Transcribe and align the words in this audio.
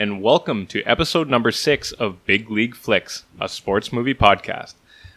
Hello, 0.00 0.12
everyone, 0.12 0.18
and 0.18 0.24
welcome 0.24 0.66
to 0.66 0.82
episode 0.84 1.28
number 1.28 1.52
six 1.52 1.92
of 1.92 2.24
Big 2.24 2.50
League 2.50 2.74
Flicks, 2.74 3.24
a 3.38 3.50
sports 3.50 3.92
movie 3.92 4.14
podcast. 4.14 4.72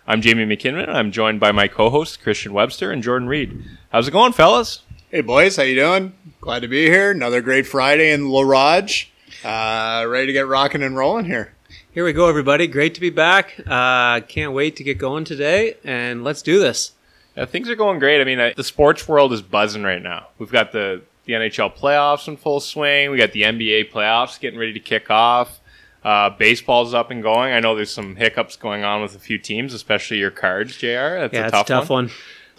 I'm 0.06 0.22
Jamie 0.22 0.46
McKinnon, 0.46 0.84
and 0.84 0.98
I'm 0.98 1.14
joined 1.14 1.40
by 1.40 1.54
my 1.54 1.70
co-hosts 1.70 2.18
Christian 2.18 2.52
Webster 2.52 2.92
and 2.92 3.02
Jordan 3.02 3.30
Reed. 3.30 3.64
How's 3.94 4.10
it 4.10 4.12
going, 4.12 4.34
fellas? 4.34 4.82
Hey 5.10 5.22
boys, 5.22 5.56
how 5.56 5.64
you 5.64 5.76
doing? 5.76 6.12
Glad 6.42 6.64
to 6.64 6.68
be 6.68 6.88
here. 6.88 7.12
Another 7.12 7.40
great 7.40 7.66
Friday 7.66 8.12
in 8.12 8.28
La 8.28 8.42
Raj. 8.42 9.10
Uh, 9.42 10.06
ready 10.06 10.28
to 10.28 10.34
get 10.34 10.48
rocking 10.48 10.84
and 10.84 10.98
rolling 10.98 11.26
here. 11.26 11.54
Here 11.92 12.04
we 12.04 12.12
go, 12.12 12.28
everybody. 12.28 12.68
Great 12.68 12.94
to 12.96 13.02
be 13.02 13.10
back. 13.10 13.56
Uh, 13.66 14.20
can't 14.20 14.52
wait 14.52 14.76
to 14.76 14.84
get 14.84 14.98
going 14.98 15.24
today, 15.24 15.78
and 15.86 16.26
let's 16.26 16.42
do 16.42 16.60
this. 16.60 16.92
Yeah, 17.38 17.46
things 17.46 17.70
are 17.70 17.76
going 17.76 18.00
great. 18.00 18.20
I 18.20 18.26
mean, 18.26 18.40
uh, 18.42 18.52
the 18.56 18.66
sports 18.66 19.08
world 19.08 19.32
is 19.32 19.42
buzzing 19.42 19.84
right 19.84 20.04
now. 20.04 20.28
We've 20.40 20.52
got 20.52 20.74
the 20.74 21.04
the 21.26 21.34
NHL 21.34 21.76
playoffs 21.76 22.28
in 22.28 22.38
full 22.38 22.60
swing. 22.60 23.12
We 23.12 23.18
got 23.18 23.32
the 23.32 23.44
NBA 23.44 23.92
playoffs 23.92 24.40
getting 24.40 24.60
ready 24.60 24.74
to 24.74 24.80
kick 24.80 25.10
off. 25.10 25.60
Uh, 26.04 26.30
baseball's 26.30 26.94
up 26.94 27.12
and 27.12 27.24
going. 27.24 27.54
I 27.54 27.60
know 27.62 27.76
there's 27.76 27.94
some 27.94 28.16
hiccups 28.18 28.58
going 28.58 28.84
on 28.84 29.02
with 29.02 29.16
a 29.16 29.20
few 29.20 29.38
teams, 29.38 29.74
especially 29.74 30.18
your 30.18 30.32
cards, 30.32 30.76
Jr. 30.76 30.88
That's 30.88 31.34
yeah, 31.34 31.44
a 31.44 31.44
it's 31.46 31.52
tough, 31.52 31.66
a 31.66 31.70
tough 31.70 31.90
one. 31.90 32.12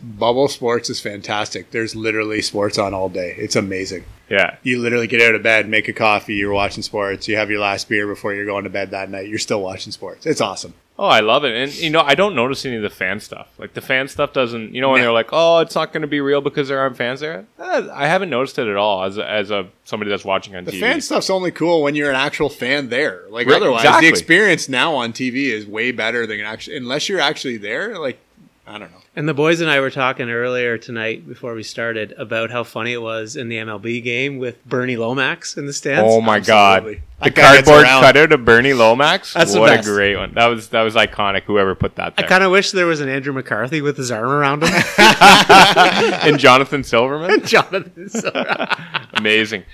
Bubble 0.03 0.49
sports 0.49 0.89
is 0.89 1.01
fantastic. 1.01 1.71
There's 1.71 1.95
literally 1.95 2.41
sports 2.41 2.79
on 2.79 2.95
all 2.95 3.09
day. 3.09 3.35
It's 3.39 3.55
amazing. 3.55 4.05
Yeah, 4.35 4.57
You 4.63 4.81
literally 4.81 5.07
get 5.07 5.21
out 5.23 5.35
of 5.35 5.43
bed, 5.43 5.69
make 5.69 5.89
a 5.89 5.93
coffee, 5.93 6.35
you're 6.35 6.53
watching 6.53 6.83
sports. 6.83 7.29
You 7.29 7.37
have 7.37 7.51
your 7.51 7.61
last 7.61 7.89
beer 7.89 8.07
before 8.07 8.35
you're 8.35 8.47
going 8.47 8.65
to 8.65 8.71
bed 8.71 8.91
that 8.91 9.11
night. 9.11 9.29
You're 9.29 9.39
still 9.39 9.63
watching 9.63 9.93
sports. 9.93 10.27
It's 10.27 10.41
awesome. 10.41 10.75
Oh, 10.97 11.09
I 11.09 11.21
love 11.21 11.45
it. 11.45 11.53
And, 11.57 11.75
you 11.75 11.91
know, 11.91 12.03
I 12.03 12.15
don't 12.15 12.37
notice 12.37 12.65
any 12.65 12.77
of 12.77 12.83
the 12.83 12.89
fan 12.89 13.19
stuff. 13.19 13.49
Like, 13.59 13.75
the 13.75 13.81
fan 13.81 14.07
stuff 14.07 14.33
doesn't, 14.33 14.73
you 14.75 14.81
know, 14.81 14.91
when 14.91 15.01
No. 15.01 15.07
they're 15.07 15.13
like, 15.13 15.31
oh, 15.33 15.59
it's 15.59 15.75
not 15.75 15.93
going 15.93 16.03
to 16.03 16.07
be 16.07 16.21
real 16.21 16.41
because 16.41 16.69
there 16.69 16.79
aren't 16.79 16.97
fans 16.97 17.19
there. 17.19 17.47
Eh, 17.59 17.89
I 17.93 18.07
haven't 18.07 18.31
noticed 18.31 18.61
it 18.61 18.69
at 18.69 18.77
all 18.77 19.03
as 19.03 19.19
a, 19.19 19.29
as 19.29 19.51
a 19.51 19.67
somebody 19.83 20.11
that's 20.13 20.25
watching 20.25 20.55
on 20.55 20.65
The 20.65 20.71
TV. 20.71 20.79
fan 20.81 21.01
stuff's 21.01 21.31
only 21.31 21.51
cool 21.51 21.83
when 21.83 21.97
you're 21.97 22.11
an 22.11 22.17
actual 22.17 22.49
fan 22.49 22.91
there. 22.91 23.23
Like 23.29 23.49
Right, 23.49 23.57
otherwise, 23.57 23.81
exactly. 23.83 24.07
the 24.07 24.11
experience 24.11 24.69
now 24.69 24.95
on 24.95 25.13
TV 25.13 25.47
is 25.51 25.67
way 25.67 25.91
better 25.91 26.29
than 26.29 26.41
actually 26.43 26.77
unless 26.77 27.09
you're 27.09 27.19
actually 27.21 27.57
there. 27.57 27.99
Like 27.99 28.19
I 28.67 28.79
don't 28.79 28.91
know. 28.91 28.99
And 29.15 29.29
the 29.29 29.35
boys 29.35 29.61
and 29.61 29.71
I 29.71 29.79
were 29.81 29.91
talking 29.91 30.31
earlier 30.31 30.79
tonight 30.79 31.29
before 31.29 31.55
we 31.55 31.63
started 31.63 32.13
about 32.17 32.51
how 32.51 32.65
funny 32.65 32.95
it 32.95 33.03
was 33.03 33.37
in 33.37 33.49
the 33.49 33.57
MLB 33.59 34.03
game 34.03 34.39
with 34.39 34.65
Bernie 34.65 34.97
Lomax 34.97 35.59
in 35.59 35.67
the 35.67 35.73
stands. 35.75 36.11
Oh 36.11 36.23
my 36.23 36.37
Absolutely. 36.39 36.95
god! 36.95 37.03
The 37.23 37.31
That 37.31 37.65
cardboard 37.65 37.85
cutter 37.85 38.07
cutout 38.07 38.33
of 38.33 38.45
Bernie 38.47 38.73
Lomax. 38.73 39.35
That's 39.35 39.53
the 39.53 39.61
what 39.61 39.79
a 39.79 39.83
great 39.83 40.17
one. 40.17 40.33
That 40.35 40.47
was 40.47 40.69
that 40.71 40.81
was 40.83 40.95
iconic. 40.95 41.43
Whoever 41.43 41.75
put 41.75 41.97
that 41.97 42.15
I 42.17 42.23
kind 42.23 42.43
of 42.43 42.51
wish 42.53 42.71
there 42.71 42.87
was 42.87 43.01
an 43.01 43.09
Andrew 43.11 43.35
McCarthy 43.35 43.83
with 43.83 43.99
his 43.99 44.11
arm 44.11 44.31
around 44.31 44.63
him. 44.63 44.73
and 44.99 46.39
Jonathan 46.39 46.83
Silverman. 46.85 47.43
Jonathan. 47.47 48.09
Silver. 48.09 48.67
Amazing. 49.13 49.65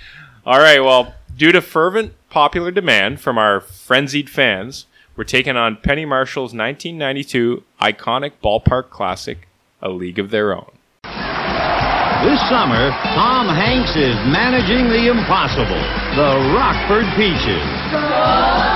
All 0.45 0.59
right. 0.59 0.81
Well, 0.81 1.15
due 1.37 1.53
to 1.53 1.61
fervent 1.61 2.13
popular 2.29 2.71
demand 2.71 3.21
from 3.21 3.37
our 3.37 3.61
frenzied 3.61 4.29
fans, 4.29 4.85
we're 5.15 5.23
taking 5.23 5.57
on 5.57 5.77
Penny 5.77 6.05
Marshall's 6.05 6.53
1992 6.53 7.63
iconic 7.81 8.33
ballpark 8.43 8.89
classic, 8.89 9.47
A 9.81 9.89
League 9.89 10.19
of 10.19 10.31
Their 10.31 10.55
Own. 10.55 10.71
This 12.23 12.39
summer, 12.49 12.91
Tom 13.15 13.47
Hanks 13.47 13.95
is 13.95 14.15
managing 14.29 14.89
the 14.89 15.09
impossible, 15.09 15.81
the 16.15 16.53
Rockford 16.53 17.05
Peaches. 17.17 18.70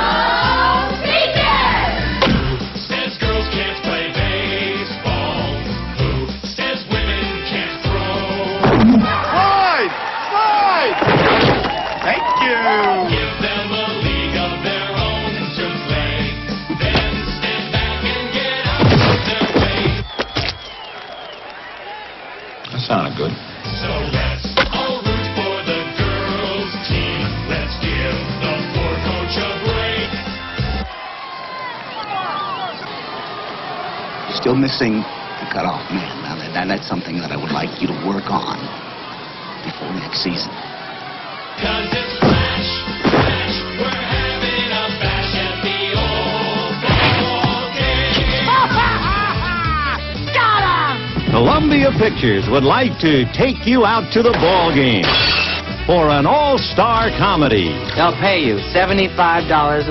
Still 34.55 34.61
missing 34.63 35.03
the 35.03 35.03
oh, 35.03 35.51
cutoff 35.51 35.83
man. 35.91 36.23
Now, 36.23 36.39
that, 36.39 36.53
that- 36.55 36.67
that's 36.71 36.87
something 36.87 37.19
that 37.19 37.27
I 37.27 37.35
would 37.35 37.51
like 37.51 37.75
you 37.83 37.91
to 37.91 37.97
work 38.07 38.31
on 38.31 38.55
before 39.67 39.91
next 39.99 40.23
season. 40.23 40.47
Cause 41.59 41.91
it's 41.91 42.15
Flash, 42.23 42.71
Flash. 43.11 43.51
We're 43.75 43.91
having 43.91 44.71
a 44.71 44.87
bash 44.95 45.35
at 45.35 45.59
the 45.59 45.91
old 45.99 46.71
ball 46.87 47.67
game. 47.75 48.47
Columbia 51.35 51.91
Pictures 51.99 52.47
would 52.47 52.63
like 52.63 52.95
to 53.03 53.27
take 53.35 53.67
you 53.67 53.83
out 53.83 54.07
to 54.15 54.23
the 54.23 54.31
ball 54.39 54.71
game 54.71 55.03
for 55.83 56.07
an 56.15 56.23
all-star 56.25 57.11
comedy. 57.19 57.75
They'll 57.99 58.15
pay 58.23 58.39
you 58.39 58.55
$75 58.71 59.19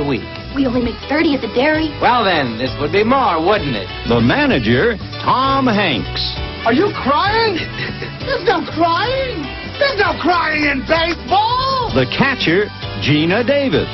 a 0.01 0.09
week. 0.09 0.34
We 0.55 0.67
only 0.71 0.83
make 0.83 0.99
30 1.11 1.35
at 1.35 1.41
the 1.43 1.51
dairy. 1.51 1.91
Well, 2.01 2.23
then, 2.23 2.59
this 2.59 2.71
would 2.79 2.93
be 2.93 3.03
more, 3.03 3.43
wouldn't 3.43 3.75
it? 3.75 3.91
The 4.07 4.23
manager, 4.23 4.95
Tom 5.19 5.67
Hanks. 5.67 6.23
Are 6.63 6.73
you 6.73 6.95
crying? 6.95 7.59
There's 8.23 8.47
no 8.47 8.63
crying! 8.63 9.43
There's 9.83 9.99
no 9.99 10.15
crying 10.23 10.71
in 10.71 10.87
baseball! 10.87 11.91
The 11.91 12.07
catcher, 12.07 12.71
Geena 13.03 13.43
Davis. 13.43 13.91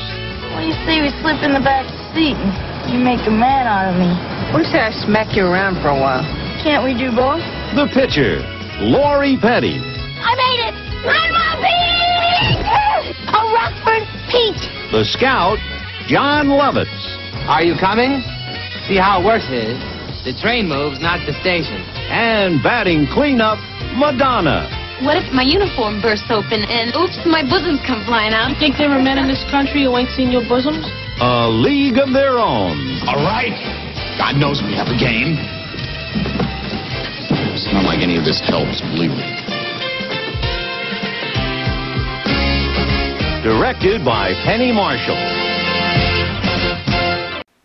What 0.53 0.61
do 0.61 0.67
you 0.69 0.77
say 0.85 1.01
we 1.01 1.09
slip 1.25 1.41
in 1.41 1.57
the 1.57 1.65
back 1.65 1.89
seat 2.13 2.37
and 2.37 2.93
you 2.93 3.01
make 3.01 3.25
a 3.25 3.33
man 3.33 3.65
out 3.65 3.89
of 3.89 3.97
me? 3.97 4.13
What 4.53 4.61
if 4.61 4.77
I 4.77 4.93
smack 4.93 5.35
you 5.35 5.49
around 5.49 5.81
for 5.81 5.89
a 5.89 5.99
while? 5.99 6.23
Can't 6.61 6.85
we 6.85 6.93
do 6.93 7.09
both? 7.09 7.41
The 7.73 7.89
pitcher, 7.89 8.45
Lori 8.85 9.41
Petty. 9.41 9.81
I 9.81 10.37
made 10.37 10.61
it! 10.69 10.75
Grandma 11.01 11.57
Peach! 11.57 13.17
A 13.33 13.41
Rockford 13.49 14.05
Peach! 14.29 14.63
The 14.93 15.09
scout, 15.09 15.57
Jon 16.11 16.51
Lovitz. 16.51 16.91
Are 17.47 17.63
you 17.63 17.79
coming? 17.79 18.19
See 18.91 18.99
how 18.99 19.23
it 19.23 19.25
works 19.25 19.47
is 19.47 19.79
the 20.27 20.35
train 20.43 20.67
moves, 20.67 20.99
not 20.99 21.23
the 21.23 21.31
station. 21.39 21.79
And 22.11 22.59
batting 22.67 23.07
cleanup, 23.15 23.63
Madonna. 23.95 24.67
What 25.07 25.23
if 25.23 25.31
my 25.31 25.47
uniform 25.47 26.03
bursts 26.03 26.27
open 26.27 26.67
and 26.67 26.91
oops, 26.99 27.15
my 27.31 27.47
bosoms 27.47 27.79
come 27.87 28.03
flying 28.11 28.35
out? 28.35 28.59
Think 28.59 28.75
there 28.75 28.91
are 28.91 28.99
men 28.99 29.23
in 29.23 29.31
this 29.31 29.47
country 29.55 29.87
who 29.87 29.95
ain't 29.95 30.11
seen 30.19 30.35
your 30.35 30.43
bosoms? 30.51 30.83
A 31.23 31.47
league 31.47 32.03
of 32.03 32.11
their 32.11 32.43
own. 32.43 32.75
All 33.07 33.23
right. 33.23 33.55
God 34.19 34.35
knows 34.35 34.67
we 34.67 34.75
have 34.75 34.91
a 34.91 34.99
game. 34.99 35.39
It's 37.55 37.71
not 37.71 37.87
like 37.87 38.03
any 38.03 38.19
of 38.19 38.27
this 38.27 38.43
helps, 38.43 38.83
believe 38.83 39.15
me. 39.15 39.31
Directed 43.47 44.03
by 44.03 44.35
Penny 44.43 44.75
Marshall. 44.75 45.50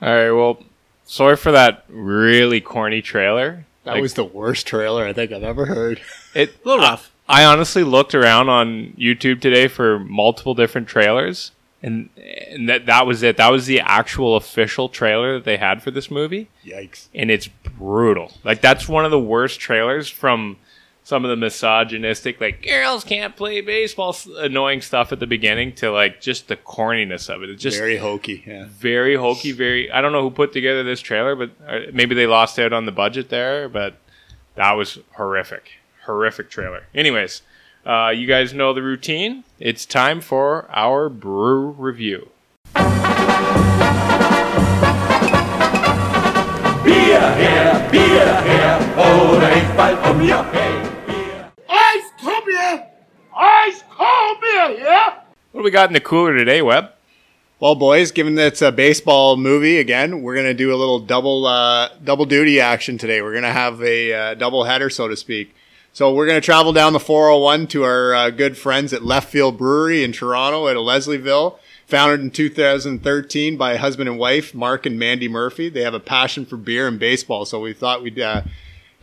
All 0.05 0.13
right. 0.13 0.31
Well, 0.31 0.59
sorry 1.05 1.35
for 1.35 1.51
that 1.51 1.83
really 1.89 2.61
corny 2.61 3.01
trailer. 3.01 3.65
That 3.83 3.93
Like, 3.93 4.01
was 4.01 4.13
the 4.13 4.23
worst 4.23 4.67
trailer 4.67 5.05
I 5.05 5.13
think 5.13 5.31
I've 5.31 5.43
ever 5.43 5.65
heard. 5.65 5.99
it. 6.35 6.55
a 6.63 6.67
little 6.67 6.83
rough. 6.83 7.11
I 7.27 7.43
honestly 7.43 7.83
looked 7.83 8.13
around 8.13 8.49
on 8.49 8.93
YouTube 8.99 9.41
today 9.41 9.67
for 9.67 9.97
multiple 9.99 10.53
different 10.53 10.87
trailers, 10.87 11.51
and 11.81 12.09
and 12.17 12.69
that 12.69 12.85
that 12.85 13.07
was 13.07 13.23
it. 13.23 13.37
That 13.37 13.49
was 13.51 13.65
the 13.65 13.79
actual 13.79 14.35
official 14.35 14.89
trailer 14.89 15.33
that 15.33 15.43
they 15.43 15.57
had 15.57 15.81
for 15.81 15.89
this 15.89 16.11
movie, 16.11 16.49
Yikes. 16.63 17.07
and 17.15 17.31
it's 17.31 17.47
brutal. 17.47 18.31
Like 18.43 18.61
that's 18.61 18.87
one 18.87 19.05
of 19.05 19.11
the 19.11 19.19
worst 19.19 19.59
trailers 19.59 20.07
from 20.07 20.57
some 21.05 21.23
of 21.23 21.29
the 21.29 21.35
misogynistic, 21.35 22.41
like 22.41 22.63
girls 22.63 23.03
can't 23.03 23.35
play 23.35 23.61
baseball, 23.61 24.17
annoying 24.37 24.81
stuff 24.81 25.11
at 25.11 25.19
the 25.19 25.27
beginning 25.27 25.71
to 25.75 25.91
like 25.91 26.19
just 26.19 26.47
the 26.47 26.57
corniness 26.57 27.29
of 27.33 27.43
it. 27.43 27.51
It's 27.51 27.61
just 27.61 27.77
Very 27.77 27.97
hokey. 27.97 28.43
Yeah. 28.45 28.65
very 28.67 29.15
hokey. 29.15 29.51
Very. 29.51 29.91
I 29.91 30.01
don't 30.01 30.11
know 30.11 30.23
who 30.23 30.31
put 30.31 30.51
together 30.51 30.83
this 30.83 31.01
trailer, 31.01 31.35
but 31.35 31.51
uh, 31.67 31.79
maybe 31.93 32.15
they 32.15 32.25
lost 32.25 32.57
out 32.57 32.73
on 32.73 32.87
the 32.87 32.91
budget 32.91 33.29
there. 33.29 33.69
But 33.69 33.97
that 34.55 34.71
was 34.71 34.97
horrific, 35.15 35.73
horrific 36.05 36.49
trailer. 36.49 36.87
Anyways, 36.95 37.43
uh, 37.85 38.09
you 38.09 38.25
guys 38.25 38.51
know 38.51 38.73
the 38.73 38.81
routine. 38.81 39.43
It's 39.59 39.85
time 39.85 40.21
for 40.21 40.67
our 40.71 41.07
brew 41.07 41.69
review. 41.69 42.29
Ice 49.55 50.01
cold 50.01 50.19
beer! 50.19 50.94
Ice 53.35 53.83
cold 53.89 54.41
beer, 54.41 54.71
yeah? 54.79 55.19
What 55.51 55.61
do 55.61 55.63
we 55.63 55.71
got 55.71 55.89
in 55.89 55.93
the 55.93 55.99
cooler 55.99 56.35
today, 56.35 56.61
Webb? 56.61 56.91
Well, 57.59 57.75
boys, 57.75 58.11
given 58.11 58.35
that 58.35 58.47
it's 58.47 58.61
a 58.61 58.71
baseball 58.71 59.37
movie 59.37 59.77
again, 59.77 60.21
we're 60.21 60.35
gonna 60.35 60.53
do 60.53 60.73
a 60.73 60.77
little 60.77 60.99
double 60.99 61.45
uh, 61.45 61.89
double 62.03 62.25
duty 62.25 62.59
action 62.59 62.97
today. 62.97 63.21
We're 63.21 63.33
gonna 63.33 63.51
have 63.51 63.81
a 63.81 64.13
uh, 64.13 64.33
double 64.35 64.65
header, 64.65 64.89
so 64.89 65.07
to 65.07 65.15
speak. 65.15 65.55
So 65.95 66.13
we're 66.13 66.25
going 66.25 66.41
to 66.41 66.45
travel 66.45 66.73
down 66.73 66.91
the 66.91 66.99
401 66.99 67.67
to 67.67 67.83
our 67.83 68.13
uh, 68.13 68.29
good 68.29 68.57
friends 68.57 68.91
at 68.91 69.05
Left 69.05 69.29
Field 69.29 69.57
Brewery 69.57 70.03
in 70.03 70.11
Toronto 70.11 70.67
at 70.67 70.75
Leslieville. 70.75 71.57
Founded 71.87 72.19
in 72.19 72.31
2013 72.31 73.55
by 73.55 73.77
husband 73.77 74.09
and 74.09 74.19
wife, 74.19 74.53
Mark 74.53 74.85
and 74.85 74.99
Mandy 74.99 75.29
Murphy. 75.29 75.69
They 75.69 75.83
have 75.83 75.93
a 75.93 76.01
passion 76.01 76.45
for 76.45 76.57
beer 76.57 76.89
and 76.89 76.99
baseball, 76.99 77.45
so 77.45 77.61
we 77.61 77.71
thought 77.71 78.03
we'd 78.03 78.19
uh, 78.19 78.41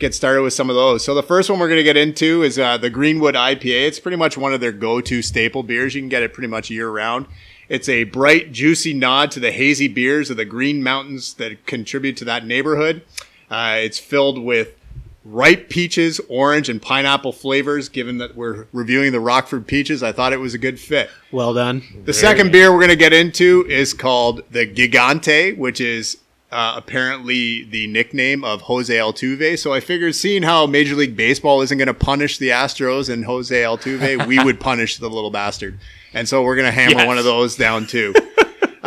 get 0.03 0.15
started 0.15 0.43
with 0.43 0.53
some 0.53 0.69
of 0.69 0.75
those. 0.75 1.05
So 1.05 1.15
the 1.15 1.23
first 1.23 1.49
one 1.49 1.61
we're 1.61 1.69
going 1.69 1.79
to 1.79 1.85
get 1.85 1.97
into 1.97 2.43
is 2.43 2.59
uh, 2.59 2.77
the 2.77 2.91
Greenwood 2.91 3.37
IPA. 3.37 3.87
It's 3.87 4.01
pretty 4.01 4.17
much 4.17 4.37
one 4.37 4.53
of 4.53 4.61
their 4.61 4.73
go-to 4.73 5.23
staple 5.23 5.63
beers. 5.63 5.95
You 5.95 6.03
can 6.03 6.09
get 6.09 6.25
it 6.25 6.33
pretty 6.35 6.49
much 6.49 6.71
year 6.71 6.91
round. 6.91 7.27
It's 7.69 7.89
a 7.89 8.05
bright, 8.05 8.51
juicy 8.51 8.93
nod 8.93 9.31
to 9.31 9.41
the 9.41 9.53
hazy 9.53 9.87
beers 9.87 10.29
of 10.29 10.37
the 10.37 10.45
Green 10.45 10.83
Mountains 10.83 11.35
that 11.35 11.67
contribute 11.67 12.17
to 12.19 12.25
that 12.25 12.45
neighborhood. 12.45 13.03
Uh, 13.49 13.77
it's 13.79 14.01
filled 14.01 14.43
with 14.43 14.77
ripe 15.25 15.69
peaches, 15.69 16.21
orange, 16.29 16.69
and 16.69 16.83
pineapple 16.83 17.33
flavors. 17.33 17.89
Given 17.89 18.19
that 18.19 18.35
we're 18.35 18.67
reviewing 18.73 19.13
the 19.13 19.21
Rockford 19.21 19.69
peaches, 19.69 20.03
I 20.03 20.11
thought 20.11 20.33
it 20.33 20.41
was 20.41 20.53
a 20.53 20.59
good 20.59 20.81
fit. 20.81 21.11
Well 21.31 21.55
done. 21.55 21.83
The 22.05 22.13
second 22.13 22.51
beer 22.51 22.73
we're 22.73 22.81
going 22.81 22.89
to 22.89 22.97
get 22.97 23.13
into 23.13 23.65
is 23.69 23.95
called 23.95 24.43
the 24.51 24.67
Gigante, 24.67 25.57
which 25.57 25.81
is 25.81 26.19
uh, 26.53 26.75
apparently 26.77 27.65
the 27.65 27.87
nickname 27.87 28.45
of 28.45 28.63
Jose 28.63 28.95
Altuve. 28.95 29.59
So 29.59 29.73
I 29.73 29.81
figured, 29.81 30.15
seeing 30.15 30.43
how 30.43 30.67
Major 30.67 30.95
League 30.95 31.17
Baseball 31.17 31.61
isn't 31.63 31.77
going 31.79 31.89
to 31.89 31.95
punish 31.95 32.39
the 32.39 32.51
Astros 32.51 33.09
and 33.13 33.25
Jose 33.25 33.55
Altuve, 33.63 34.27
we 34.27 34.43
would 34.43 34.61
punish 34.61 34.99
the 34.99 35.09
little 35.09 35.31
bastard. 35.31 35.79
And 36.15 36.29
so 36.29 36.43
we're 36.43 36.57
going 36.57 36.67
to 36.67 36.73
hammer 36.73 36.99
Yes. 36.99 37.07
one 37.07 37.19
of 37.19 37.25
those 37.25 37.57
down 37.57 37.87
too. 37.87 38.15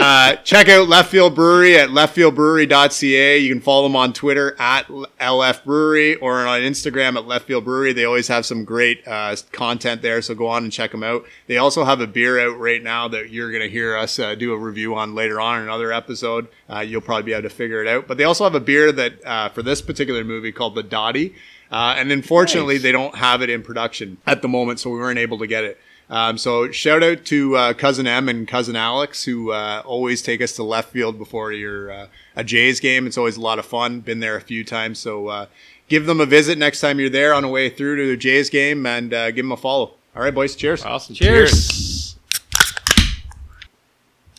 Uh, 0.07 0.35
check 0.43 0.69
out 0.69 0.87
Left 0.87 1.09
Field 1.09 1.33
Brewery 1.33 1.79
at 1.79 1.89
leftfieldbrewery.ca. 1.89 3.39
You 3.39 3.49
can 3.51 3.59
follow 3.59 3.87
them 3.87 3.95
on 3.95 4.13
Twitter 4.13 4.55
at 4.59 4.85
LF 4.87 5.63
Brewery 5.63 6.13
or 6.17 6.45
on 6.45 6.61
Instagram 6.61 7.15
at 7.15 7.25
Left 7.25 7.47
Field 7.47 7.65
Brewery. 7.65 7.91
They 7.91 8.05
always 8.05 8.27
have 8.27 8.45
some 8.45 8.65
great 8.65 9.01
uh, 9.07 9.35
content 9.51 10.03
there, 10.03 10.21
so 10.21 10.35
go 10.35 10.45
on 10.45 10.61
and 10.61 10.71
check 10.71 10.91
them 10.91 11.01
out. 11.01 11.25
They 11.47 11.57
also 11.57 11.83
have 11.85 12.01
a 12.01 12.05
beer 12.05 12.39
out 12.39 12.59
right 12.59 12.83
now 12.83 13.07
that 13.07 13.31
you're 13.31 13.49
going 13.49 13.63
to 13.63 13.69
hear 13.69 13.97
us 13.97 14.19
uh, 14.19 14.35
do 14.35 14.53
a 14.53 14.57
review 14.59 14.93
on 14.93 15.15
later 15.15 15.41
on 15.41 15.57
in 15.57 15.63
another 15.63 15.91
episode. 15.91 16.49
Uh, 16.69 16.81
you'll 16.81 17.01
probably 17.01 17.23
be 17.23 17.33
able 17.33 17.49
to 17.49 17.55
figure 17.55 17.81
it 17.81 17.87
out. 17.87 18.07
But 18.07 18.19
they 18.19 18.25
also 18.25 18.43
have 18.43 18.53
a 18.53 18.59
beer 18.59 18.91
that 18.91 19.25
uh, 19.25 19.49
for 19.49 19.63
this 19.63 19.81
particular 19.81 20.23
movie 20.23 20.51
called 20.51 20.75
the 20.75 20.83
Dottie. 20.83 21.33
Uh, 21.71 21.95
and 21.97 22.11
unfortunately, 22.11 22.77
they 22.77 22.91
don't 22.91 23.15
have 23.15 23.41
it 23.41 23.49
in 23.49 23.63
production 23.63 24.19
at 24.27 24.43
the 24.43 24.47
moment, 24.47 24.79
so 24.79 24.91
we 24.91 24.99
weren't 24.99 25.17
able 25.17 25.39
to 25.39 25.47
get 25.47 25.63
it. 25.63 25.79
Um, 26.09 26.37
so 26.37 26.69
shout 26.71 27.01
out 27.01 27.25
to 27.25 27.55
uh, 27.55 27.73
cousin 27.73 28.05
M 28.05 28.29
and 28.29 28.47
cousin 28.47 28.75
Alex 28.75 29.23
who 29.23 29.51
uh, 29.51 29.81
always 29.85 30.21
take 30.21 30.41
us 30.41 30.53
to 30.53 30.63
left 30.63 30.91
field 30.91 31.17
before 31.17 31.51
your 31.51 31.91
uh, 31.91 32.07
a 32.35 32.43
Jays 32.43 32.79
game. 32.79 33.07
It's 33.07 33.17
always 33.17 33.37
a 33.37 33.41
lot 33.41 33.57
of 33.57 33.65
fun. 33.65 34.01
Been 34.01 34.19
there 34.19 34.35
a 34.35 34.41
few 34.41 34.63
times, 34.63 34.99
so 34.99 35.27
uh, 35.27 35.45
give 35.87 36.05
them 36.05 36.19
a 36.19 36.25
visit 36.25 36.57
next 36.57 36.81
time 36.81 36.99
you're 36.99 37.09
there 37.09 37.33
on 37.33 37.43
the 37.43 37.49
way 37.49 37.69
through 37.69 37.97
to 37.97 38.07
the 38.07 38.17
Jays 38.17 38.49
game 38.49 38.85
and 38.85 39.13
uh, 39.13 39.31
give 39.31 39.45
them 39.45 39.51
a 39.51 39.57
follow. 39.57 39.93
All 40.15 40.21
right, 40.21 40.33
boys. 40.33 40.55
Cheers. 40.55 40.83
Awesome. 40.85 41.15
Cheers. 41.15 42.15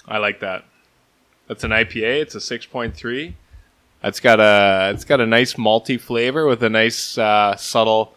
I 0.06 0.18
like 0.18 0.40
that. 0.40 0.64
That's 1.48 1.64
an 1.64 1.70
IPA. 1.70 2.22
It's 2.22 2.34
a 2.34 2.40
six 2.40 2.64
point 2.64 2.94
three. 2.94 3.36
It's 4.04 4.20
got 4.20 4.38
a 4.40 4.92
it's 4.94 5.04
got 5.04 5.20
a 5.20 5.26
nice 5.26 5.54
malty 5.54 6.00
flavor 6.00 6.46
with 6.46 6.62
a 6.62 6.70
nice 6.70 7.18
uh, 7.18 7.56
subtle. 7.56 8.14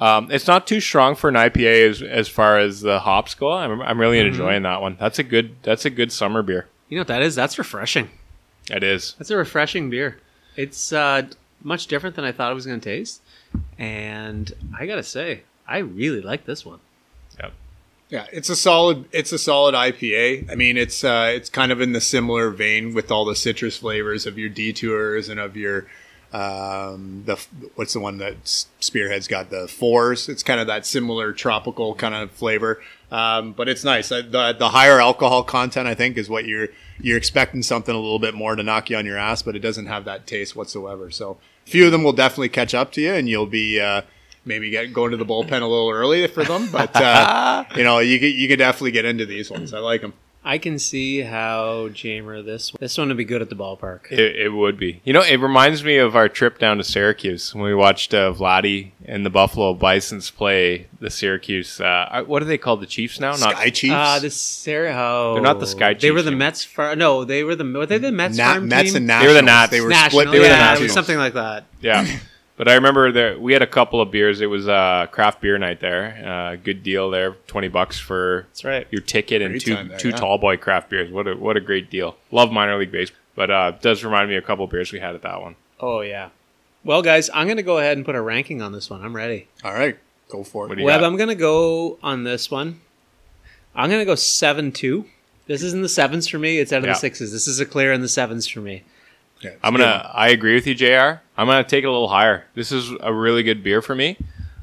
Um, 0.00 0.30
it's 0.30 0.46
not 0.46 0.66
too 0.66 0.80
strong 0.80 1.14
for 1.14 1.28
an 1.28 1.34
IPA 1.34 1.90
as, 1.90 2.02
as 2.02 2.28
far 2.28 2.58
as 2.58 2.80
the 2.80 3.00
hops 3.00 3.34
go. 3.34 3.52
I'm, 3.52 3.82
I'm 3.82 4.00
really 4.00 4.18
enjoying 4.18 4.62
that 4.62 4.80
one. 4.80 4.96
That's 4.98 5.18
a 5.18 5.22
good 5.22 5.56
that's 5.62 5.84
a 5.84 5.90
good 5.90 6.10
summer 6.10 6.42
beer. 6.42 6.66
You 6.88 6.96
know 6.96 7.02
what 7.02 7.08
that 7.08 7.22
is? 7.22 7.34
That's 7.34 7.58
refreshing. 7.58 8.08
It 8.70 8.82
is. 8.82 9.14
That's 9.18 9.30
a 9.30 9.36
refreshing 9.36 9.90
beer. 9.90 10.18
It's 10.56 10.92
uh, 10.92 11.28
much 11.62 11.86
different 11.86 12.16
than 12.16 12.24
I 12.24 12.32
thought 12.32 12.50
it 12.50 12.54
was 12.54 12.66
going 12.66 12.80
to 12.80 12.84
taste. 12.84 13.20
And 13.78 14.52
I 14.78 14.86
got 14.86 14.96
to 14.96 15.02
say, 15.02 15.42
I 15.68 15.78
really 15.78 16.20
like 16.20 16.46
this 16.46 16.64
one. 16.64 16.80
Yep. 17.38 17.52
Yeah, 18.08 18.26
it's 18.32 18.48
a 18.48 18.56
solid. 18.56 19.04
It's 19.12 19.32
a 19.32 19.38
solid 19.38 19.74
IPA. 19.74 20.50
I 20.50 20.54
mean, 20.54 20.76
it's 20.76 21.04
uh, 21.04 21.30
it's 21.34 21.50
kind 21.50 21.70
of 21.70 21.80
in 21.80 21.92
the 21.92 22.00
similar 22.00 22.50
vein 22.50 22.94
with 22.94 23.10
all 23.10 23.24
the 23.24 23.36
citrus 23.36 23.76
flavors 23.76 24.26
of 24.26 24.38
your 24.38 24.48
detours 24.48 25.28
and 25.28 25.38
of 25.38 25.56
your 25.56 25.86
um, 26.32 27.24
the 27.26 27.44
what's 27.74 27.92
the 27.92 28.00
one 28.00 28.18
that 28.18 28.36
Spearhead's 28.44 29.26
got 29.26 29.50
the 29.50 29.66
fours. 29.66 30.28
It's 30.28 30.42
kind 30.42 30.60
of 30.60 30.68
that 30.68 30.86
similar 30.86 31.32
tropical 31.32 31.94
kind 31.94 32.14
of 32.14 32.30
flavor. 32.30 32.80
Um, 33.10 33.52
but 33.52 33.68
it's 33.68 33.82
nice. 33.82 34.10
The 34.10 34.54
the 34.56 34.68
higher 34.68 35.00
alcohol 35.00 35.42
content, 35.42 35.88
I 35.88 35.94
think, 35.94 36.16
is 36.16 36.30
what 36.30 36.44
you're 36.44 36.68
you're 37.00 37.16
expecting 37.16 37.62
something 37.62 37.94
a 37.94 37.98
little 37.98 38.20
bit 38.20 38.34
more 38.34 38.54
to 38.54 38.62
knock 38.62 38.90
you 38.90 38.96
on 38.96 39.06
your 39.06 39.18
ass, 39.18 39.42
but 39.42 39.56
it 39.56 39.60
doesn't 39.60 39.86
have 39.86 40.04
that 40.04 40.26
taste 40.26 40.54
whatsoever. 40.54 41.10
So 41.10 41.38
a 41.66 41.70
few 41.70 41.86
of 41.86 41.92
them 41.92 42.04
will 42.04 42.12
definitely 42.12 42.50
catch 42.50 42.74
up 42.74 42.92
to 42.92 43.00
you, 43.00 43.12
and 43.14 43.28
you'll 43.28 43.46
be. 43.46 43.80
Uh, 43.80 44.02
Maybe 44.42 44.70
get 44.70 44.94
going 44.94 45.10
to 45.10 45.18
the 45.18 45.26
bullpen 45.26 45.60
a 45.60 45.66
little 45.66 45.90
early 45.90 46.26
for 46.26 46.42
them, 46.44 46.70
but 46.72 46.96
uh, 46.96 47.64
you 47.76 47.84
know 47.84 47.98
you 47.98 48.18
could 48.18 48.32
you 48.32 48.48
could 48.48 48.58
definitely 48.58 48.92
get 48.92 49.04
into 49.04 49.26
these 49.26 49.50
ones. 49.50 49.74
I 49.74 49.80
like 49.80 50.00
them. 50.00 50.14
I 50.50 50.58
can 50.58 50.80
see 50.80 51.20
how 51.20 51.90
Jamer 51.90 52.44
this 52.44 52.72
this 52.80 52.98
one 52.98 53.06
would 53.06 53.16
be 53.16 53.24
good 53.24 53.40
at 53.40 53.50
the 53.50 53.54
ballpark. 53.54 54.10
It, 54.10 54.18
it 54.34 54.48
would 54.48 54.76
be. 54.76 55.00
You 55.04 55.12
know, 55.12 55.22
it 55.22 55.36
reminds 55.36 55.84
me 55.84 55.98
of 55.98 56.16
our 56.16 56.28
trip 56.28 56.58
down 56.58 56.78
to 56.78 56.82
Syracuse 56.82 57.54
when 57.54 57.62
we 57.62 57.72
watched 57.72 58.12
uh, 58.12 58.32
Vladdy 58.32 58.90
and 59.04 59.24
the 59.24 59.30
Buffalo 59.30 59.74
Bisons 59.74 60.28
play 60.32 60.88
the 60.98 61.08
Syracuse. 61.08 61.80
Uh, 61.80 62.24
what 62.26 62.42
are 62.42 62.46
they 62.46 62.58
called? 62.58 62.80
The 62.80 62.86
Chiefs 62.86 63.20
now? 63.20 63.30
Not 63.30 63.38
Sky 63.38 63.70
Chiefs. 63.70 63.94
Uh, 63.94 64.18
the 64.18 64.30
Sarah, 64.30 64.92
oh, 64.98 65.34
They're 65.34 65.42
not 65.44 65.60
the 65.60 65.68
Sky 65.68 65.92
Chiefs. 65.94 66.02
They 66.02 66.10
were 66.10 66.22
the 66.22 66.30
anymore. 66.30 66.46
Mets. 66.48 66.64
Far, 66.64 66.96
no, 66.96 67.24
they 67.24 67.44
were 67.44 67.54
the 67.54 67.64
were 67.64 67.86
they 67.86 67.98
the 67.98 68.10
Mets 68.10 68.36
Nat- 68.36 68.54
farm 68.54 68.66
Mets 68.66 68.92
team? 68.92 69.08
and 69.08 69.22
They 69.22 69.28
were 69.28 69.32
the 69.32 69.42
Nats. 69.42 69.70
They 69.70 69.80
were 69.80 69.88
National, 69.88 70.22
split. 70.22 70.32
They 70.32 70.38
were 70.40 70.44
yeah, 70.46 70.50
the 70.50 70.54
it 70.56 70.58
Nationals. 70.58 70.82
was 70.82 70.92
something 70.94 71.18
like 71.18 71.34
that. 71.34 71.64
Yeah. 71.80 72.18
But 72.60 72.68
I 72.68 72.74
remember 72.74 73.10
there 73.10 73.38
we 73.40 73.54
had 73.54 73.62
a 73.62 73.66
couple 73.66 74.02
of 74.02 74.10
beers. 74.10 74.42
It 74.42 74.46
was 74.46 74.68
a 74.68 75.08
craft 75.10 75.40
beer 75.40 75.56
night 75.56 75.80
there. 75.80 76.22
Uh, 76.22 76.56
good 76.56 76.82
deal 76.82 77.08
there, 77.08 77.32
twenty 77.46 77.68
bucks 77.68 77.98
for 77.98 78.44
That's 78.50 78.64
right. 78.66 78.86
your 78.90 79.00
ticket 79.00 79.40
and 79.40 79.52
Great 79.52 79.62
two 79.62 79.74
there, 79.76 79.96
two 79.96 80.10
yeah. 80.10 80.16
tall 80.16 80.36
boy 80.36 80.58
craft 80.58 80.90
beers. 80.90 81.10
What 81.10 81.26
a 81.26 81.34
what 81.36 81.56
a 81.56 81.60
great 81.60 81.88
deal. 81.88 82.18
Love 82.30 82.52
minor 82.52 82.76
league 82.78 82.92
baseball, 82.92 83.18
but 83.34 83.50
uh, 83.50 83.72
it 83.74 83.80
does 83.80 84.04
remind 84.04 84.28
me 84.28 84.36
of 84.36 84.44
a 84.44 84.46
couple 84.46 84.66
of 84.66 84.70
beers 84.70 84.92
we 84.92 85.00
had 85.00 85.14
at 85.14 85.22
that 85.22 85.40
one. 85.40 85.56
Oh 85.80 86.02
yeah. 86.02 86.28
Well, 86.84 87.00
guys, 87.00 87.30
I'm 87.32 87.46
going 87.46 87.56
to 87.56 87.62
go 87.62 87.78
ahead 87.78 87.96
and 87.96 88.04
put 88.04 88.14
a 88.14 88.20
ranking 88.20 88.60
on 88.60 88.72
this 88.72 88.90
one. 88.90 89.02
I'm 89.02 89.16
ready. 89.16 89.48
All 89.64 89.72
right, 89.72 89.98
go 90.28 90.44
for 90.44 90.70
it. 90.70 90.76
do 90.76 90.84
Webb, 90.84 91.00
got? 91.00 91.06
I'm 91.06 91.16
going 91.16 91.30
to 91.30 91.34
go 91.34 91.98
on 92.02 92.24
this 92.24 92.50
one. 92.50 92.82
I'm 93.74 93.88
going 93.88 94.02
to 94.02 94.04
go 94.06 94.16
seven 94.16 94.70
two. 94.70 95.06
This 95.46 95.62
isn't 95.62 95.80
the 95.80 95.88
sevens 95.88 96.28
for 96.28 96.38
me. 96.38 96.58
It's 96.58 96.74
out 96.74 96.80
of 96.80 96.84
Yeah. 96.84 96.92
the 96.92 96.98
sixes. 96.98 97.32
This 97.32 97.48
is 97.48 97.58
a 97.58 97.64
clear 97.64 97.90
in 97.94 98.02
the 98.02 98.08
sevens 98.08 98.46
for 98.46 98.60
me. 98.60 98.82
Yeah, 99.40 99.50
I'm 99.62 99.72
gonna. 99.74 100.10
I 100.12 100.28
agree 100.28 100.54
with 100.54 100.66
you, 100.66 100.74
Jr. 100.74 101.20
I'm 101.36 101.46
gonna 101.46 101.64
take 101.64 101.84
it 101.84 101.86
a 101.86 101.90
little 101.90 102.08
higher. 102.08 102.44
This 102.54 102.72
is 102.72 102.92
a 103.00 103.12
really 103.12 103.42
good 103.42 103.62
beer 103.62 103.80
for 103.82 103.94
me. 103.94 104.18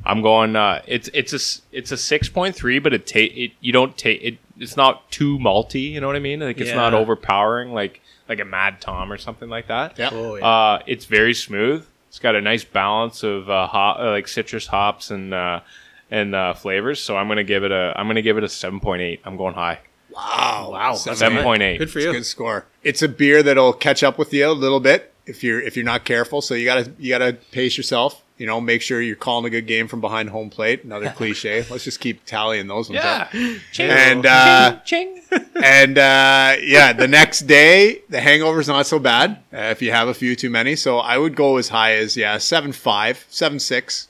I'm 0.06 0.22
going. 0.22 0.56
Uh, 0.56 0.82
it's 0.86 1.10
it's 1.14 1.34
a 1.34 1.76
it's 1.76 1.92
a 1.92 1.98
six 1.98 2.30
point 2.30 2.56
three, 2.56 2.80
but 2.80 2.94
it 2.94 3.06
take 3.08 3.36
it. 3.36 3.52
You 3.60 3.74
don't 3.74 3.98
take 3.98 4.22
it. 4.24 4.38
It's 4.58 4.78
not 4.78 5.10
too 5.12 5.38
malty. 5.40 5.92
You 5.92 6.00
know 6.00 6.08
what 6.08 6.16
I 6.16 6.20
mean? 6.20 6.40
Like 6.40 6.60
it's 6.60 6.72
not 6.76 6.94
overpowering, 6.94 7.74
like 7.74 8.02
like 8.30 8.40
a 8.40 8.46
Mad 8.46 8.80
Tom 8.82 9.12
or 9.12 9.18
something 9.18 9.50
like 9.50 9.68
that. 9.68 9.98
Yeah. 9.98 10.10
Oh 10.12 10.36
yeah. 10.36 10.46
Uh, 10.46 10.80
it's 10.86 11.06
very 11.06 11.34
smooth. 11.34 11.86
It's 12.10 12.20
got 12.20 12.36
a 12.36 12.42
nice 12.42 12.64
balance 12.64 13.24
of 13.24 13.50
uh, 13.50 13.68
hop, 13.68 14.00
uh, 14.00 14.12
like 14.12 14.28
citrus 14.28 14.68
hops 14.68 15.12
and 15.12 15.34
uh, 15.34 15.60
and 16.10 16.34
uh, 16.34 16.54
flavors. 16.54 17.02
So 17.02 17.18
I'm 17.18 17.28
gonna 17.28 17.44
give 17.44 17.64
it 17.64 17.72
a. 17.72 17.94
I'm 17.96 18.08
gonna 18.08 18.22
give 18.22 18.38
it 18.38 18.44
a 18.44 18.50
seven 18.50 18.80
point 18.80 19.02
eight. 19.02 19.22
I'm 19.26 19.38
going 19.38 19.56
high. 19.56 19.80
Wow, 20.18 20.70
Wow. 20.74 20.94
Seven 20.96 21.44
point 21.44 21.62
eight. 21.62 21.78
Good 21.78 21.92
for 21.92 22.00
It's 22.00 22.06
a 22.06 22.08
you. 22.10 22.14
good 22.14 22.26
score. 22.26 22.66
It's 22.84 23.02
a 23.02 23.08
beer 23.08 23.44
that'll 23.44 23.74
catch 23.74 24.04
up 24.04 24.18
with 24.18 24.34
you 24.34 24.48
a 24.48 24.52
little 24.52 24.80
bit 24.80 25.14
if 25.26 25.44
you're 25.44 25.62
if 25.62 25.76
you're 25.76 25.86
not 25.86 26.06
careful. 26.06 26.42
So 26.42 26.54
you 26.56 26.66
gotta 26.66 26.92
you 26.98 27.10
gotta 27.10 27.34
pace 27.52 27.78
yourself. 27.78 28.24
You 28.40 28.46
know, 28.46 28.62
make 28.62 28.84
sure 28.84 29.02
you're 29.02 29.16
calling 29.16 29.46
a 29.46 29.50
good 29.50 29.66
game 29.66 29.88
from 29.88 30.00
behind 30.00 30.30
home 30.30 30.50
plate. 30.52 30.84
Another 30.84 31.10
cliche. 31.16 31.66
Let's 31.70 31.84
just 31.84 32.00
keep 32.00 32.24
tallying 32.26 32.68
those 32.68 32.90
ones 32.90 33.04
up. 33.04 33.34
And 33.80 34.26
uh, 34.26 34.80
Ching. 34.86 35.22
and 35.64 35.98
uh, 35.98 36.56
yeah, 36.62 36.94
the 36.94 37.08
next 37.08 37.42
day 37.42 38.02
the 38.10 38.22
hangover's 38.22 38.68
not 38.68 38.86
so 38.88 38.98
bad 39.00 39.32
uh, 39.54 39.58
if 39.72 39.82
you 39.82 39.92
have 39.92 40.08
a 40.08 40.14
few 40.14 40.36
too 40.36 40.50
many. 40.50 40.76
So 40.76 41.00
I 41.00 41.18
would 41.18 41.36
go 41.36 41.58
as 41.58 41.70
high 41.70 41.96
as 41.96 42.16
yeah 42.18 42.38
seven 42.38 42.72
five, 42.72 43.26
seven 43.30 43.60
six. 43.60 44.08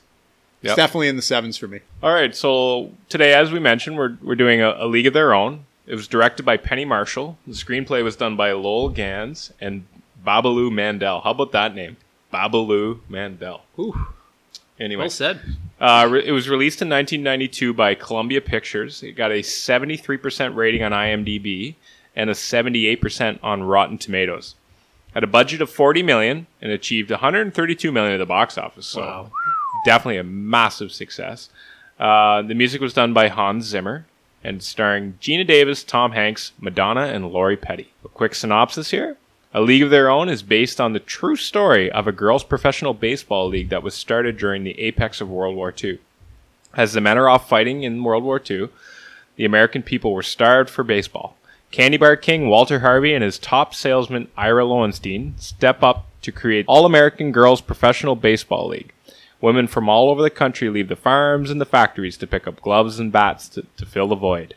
It's 0.62 0.70
Yep. 0.70 0.76
definitely 0.76 1.08
in 1.08 1.14
the 1.16 1.22
sevens 1.22 1.56
for 1.56 1.68
me. 1.68 1.80
All 2.02 2.12
right, 2.12 2.34
so 2.34 2.90
today, 3.08 3.32
as 3.32 3.52
we 3.52 3.60
mentioned, 3.60 3.96
we're, 3.96 4.16
we're 4.20 4.34
doing 4.34 4.60
a, 4.60 4.74
a 4.78 4.86
League 4.88 5.06
of 5.06 5.12
Their 5.14 5.32
Own. 5.32 5.64
It 5.88 5.94
was 5.94 6.06
directed 6.06 6.44
by 6.44 6.56
Penny 6.58 6.84
Marshall. 6.84 7.38
The 7.46 7.54
screenplay 7.54 8.04
was 8.04 8.14
done 8.14 8.36
by 8.36 8.52
Lowell 8.52 8.90
Ganz 8.90 9.52
and 9.60 9.86
Babaloo 10.24 10.70
Mandel. 10.70 11.20
How 11.22 11.30
about 11.30 11.52
that 11.52 11.74
name? 11.74 11.96
Babaloo 12.32 13.00
Mandel. 13.08 13.62
Ooh, 13.78 14.06
Anyway, 14.78 15.04
well 15.04 15.10
said. 15.10 15.40
uh, 15.80 16.06
re- 16.10 16.24
it 16.26 16.30
was 16.32 16.48
released 16.48 16.80
in 16.82 16.88
1992 16.88 17.72
by 17.72 17.94
Columbia 17.94 18.40
Pictures. 18.40 19.02
It 19.02 19.12
got 19.12 19.30
a 19.32 19.40
73% 19.42 20.54
rating 20.54 20.82
on 20.84 20.92
IMDb 20.92 21.74
and 22.14 22.28
a 22.30 22.34
78% 22.34 23.38
on 23.42 23.62
Rotten 23.62 23.96
Tomatoes. 23.98 24.54
Had 25.14 25.24
a 25.24 25.26
budget 25.26 25.60
of 25.62 25.70
40 25.70 26.02
million 26.02 26.46
and 26.60 26.70
achieved 26.70 27.10
132 27.10 27.90
million 27.90 28.12
at 28.12 28.18
the 28.18 28.26
box 28.26 28.58
office. 28.58 28.86
So 28.86 29.00
Wow. 29.00 29.30
definitely 29.86 30.18
a 30.18 30.24
massive 30.24 30.92
success. 30.92 31.48
Uh, 31.98 32.42
the 32.42 32.54
music 32.54 32.80
was 32.80 32.92
done 32.92 33.12
by 33.14 33.28
Hans 33.28 33.64
Zimmer 33.64 34.06
and 34.48 34.62
starring 34.62 35.18
Geena 35.20 35.46
Davis, 35.46 35.84
Tom 35.84 36.12
Hanks, 36.12 36.52
Madonna, 36.58 37.02
and 37.02 37.30
Lori 37.30 37.56
Petty. 37.56 37.92
A 38.04 38.08
quick 38.08 38.34
synopsis 38.34 38.90
here. 38.90 39.18
A 39.52 39.60
League 39.60 39.82
of 39.82 39.90
Their 39.90 40.08
Own 40.08 40.28
is 40.28 40.42
based 40.42 40.80
on 40.80 40.94
the 40.94 41.00
true 41.00 41.36
story 41.36 41.92
of 41.92 42.06
a 42.06 42.12
girls' 42.12 42.44
professional 42.44 42.94
baseball 42.94 43.48
league 43.48 43.68
that 43.68 43.82
was 43.82 43.94
started 43.94 44.38
during 44.38 44.64
the 44.64 44.78
apex 44.80 45.20
of 45.20 45.28
World 45.28 45.54
War 45.54 45.72
II. 45.82 45.98
As 46.74 46.94
the 46.94 47.00
men 47.00 47.18
are 47.18 47.28
off 47.28 47.48
fighting 47.48 47.82
in 47.82 48.02
World 48.02 48.24
War 48.24 48.40
II, 48.50 48.70
the 49.36 49.44
American 49.44 49.82
people 49.82 50.12
were 50.12 50.22
starved 50.22 50.70
for 50.70 50.82
baseball. 50.82 51.36
Candy 51.70 51.98
Bar 51.98 52.16
King 52.16 52.48
Walter 52.48 52.80
Harvey 52.80 53.12
and 53.12 53.22
his 53.22 53.38
top 53.38 53.74
salesman 53.74 54.28
Ira 54.36 54.64
Lowenstein 54.64 55.34
step 55.36 55.82
up 55.82 56.06
to 56.22 56.32
create 56.32 56.64
All 56.68 56.86
American 56.86 57.32
Girls 57.32 57.60
Professional 57.60 58.16
Baseball 58.16 58.68
League. 58.68 58.92
Women 59.40 59.66
from 59.68 59.88
all 59.88 60.10
over 60.10 60.22
the 60.22 60.30
country 60.30 60.68
leave 60.68 60.88
the 60.88 60.96
farms 60.96 61.50
and 61.50 61.60
the 61.60 61.66
factories 61.66 62.16
to 62.18 62.26
pick 62.26 62.46
up 62.46 62.60
gloves 62.60 62.98
and 62.98 63.12
bats 63.12 63.48
to, 63.50 63.64
to 63.76 63.86
fill 63.86 64.08
the 64.08 64.16
void. 64.16 64.54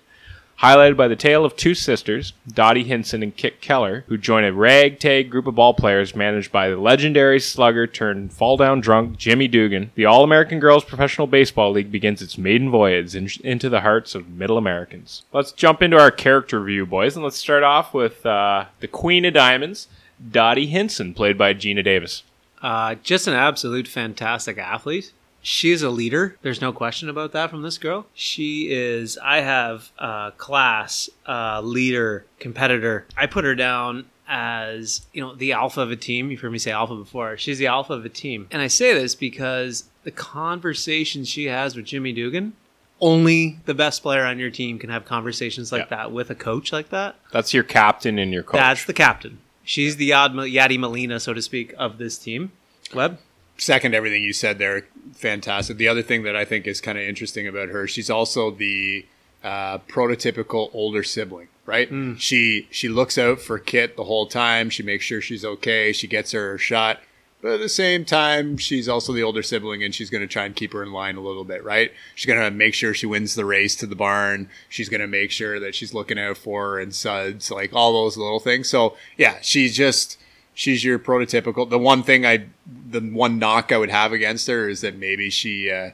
Highlighted 0.62 0.96
by 0.96 1.08
the 1.08 1.16
tale 1.16 1.44
of 1.44 1.56
two 1.56 1.74
sisters, 1.74 2.34
Dottie 2.48 2.84
Hinson 2.84 3.24
and 3.24 3.36
Kit 3.36 3.62
Keller, 3.62 4.06
who 4.08 4.16
join 4.16 4.44
a 4.44 4.54
ragtag 4.54 5.32
group 5.32 5.48
of 5.48 5.56
ball 5.56 5.74
players 5.74 6.16
managed 6.16 6.52
by 6.52 6.70
the 6.70 6.78
legendary 6.78 7.40
slugger 7.40 7.88
turned 7.88 8.32
fall 8.32 8.58
down 8.58 8.80
drunk 8.80 9.18
Jimmy 9.18 9.48
Dugan, 9.48 9.90
the 9.96 10.06
All 10.06 10.24
American 10.24 10.60
Girls 10.60 10.84
Professional 10.84 11.26
Baseball 11.26 11.72
League 11.72 11.92
begins 11.92 12.22
its 12.22 12.38
maiden 12.38 12.70
voyage 12.70 13.16
in, 13.16 13.28
into 13.44 13.70
the 13.70 13.82
hearts 13.82 14.14
of 14.14 14.30
middle 14.30 14.60
Americans. 14.60 15.24
Let's 15.34 15.52
jump 15.52 15.82
into 15.82 16.00
our 16.00 16.12
character 16.12 16.60
review, 16.60 16.86
boys, 16.86 17.16
and 17.16 17.24
let's 17.24 17.40
start 17.40 17.64
off 17.64 17.92
with 17.92 18.24
uh, 18.24 18.66
the 18.82 18.88
Queen 18.88 19.26
of 19.26 19.34
Diamonds, 19.34 19.88
Dottie 20.30 20.68
Hinson, 20.68 21.16
played 21.16 21.40
by 21.40 21.56
Geena 21.56 21.84
Davis. 21.84 22.22
Uh, 22.62 22.96
just 23.03 23.27
an 23.27 23.34
absolute 23.34 23.88
fantastic 23.88 24.58
athlete. 24.58 25.13
She 25.44 25.72
is 25.72 25.82
a 25.82 25.89
leader. 25.89 26.38
There's 26.44 26.62
no 26.62 26.72
question 26.72 27.10
about 27.10 27.32
that 27.32 27.50
from 27.50 27.63
this 27.63 27.80
girl. 27.80 28.06
She 28.13 28.72
is, 28.72 29.18
I 29.24 29.41
have 29.41 29.91
uh, 29.98 30.32
class, 30.32 31.10
uh, 31.27 31.62
leader, 31.62 32.25
competitor. 32.39 33.08
I 33.18 33.25
put 33.25 33.44
her 33.44 33.56
down 33.56 34.06
as, 34.27 35.01
you 35.13 35.22
know, 35.22 35.34
the 35.34 35.53
alpha 35.53 35.82
of 35.82 35.89
a 35.89 35.96
team. 35.96 36.30
You've 36.30 36.41
heard 36.41 36.51
me 36.51 36.60
say 36.60 36.70
alpha 36.72 36.96
before. 36.96 37.38
She's 37.38 37.58
the 37.58 37.65
alpha 37.68 37.94
of 37.94 38.06
a 38.06 38.10
team. 38.10 38.48
And 38.51 38.62
I 38.62 38.68
say 38.68 38.94
this 38.94 39.15
because 39.15 39.86
the 40.03 40.12
conversations 40.12 41.27
she 41.27 41.46
has 41.46 41.75
with 41.75 41.86
Jimmy 41.86 42.13
Dugan, 42.13 42.53
only 43.00 43.60
the 43.65 43.74
best 43.74 44.03
player 44.03 44.24
on 44.25 44.38
your 44.38 44.51
team 44.51 44.77
can 44.77 44.91
have 44.91 45.06
conversations 45.06 45.72
like 45.72 45.89
Yeah. 45.89 45.98
that 45.98 46.12
with 46.12 46.30
a 46.30 46.36
coach 46.36 46.72
like 46.72 46.89
that. 46.89 47.15
That's 47.32 47.51
your 47.51 47.63
captain 47.63 48.20
and 48.20 48.32
your 48.32 48.44
coach. 48.44 48.58
That's 48.60 48.86
the 48.86 48.94
captain. 48.94 49.39
She's 49.63 49.98
the 49.98 50.10
Yad, 50.10 50.34
Yadi 50.34 50.80
Molina, 50.80 51.20
so 51.20 51.34
to 51.34 51.41
speak, 51.41 51.74
of 51.77 51.98
this 51.98 52.18
team. 52.18 52.51
Webb? 52.94 53.20
second 53.62 53.94
everything 53.94 54.24
you 54.24 54.34
said 54.34 54.58
there. 54.58 54.88
Fantastic. 55.13 55.77
The 55.77 55.88
other 55.88 56.01
thing 56.01 56.24
that 56.24 56.36
I 56.36 56.46
think 56.46 56.68
is 56.68 56.82
kind 56.82 56.98
of 56.98 57.03
interesting 57.03 57.48
about 57.48 57.70
her, 57.70 57.88
she's 57.88 58.10
also 58.10 58.51
the 58.51 59.06
uh, 59.44 59.77
prototypical 59.80 60.70
older 60.74 61.03
sibling, 61.03 61.48
right? 61.65 61.89
She 62.18 62.68
she 62.72 62.89
looks 62.89 63.18
out 63.18 63.39
for 63.39 63.60
Kit 63.60 63.96
the 63.96 64.03
whole 64.03 64.27
time. 64.27 64.70
She 64.70 64.84
makes 64.84 65.06
sure 65.06 65.22
she's 65.22 65.46
okay. 65.46 65.94
She 65.94 66.08
gets 66.08 66.32
her 66.32 66.58
shot. 66.58 67.00
But 67.41 67.53
at 67.53 67.60
the 67.60 67.69
same 67.69 68.05
time, 68.05 68.57
she's 68.57 68.88
also 68.88 69.13
the 69.13 69.24
older 69.24 69.41
sibling, 69.41 69.83
and 69.83 69.95
she's 69.95 70.12
going 70.12 70.21
to 70.21 70.27
try 70.27 70.45
and 70.45 70.55
keep 70.55 70.74
her 70.74 70.83
in 70.83 70.91
line 70.91 71.15
a 71.15 71.21
little 71.21 71.43
bit, 71.43 71.63
right? 71.63 71.91
She's 72.13 72.27
going 72.27 72.39
to 72.39 72.51
make 72.51 72.75
sure 72.75 72.93
she 72.93 73.07
wins 73.07 73.33
the 73.33 73.45
race 73.45 73.75
to 73.77 73.88
the 73.88 73.95
barn. 73.95 74.48
She's 74.69 74.89
going 74.89 75.01
to 75.01 75.07
make 75.07 75.31
sure 75.31 75.60
that 75.60 75.74
she's 75.74 75.93
looking 75.93 76.19
out 76.19 76.38
for 76.38 76.71
her 76.71 76.79
and 76.79 76.93
suds, 76.93 77.50
like 77.50 77.74
all 77.74 77.93
those 77.93 78.15
little 78.15 78.39
things. 78.39 78.69
So 78.69 78.95
yeah, 79.17 79.39
she's 79.41 79.75
just 79.75 80.17
she's 80.53 80.83
your 80.83 81.00
prototypical. 81.00 81.67
The 81.67 81.79
one 81.79 82.03
thing 82.03 82.25
I, 82.25 82.45
the 82.67 83.01
one 83.01 83.39
knock 83.39 83.71
I 83.71 83.77
would 83.77 83.89
have 83.89 84.13
against 84.13 84.48
her 84.48 84.69
is 84.69 84.81
that 84.81 84.95
maybe 84.95 85.31
she 85.31 85.71
uh, 85.71 85.91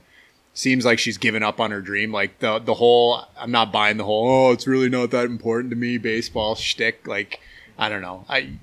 seems 0.54 0.86
like 0.86 1.00
she's 1.00 1.18
given 1.18 1.44
up 1.44 1.62
on 1.62 1.72
her 1.72 1.82
dream. 1.82 2.12
Like 2.12 2.40
the 2.40 2.60
the 2.60 2.74
whole, 2.74 3.26
I'm 3.40 3.52
not 3.52 3.72
buying 3.72 3.98
the 3.98 4.04
whole. 4.04 4.28
Oh, 4.28 4.52
it's 4.52 4.68
really 4.68 4.90
not 4.90 5.12
that 5.12 5.26
important 5.26 5.70
to 5.72 5.78
me. 5.78 5.98
Baseball 5.98 6.56
shtick. 6.56 7.08
Like 7.08 7.40
I 7.78 7.90
don't 7.90 8.02
know. 8.02 8.26
I 8.28 8.58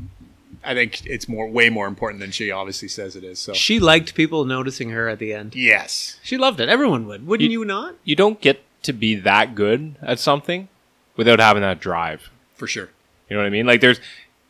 I 0.65 0.75
think 0.75 1.05
it's 1.07 1.29
more 1.29 1.49
way 1.49 1.69
more 1.71 1.87
important 1.87 2.21
than 2.21 2.31
she 2.31 2.51
obviously 2.51 2.89
says 2.89 3.17
it 3.17 3.25
is. 3.25 3.39
So 3.39 3.53
She 3.53 3.79
liked 3.81 4.15
people 4.15 4.45
noticing 4.45 4.91
her 4.91 5.09
at 5.09 5.19
the 5.19 5.33
end. 5.33 5.55
yes, 5.55 6.19
She 6.23 6.37
loved 6.37 6.61
it. 6.61 6.69
Everyone 6.69 7.07
would. 7.07 7.27
Wouldn't 7.27 7.51
you, 7.51 7.65
not? 7.65 7.97
you 8.05 8.17
don't 8.17 8.41
get 8.41 8.63
to 8.83 8.93
be 8.93 9.15
that 9.17 9.55
good 9.55 9.97
at 10.03 10.19
something 10.19 10.69
without 11.17 11.39
having 11.41 11.63
that 11.63 11.81
drive. 11.81 12.31
for 12.55 12.67
sure. 12.67 12.89
You 13.29 13.37
know 13.37 13.43
what 13.43 13.47
I 13.47 13.51
mean? 13.51 13.67
Like 13.67 13.81
there's 13.81 14.01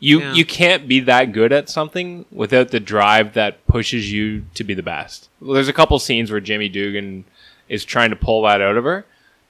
you 0.01 0.21
Yeah. 0.21 0.33
you 0.35 0.45
can't 0.45 0.87
be 0.89 1.01
that 1.01 1.33
good 1.33 1.53
at 1.53 1.69
something 1.71 2.27
without 2.31 2.69
the 2.69 2.81
drive 2.81 3.33
that 3.35 3.65
pushes 3.67 4.13
you 4.13 4.45
to 4.55 4.65
be 4.65 4.75
the 4.75 4.83
best. 4.83 5.29
Well, 5.41 5.55
there's 5.55 5.69
a 5.69 5.73
couple 5.73 5.99
scenes 5.99 6.31
where 6.31 6.41
Jimmy 6.41 6.69
Dugan 6.69 7.25
is 7.69 7.85
trying 7.85 8.11
to 8.11 8.17
pull 8.17 8.43
that 8.43 8.61
out 8.61 8.77
of 8.77 8.85
her 8.85 9.07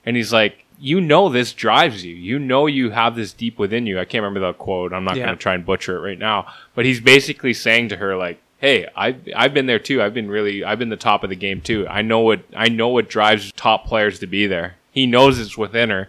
and 0.06 0.16
he's 0.16 0.32
like, 0.32 0.63
"You 0.84 1.00
know 1.00 1.28
this 1.28 1.52
drives 1.52 2.04
you. 2.04 2.14
You 2.14 2.38
know 2.38 2.66
you 2.66 2.90
have 2.90 3.16
this 3.16 3.32
deep 3.32 3.58
within 3.58 3.86
you." 3.86 3.98
I 3.98 4.04
can't 4.04 4.22
remember 4.22 4.46
the 4.46 4.52
quote. 4.52 4.92
I'm 4.92 5.04
not 5.04 5.16
Yeah. 5.16 5.26
going 5.26 5.38
to 5.38 5.42
try 5.42 5.54
and 5.54 5.64
butcher 5.64 5.96
it 5.96 6.00
right 6.00 6.18
now, 6.18 6.46
but 6.74 6.84
he's 6.84 7.00
basically 7.00 7.54
saying 7.54 7.88
to 7.88 7.96
her 7.96 8.16
like, 8.16 8.38
"Hey, 8.58 8.86
I've 8.94 9.16
I've 9.34 9.54
been 9.54 9.66
there 9.66 9.78
too. 9.78 10.02
I've 10.02 10.14
been 10.14 10.30
really 10.30 10.62
I've 10.62 10.78
been 10.78 10.90
the 10.90 10.96
top 10.96 11.24
of 11.24 11.30
the 11.30 11.36
game 11.36 11.60
too. 11.60 11.86
I 11.88 12.02
know 12.02 12.20
what 12.20 12.40
I 12.54 12.68
know 12.68 12.88
what 12.88 13.08
drives 13.08 13.50
top 13.52 13.86
players 13.86 14.18
to 14.20 14.26
be 14.26 14.46
there." 14.46 14.76
He 14.92 15.06
knows 15.06 15.38
it's 15.38 15.58
within 15.58 15.90
her. 15.90 16.08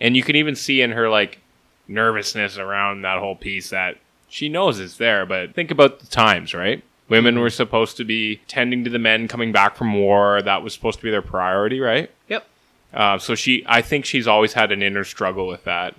And 0.00 0.16
you 0.16 0.22
can 0.22 0.36
even 0.36 0.56
see 0.56 0.80
in 0.82 0.92
her 0.92 1.08
like 1.08 1.38
nervousness 1.86 2.58
around 2.58 3.02
that 3.02 3.18
whole 3.18 3.36
piece 3.36 3.70
that 3.70 3.98
she 4.28 4.48
knows 4.48 4.80
it's 4.80 4.96
there, 4.96 5.24
but 5.24 5.54
think 5.54 5.70
about 5.70 6.00
the 6.00 6.06
times, 6.06 6.54
right? 6.54 6.82
Women 7.08 7.34
mm-hmm. 7.34 7.42
were 7.42 7.50
supposed 7.50 7.96
to 7.98 8.04
be 8.04 8.40
tending 8.48 8.82
to 8.84 8.90
the 8.90 8.98
men 8.98 9.28
coming 9.28 9.52
back 9.52 9.76
from 9.76 9.94
war. 9.94 10.42
That 10.42 10.62
was 10.62 10.72
supposed 10.72 10.98
to 10.98 11.04
be 11.04 11.10
their 11.10 11.22
priority, 11.22 11.78
right? 11.78 12.10
Yep. 12.28 12.46
Uh, 12.94 13.18
so 13.18 13.34
she, 13.34 13.64
I 13.66 13.82
think 13.82 14.04
she's 14.04 14.26
always 14.28 14.52
had 14.52 14.70
an 14.72 14.82
inner 14.82 15.04
struggle 15.04 15.46
with 15.46 15.64
that, 15.64 15.94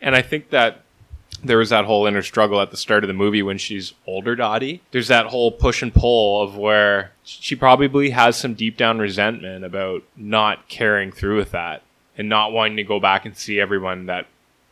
and 0.00 0.16
I 0.16 0.22
think 0.22 0.50
that 0.50 0.80
there 1.44 1.58
was 1.58 1.70
that 1.70 1.84
whole 1.84 2.06
inner 2.06 2.22
struggle 2.22 2.60
at 2.60 2.70
the 2.70 2.76
start 2.76 3.04
of 3.04 3.08
the 3.08 3.14
movie 3.14 3.42
when 3.42 3.56
she's 3.58 3.92
older, 4.06 4.34
Dottie. 4.34 4.80
There's 4.90 5.08
that 5.08 5.26
whole 5.26 5.52
push 5.52 5.80
and 5.82 5.92
pull 5.94 6.42
of 6.42 6.56
where 6.56 7.12
she 7.24 7.54
probably 7.56 8.10
has 8.10 8.36
some 8.36 8.54
deep 8.54 8.76
down 8.76 8.98
resentment 8.98 9.64
about 9.64 10.02
not 10.16 10.68
carrying 10.68 11.12
through 11.12 11.36
with 11.38 11.52
that 11.52 11.82
and 12.18 12.28
not 12.28 12.52
wanting 12.52 12.76
to 12.78 12.84
go 12.84 13.00
back 13.00 13.24
and 13.24 13.36
see 13.36 13.58
everyone 13.60 14.06
that 14.06 14.26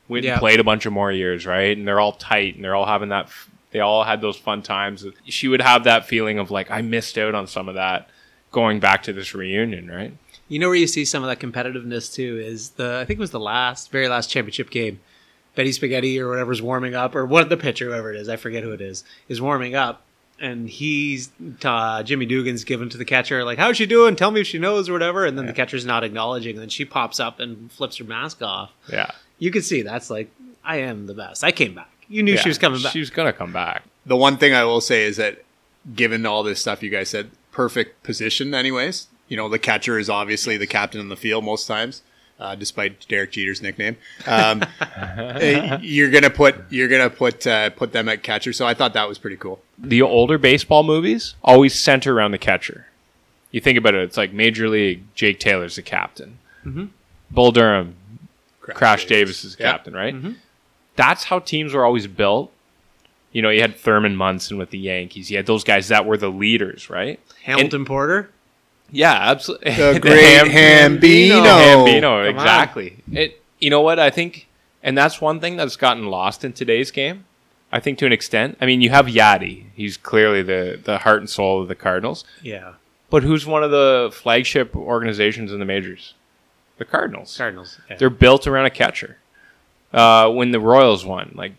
went 0.09 0.25
Yeah. 0.25 0.33
and 0.33 0.41
played 0.41 0.61
a 0.61 0.65
bunch 0.65 0.85
of 0.85 0.93
more 0.93 1.13
years, 1.13 1.47
right? 1.47 1.75
And 1.77 1.87
they're 1.89 2.01
all 2.01 2.13
tight 2.13 2.57
and 2.57 2.65
they're 2.65 2.75
all 2.75 2.87
having 2.87 3.11
that. 3.11 3.27
f- 3.27 3.49
They 3.71 3.81
all 3.81 4.05
had 4.05 4.21
those 4.21 4.37
fun 4.37 4.61
times. 4.63 5.07
She 5.27 5.49
would 5.49 5.63
have 5.63 5.85
that 5.85 6.07
feeling 6.07 6.39
of 6.39 6.51
like 6.51 6.71
I 6.71 6.83
missed 6.83 7.17
out 7.17 7.35
on 7.35 7.47
some 7.47 7.69
of 7.69 7.77
that 7.77 8.09
going 8.51 8.81
back 8.81 9.03
to 9.05 9.13
this 9.13 9.35
reunion, 9.35 9.91
right? 9.91 10.13
You 10.49 10.59
know 10.59 10.69
where 10.69 10.77
you 10.77 10.87
see 10.87 11.05
some 11.05 11.23
of 11.23 11.29
that 11.29 11.41
competitiveness 11.41 12.13
too 12.13 12.39
is 12.39 12.71
the 12.71 12.99
I 13.01 13.05
think 13.05 13.19
it 13.19 13.21
was 13.21 13.31
the 13.31 13.41
last 13.41 13.91
very 13.91 14.09
last 14.09 14.31
championship 14.31 14.71
game. 14.71 15.01
Betty 15.55 15.73
Spaghetti 15.73 16.21
or 16.21 16.29
whatever's 16.29 16.63
warming 16.63 16.95
up, 16.95 17.17
or 17.17 17.27
what 17.27 17.49
the 17.49 17.57
pitcher, 17.57 17.87
whoever 17.87 18.13
it 18.13 18.21
is, 18.21 18.29
I 18.29 18.37
forget 18.37 18.63
who 18.63 18.71
it 18.71 18.81
is, 18.81 19.03
is 19.29 19.41
warming 19.41 19.75
up, 19.75 20.03
and 20.39 20.69
he's 20.69 21.31
uh, 21.65 22.03
Jimmy 22.05 22.27
Dugan's 22.27 22.63
given 22.63 22.89
to 22.91 22.97
the 22.97 23.05
catcher 23.05 23.45
like, 23.45 23.59
"How's 23.59 23.77
she 23.77 23.87
doing? 23.87 24.15
Tell 24.15 24.31
me 24.31 24.41
if 24.43 24.47
she 24.47 24.59
knows 24.59 24.89
or 24.89 24.93
whatever." 24.93 25.27
And 25.27 25.37
then 25.37 25.47
the 25.47 25.53
catcher's 25.53 25.85
not 25.85 26.05
acknowledging, 26.05 26.55
and 26.55 26.63
then 26.63 26.69
she 26.69 26.85
pops 26.85 27.19
up 27.19 27.41
and 27.41 27.73
flips 27.73 27.97
her 27.97 28.05
mask 28.05 28.41
off. 28.41 28.71
Yeah. 28.91 29.11
You 29.41 29.51
can 29.51 29.63
see 29.63 29.83
that's 29.83 30.11
like, 30.11 30.31
I 30.65 30.77
am 30.77 31.07
the 31.07 31.15
best. 31.15 31.43
I 31.45 31.53
came 31.53 31.75
back. 31.75 31.91
You 32.09 32.23
knew 32.23 32.35
Yeah, 32.35 32.41
she 32.41 32.49
was 32.49 32.59
coming 32.59 32.83
back. 32.83 32.93
She 32.93 33.01
was 33.01 33.11
gonna 33.11 33.33
come 33.33 33.53
back. 33.53 33.83
The 34.07 34.17
one 34.17 34.37
thing 34.37 34.55
I 34.55 34.65
will 34.65 34.81
say 34.81 35.05
is 35.05 35.17
that 35.17 35.45
given 35.95 36.25
all 36.25 36.43
this 36.43 36.61
stuff 36.61 36.83
you 36.83 36.91
guys 36.91 37.09
said, 37.09 37.31
perfect 37.51 38.03
position 38.03 38.55
anyways. 38.55 39.09
You 39.29 39.37
know, 39.37 39.49
the 39.49 39.59
catcher 39.59 39.99
is 39.99 40.09
obviously 40.11 40.57
the 40.57 40.67
captain 40.67 41.01
in 41.01 41.09
the 41.09 41.17
field 41.17 41.45
most 41.45 41.67
times. 41.67 42.03
Uh, 42.41 42.55
despite 42.55 43.09
Derek 43.09 43.33
Jeter's 43.33 43.61
nickname, 43.61 43.97
um, 44.25 44.63
eh, 44.81 45.77
you're 45.83 46.09
gonna 46.11 46.31
put 46.31 46.55
you're 46.71 46.87
gonna 46.87 47.11
put 47.11 47.45
uh, 47.49 47.71
put 47.71 47.91
them 47.93 48.09
at 48.09 48.23
catcher. 48.23 48.53
So 48.53 48.65
I 48.65 48.75
thought 48.75 48.93
that 48.93 49.09
was 49.09 49.19
pretty 49.19 49.37
cool. 49.37 49.61
the 49.77 50.03
older 50.03 50.39
baseball 50.39 50.85
movies 50.85 51.35
always 51.43 51.77
center 51.77 52.15
around 52.17 52.31
the 52.31 52.39
catcher. 52.39 52.87
You 53.51 53.61
think 53.61 53.77
about 53.77 53.95
it, 53.95 54.03
it's 54.03 54.17
like 54.17 54.33
Major 54.33 54.69
League, 54.69 55.03
Jake 55.17 55.41
Taylor's 55.41 55.75
the 55.77 55.83
captain. 55.83 56.39
Bull 57.31 57.51
Durham, 57.51 57.97
Crash, 58.61 59.07
Davis 59.07 59.43
is 59.45 59.57
the 59.57 59.65
Yeah. 59.65 59.73
captain, 59.73 59.95
right? 59.95 60.15
That's 60.97 61.25
how 61.25 61.39
teams 61.41 61.75
were 61.75 61.85
always 61.85 62.07
built. 62.07 62.53
You 63.33 63.43
know, 63.43 63.51
you 63.51 63.61
had 63.63 63.75
Thurman 63.77 64.15
Munson 64.17 64.59
with 64.59 64.71
the 64.71 64.79
Yankees. 64.79 65.31
You 65.31 65.39
had 65.39 65.47
those 65.47 65.65
guys 65.65 65.89
that 65.89 66.07
were 66.07 66.17
the 66.17 66.31
leaders, 66.31 66.89
right? 66.89 67.19
Hamilton 67.43 67.85
Porter. 67.85 68.31
Yeah, 68.91 69.13
absolutely. 69.13 69.73
The 69.73 69.99
great 70.03 70.47
Hambino. 70.51 71.43
Hambino, 71.43 72.01
Come 72.01 72.13
on. 72.13 72.27
exactly. 72.27 72.97
It. 73.13 73.43
You 73.59 73.71
know 73.71 73.81
what? 73.81 73.99
I 73.99 74.11
think, 74.11 74.49
and 74.83 74.97
that's 74.97 75.21
one 75.21 75.41
thing 75.41 75.57
that's 75.57 75.77
gotten 75.77 76.07
lost 76.07 76.45
in 76.45 76.53
today's 76.53 76.91
game. 76.91 77.25
I 77.71 77.81
think 77.81 77.99
to 77.99 78.07
an 78.07 78.13
extent. 78.13 78.57
I 78.61 78.67
mean, 78.67 78.81
you 78.81 78.89
have 78.91 79.07
Yadi. 79.07 79.65
He's 79.75 79.97
clearly 79.99 80.43
the 80.43 80.81
the 80.83 80.99
heart 80.99 81.19
and 81.21 81.29
soul 81.29 81.61
of 81.61 81.69
the 81.69 81.75
Cardinals. 81.75 82.25
Yeah, 82.43 82.75
But 83.11 83.23
who's 83.25 83.45
one 83.47 83.63
of 83.63 83.71
the 83.71 84.11
flagship 84.13 84.75
organizations 84.75 85.53
in 85.53 85.59
the 85.59 85.65
majors? 85.67 86.15
The 86.79 86.85
Cardinals. 86.87 87.37
Cardinals. 87.37 87.79
Yeah. 87.91 87.97
They're 87.97 88.09
built 88.11 88.47
around 88.47 88.67
a 88.67 88.71
catcher. 88.71 89.19
Uh, 89.93 90.31
when 90.31 90.51
the 90.53 90.61
Royals 90.61 91.05
won, 91.05 91.33
like 91.35 91.53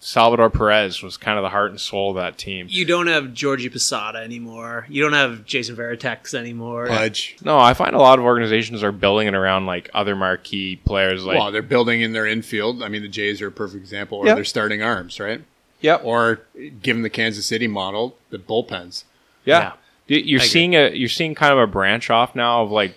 Salvador 0.00 0.48
Perez 0.48 1.02
was 1.02 1.16
kind 1.16 1.38
of 1.38 1.42
the 1.42 1.48
heart 1.48 1.70
and 1.70 1.80
soul 1.80 2.10
of 2.10 2.16
that 2.16 2.38
team. 2.38 2.66
You 2.70 2.84
don't 2.84 3.08
have 3.08 3.34
Georgie 3.34 3.68
Posada 3.68 4.18
anymore. 4.18 4.86
You 4.88 5.02
don't 5.02 5.12
have 5.12 5.44
Jason 5.44 5.74
Varitek 5.74 6.32
anymore. 6.34 6.86
Pudge. 6.86 7.36
No, 7.44 7.58
I 7.58 7.74
find 7.74 7.96
a 7.96 7.98
lot 7.98 8.18
of 8.20 8.24
organizations 8.24 8.84
are 8.84 8.92
building 8.92 9.26
it 9.26 9.34
around 9.34 9.66
like 9.66 9.90
other 9.92 10.14
marquee 10.14 10.76
players. 10.76 11.24
Like, 11.24 11.36
well, 11.38 11.50
they're 11.50 11.62
building 11.62 12.00
in 12.00 12.12
their 12.12 12.26
infield. 12.26 12.80
I 12.82 12.88
mean, 12.88 13.02
the 13.02 13.08
Jays 13.08 13.42
are 13.42 13.48
a 13.48 13.52
perfect 13.52 13.80
example. 13.82 14.18
Or 14.18 14.26
Yep. 14.26 14.36
their 14.36 14.44
starting 14.44 14.82
arms, 14.82 15.18
right? 15.18 15.42
yep, 15.80 16.00
Or 16.04 16.40
given 16.82 17.02
the 17.02 17.10
Kansas 17.10 17.46
City 17.46 17.66
model, 17.66 18.16
the 18.30 18.38
bullpens. 18.38 19.02
yeah. 19.44 19.60
Yeah. 19.60 19.72
You- 20.06 20.22
You're 20.24 20.40
I 20.40 20.44
agree. 20.44 20.48
seeing 20.48 20.74
a 20.76 20.90
you're 20.94 21.08
seeing 21.08 21.34
kind 21.34 21.52
of 21.52 21.58
a 21.58 21.66
branch 21.66 22.08
off 22.08 22.34
now 22.36 22.62
of 22.62 22.70
like 22.70 22.96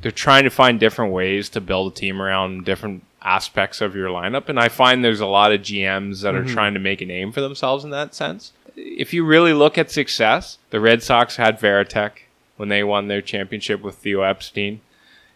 they're 0.00 0.10
trying 0.10 0.42
to 0.44 0.50
find 0.50 0.80
different 0.80 1.12
ways 1.12 1.48
to 1.50 1.60
build 1.60 1.92
a 1.92 1.94
team 1.94 2.20
around 2.20 2.64
different 2.64 3.04
aspects 3.22 3.80
of 3.80 3.94
your 3.94 4.08
lineup. 4.08 4.48
And 4.48 4.58
I 4.58 4.68
find 4.68 5.04
there's 5.04 5.20
a 5.20 5.26
lot 5.26 5.52
of 5.52 5.60
GMs 5.60 6.22
that 6.22 6.34
are 6.34 6.42
mm-hmm. 6.42 6.52
trying 6.52 6.74
to 6.74 6.80
make 6.80 7.00
a 7.00 7.06
name 7.06 7.32
for 7.32 7.40
themselves 7.40 7.84
in 7.84 7.90
that 7.90 8.14
sense. 8.14 8.52
If 8.76 9.12
you 9.12 9.24
really 9.24 9.52
look 9.52 9.76
at 9.76 9.90
success, 9.90 10.58
the 10.70 10.80
Red 10.80 11.02
Sox 11.02 11.36
had 11.36 11.58
Varitek 11.58 12.12
when 12.56 12.68
they 12.68 12.82
won 12.82 13.08
their 13.08 13.22
championship 13.22 13.82
with 13.82 13.96
Theo 13.96 14.22
Epstein. 14.22 14.80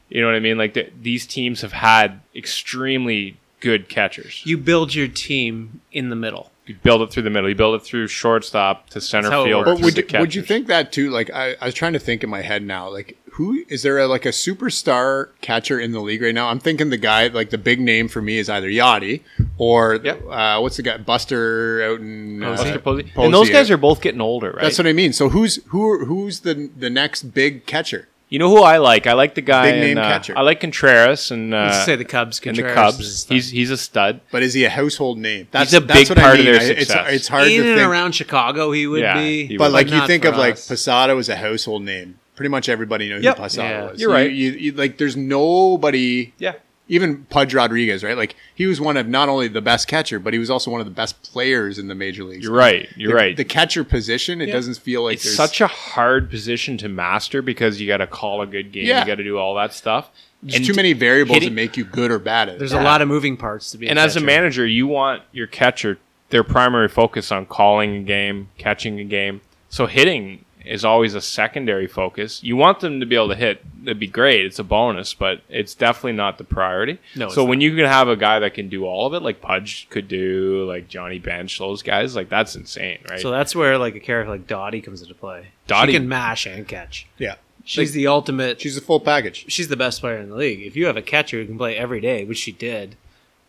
You 0.09 0.21
know 0.21 0.29
what 0.29 0.37
I 0.37 0.41
mean? 0.41 0.57
Like 0.59 0.75
the, 0.75 0.91
these 1.01 1.27
teams 1.27 1.63
have 1.63 1.73
had 1.73 2.21
extremely 2.35 3.37
good 3.61 3.89
catchers. 3.89 4.43
You 4.45 4.57
build 4.57 4.95
your 4.95 5.09
team 5.09 5.81
in 5.93 6.11
the 6.11 6.17
middle. 6.17 6.53
You 6.67 6.77
build 6.83 7.03
it 7.03 7.11
through 7.11 7.23
the 7.23 7.31
middle. 7.31 7.49
You 7.49 7.55
build 7.55 7.81
it 7.81 7.85
through 7.85 8.09
shortstop 8.09 8.91
to 8.91 9.01
center 9.01 9.29
That's 9.29 9.33
how 9.33 9.43
it 9.43 9.47
field. 9.47 9.65
But 9.65 9.81
would 9.81 9.97
you, 9.97 10.19
would 10.19 10.35
you 10.35 10.43
think 10.43 10.67
that 10.67 10.93
too? 10.93 11.11
Like 11.11 11.31
I, 11.31 11.55
I 11.61 11.67
was 11.67 11.75
trying 11.75 11.93
to 11.93 11.99
think 11.99 12.25
in 12.25 12.31
my 12.31 12.43
head 12.43 12.63
now. 12.63 12.89
Like 12.89 13.17
who 13.37 13.65
is 13.69 13.83
there 13.83 13.99
a, 13.99 14.07
like 14.07 14.25
a 14.25 14.31
superstar 14.31 15.29
catcher 15.41 15.79
in 15.79 15.93
the 15.93 16.01
league 16.01 16.23
right 16.23 16.35
now? 16.35 16.49
I'm 16.49 16.59
thinking 16.59 16.91
the 16.91 16.97
guy 16.97 17.29
like 17.29 17.51
the 17.51 17.59
big 17.59 17.81
name 17.81 18.09
for 18.09 18.21
me 18.23 18.39
is 18.39 18.49
either 18.49 18.69
Yadi 18.69 19.21
or 19.59 19.97
Yep. 20.03 20.23
uh, 20.29 20.59
what's 20.61 20.77
the 20.77 20.83
guy 20.83 20.97
Buster 20.99 21.83
out 21.83 22.01
in 22.01 22.43
uh, 22.43 22.51
Buster 22.57 22.79
Posey? 22.79 23.03
Posey, 23.05 23.25
And 23.25 23.35
those 23.35 23.51
guys 23.51 23.71
are 23.71 23.77
both 23.77 24.01
getting 24.01 24.21
older, 24.21 24.51
right? 24.53 24.63
That's 24.63 24.79
what 24.79 24.87
I 24.87 24.93
mean. 24.93 25.13
So 25.13 25.29
who's 25.29 25.57
who? 25.67 26.05
Who's 26.05 26.41
the 26.41 26.71
the 26.77 26.91
next 26.91 27.25
big 27.35 27.67
catcher? 27.67 28.09
You 28.29 28.41
know 28.41 28.49
who 28.51 28.63
I 28.65 28.79
like? 28.79 29.07
I 29.07 29.13
like 29.13 29.37
the 29.37 29.41
guy. 29.41 29.71
Big 29.71 29.81
name 29.81 29.91
in, 29.93 29.99
uh, 29.99 30.09
catcher. 30.09 30.37
I 30.37 30.41
like 30.41 30.59
Contreras 30.61 31.31
and 31.31 31.55
uh, 31.55 31.71
say 31.85 31.95
the 31.95 32.05
Cubs. 32.05 32.41
and 32.45 32.57
the 32.57 32.65
Cubs. 32.75 33.25
He's 33.29 33.51
he's 33.51 33.71
a 33.71 33.77
stud. 33.77 34.21
But 34.33 34.43
is 34.43 34.53
he 34.55 34.65
a 34.65 34.71
household 34.71 35.19
name? 35.19 35.47
That's 35.53 35.73
a 35.73 35.79
that's 35.81 36.09
big 36.09 36.09
what 36.09 36.19
I 36.19 36.23
part 36.23 36.39
of 36.41 36.45
their 36.45 36.55
I- 36.55 36.65
It's 36.65 36.79
success. 36.89 37.07
it's 37.13 37.29
hard 37.29 37.47
in 37.47 37.63
to 37.63 37.69
and 37.71 37.79
think. 37.79 37.89
around 37.89 38.13
Chicago, 38.17 38.73
he 38.73 38.87
would 38.89 39.03
Yeah, 39.03 39.15
be. 39.15 39.47
he 39.47 39.57
but 39.57 39.67
would. 39.67 39.73
like 39.75 39.91
you 39.91 40.05
think 40.09 40.25
for 40.25 40.31
of 40.31 40.39
like 40.39 40.55
us. 40.55 40.67
Posada 40.67 41.15
was 41.15 41.29
a 41.29 41.37
household 41.37 41.85
name. 41.85 42.19
Pretty 42.37 42.49
much 42.51 42.69
everybody 42.69 43.09
knew 43.09 43.19
Yep. 43.19 43.37
who 43.37 43.43
Posada 43.43 43.69
Yeah. 43.69 43.91
was. 43.91 44.01
You're 44.01 44.13
right. 44.13 44.31
You, 44.31 44.53
you, 44.53 44.73
like 44.73 44.99
there's 44.99 45.17
nobody. 45.17 46.33
Yeah. 46.39 46.53
Even 46.89 47.25
Pudge 47.25 47.53
Rodriguez, 47.53 48.05
right? 48.05 48.17
Like 48.17 48.37
he 48.55 48.67
was 48.67 48.81
one 48.81 48.97
of 48.97 49.09
not 49.09 49.29
only 49.29 49.49
the 49.49 49.61
best 49.61 49.89
catcher, 49.89 50.21
but 50.21 50.33
he 50.33 50.39
was 50.39 50.51
also 50.51 50.71
one 50.71 50.81
of 50.81 50.87
the 50.87 50.93
best 50.93 51.21
players 51.25 51.81
in 51.81 51.89
the 51.89 51.97
major 51.97 52.23
leagues. 52.23 52.45
You're 52.45 52.53
right. 52.55 52.89
You're 52.97 53.11
the, 53.11 53.17
right. 53.17 53.37
The 53.37 53.45
catcher 53.45 53.83
position, 53.83 54.41
it 54.41 54.53
doesn't 54.53 54.79
feel 54.79 55.03
like 55.03 55.15
it's 55.15 55.25
there's 55.25 55.37
such 55.37 55.61
a 55.61 55.67
hard 55.67 56.31
position 56.31 56.79
to 56.79 56.89
master 56.89 57.43
because 57.43 57.81
you 57.81 57.89
got 57.89 57.97
to 57.97 58.07
call 58.07 58.41
a 58.41 58.47
good 58.47 58.71
game. 58.71 58.87
Yeah. 58.87 59.01
You 59.01 59.07
got 59.07 59.17
to 59.17 59.25
do 59.25 59.37
all 59.37 59.57
that 59.57 59.73
stuff. 59.73 60.11
there's 60.45 60.65
too 60.65 60.75
many 60.75 60.93
variables 60.93 61.35
hitting- 61.35 61.49
that 61.49 61.55
make 61.57 61.77
you 61.77 61.83
good 61.85 62.13
or 62.13 62.21
bad 62.21 62.49
at 62.51 62.55
it. 62.55 62.59
There's 62.61 62.71
a 62.73 62.81
lot 62.81 63.03
of 63.03 63.09
moving 63.09 63.37
parts 63.37 63.73
to 63.73 63.79
be. 63.79 63.89
And 63.89 63.99
as 63.99 64.15
a 64.15 64.21
manager, 64.21 64.65
you 64.65 64.87
want 64.87 65.23
your 65.33 65.49
catcher 65.49 65.99
their 66.31 66.45
primary 66.45 66.89
focus 66.89 67.33
on 67.33 67.47
calling 67.47 67.97
a 67.97 68.03
game, 68.03 68.49
catching 68.59 69.01
a 69.01 69.05
game. 69.05 69.41
So 69.71 69.87
hitting 69.87 70.45
is 70.67 70.85
always 70.85 71.15
a 71.15 71.21
secondary 71.21 71.87
focus. 71.87 72.43
You 72.43 72.57
want 72.57 72.81
them 72.81 73.01
to 73.01 73.07
be 73.07 73.15
able 73.15 73.29
to 73.29 73.35
hit. 73.35 73.63
That'd 73.85 74.01
be 74.01 74.07
great. 74.07 74.45
It's 74.45 74.59
a 74.59 74.65
bonus, 74.65 75.15
but 75.15 75.41
it's 75.49 75.75
definitely 75.75 76.13
not 76.13 76.39
the 76.39 76.45
priority. 76.45 76.99
No, 77.15 77.29
so 77.29 77.45
when 77.45 77.61
you 77.61 77.75
can 77.77 77.85
have 77.87 78.09
a 78.09 78.17
guy 78.17 78.39
that 78.41 78.55
can 78.55 78.69
do 78.69 78.85
all 78.85 79.07
of 79.07 79.15
it, 79.15 79.23
like 79.23 79.41
Pudge 79.41 79.87
could 79.91 80.09
do, 80.09 80.65
like 80.67 80.89
Johnny 80.89 81.19
Bench, 81.19 81.59
those 81.59 81.83
guys, 81.83 82.17
like 82.17 82.29
that's 82.29 82.57
insane, 82.57 82.99
right? 83.09 83.21
So 83.21 83.31
that's 83.31 83.55
where 83.55 83.79
like 83.79 83.95
a 83.95 84.01
character 84.01 84.31
like 84.33 84.47
Dottie 84.47 84.81
comes 84.81 85.03
into 85.03 85.15
play. 85.15 85.49
Dottie- 85.67 85.93
she 85.93 85.99
can 85.99 86.09
mash 86.09 86.47
and 86.47 86.67
catch. 86.67 87.07
yeah. 87.19 87.37
She's 87.69 87.91
the 87.93 88.07
ultimate. 88.07 88.61
She's 88.61 88.77
a 88.77 88.81
full 88.81 89.01
package. 89.01 89.47
she's 89.49 89.67
the 89.67 89.77
best 89.77 90.01
player 90.01 90.19
in 90.19 90.31
the 90.31 90.37
league. 90.37 90.61
If 90.65 90.77
you 90.77 90.87
have 90.87 90.97
a 90.97 91.03
catcher 91.03 91.39
who 91.41 91.47
can 91.47 91.59
play 91.59 91.77
every 91.77 92.01
day, 92.01 92.25
which 92.25 92.39
she 92.39 92.53
did, 92.53 92.95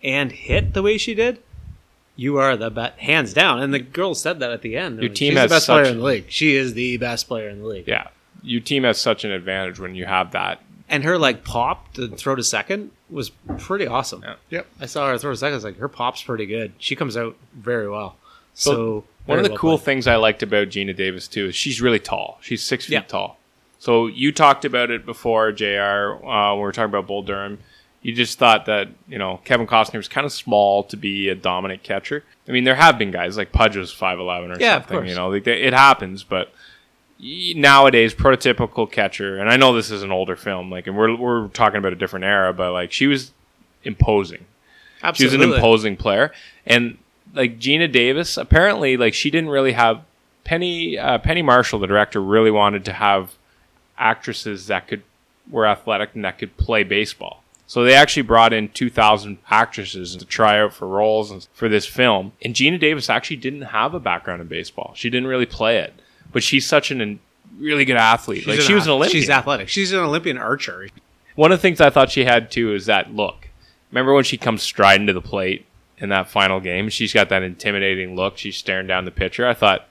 and 0.03 0.31
hit 0.31 0.73
the 0.73 0.81
way 0.81 0.97
she 0.97 1.13
did, 1.13 1.37
you 2.17 2.37
are 2.37 2.57
the 2.57 2.69
best, 2.69 2.97
hands 2.99 3.33
down. 3.33 3.61
And 3.61 3.73
the 3.73 3.79
girl 3.79 4.13
said 4.15 4.39
that 4.41 4.51
at 4.51 4.61
the 4.61 4.75
end. 4.75 4.99
Your 4.99 5.07
team 5.09 5.31
she's 5.31 5.39
has 5.39 5.49
the 5.49 5.55
best 5.55 5.65
such- 5.67 5.81
player 5.83 5.91
in 5.93 5.99
the 5.99 6.03
league. 6.03 6.25
She 6.27 6.55
is 6.55 6.73
the 6.73 6.97
best 6.97 7.27
player 7.29 7.47
in 7.47 7.59
the 7.61 7.67
league. 7.67 7.87
yeah, 7.87 8.07
your 8.43 8.59
team 8.61 8.83
has 8.83 8.99
such 8.99 9.23
an 9.23 9.31
advantage 9.31 9.79
when 9.79 9.95
you 9.95 10.05
have 10.05 10.31
that. 10.31 10.61
And 10.89 11.03
her 11.03 11.17
like 11.17 11.43
pop 11.45 11.93
to 11.93 12.07
throw 12.09 12.35
to 12.35 12.43
second 12.43 12.91
was 13.09 13.29
pretty 13.57 13.87
awesome. 13.87 14.21
Yeah. 14.23 14.35
Yep. 14.49 14.67
I 14.81 14.85
saw 14.87 15.07
her 15.09 15.17
throw 15.17 15.31
to 15.31 15.37
second. 15.37 15.53
I 15.53 15.55
was 15.55 15.63
like, 15.63 15.77
her 15.79 15.87
pop's 15.89 16.23
pretty 16.23 16.45
good. 16.45 16.71
She 16.77 16.95
comes 16.95 17.15
out 17.17 17.35
very 17.53 17.89
well. 17.89 18.15
So, 18.53 19.03
One 19.25 19.37
of 19.37 19.43
the 19.43 19.51
well 19.51 19.57
cool 19.59 19.77
played. 19.77 19.85
things 19.85 20.07
I 20.07 20.15
liked 20.15 20.41
about 20.43 20.69
Geena 20.69 20.95
Davis 20.95 21.27
too 21.27 21.47
is 21.47 21.55
she's 21.55 21.81
really 21.81 21.99
tall. 21.99 22.39
She's 22.41 22.63
six 22.63 22.85
feet 22.85 22.93
Yeah. 22.93 23.01
tall. 23.01 23.37
So 23.79 24.07
you 24.07 24.31
talked 24.31 24.65
about 24.65 24.89
it 24.89 25.05
before, 25.05 25.51
Jr. 25.51 25.65
Uh, 26.25 26.51
when 26.51 26.57
we 26.57 26.61
were 26.63 26.71
talking 26.71 26.89
about 26.89 27.05
Bull 27.05 27.21
Durham. 27.21 27.59
You 28.01 28.13
just 28.13 28.37
thought 28.39 28.65
that 28.67 28.89
you 29.07 29.17
know 29.17 29.41
Kevin 29.43 29.67
Costner 29.67 29.97
was 29.97 30.07
kind 30.07 30.25
of 30.25 30.31
small 30.31 30.83
to 30.85 30.97
be 30.97 31.29
a 31.29 31.35
dominant 31.35 31.83
catcher. 31.83 32.23
I 32.47 32.51
mean, 32.51 32.63
there 32.63 32.75
have 32.75 32.97
been 32.97 33.11
guys 33.11 33.37
like 33.37 33.51
Pudge 33.51 33.75
was 33.75 33.91
five 33.91 34.19
eleven 34.19 34.51
or 34.51 34.59
Yeah, 34.59 34.79
something. 34.79 35.07
You 35.07 35.15
know, 35.15 35.29
like, 35.29 35.47
it 35.47 35.73
happens, 35.73 36.23
but 36.23 36.51
nowadays 37.19 38.13
prototypical 38.13 38.89
catcher. 38.89 39.37
And 39.37 39.49
I 39.49 39.57
know 39.57 39.73
this 39.73 39.91
is 39.91 40.03
an 40.03 40.11
older 40.11 40.35
film, 40.35 40.69
like, 40.69 40.87
and 40.87 40.95
we're 40.95 41.15
we're 41.15 41.47
talking 41.49 41.77
about 41.77 41.93
a 41.93 41.97
different 41.97 42.25
era, 42.25 42.53
but 42.53 42.71
like 42.71 42.91
she 42.91 43.07
was 43.07 43.31
imposing. 43.83 44.45
Absolutely. 45.03 45.37
she 45.37 45.37
was 45.37 45.47
an 45.47 45.53
imposing 45.53 45.97
player, 45.97 46.31
and 46.65 46.97
like 47.33 47.59
Geena 47.59 47.91
Davis, 47.91 48.37
apparently, 48.37 48.97
like 48.97 49.13
she 49.13 49.29
didn't 49.29 49.49
really 49.49 49.73
have 49.73 50.01
Penny 50.43 50.97
uh, 50.97 51.17
Penny 51.17 51.41
Marshall, 51.41 51.79
the 51.79 51.87
director, 51.87 52.21
really 52.21 52.51
wanted 52.51 52.85
to 52.85 52.93
have 52.93 53.33
actresses 53.97 54.67
that 54.67 54.87
could 54.87 55.03
were 55.49 55.65
athletic 55.65 56.11
and 56.13 56.23
that 56.25 56.37
could 56.37 56.55
play 56.57 56.83
baseball. 56.83 57.43
So 57.67 57.83
they 57.83 57.93
actually 57.93 58.23
brought 58.23 58.53
in 58.53 58.69
2,000 58.69 59.39
actresses 59.51 60.15
to 60.15 60.25
try 60.25 60.59
out 60.59 60.73
for 60.73 60.87
roles 60.87 61.49
for 61.53 61.67
this 61.67 61.85
film. 61.85 62.31
And 62.41 62.55
Geena 62.55 62.79
Davis 62.79 63.09
actually 63.09 63.35
didn't 63.35 63.63
have 63.63 63.93
a 63.93 63.99
background 63.99 64.41
in 64.41 64.47
baseball. 64.47 64.93
She 64.95 65.09
didn't 65.09 65.27
really 65.27 65.45
play 65.45 65.79
it, 65.79 65.93
but 66.31 66.43
she's 66.43 66.65
such 66.65 66.91
an, 66.91 67.19
really 67.57 67.85
good 67.85 67.97
athlete. 67.97 68.43
She's 68.43 68.47
like 68.47 68.61
she 68.61 68.73
was 68.73 68.85
an 68.85 68.93
Olympian. 68.93 69.21
She's 69.21 69.29
athletic. 69.29 69.69
She's 69.69 69.91
an 69.91 69.99
Olympian 69.99 70.37
archer. 70.37 70.87
One 71.35 71.51
of 71.51 71.59
the 71.59 71.61
things 71.61 71.81
I 71.81 71.89
thought 71.89 72.09
she 72.09 72.25
had 72.25 72.51
too 72.51 72.73
is 72.73 72.85
that 72.85 73.13
look. 73.13 73.49
Remember 73.91 74.13
when 74.13 74.23
she 74.23 74.37
comes 74.37 74.63
striding 74.63 75.07
to 75.07 75.13
the 75.13 75.21
plate 75.21 75.65
in 75.97 76.09
that 76.09 76.29
final 76.29 76.59
game? 76.59 76.89
She's 76.89 77.13
got 77.13 77.29
that 77.29 77.43
intimidating 77.43 78.15
look. 78.15 78.37
She's 78.37 78.57
staring 78.57 78.87
down 78.87 79.05
the 79.05 79.11
pitcher. 79.11 79.47
I 79.47 79.53
thought 79.53 79.87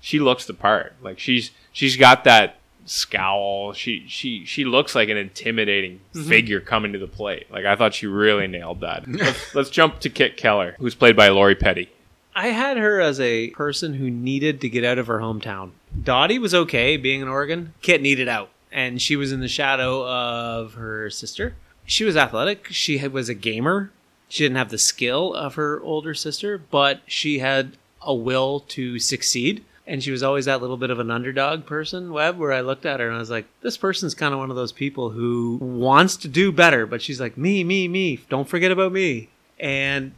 she 0.00 0.18
looks 0.18 0.46
the 0.46 0.54
part. 0.54 0.94
Like 1.02 1.18
she's 1.18 1.50
she's 1.72 1.96
got 1.96 2.24
that 2.24 2.56
scowl. 2.84 3.72
She 3.72 4.04
she 4.08 4.44
she 4.44 4.64
looks 4.64 4.94
like 4.94 5.08
an 5.08 5.16
intimidating 5.16 6.00
mm-hmm. 6.14 6.28
figure 6.28 6.60
coming 6.60 6.92
to 6.92 6.98
the 6.98 7.06
plate. 7.06 7.50
Like 7.50 7.64
I 7.64 7.76
thought 7.76 7.94
she 7.94 8.06
really 8.06 8.46
nailed 8.46 8.80
that. 8.80 9.06
let's, 9.08 9.54
let's 9.54 9.70
jump 9.70 10.00
to 10.00 10.10
Kit 10.10 10.36
Keller, 10.36 10.76
who's 10.78 10.94
played 10.94 11.16
by 11.16 11.28
Lori 11.28 11.54
Petty. 11.54 11.90
I 12.34 12.48
had 12.48 12.76
her 12.76 13.00
as 13.00 13.18
a 13.20 13.50
person 13.50 13.94
who 13.94 14.08
needed 14.08 14.60
to 14.60 14.68
get 14.68 14.84
out 14.84 14.98
of 14.98 15.08
her 15.08 15.18
hometown. 15.18 15.72
Dottie 16.00 16.38
was 16.38 16.54
okay 16.54 16.96
being 16.96 17.20
in 17.20 17.28
Oregon. 17.28 17.74
Kit 17.82 18.00
needed 18.00 18.28
out, 18.28 18.50
and 18.70 19.02
she 19.02 19.16
was 19.16 19.32
in 19.32 19.40
the 19.40 19.48
shadow 19.48 20.06
of 20.06 20.74
her 20.74 21.10
sister. 21.10 21.56
She 21.84 22.04
was 22.04 22.16
athletic. 22.16 22.68
She 22.70 22.98
had, 22.98 23.12
was 23.12 23.28
a 23.28 23.34
gamer. 23.34 23.90
She 24.28 24.44
didn't 24.44 24.58
have 24.58 24.70
the 24.70 24.78
skill 24.78 25.34
of 25.34 25.56
her 25.56 25.80
older 25.82 26.14
sister, 26.14 26.56
but 26.56 27.00
she 27.06 27.40
had 27.40 27.76
a 28.00 28.14
will 28.14 28.60
to 28.60 29.00
succeed. 29.00 29.64
And 29.90 30.00
she 30.04 30.12
was 30.12 30.22
always 30.22 30.44
that 30.44 30.60
little 30.60 30.76
bit 30.76 30.90
of 30.90 31.00
an 31.00 31.10
underdog 31.10 31.66
person, 31.66 32.12
Webb, 32.12 32.38
where 32.38 32.52
I 32.52 32.60
looked 32.60 32.86
at 32.86 33.00
her 33.00 33.08
and 33.08 33.16
I 33.16 33.18
was 33.18 33.28
like, 33.28 33.46
this 33.60 33.76
person's 33.76 34.14
kind 34.14 34.32
of 34.32 34.38
one 34.38 34.48
of 34.48 34.54
those 34.54 34.70
people 34.70 35.10
who 35.10 35.58
wants 35.60 36.16
to 36.18 36.28
do 36.28 36.52
better, 36.52 36.86
but 36.86 37.02
she's 37.02 37.20
like, 37.20 37.36
me, 37.36 37.64
me, 37.64 37.88
me. 37.88 38.20
Don't 38.28 38.48
forget 38.48 38.70
about 38.70 38.92
me. 38.92 39.30
And 39.58 40.12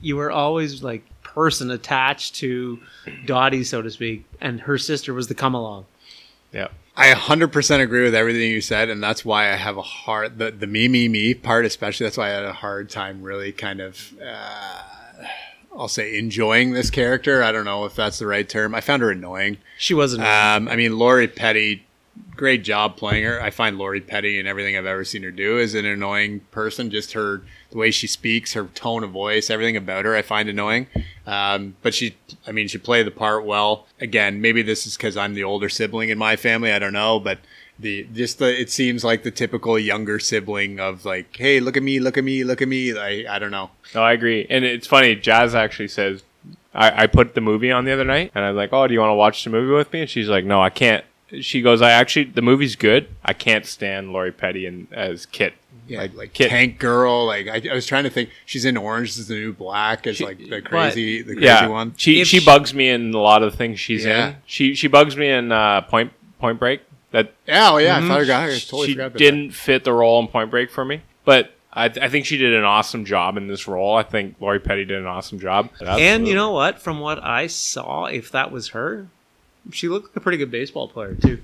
you 0.00 0.14
were 0.14 0.30
always 0.30 0.84
like 0.84 1.02
person 1.24 1.72
attached 1.72 2.36
to 2.36 2.78
Dottie, 3.26 3.64
so 3.64 3.82
to 3.82 3.90
speak, 3.90 4.24
and 4.40 4.60
her 4.60 4.78
sister 4.78 5.12
was 5.12 5.26
the 5.26 5.34
come 5.34 5.52
along. 5.52 5.86
Yeah. 6.52 6.68
I 6.96 7.12
100% 7.12 7.80
agree 7.80 8.04
with 8.04 8.14
everything 8.14 8.50
you 8.52 8.60
said, 8.60 8.88
and 8.88 9.02
that's 9.02 9.24
why 9.24 9.52
I 9.52 9.56
have 9.56 9.76
a 9.76 9.82
hard 9.82 10.38
the 10.38 10.52
the 10.52 10.66
me 10.68 10.86
me 10.86 11.08
me 11.08 11.34
part, 11.34 11.64
especially. 11.64 12.06
That's 12.06 12.16
why 12.16 12.26
I 12.26 12.34
had 12.34 12.44
a 12.44 12.52
hard 12.52 12.88
time 12.88 13.22
really 13.22 13.50
kind 13.50 13.80
of, 13.80 14.14
uh, 14.20 14.82
I'll 15.78 15.88
say, 15.88 16.18
enjoying 16.18 16.72
this 16.72 16.90
character. 16.90 17.40
I 17.40 17.52
don't 17.52 17.64
know 17.64 17.84
if 17.84 17.94
that's 17.94 18.18
the 18.18 18.26
right 18.26 18.48
term. 18.48 18.74
I 18.74 18.80
found 18.80 19.00
her 19.02 19.12
annoying. 19.12 19.58
She 19.78 19.94
wasn't. 19.94 20.24
Um, 20.24 20.66
I 20.66 20.74
mean, 20.74 20.98
Lori 20.98 21.28
Petty, 21.28 21.86
great 22.34 22.64
job 22.64 22.96
playing 22.96 23.22
her. 23.22 23.40
I 23.40 23.50
find 23.50 23.78
Lori 23.78 24.00
Petty 24.00 24.40
and 24.40 24.48
everything 24.48 24.76
I've 24.76 24.86
ever 24.86 25.04
seen 25.04 25.22
her 25.22 25.30
do 25.30 25.56
is 25.56 25.76
an 25.76 25.86
annoying 25.86 26.40
person. 26.50 26.90
Just 26.90 27.12
her 27.12 27.42
the 27.70 27.78
way 27.78 27.92
she 27.92 28.08
speaks, 28.08 28.54
her 28.54 28.64
tone 28.64 29.04
of 29.04 29.10
voice, 29.10 29.50
everything 29.50 29.76
about 29.76 30.04
her, 30.04 30.16
I 30.16 30.22
find 30.22 30.48
annoying. 30.48 30.88
Um, 31.26 31.76
but 31.82 31.94
she, 31.94 32.16
I 32.44 32.50
mean, 32.50 32.66
she 32.66 32.78
played 32.78 33.06
the 33.06 33.12
part 33.12 33.44
well. 33.44 33.86
Again, 34.00 34.40
maybe 34.40 34.62
this 34.62 34.84
is 34.84 34.96
because 34.96 35.16
I'm 35.16 35.34
the 35.34 35.44
older 35.44 35.68
sibling 35.68 36.08
in 36.08 36.18
my 36.18 36.34
family. 36.34 36.72
I 36.72 36.80
don't 36.80 36.92
know, 36.92 37.20
but 37.20 37.38
the 37.78 38.06
just 38.12 38.38
the 38.38 38.60
it 38.60 38.70
seems 38.70 39.04
like 39.04 39.22
the 39.22 39.30
typical 39.30 39.78
younger 39.78 40.18
sibling 40.18 40.80
of 40.80 41.04
like, 41.04 41.36
hey, 41.36 41.60
look 41.60 41.76
at 41.76 41.82
me, 41.82 42.00
look 42.00 42.18
at 42.18 42.24
me, 42.24 42.44
look 42.44 42.60
at 42.62 42.68
me. 42.68 42.96
I 42.98 43.24
I 43.28 43.38
don't 43.38 43.50
know. 43.50 43.70
No, 43.94 44.02
I 44.02 44.12
agree. 44.12 44.46
And 44.50 44.64
it's 44.64 44.86
funny, 44.86 45.14
Jazz 45.14 45.54
actually 45.54 45.88
says, 45.88 46.22
I, 46.74 47.04
I 47.04 47.06
put 47.06 47.34
the 47.34 47.40
movie 47.40 47.70
on 47.72 47.84
the 47.84 47.92
other 47.92 48.04
night, 48.04 48.32
and 48.34 48.44
I'm 48.44 48.56
like, 48.56 48.72
oh, 48.72 48.86
do 48.86 48.94
you 48.94 49.00
want 49.00 49.10
to 49.10 49.14
watch 49.14 49.44
the 49.44 49.50
movie 49.50 49.72
with 49.72 49.92
me? 49.92 50.00
And 50.02 50.10
she's 50.10 50.28
like, 50.28 50.44
no, 50.44 50.60
I 50.62 50.70
can't. 50.70 51.04
She 51.40 51.60
goes, 51.60 51.82
I 51.82 51.90
actually, 51.90 52.24
the 52.24 52.40
movie's 52.42 52.74
good. 52.74 53.08
I 53.24 53.34
can't 53.34 53.66
stand 53.66 54.12
Lori 54.14 54.32
Petty 54.32 54.64
and, 54.64 54.88
as 54.92 55.26
Kit. 55.26 55.52
Yeah, 55.86 56.00
like, 56.00 56.14
like 56.14 56.32
Kit. 56.32 56.48
Tank 56.50 56.78
Girl. 56.78 57.26
Like 57.26 57.48
I, 57.48 57.62
I 57.70 57.74
was 57.74 57.86
trying 57.86 58.04
to 58.04 58.10
think, 58.10 58.30
she's 58.46 58.64
in 58.64 58.76
Orange 58.76 59.10
is 59.10 59.28
the 59.28 59.34
New 59.34 59.52
Black 59.52 60.06
as 60.06 60.20
like 60.20 60.38
the 60.38 60.60
crazy, 60.62 61.22
the 61.22 61.34
crazy 61.34 61.46
yeah, 61.46 61.66
one. 61.66 61.94
She 61.96 62.20
If 62.20 62.28
she 62.28 62.40
she- 62.40 62.44
bugs 62.44 62.72
me 62.74 62.88
in 62.88 63.12
a 63.14 63.18
lot 63.18 63.42
of 63.42 63.54
things 63.54 63.78
she's 63.80 64.04
Yeah. 64.04 64.28
in. 64.28 64.36
She 64.46 64.74
she 64.74 64.88
bugs 64.88 65.16
me 65.16 65.28
in 65.30 65.50
uh, 65.52 65.82
Point 65.82 66.12
Point 66.38 66.58
Break. 66.58 66.80
That 67.10 67.32
Yeah, 67.46 67.70
oh, 67.72 67.78
yeah. 67.78 67.96
I 67.96 68.00
Mhm. 68.00 68.10
I 68.10 68.24
got. 68.24 68.44
I 68.44 68.58
totally 68.58 68.86
she 68.88 68.92
forgot 68.94 69.06
about 69.06 69.18
didn't 69.18 69.52
fit 69.52 69.84
the 69.84 69.92
role 69.92 70.20
in 70.20 70.28
Point 70.28 70.50
Break 70.50 70.70
for 70.70 70.84
me, 70.84 71.00
but 71.24 71.52
I, 71.72 71.84
I 71.86 72.08
think 72.08 72.26
she 72.26 72.36
did 72.36 72.54
an 72.54 72.64
awesome 72.64 73.04
job 73.04 73.36
in 73.36 73.46
this 73.46 73.68
role. 73.68 73.96
I 73.96 74.02
think 74.02 74.36
Lori 74.40 74.58
Petty 74.58 74.84
did 74.84 74.98
an 74.98 75.06
awesome 75.06 75.38
job. 75.38 75.70
And 75.80 76.26
you 76.26 76.34
know 76.34 76.50
what? 76.50 76.80
From 76.80 77.00
what 77.00 77.22
I 77.22 77.46
saw, 77.46 78.06
if 78.06 78.30
that 78.32 78.50
was 78.50 78.68
her, 78.68 79.06
she 79.72 79.88
looked 79.88 80.08
like 80.08 80.16
a 80.16 80.20
pretty 80.20 80.38
good 80.38 80.50
baseball 80.50 80.88
player 80.88 81.14
too. 81.14 81.40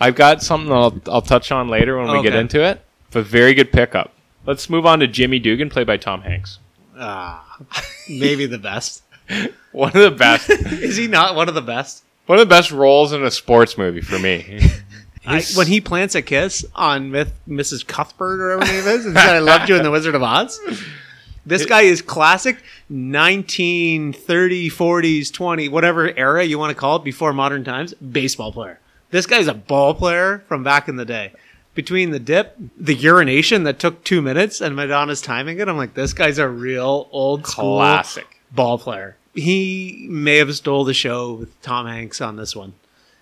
I've 0.00 0.14
got 0.14 0.42
something 0.42 0.72
I'll, 0.72 1.00
I'll 1.06 1.22
touch 1.22 1.50
on 1.50 1.68
later 1.68 1.98
when 1.98 2.10
we 2.16 2.22
get 2.22 2.34
into 2.34 2.62
it. 2.62 2.82
But 3.10 3.24
very 3.26 3.54
good 3.54 3.72
pickup. 3.72 4.12
Let's 4.46 4.70
move 4.70 4.86
on 4.86 5.00
to 5.00 5.06
Jimmy 5.08 5.38
Dugan, 5.38 5.70
played 5.70 5.86
by 5.86 5.96
Tom 5.96 6.22
Hanks. 6.22 6.58
Ah, 6.96 7.58
maybe 8.08 8.46
the 8.46 8.58
best. 8.58 9.02
One 9.72 9.88
of 9.96 10.02
the 10.02 10.10
best. 10.10 10.50
Is 10.50 10.96
he 10.96 11.06
not 11.06 11.34
one 11.34 11.48
of 11.48 11.54
the 11.54 11.60
best? 11.62 12.02
one 12.26 12.38
of 12.38 12.46
the 12.46 12.54
best 12.54 12.70
roles 12.70 13.12
in 13.12 13.22
a 13.24 13.30
sports 13.30 13.78
movie 13.78 14.00
for 14.02 14.18
me. 14.18 14.60
I, 15.28 15.42
when 15.56 15.66
he 15.66 15.80
plants 15.80 16.14
a 16.14 16.22
kiss 16.22 16.64
on 16.74 17.10
Myth, 17.10 17.32
Mrs. 17.48 17.86
Cuthbert 17.86 18.40
or 18.40 18.58
whatever 18.58 18.72
her 18.72 18.80
name 18.90 18.98
is, 19.00 19.06
and 19.06 19.14
said, 19.16 19.34
"I 19.36 19.38
loved 19.38 19.68
you" 19.68 19.76
in 19.76 19.82
The 19.82 19.90
Wizard 19.90 20.14
of 20.14 20.22
Oz. 20.22 20.60
This 21.46 21.64
guy 21.64 21.82
is 21.82 22.02
classic 22.02 22.62
1930s, 22.90 24.66
40s, 24.70 25.32
20, 25.32 25.68
whatever 25.68 26.08
era 26.16 26.44
you 26.44 26.58
want 26.58 26.70
to 26.70 26.74
call 26.74 26.96
it 26.96 27.04
before 27.04 27.32
modern 27.32 27.64
times, 27.64 27.94
baseball 27.94 28.52
player. 28.52 28.78
This 29.10 29.26
guy's 29.26 29.46
a 29.46 29.54
ball 29.54 29.94
player 29.94 30.44
from 30.48 30.62
back 30.62 30.88
in 30.88 30.96
the 30.96 31.04
day. 31.04 31.32
Between 31.74 32.10
the 32.10 32.18
dip, 32.18 32.56
the 32.76 32.94
urination 32.94 33.62
that 33.62 33.78
took 33.78 34.02
two 34.04 34.20
minutes, 34.20 34.60
and 34.60 34.74
Madonna's 34.74 35.20
timing 35.22 35.58
it, 35.60 35.68
I'm 35.68 35.76
like, 35.76 35.94
this 35.94 36.12
guy's 36.12 36.38
a 36.38 36.48
real 36.48 37.08
old 37.12 37.46
school 37.46 37.78
Classic. 37.78 38.26
ball 38.52 38.78
player. 38.78 39.16
He 39.34 40.06
may 40.10 40.36
have 40.38 40.54
stole 40.56 40.84
the 40.84 40.92
show 40.94 41.32
with 41.34 41.62
Tom 41.62 41.86
Hanks 41.86 42.20
on 42.20 42.36
this 42.36 42.56
one. 42.56 42.72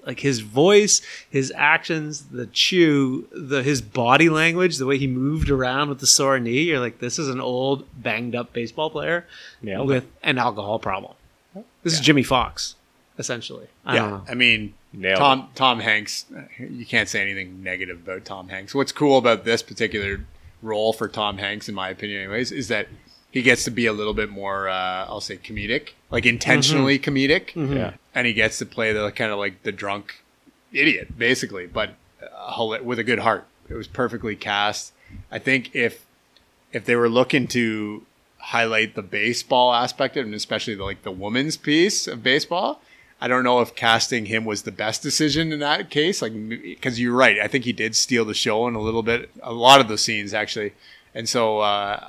Like 0.07 0.21
his 0.21 0.41
voice, 0.41 1.03
his 1.29 1.53
actions, 1.57 2.27
the 2.31 2.47
chew, 2.47 3.27
the 3.33 3.63
his 3.63 3.83
body 3.83 4.29
language, 4.29 4.79
the 4.79 4.87
way 4.87 4.99
he 4.99 5.09
moved 5.09 5.51
around 5.51 5.89
with 5.89 5.99
the 5.99 6.07
sore 6.07 6.39
knee, 6.39 6.63
you're 6.63 6.81
like, 6.81 7.01
this 7.01 7.19
is 7.19 7.29
an 7.29 7.41
old, 7.41 7.85
banged 8.01 8.37
up 8.37 8.53
baseball 8.53 8.89
player 8.89 9.27
Nailed 9.61 9.89
with 9.89 10.07
an 10.23 10.39
alcohol 10.39 10.79
problem. 10.79 11.15
This 11.83 11.95
is 11.95 12.01
Jimmie 12.01 12.23
Foxx, 12.23 12.77
essentially. 13.19 13.67
I 13.85 13.95
yeah, 13.95 14.01
don't 14.01 14.11
know. 14.11 14.25
I 14.29 14.35
mean, 14.35 14.75
Nailed 14.93 15.19
Tom 15.19 15.49
Tom 15.55 15.81
Hanks. 15.81 16.27
You 16.59 16.87
can't 16.87 17.09
say 17.09 17.21
anything 17.21 17.63
negative 17.63 18.07
about 18.07 18.25
Tom 18.25 18.49
Hanks. 18.49 18.75
What's 18.75 18.93
cool 18.93 19.19
about 19.19 19.45
this 19.45 19.63
particular 19.63 20.25
role 20.63 20.93
for 20.93 21.09
Tom 21.09 21.39
Hanks, 21.39 21.69
in 21.69 21.75
my 21.75 21.89
opinion, 21.89 22.21
anyways, 22.21 22.53
is 22.53 22.69
that 22.69 22.89
he 23.37 23.43
gets 23.43 23.65
to 23.65 23.71
be 23.71 23.85
a 23.85 23.93
little 23.93 24.15
bit 24.15 24.31
more, 24.31 24.67
uh, 24.67 25.05
I'll 25.11 25.21
say, 25.21 25.37
comedic, 25.37 25.91
like 26.11 26.25
intentionally 26.25 26.99
comedic, 26.99 27.45
Yeah. 27.55 27.93
and 28.15 28.27
he 28.27 28.33
gets 28.33 28.57
to 28.61 28.67
play 28.67 28.95
the 28.95 29.11
kind 29.11 29.31
of 29.31 29.39
like 29.39 29.63
the 29.63 29.73
drunk 29.73 30.23
idiot, 30.73 31.19
basically, 31.19 31.67
but 31.67 31.91
uh, 32.23 32.79
with 32.83 32.99
a 32.99 33.05
good 33.05 33.19
heart. 33.19 33.45
It 33.69 33.75
was 33.75 33.89
perfectly 33.89 34.37
cast. 34.37 34.93
I 35.31 35.39
think 35.39 35.75
if 35.75 36.07
if 36.73 36.87
they 36.87 36.97
were 36.97 37.11
looking 37.11 37.47
to 37.49 38.07
highlight 38.39 38.95
the 38.95 39.03
baseball 39.03 39.75
aspect 39.75 40.17
of 40.17 40.23
it, 40.23 40.27
and 40.27 40.35
especially 40.35 40.75
the, 40.75 40.85
like 40.85 41.03
the 41.03 41.11
woman's 41.11 41.59
piece 41.59 42.07
of 42.07 42.23
baseball, 42.23 42.81
I 43.21 43.29
don't 43.29 43.45
know 43.45 43.61
if 43.61 43.75
casting 43.75 44.27
him 44.27 44.47
was 44.47 44.63
the 44.63 44.73
best 44.73 45.03
decision 45.03 45.53
in 45.53 45.59
that 45.61 45.91
case. 45.91 46.23
Like, 46.23 46.33
because 46.49 46.99
you're 46.99 47.15
right, 47.15 47.39
I 47.39 47.49
think 47.49 47.65
he 47.65 47.73
did 47.75 47.95
steal 47.97 48.25
the 48.25 48.35
show 48.35 48.67
in 48.67 48.75
a 48.75 48.81
little 48.81 49.03
bit, 49.03 49.29
a 49.43 49.53
lot 49.53 49.81
of 49.83 49.89
the 49.89 49.99
scenes 49.99 50.33
actually, 50.33 50.73
and 51.15 51.29
so 51.29 51.59
uh, 51.61 52.01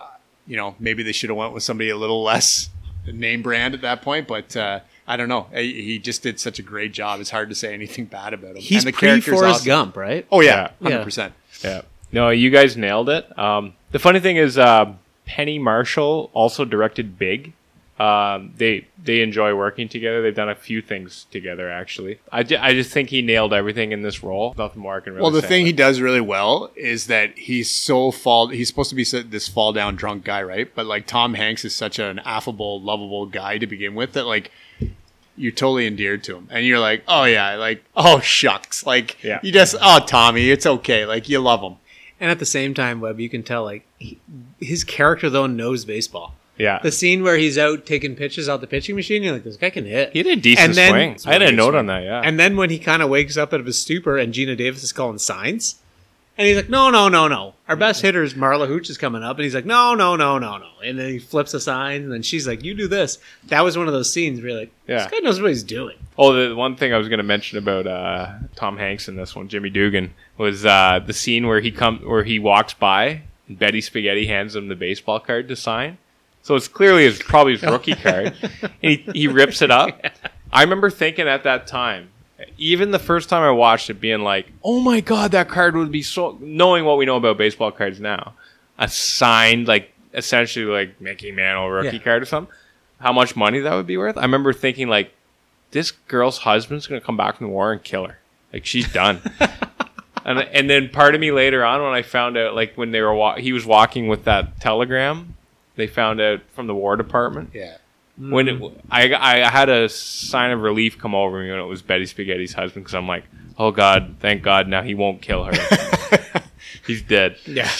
you 0.47 0.57
know 0.57 0.75
maybe 0.79 1.03
they 1.03 1.11
should 1.11 1.29
have 1.29 1.37
went 1.37 1.53
with 1.53 1.63
somebody 1.63 1.89
a 1.89 1.97
little 1.97 2.23
less 2.23 2.69
name 3.05 3.41
brand 3.41 3.73
at 3.73 3.81
that 3.81 4.01
point, 4.01 4.27
but. 4.27 4.55
Uh, 4.55 4.79
I 5.09 5.15
don't 5.15 5.29
know. 5.29 5.47
He 5.53 5.83
he 5.83 5.99
just 5.99 6.21
did 6.21 6.37
such 6.37 6.59
a 6.59 6.61
great 6.61 6.91
job. 6.91 7.21
It's 7.21 7.29
hard 7.29 7.47
to 7.47 7.55
say 7.55 7.73
anything 7.73 8.07
bad 8.07 8.33
about 8.33 8.57
him. 8.57 8.61
He's 8.61 8.83
and 8.83 8.93
the 8.93 8.97
pre 8.97 9.07
character's 9.07 9.35
Forrest 9.35 9.55
awesome. 9.61 9.65
Gump, 9.65 9.95
right? 9.95 10.27
Oh 10.29 10.41
yeah, 10.41 10.71
Yeah. 10.81 10.89
hundred 10.89 11.03
percent. 11.05 11.33
Yeah. 11.63 11.83
No, 12.11 12.29
you 12.29 12.49
guys 12.49 12.75
nailed 12.75 13.07
it. 13.07 13.39
Um, 13.39 13.71
the 13.91 13.99
funny 13.99 14.19
thing 14.19 14.35
is, 14.35 14.57
uh, 14.57 14.95
Penny 15.25 15.59
Marshall 15.59 16.29
also 16.33 16.65
directed 16.65 17.17
Big. 17.17 17.53
Um, 17.99 18.53
they 18.57 18.85
they 19.03 19.21
enjoy 19.21 19.55
working 19.55 19.89
together. 19.89 20.21
They've 20.21 20.35
done 20.35 20.49
a 20.49 20.55
few 20.55 20.83
things 20.83 21.25
together, 21.31 21.67
actually. 21.71 22.19
I, 22.31 22.43
ju- 22.43 22.57
I 22.59 22.73
just 22.73 22.91
think 22.91 23.09
he 23.09 23.23
nailed 23.23 23.53
everything 23.53 23.91
in 23.91 24.03
this 24.03 24.21
role. 24.21 24.53
Nothing 24.55 24.83
more 24.83 24.97
I 24.97 24.99
can 24.99 25.13
really 25.13 25.23
Well, 25.23 25.31
the 25.31 25.41
say 25.41 25.47
thing 25.47 25.61
about 25.63 25.65
he 25.67 25.73
does 25.73 25.99
really 25.99 26.21
well 26.21 26.71
is 26.75 27.07
that 27.07 27.35
he's 27.37 27.71
so 27.71 28.11
fall. 28.11 28.49
He's 28.49 28.67
supposed 28.67 28.91
to 28.91 28.95
be 28.95 29.03
this 29.03 29.47
fall 29.47 29.73
down 29.73 29.95
drunk 29.95 30.23
guy, 30.25 30.43
right? 30.43 30.69
But 30.75 30.85
like 30.85 31.07
Tom 31.07 31.33
Hanks 31.33 31.65
is 31.65 31.73
such 31.73 31.97
an 31.97 32.19
affable, 32.19 32.79
lovable 32.79 33.25
guy 33.25 33.57
to 33.57 33.65
begin 33.65 33.95
with 33.95 34.13
that 34.13 34.25
like 34.25 34.51
you're 35.35 35.51
totally 35.51 35.87
endeared 35.87 36.23
to 36.25 36.35
him, 36.35 36.47
and 36.51 36.65
you're 36.65 36.79
like, 36.79 37.03
oh 37.07 37.23
yeah, 37.23 37.55
like 37.55 37.83
oh 37.95 38.19
shucks, 38.19 38.85
like 38.85 39.23
Yeah. 39.23 39.39
you 39.41 39.51
just 39.51 39.75
oh 39.81 40.03
Tommy, 40.05 40.49
it's 40.51 40.65
okay, 40.67 41.05
like 41.05 41.29
you 41.29 41.39
love 41.39 41.61
him. 41.61 41.77
And 42.19 42.29
at 42.31 42.37
the 42.39 42.45
same 42.45 42.73
time, 42.73 42.99
Webb, 43.01 43.19
you 43.19 43.29
can 43.29 43.41
tell 43.43 43.63
like 43.63 43.85
he, 43.97 44.19
his 44.59 44.83
character 44.83 45.29
though 45.31 45.47
knows 45.47 45.83
baseball. 45.85 46.35
Yeah. 46.57 46.79
The 46.81 46.91
scene 46.91 47.23
where 47.23 47.37
he's 47.37 47.57
out 47.57 47.85
taking 47.85 48.15
pitches 48.15 48.49
out 48.49 48.61
the 48.61 48.67
pitching 48.67 48.95
machine, 48.95 49.23
you're 49.23 49.33
like, 49.33 49.43
this 49.43 49.57
guy 49.57 49.69
can 49.69 49.85
hit. 49.85 50.11
he 50.13 50.23
did 50.23 50.37
a 50.39 50.41
decent 50.41 50.69
And 50.69 50.73
then- 50.75 51.17
swing. 51.19 51.31
I 51.31 51.33
had 51.33 51.41
a 51.43 51.51
note 51.51 51.75
on 51.75 51.85
that. 51.87 52.03
Yeah. 52.03 52.21
And 52.23 52.39
then 52.39 52.57
when 52.57 52.69
he 52.69 52.79
kind 52.79 53.01
of 53.01 53.09
wakes 53.09 53.37
up 53.37 53.53
out 53.53 53.59
of 53.59 53.65
his 53.65 53.77
stupor 53.77 54.17
and 54.17 54.33
Geena 54.33 54.57
Davis 54.57 54.83
is 54.83 54.91
calling 54.91 55.17
signs, 55.19 55.75
and 56.39 56.45
he's 56.47 56.55
like, 56.55 56.69
no, 56.69 56.91
no, 56.91 57.09
no, 57.09 57.27
no. 57.27 57.55
Our 57.67 57.75
best 57.75 58.03
hitter 58.03 58.21
is 58.21 58.35
Marla 58.35 58.67
Hooch 58.67 58.91
is 58.91 58.97
coming 58.99 59.23
up. 59.23 59.37
And 59.37 59.43
he's 59.43 59.55
like, 59.55 59.65
no, 59.65 59.95
no, 59.95 60.15
no, 60.15 60.37
no, 60.37 60.57
no. 60.59 60.67
And 60.85 60.99
then 60.99 61.09
he 61.09 61.17
flips 61.17 61.55
a 61.55 61.59
sign, 61.59 62.03
and 62.03 62.11
then 62.11 62.21
she's 62.21 62.47
like, 62.47 62.63
you 62.63 62.75
do 62.75 62.87
this. 62.87 63.17
That 63.47 63.61
was 63.61 63.75
one 63.75 63.87
of 63.87 63.93
those 63.93 64.13
scenes 64.13 64.39
where 64.39 64.49
you're 64.51 64.59
like, 64.59 64.71
Yeah. 64.87 64.97
this 64.99 65.11
guy 65.11 65.17
knows 65.19 65.41
what 65.41 65.49
he's 65.49 65.63
doing. 65.63 65.97
Oh, 66.15 66.33
the 66.33 66.55
one 66.55 66.75
thing 66.75 66.93
I 66.93 66.97
was 66.99 67.07
going 67.07 67.17
to 67.17 67.23
mention 67.23 67.57
about 67.57 67.87
uh, 67.87 68.33
Tom 68.55 68.77
Hanks 68.77 69.07
in 69.07 69.15
this 69.15 69.35
one, 69.35 69.47
Jimmy 69.47 69.71
Dugan, 69.71 70.13
was 70.37 70.63
uh, 70.63 70.99
the 71.03 71.13
scene 71.13 71.47
where 71.47 71.59
he 71.59 71.71
come 71.71 71.99
where 71.99 72.23
he 72.23 72.37
walks 72.37 72.75
by 72.75 73.21
and 73.47 73.57
Betty 73.57 73.81
Spaghetti 73.81 74.27
hands 74.27 74.55
him 74.55 74.67
the 74.67 74.75
baseball 74.75 75.19
card 75.19 75.47
to 75.47 75.55
sign. 75.55 75.97
So 76.47 76.55
it's 76.55 76.69
clearly 76.69 77.03
his 77.03 77.19
probably 77.21 77.57
his 77.57 77.63
rookie 77.69 77.93
card, 77.93 78.33
and 78.61 78.71
he, 78.81 78.95
he 79.13 79.27
rips 79.27 79.61
it 79.61 79.69
up. 79.69 79.99
I 80.49 80.61
remember 80.63 80.89
thinking 80.89 81.27
at 81.27 81.43
that 81.43 81.67
time, 81.67 82.07
even 82.57 82.91
the 82.91 82.99
first 82.99 83.27
time 83.27 83.43
I 83.43 83.51
watched 83.51 83.89
it, 83.89 83.95
being 83.99 84.21
like, 84.21 84.49
"Oh 84.63 84.79
my 84.79 85.01
god, 85.01 85.31
that 85.31 85.49
card 85.49 85.75
would 85.75 85.91
be 85.91 86.01
so." 86.01 86.37
Knowing 86.39 86.85
what 86.85 86.97
we 86.97 87.05
know 87.05 87.17
about 87.17 87.37
baseball 87.37 87.73
cards 87.73 87.99
now, 87.99 88.33
a 88.77 88.87
signed 88.87 89.67
like 89.67 89.91
essentially 90.13 90.63
like 90.65 91.01
Mickey 91.01 91.33
Mantle 91.33 91.69
rookie 91.69 91.97
Yeah. 91.97 92.01
card 92.03 92.21
or 92.21 92.25
something. 92.25 92.53
How 93.01 93.11
much 93.11 93.35
money 93.35 93.59
that 93.59 93.73
would 93.75 93.85
be 93.85 93.97
worth? 93.97 94.17
I 94.17 94.21
remember 94.21 94.53
thinking 94.53 94.87
like, 94.87 95.11
this 95.71 95.91
girl's 95.91 96.37
husband's 96.37 96.87
gonna 96.87 97.01
come 97.01 97.17
back 97.17 97.35
from 97.37 97.47
the 97.47 97.51
war 97.53 97.73
and 97.73 97.83
kill 97.83 98.05
her. 98.07 98.19
Like 98.53 98.65
she's 98.65 98.89
done. 98.93 99.19
and 100.25 100.39
and 100.39 100.69
then 100.69 100.87
part 100.87 101.13
of 101.13 101.19
me 101.19 101.31
later 101.33 101.65
on 101.65 101.83
when 101.83 101.91
I 101.91 102.03
found 102.03 102.37
out 102.37 102.55
like 102.55 102.75
when 102.75 102.91
they 102.91 103.01
were 103.01 103.13
wa- 103.13 103.35
he 103.35 103.51
was 103.51 103.65
walking 103.65 104.07
with 104.07 104.23
that 104.23 104.61
telegram, 104.61 105.33
they 105.77 105.87
found 105.87 106.19
out 106.19 106.41
from 106.53 106.67
the 106.67 106.75
War 106.75 106.97
Department. 106.97 107.51
Yeah. 107.53 107.77
When 108.17 108.47
it, 108.47 108.61
I 108.91 109.13
I 109.13 109.49
had 109.49 109.69
a 109.69 109.87
sign 109.87 110.51
of 110.51 110.61
relief 110.61 110.97
come 110.97 111.13
over 111.15 111.41
me 111.41 111.49
when 111.51 111.59
it 111.59 111.63
was 111.63 111.81
Betty 111.81 112.05
Spaghetti's 112.05 112.53
husband 112.53 112.83
because 112.83 112.95
I'm 112.95 113.07
like, 113.07 113.23
oh 113.59 113.71
God, 113.71 114.15
thank 114.19 114.41
God 114.43 114.67
now 114.67 114.81
he 114.81 114.95
won't 114.95 115.21
kill 115.21 115.43
her. 115.45 115.53
He's 116.85 117.01
dead. 117.03 117.37
Yeah. 117.45 117.69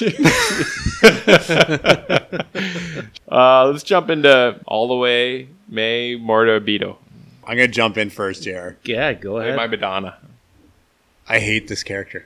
Uh, 3.30 3.68
let's 3.68 3.84
jump 3.84 4.10
into 4.10 4.60
all 4.66 4.88
the 4.88 4.96
way 4.96 5.50
Mae 5.68 6.16
Mordabito. 6.18 6.96
I'm 7.44 7.58
gonna 7.58 7.68
jump 7.68 7.98
in 7.98 8.10
first, 8.10 8.44
Jr. 8.44 8.70
yeah, 8.84 9.14
go 9.14 9.34
Play 9.34 9.48
ahead. 9.48 9.58
my 9.58 9.68
Madonna. 9.68 10.18
I 11.28 11.40
hate 11.40 11.68
this 11.68 11.84
character. 11.84 12.26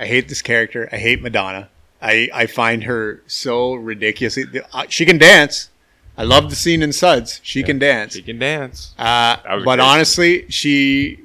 I 0.00 0.06
hate 0.06 0.28
this 0.28 0.42
character. 0.42 0.88
I 0.90 0.96
hate 0.96 1.22
Madonna. 1.22 1.68
I, 2.02 2.28
I 2.32 2.46
find 2.46 2.84
her 2.84 3.22
so 3.26 3.74
ridiculously. 3.74 4.44
uh, 4.72 4.84
She 4.88 5.04
can 5.04 5.18
dance. 5.18 5.68
I 6.16 6.22
love 6.24 6.50
the 6.50 6.56
scene 6.56 6.82
in 6.82 6.92
Suds. 6.92 7.40
She 7.42 7.62
can 7.62 7.78
dance. 7.78 8.14
She 8.14 8.22
can 8.22 8.38
dance. 8.38 8.94
Uh, 8.98 9.36
but 9.44 9.64
great. 9.64 9.80
honestly, 9.80 10.46
she, 10.50 11.20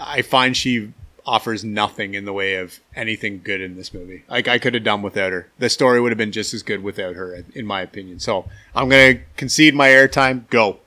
I 0.00 0.22
find 0.22 0.56
she 0.56 0.92
offers 1.26 1.62
nothing 1.62 2.14
in 2.14 2.24
the 2.24 2.32
way 2.32 2.54
of 2.54 2.80
anything 2.96 3.42
good 3.44 3.60
in 3.60 3.76
this 3.76 3.92
movie. 3.92 4.24
Like 4.30 4.48
I 4.48 4.58
could 4.58 4.72
have 4.74 4.84
done 4.84 5.02
without 5.02 5.32
her. 5.32 5.48
The 5.58 5.68
story 5.68 6.00
would 6.00 6.10
have 6.10 6.16
been 6.18 6.32
just 6.32 6.54
as 6.54 6.62
good 6.62 6.82
without 6.82 7.16
her, 7.16 7.44
in 7.54 7.66
my 7.66 7.82
opinion. 7.82 8.18
So 8.20 8.48
I'm 8.74 8.88
gonna 8.88 9.20
concede 9.36 9.74
my 9.74 9.88
airtime. 9.88 10.48
Go. 10.48 10.78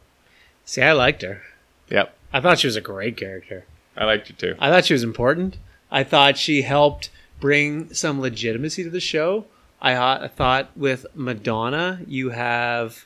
See, 0.66 0.82
I 0.82 0.94
liked 0.94 1.22
her. 1.22 1.42
Yep. 1.90 2.16
I 2.34 2.40
thought 2.42 2.58
she 2.60 2.66
was 2.68 2.76
a 2.76 2.82
great 2.82 3.18
character. 3.18 3.66
I 3.96 4.06
liked 4.06 4.32
it 4.32 4.40
too. 4.40 4.56
I 4.58 4.72
thought 4.72 4.86
she 4.86 4.94
was 4.94 5.04
important. 5.04 5.58
I 5.92 6.04
thought 6.04 6.38
she 6.38 6.64
helped 6.64 7.12
bring 7.42 7.94
some 7.94 8.22
legitimacy 8.22 8.86
to 8.86 8.90
the 8.90 9.02
show. 9.02 9.46
I, 9.82 9.96
thought- 9.96 10.24
I 10.24 10.28
thought 10.30 10.70
with 10.78 11.06
Madonna, 11.14 12.00
you 12.08 12.30
have 12.30 13.06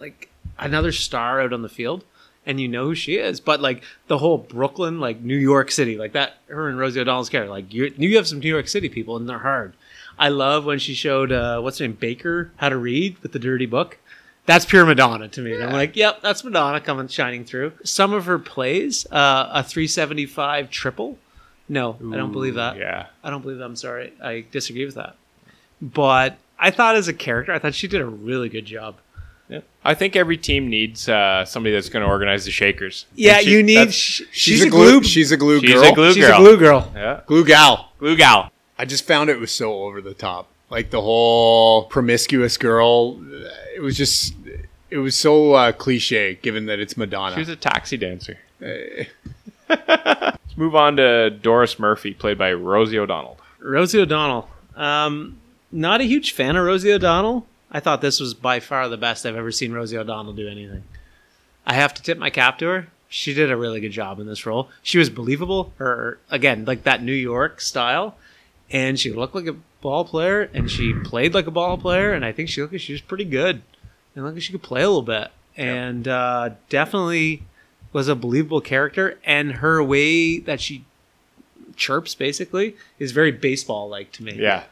like 0.00 0.28
another 0.58 0.90
star 0.90 1.40
out 1.40 1.52
on 1.52 1.62
the 1.62 1.68
field, 1.68 2.04
and 2.46 2.60
you 2.60 2.66
know 2.66 2.86
who 2.86 2.94
she 2.96 3.16
is. 3.16 3.38
But 3.40 3.60
like 3.60 3.82
the 4.08 4.18
whole 4.18 4.38
Brooklyn, 4.38 4.98
like 4.98 5.20
New 5.20 5.36
York 5.36 5.70
City, 5.70 5.96
like 5.96 6.12
that, 6.14 6.38
her 6.48 6.68
and 6.68 6.78
Rosie 6.78 7.00
O'Donnell's 7.00 7.28
character, 7.28 7.50
like 7.50 7.72
you, 7.72 7.92
you 7.96 8.16
have 8.16 8.26
some 8.26 8.40
New 8.40 8.48
York 8.48 8.66
City 8.68 8.88
people, 8.88 9.16
and 9.16 9.28
they're 9.28 9.38
hard. 9.38 9.74
I 10.18 10.30
love 10.30 10.64
when 10.64 10.80
she 10.80 10.94
showed 10.94 11.30
uh, 11.30 11.60
what's 11.60 11.78
her 11.78 11.86
name 11.86 11.96
Baker 12.00 12.50
how 12.56 12.70
to 12.70 12.76
read 12.76 13.18
with 13.22 13.30
the 13.32 13.38
dirty 13.38 13.66
book. 13.66 13.98
That's 14.46 14.64
pure 14.64 14.86
Madonna 14.86 15.28
to 15.28 15.42
me. 15.42 15.52
And 15.52 15.62
I'm 15.62 15.72
like, 15.74 15.94
yep, 15.94 16.22
that's 16.22 16.42
Madonna 16.42 16.80
coming 16.80 17.06
shining 17.06 17.44
through. 17.44 17.72
Some 17.84 18.14
of 18.14 18.24
her 18.24 18.38
plays, 18.38 19.06
uh, 19.12 19.50
a 19.52 19.62
375 19.62 20.70
triple 20.70 21.18
No, 21.68 21.96
I 22.12 22.16
don't 22.16 22.32
believe 22.32 22.54
that. 22.54 22.76
Yeah. 22.78 23.06
I 23.22 23.30
don't 23.30 23.42
believe 23.42 23.58
that. 23.58 23.64
I'm 23.64 23.76
sorry. 23.76 24.12
I 24.22 24.44
disagree 24.50 24.84
with 24.86 24.94
that. 24.94 25.16
But 25.82 26.38
I 26.58 26.70
thought 26.70 26.96
as 26.96 27.08
a 27.08 27.12
character, 27.12 27.52
I 27.52 27.58
thought 27.58 27.74
she 27.74 27.88
did 27.88 28.00
a 28.00 28.06
really 28.06 28.48
good 28.48 28.64
job. 28.66 28.96
Yeah. 29.48 29.60
I 29.84 29.94
think 29.94 30.16
every 30.16 30.36
team 30.36 30.68
needs 30.68 31.08
uh, 31.08 31.44
somebody 31.44 31.74
that's 31.74 31.88
going 31.88 32.04
to 32.04 32.10
organize 32.10 32.44
the 32.44 32.50
Shakers. 32.50 33.06
Yeah, 33.14 33.38
she- 33.38 33.50
you 33.52 33.62
need. 33.62 33.76
that's- 33.76 33.94
sh- 33.94 34.22
She's, 34.30 34.62
a 34.62 34.68
glue. 34.68 35.02
She's 35.02 35.32
a 35.32 35.36
glue 35.36 35.60
girl. 35.60 35.70
She's 35.70 35.82
a 35.82 35.92
glue 35.94 36.12
she's 36.12 36.24
girl. 36.26 36.38
She's 36.38 36.46
a 36.46 36.50
glue 36.50 36.56
girl. 36.58 36.92
Yeah. 36.94 37.20
glue 37.26 37.44
gal. 37.44 37.92
Glue 37.98 38.16
gal. 38.16 38.50
I 38.78 38.84
just 38.84 39.04
found 39.06 39.30
it 39.30 39.38
was 39.40 39.50
so 39.50 39.84
over 39.84 40.00
the 40.00 40.14
top. 40.14 40.48
Like 40.70 40.90
the 40.90 41.00
whole 41.00 41.84
promiscuous 41.84 42.56
girl. 42.58 43.18
It 43.74 43.80
was 43.80 43.96
just. 43.96 44.34
It 44.90 44.98
was 44.98 45.16
so 45.16 45.52
uh, 45.52 45.72
cliche, 45.72 46.38
given 46.42 46.66
that 46.66 46.78
it's 46.78 46.96
Madonna. 46.96 47.34
She 47.34 47.40
was 47.40 47.48
a 47.50 47.56
taxi 47.56 47.96
dancer. 47.98 48.38
Let's 49.68 50.56
move 50.56 50.74
on 50.74 50.96
to 50.96 51.30
Doris 51.30 51.78
Murphy, 51.78 52.14
played 52.14 52.38
by 52.38 52.52
Rosie 52.52 52.98
O'Donnell. 52.98 53.38
Rosie 53.58 54.00
O'Donnell. 54.00 54.48
Um, 54.76 55.38
not 55.72 56.00
a 56.00 56.04
huge 56.04 56.32
fan 56.32 56.56
of 56.56 56.64
Rosie 56.64 56.92
O'Donnell. 56.92 57.46
I 57.70 57.80
thought 57.80 58.00
this 58.00 58.20
was 58.20 58.34
by 58.34 58.60
far 58.60 58.88
the 58.88 58.96
best 58.96 59.26
I've 59.26 59.36
ever 59.36 59.52
seen 59.52 59.72
Rosie 59.72 59.98
O'Donnell 59.98 60.32
do 60.32 60.48
anything. 60.48 60.84
I 61.66 61.74
have 61.74 61.92
to 61.94 62.02
tip 62.02 62.16
my 62.16 62.30
cap 62.30 62.58
to 62.58 62.66
her. 62.66 62.88
She 63.10 63.34
did 63.34 63.50
a 63.50 63.56
really 63.56 63.80
good 63.80 63.92
job 63.92 64.20
in 64.20 64.26
this 64.26 64.46
role. 64.46 64.70
She 64.82 64.98
was 64.98 65.10
believable. 65.10 65.72
Her 65.76 66.18
again, 66.30 66.64
like 66.64 66.84
that 66.84 67.02
New 67.02 67.12
York 67.12 67.60
style, 67.60 68.16
and 68.70 68.98
she 68.98 69.12
looked 69.12 69.34
like 69.34 69.46
a 69.46 69.56
ball 69.80 70.04
player, 70.04 70.50
and 70.52 70.70
she 70.70 70.94
played 70.94 71.34
like 71.34 71.46
a 71.46 71.50
ball 71.50 71.78
player, 71.78 72.12
and 72.12 72.24
I 72.24 72.32
think 72.32 72.48
she 72.48 72.60
looked 72.60 72.72
like 72.72 72.82
she 72.82 72.92
was 72.92 73.00
pretty 73.00 73.24
good, 73.24 73.62
and 74.14 74.24
looked 74.24 74.36
like 74.36 74.42
she 74.42 74.52
could 74.52 74.62
play 74.62 74.82
a 74.82 74.88
little 74.88 75.02
bit, 75.02 75.30
and 75.56 76.06
uh, 76.06 76.50
definitely 76.68 77.42
was 77.92 78.08
a 78.08 78.14
believable 78.14 78.60
character. 78.60 79.18
And 79.24 79.52
her 79.52 79.82
way 79.82 80.38
that 80.40 80.60
she 80.60 80.84
chirps 81.76 82.14
basically 82.14 82.76
is 82.98 83.12
very 83.12 83.30
baseball 83.32 83.88
like 83.88 84.12
to 84.12 84.22
me. 84.24 84.32
Yeah. 84.34 84.64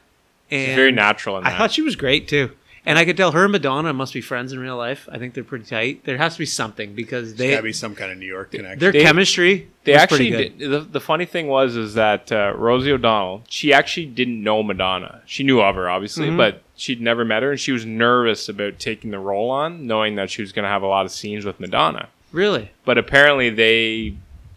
and 0.51 0.67
She's 0.67 0.75
very 0.77 0.93
natural 0.93 1.39
in 1.39 1.45
I 1.47 1.57
thought 1.57 1.73
she 1.73 1.83
was 1.83 1.97
great 1.97 2.29
too. 2.29 2.51
And 2.89 3.01
I 3.01 3.05
could 3.05 3.17
tell 3.17 3.33
her 3.33 3.43
and 3.45 3.51
Madonna 3.53 3.93
must 3.93 4.15
be 4.15 4.21
friends 4.21 4.53
in 4.53 4.61
real 4.61 4.77
life. 4.77 5.09
I 5.11 5.19
think 5.19 5.35
they're 5.35 5.43
pretty 5.43 5.65
tight. 5.65 6.05
There 6.05 6.19
has 6.19 6.35
to 6.35 6.39
be 6.39 6.47
something 6.47 6.95
because 6.95 7.35
they 7.35 7.51
gotta 7.51 7.65
be 7.65 7.73
some 7.73 7.97
kind 7.97 8.13
of 8.13 8.19
New 8.19 8.27
York 8.27 8.53
connection. 8.53 8.79
their 8.79 8.93
They- 8.93 9.03
chemistry. 9.03 9.67
They 9.83 9.93
was 9.95 10.03
actually 10.03 10.31
good. 10.31 10.59
did, 10.59 10.71
the, 10.71 10.81
the 10.81 11.01
funny 11.01 11.25
thing 11.27 11.49
was 11.49 11.75
is 11.75 11.95
that 11.95 12.31
uh, 12.31 12.53
Rosie 12.57 12.93
O'Donnell 12.93 13.43
she 13.49 13.73
actually 13.73 14.07
didn't 14.07 14.41
know 14.41 14.63
Madonna. 14.63 15.23
She 15.27 15.43
knew 15.43 15.61
of 15.61 15.75
her 15.75 15.91
obviously, 15.91 16.29
Mhm. 16.29 16.37
but 16.37 16.63
she'd 16.77 17.01
never 17.01 17.25
met 17.25 17.43
her, 17.43 17.51
and 17.51 17.59
she 17.59 17.73
was 17.73 17.85
nervous 17.85 18.49
about 18.49 18.79
taking 18.79 19.11
the 19.11 19.19
role 19.19 19.51
on, 19.51 19.85
knowing 19.87 20.15
that 20.17 20.31
she 20.31 20.43
was 20.43 20.53
going 20.53 20.63
to 20.65 20.69
have 20.69 20.83
a 20.83 20.87
lot 20.87 21.07
of 21.07 21.11
scenes 21.13 21.45
with 21.45 21.59
Madonna. 21.59 22.09
Really, 22.33 22.71
But 22.85 22.99
apparently 22.99 23.51
they 23.51 24.15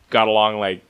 got 0.09 0.27
along 0.27 0.59
like, 0.59 0.81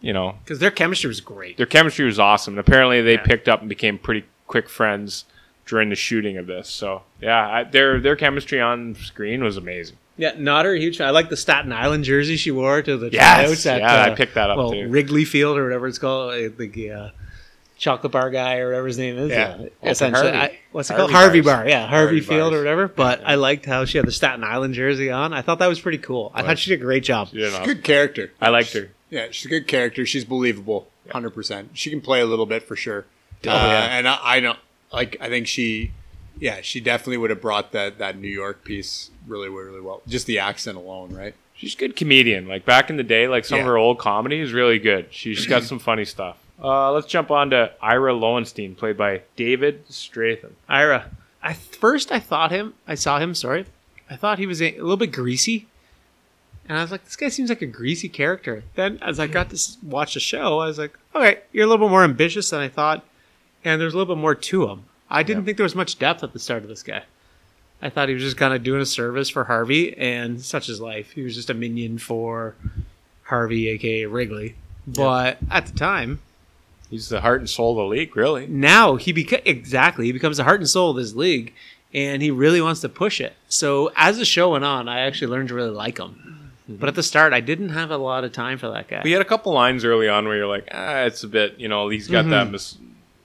you 0.00 0.12
know, 0.12 0.36
because 0.44 0.58
their 0.60 0.70
chemistry 0.70 1.08
was 1.08 1.20
great. 1.20 1.56
their 1.56 1.66
chemistry 1.66 2.04
was 2.06 2.18
awesome. 2.18 2.54
And 2.54 2.60
apparently 2.60 3.02
they 3.02 3.14
Yeah. 3.14 3.22
picked 3.24 3.48
up 3.48 3.60
and 3.60 3.68
became 3.68 3.98
pretty 3.98 4.24
quick 4.46 4.68
friends 4.68 5.24
during 5.66 5.90
the 5.90 5.96
shooting 5.96 6.36
of 6.38 6.46
this. 6.46 6.68
So 6.68 7.02
yeah, 7.20 7.48
I, 7.48 7.64
their 7.64 8.00
their 8.00 8.16
chemistry 8.16 8.60
on 8.60 8.94
screen 8.94 9.42
was 9.44 9.56
amazing. 9.56 9.96
Yeah, 10.16 10.32
not 10.36 10.64
her 10.64 10.74
huge. 10.74 10.98
fan. 10.98 11.06
I 11.06 11.10
like 11.10 11.28
the 11.28 11.36
Staten 11.36 11.72
Island 11.72 12.04
jersey 12.04 12.36
she 12.36 12.50
wore 12.50 12.82
to 12.82 12.96
the 12.96 13.10
Yes, 13.12 13.44
tryouts 13.62 13.66
at 13.66 13.80
yeah, 13.80 13.94
I 14.04 14.10
uh, 14.10 14.16
picked 14.16 14.34
that 14.34 14.50
up 14.50 14.56
well, 14.56 14.70
too. 14.72 14.88
Wrigley 14.88 15.24
Field 15.24 15.56
or 15.58 15.64
whatever 15.64 15.86
it's 15.86 15.98
called, 15.98 16.32
uh, 16.32 16.48
the 16.56 16.90
uh, 16.90 17.08
chocolate 17.78 18.12
bar 18.12 18.28
guy 18.30 18.58
or 18.58 18.66
whatever 18.68 18.86
his 18.88 18.98
name 18.98 19.16
is. 19.16 19.30
Yeah. 19.30 19.44
Uh, 19.44 19.56
Walter 19.58 19.72
essentially, 19.84 20.32
Harvey. 20.32 20.54
I, 20.54 20.58
what's 20.72 20.90
it 20.90 20.94
Harvey 20.94 21.00
called? 21.00 21.10
Harvey 21.12 21.40
bars. 21.40 21.56
Bar. 21.56 21.68
Yeah, 21.68 21.80
Harvey, 21.86 21.94
Harvey 22.06 22.20
Field 22.20 22.50
bars. 22.52 22.54
or 22.54 22.58
whatever. 22.58 22.88
But 22.88 23.22
I 23.24 23.36
liked 23.36 23.64
how 23.64 23.84
she 23.86 23.98
had 23.98 24.06
the 24.06 24.12
Staten 24.12 24.44
Island 24.44 24.74
jersey 24.74 25.10
on. 25.10 25.32
I 25.32 25.40
thought 25.42 25.58
that 25.60 25.68
was 25.68 25.80
pretty 25.80 25.98
cool. 25.98 26.30
I 26.34 26.42
thought 26.42 26.58
she 26.58 26.70
did 26.70 26.80
a 26.80 26.84
great 26.84 27.04
job. 27.04 27.28
She 27.28 27.38
did 27.38 27.50
She's 27.52 27.58
a 27.60 27.64
good 27.64 27.84
character. 27.84 28.32
I 28.40 28.50
liked 28.50 28.72
her. 28.74 28.90
Yeah, 29.10 29.28
she's 29.30 29.46
a 29.46 29.48
good 29.48 29.66
character. 29.66 30.04
She's 30.04 30.24
believable, 30.24 30.88
hundred 31.10 31.30
percent. 31.30 31.70
She 31.72 31.88
can 31.88 32.00
play 32.02 32.20
a 32.20 32.26
little 32.26 32.44
bit 32.46 32.62
for 32.64 32.76
sure. 32.76 33.06
Oh, 33.46 33.50
uh, 33.50 33.54
yeah. 33.54 33.98
And 33.98 34.06
I, 34.08 34.18
I 34.22 34.40
don't 34.40 34.58
like. 34.92 35.16
I 35.20 35.28
think 35.28 35.46
she, 35.46 35.92
yeah, 36.38 36.58
she 36.60 36.80
definitely 36.80 37.16
would 37.16 37.30
have 37.30 37.40
brought 37.40 37.72
that 37.72 37.98
that 37.98 38.18
New 38.18 38.28
York 38.28 38.64
piece 38.64 39.10
really, 39.26 39.48
really 39.48 39.80
well. 39.80 40.02
Just 40.06 40.26
the 40.26 40.38
accent 40.40 40.76
alone, 40.76 41.14
right? 41.14 41.34
She's 41.54 41.74
a 41.74 41.78
good 41.78 41.96
comedian. 41.96 42.46
Like 42.48 42.64
back 42.64 42.90
in 42.90 42.96
the 42.98 43.02
day, 43.02 43.28
like 43.28 43.44
some 43.44 43.56
Yeah. 43.56 43.62
of 43.62 43.68
her 43.68 43.76
old 43.78 43.98
comedy 43.98 44.40
is 44.40 44.52
really 44.52 44.78
good. 44.78 45.06
She's 45.10 45.46
got 45.46 45.62
some 45.64 45.78
funny 45.78 46.04
stuff. 46.04 46.36
Uh, 46.62 46.92
let's 46.92 47.06
jump 47.06 47.30
on 47.30 47.50
to 47.50 47.72
Ira 47.80 48.14
Lowenstein, 48.14 48.74
played 48.74 48.96
by 48.96 49.22
David 49.36 49.86
Strathairn. 49.88 50.52
Ira. 50.68 51.10
I 51.42 51.52
first 51.52 52.10
I 52.10 52.18
thought 52.18 52.50
him. 52.50 52.74
I 52.86 52.94
saw 52.96 53.18
him. 53.18 53.34
Sorry, 53.34 53.66
I 54.10 54.16
thought 54.16 54.38
he 54.38 54.46
was 54.46 54.60
a, 54.60 54.74
a 54.74 54.80
little 54.80 54.96
bit 54.96 55.12
greasy, 55.12 55.66
and 56.68 56.76
I 56.76 56.82
was 56.82 56.90
like, 56.90 57.04
this 57.04 57.16
guy 57.16 57.28
seems 57.28 57.48
like 57.48 57.62
a 57.62 57.66
greasy 57.66 58.08
character. 58.08 58.64
Then 58.74 58.98
as 59.00 59.20
I 59.20 59.28
got 59.28 59.50
to 59.50 59.60
watch 59.82 60.14
the 60.14 60.20
show, 60.20 60.58
I 60.58 60.66
was 60.66 60.78
like, 60.78 60.98
okay, 61.14 61.40
you're 61.52 61.64
a 61.64 61.68
little 61.68 61.86
bit 61.86 61.90
more 61.90 62.04
ambitious 62.04 62.50
than 62.50 62.60
I 62.60 62.68
thought, 62.68 63.04
and 63.64 63.80
there's 63.80 63.94
a 63.94 63.96
little 63.96 64.14
bit 64.14 64.20
more 64.20 64.34
to 64.34 64.68
him. 64.68 64.84
I 65.08 65.22
didn't 65.22 65.44
think 65.44 65.56
there 65.56 65.64
was 65.64 65.74
much 65.76 65.98
depth 65.98 66.22
at 66.24 66.32
the 66.32 66.38
start 66.38 66.64
of 66.64 66.68
this 66.68 66.82
guy. 66.82 67.04
I 67.80 67.88
thought 67.88 68.08
he 68.08 68.14
was 68.14 68.24
just 68.24 68.36
kind 68.36 68.52
of 68.52 68.64
doing 68.64 68.80
a 68.80 68.86
service 68.86 69.28
for 69.28 69.44
Harvey, 69.44 69.96
and 69.96 70.40
such 70.40 70.66
his 70.66 70.80
life. 70.80 71.12
He 71.12 71.22
was 71.22 71.36
just 71.36 71.50
a 71.50 71.54
minion 71.54 71.98
for 71.98 72.56
Harvey, 73.22 73.68
aka 73.68 74.06
Wrigley. 74.06 74.56
But 74.86 75.38
at 75.50 75.66
the 75.66 75.78
time, 75.78 76.20
He's 76.90 77.08
the 77.10 77.20
heart 77.20 77.40
and 77.40 77.48
soul 77.50 77.72
of 77.72 77.76
the 77.84 77.84
league, 77.96 78.16
really. 78.16 78.46
now 78.46 78.96
he 78.96 79.12
beca- 79.12 79.42
exactly 79.44 80.06
he 80.06 80.12
becomes 80.12 80.36
the 80.38 80.44
heart 80.44 80.60
and 80.60 80.68
soul 80.68 80.90
of 80.90 80.96
this 80.96 81.14
league 81.14 81.52
and 81.94 82.22
he 82.22 82.30
really 82.30 82.60
wants 82.60 82.80
to 82.82 82.88
push 82.88 83.20
it 83.20 83.34
so 83.48 83.90
as 83.96 84.18
the 84.18 84.24
show 84.24 84.52
went 84.52 84.64
on 84.64 84.88
i 84.88 85.00
actually 85.00 85.26
learned 85.28 85.48
to 85.48 85.54
really 85.54 85.70
like 85.70 85.98
him 85.98 86.52
but 86.68 86.88
at 86.88 86.94
the 86.94 87.02
start 87.02 87.32
i 87.32 87.40
didn't 87.40 87.70
have 87.70 87.90
a 87.90 87.96
lot 87.96 88.24
of 88.24 88.32
time 88.32 88.58
for 88.58 88.68
that 88.70 88.88
guy 88.88 89.00
We 89.04 89.12
had 89.12 89.22
a 89.22 89.24
couple 89.24 89.52
lines 89.54 89.84
early 89.84 90.06
on 90.08 90.26
where 90.26 90.36
you're 90.36 90.46
like, 90.46 90.68
ah, 90.72 91.00
it's 91.04 91.22
a 91.24 91.28
bit, 91.28 91.58
you 91.58 91.68
know, 91.68 91.88
he's 91.88 92.08
got 92.08 92.22
Mm-hmm. 92.26 92.30
that 92.30 92.50
mis- 92.50 92.76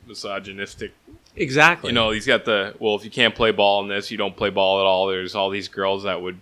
misogynistic, 0.08 0.92
exactly 1.36 1.90
you 1.90 1.94
know, 1.94 2.12
he's 2.12 2.26
got 2.28 2.46
the, 2.46 2.74
well, 2.80 2.96
if 2.96 3.04
you 3.04 3.12
can't 3.12 3.36
play 3.36 3.52
ball 3.52 3.82
in 3.82 3.90
this, 3.90 4.12
you 4.12 4.18
don't 4.18 4.36
play 4.38 4.50
ball 4.50 4.80
at 4.80 4.86
all. 4.86 5.08
There's 5.08 5.36
all 5.36 5.50
these 5.50 5.68
girls 5.68 6.04
that 6.04 6.22
would 6.22 6.38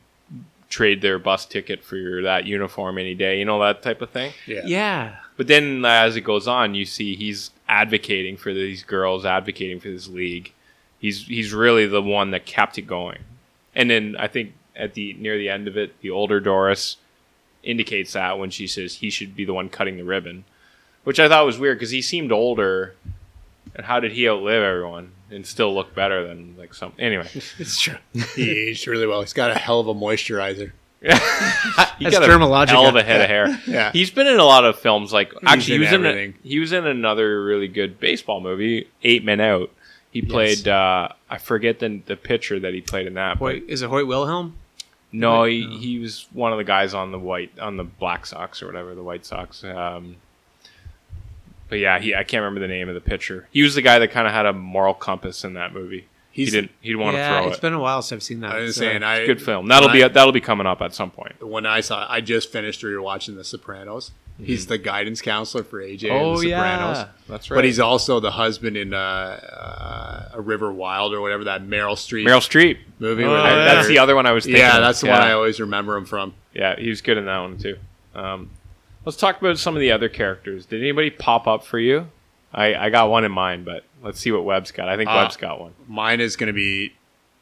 trade 0.69 1.01
their 1.01 1.17
bus 1.19 1.45
ticket 1.45 1.83
for 1.83 1.95
your, 1.97 2.21
that 2.23 2.45
uniform 2.45 2.97
any 2.97 3.15
day, 3.15 3.39
you 3.39 3.45
know, 3.45 3.59
that 3.61 3.81
type 3.81 4.01
of 4.01 4.09
thing. 4.11 4.31
Yeah. 4.45 4.61
yeah 4.65 5.15
But 5.37 5.47
then 5.47 5.83
as 5.85 6.15
it 6.15 6.21
goes 6.21 6.47
on, 6.47 6.75
you 6.75 6.85
see 6.85 7.15
he's 7.15 7.51
advocating 7.67 8.37
for 8.37 8.53
these 8.53 8.83
girls, 8.83 9.25
advocating 9.25 9.79
for 9.79 9.89
this 9.89 10.07
league. 10.07 10.53
He's 10.99 11.25
he's 11.25 11.53
really 11.53 11.87
the 11.87 12.01
one 12.01 12.31
that 12.31 12.45
kept 12.45 12.77
it 12.77 12.83
going. 12.83 13.19
And 13.73 13.89
then 13.89 14.15
I 14.19 14.27
think 14.27 14.53
at 14.75 14.93
the 14.93 15.13
near 15.13 15.37
the 15.37 15.49
end 15.49 15.67
of 15.67 15.77
it, 15.77 15.99
the 16.01 16.11
older 16.11 16.39
Doris 16.39 16.97
indicates 17.63 18.13
that 18.13 18.39
when 18.39 18.49
she 18.49 18.67
says 18.67 18.95
he 18.95 19.09
should 19.09 19.35
be 19.35 19.45
the 19.45 19.53
one 19.53 19.69
cutting 19.69 19.97
the 19.97 20.03
ribbon, 20.03 20.43
which 21.03 21.19
I 21.19 21.27
thought 21.27 21.45
was 21.45 21.59
weird 21.59 21.77
because 21.77 21.91
he 21.91 22.01
seemed 22.01 22.31
older. 22.31 22.95
And 23.73 23.85
how 23.85 24.01
did 24.01 24.11
he 24.11 24.27
outlive 24.27 24.63
everyone 24.63 25.13
and 25.29 25.45
still 25.45 25.73
look 25.73 25.95
better 25.95 26.27
than 26.27 26.55
like 26.57 26.73
some? 26.73 26.91
Anyway, 26.99 27.29
it's 27.57 27.79
true 27.79 27.95
He 28.35 28.69
aged 28.69 28.85
really 28.85 29.07
well. 29.07 29.21
He's 29.21 29.31
got 29.31 29.51
a 29.51 29.57
hell 29.57 29.79
of 29.79 29.87
a 29.87 29.93
moisturizer. 29.93 30.73
He 31.01 31.07
That's 31.07 31.99
got 32.11 32.29
a 32.29 32.67
hell 32.67 32.87
of 32.87 32.95
a 32.95 33.03
head 33.03 33.21
of 33.21 33.27
hair. 33.27 33.59
Yeah. 33.67 33.91
He's 33.91 34.11
been 34.11 34.27
in 34.27 34.39
a 34.39 34.43
lot 34.43 34.65
of 34.65 34.77
films. 34.79 35.11
Like 35.11 35.33
actually, 35.43 35.75
in 35.75 35.81
he 35.81 35.85
was 35.85 35.93
in 35.93 36.05
a, 36.05 36.33
he 36.43 36.59
was 36.59 36.71
in 36.71 36.85
another 36.85 37.43
really 37.43 37.67
good 37.67 37.99
baseball 37.99 38.39
movie, 38.39 38.87
Eight 39.03 39.23
Men 39.23 39.39
Out. 39.39 39.71
He 40.11 40.21
played 40.21 40.67
uh, 40.67 41.09
I 41.29 41.37
forget 41.37 41.79
the 41.79 42.01
the 42.05 42.15
pitcher 42.15 42.59
that 42.59 42.73
he 42.73 42.81
played 42.81 43.07
in 43.07 43.15
that. 43.15 43.37
Hoyt, 43.37 43.63
is 43.67 43.81
it 43.81 43.89
hoyt 43.89 44.07
wilhelm 44.07 44.57
no, 45.11 45.43
he, 45.43 45.67
he 45.77 45.99
was 45.99 46.27
one 46.31 46.51
of 46.51 46.57
the 46.57 46.63
guys 46.63 46.93
on 46.93 47.11
the 47.11 47.19
white 47.19 47.57
on 47.59 47.77
the 47.77 47.83
Black 47.83 48.25
Sox 48.25 48.61
or 48.61 48.67
whatever 48.67 48.95
the 48.95 49.03
White 49.03 49.25
Sox. 49.25 49.63
Um, 49.63 50.15
but 51.67 51.79
yeah, 51.79 51.99
he 51.99 52.15
I 52.15 52.23
can't 52.23 52.41
remember 52.41 52.61
the 52.61 52.73
name 52.73 52.87
of 52.87 52.95
the 52.95 53.01
pitcher. 53.01 53.47
He 53.51 53.61
was 53.61 53.75
the 53.75 53.81
guy 53.81 53.99
that 53.99 54.11
kind 54.11 54.25
of 54.25 54.33
had 54.33 54.45
a 54.45 54.53
moral 54.53 54.93
compass 54.93 55.43
in 55.43 55.53
that 55.55 55.73
movie. 55.73 56.07
He's- 56.31 56.49
he 56.49 56.55
didn't 56.61 56.71
he 56.81 56.89
didn't 56.89 57.01
want 57.03 57.17
to 57.17 57.27
throw 57.27 57.37
it's 57.39 57.45
it. 57.45 57.49
It's 57.51 57.59
been 57.59 57.73
a 57.73 57.79
while 57.79 58.01
since 58.01 58.19
i've 58.19 58.23
seen 58.23 58.39
that 58.41 58.51
I 58.53 58.59
was 58.61 58.75
so- 58.75 58.81
saying, 58.81 59.03
I 59.03 59.25
Good 59.25 59.41
film. 59.41 59.67
That'll 59.67 59.89
be 59.89 60.03
I- 60.03 60.07
that'll 60.07 60.31
be 60.31 60.41
coming 60.41 60.65
up 60.67 60.81
at 60.81 60.93
some 60.95 61.11
point. 61.11 61.41
when 61.45 61.65
I 61.65 61.81
saw. 61.81 62.05
I 62.09 62.21
just 62.21 62.51
finished 62.51 62.81
rewatching 62.81 63.35
The 63.35 63.43
Sopranos. 63.43 64.11
He's 64.43 64.65
the 64.65 64.79
guidance 64.79 65.21
counselor 65.21 65.63
for 65.63 65.81
AJ 65.83 66.05
in 66.05 66.11
Oh 66.13 66.39
The 66.39 66.47
yeah, 66.47 67.07
that's 67.29 67.51
right. 67.51 67.57
But 67.57 67.63
he's 67.65 67.79
also 67.79 68.19
the 68.19 68.31
husband 68.31 68.75
in 68.75 68.91
uh, 68.91 68.97
uh, 68.97 70.29
a 70.37 70.41
River 70.41 70.71
Wild 70.73 71.13
or 71.13 71.21
whatever 71.21 71.43
that 71.43 71.63
Meryl 71.63 71.93
Streep 71.95 72.25
Meryl 72.25 72.39
Streep. 72.39 72.77
movie. 72.97 73.23
Oh, 73.23 73.29
where 73.31 73.41
that's 73.65 73.87
the 73.87 73.99
other 73.99 74.15
one 74.15 74.25
I 74.25 74.31
was 74.31 74.45
thinking. 74.45 74.61
Yeah, 74.61 74.77
of. 74.77 74.81
that's 74.83 75.01
the 75.01 75.07
Yeah. 75.07 75.19
one 75.19 75.27
I 75.27 75.31
always 75.33 75.59
remember 75.59 75.95
him 75.95 76.05
from. 76.05 76.33
Yeah, 76.55 76.75
he 76.75 76.89
was 76.89 77.01
good 77.01 77.17
in 77.17 77.25
that 77.25 77.37
one 77.39 77.57
too. 77.59 77.77
Um, 78.15 78.49
let's 79.05 79.17
talk 79.17 79.39
about 79.39 79.59
some 79.59 79.75
of 79.75 79.79
the 79.79 79.91
other 79.91 80.09
characters. 80.09 80.65
Did 80.65 80.81
anybody 80.81 81.11
pop 81.11 81.45
up 81.47 81.63
for 81.63 81.77
you? 81.77 82.07
I, 82.53 82.75
I 82.75 82.89
got 82.89 83.09
one 83.09 83.23
in 83.23 83.31
mind, 83.31 83.65
but 83.65 83.83
let's 84.03 84.19
see 84.19 84.31
what 84.31 84.43
Webb's 84.43 84.71
got. 84.71 84.89
I 84.89 84.97
think 84.97 85.09
Uh, 85.09 85.13
Webb's 85.15 85.37
got 85.37 85.59
one. 85.61 85.73
Mine 85.87 86.19
is 86.19 86.35
going 86.35 86.47
to 86.47 86.53
be 86.53 86.93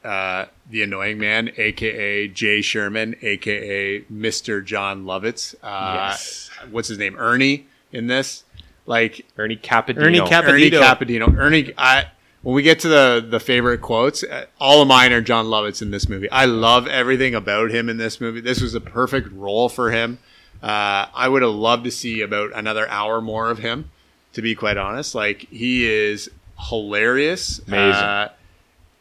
uh, 0.04 0.45
the 0.69 0.84
annoying 0.84 1.17
man, 1.17 1.52
aka 1.58 2.28
Jay 2.28 2.62
Sherman, 2.62 3.15
aka 3.22 4.04
Mister 4.10 4.62
Jon 4.62 5.04
Lovitz. 5.06 5.56
Uh, 5.63 6.10
Yes. 6.10 6.50
What's 6.72 6.88
his 6.88 6.98
name? 6.98 7.15
Ernie 7.17 7.67
in 7.91 8.08
this. 8.08 8.43
Like 8.86 9.26
Ernie 9.38 9.56
Capadino. 9.58 9.98
Ernie 10.04 10.22
Cap- 10.22 10.45
Ernie 10.45 10.72
Capadino. 10.72 11.28
Capadino. 11.28 11.38
Ernie. 11.38 11.74
I, 11.78 12.06
when 12.41 12.56
we 12.56 12.63
get 12.63 12.80
to 12.80 12.88
the 12.88 13.26
the 13.28 13.39
favorite 13.39 13.82
quotes, 13.82 14.24
uh, 14.24 14.45
all 14.60 14.82
of 14.82 14.88
mine 14.88 15.12
are 15.12 15.22
Jon 15.22 15.45
Lovitz 15.45 15.82
in 15.82 15.91
this 15.91 16.08
movie. 16.10 16.30
I 16.32 16.45
love 16.45 16.88
everything 16.88 17.36
about 17.36 17.69
him 17.72 17.89
in 17.89 17.98
this 17.98 18.19
movie. 18.22 18.41
This 18.41 18.62
was 18.62 18.74
a 18.76 18.82
perfect 18.82 19.32
role 19.34 19.69
for 19.69 19.91
him. 19.91 20.17
Uh, 20.63 21.06
I 21.13 21.28
would 21.28 21.41
have 21.41 21.52
loved 21.52 21.84
to 21.86 21.91
see 21.91 22.22
about 22.22 22.52
another 22.56 22.88
hour 22.89 23.22
more 23.22 23.50
of 23.50 23.60
him. 23.60 23.91
To 24.39 24.41
be 24.41 24.56
quite 24.56 24.78
honest, 24.78 25.15
like 25.15 25.49
he 25.49 25.86
is 25.86 26.30
hilarious. 26.69 27.60
Amazing. 27.67 28.02
Uh, 28.02 28.30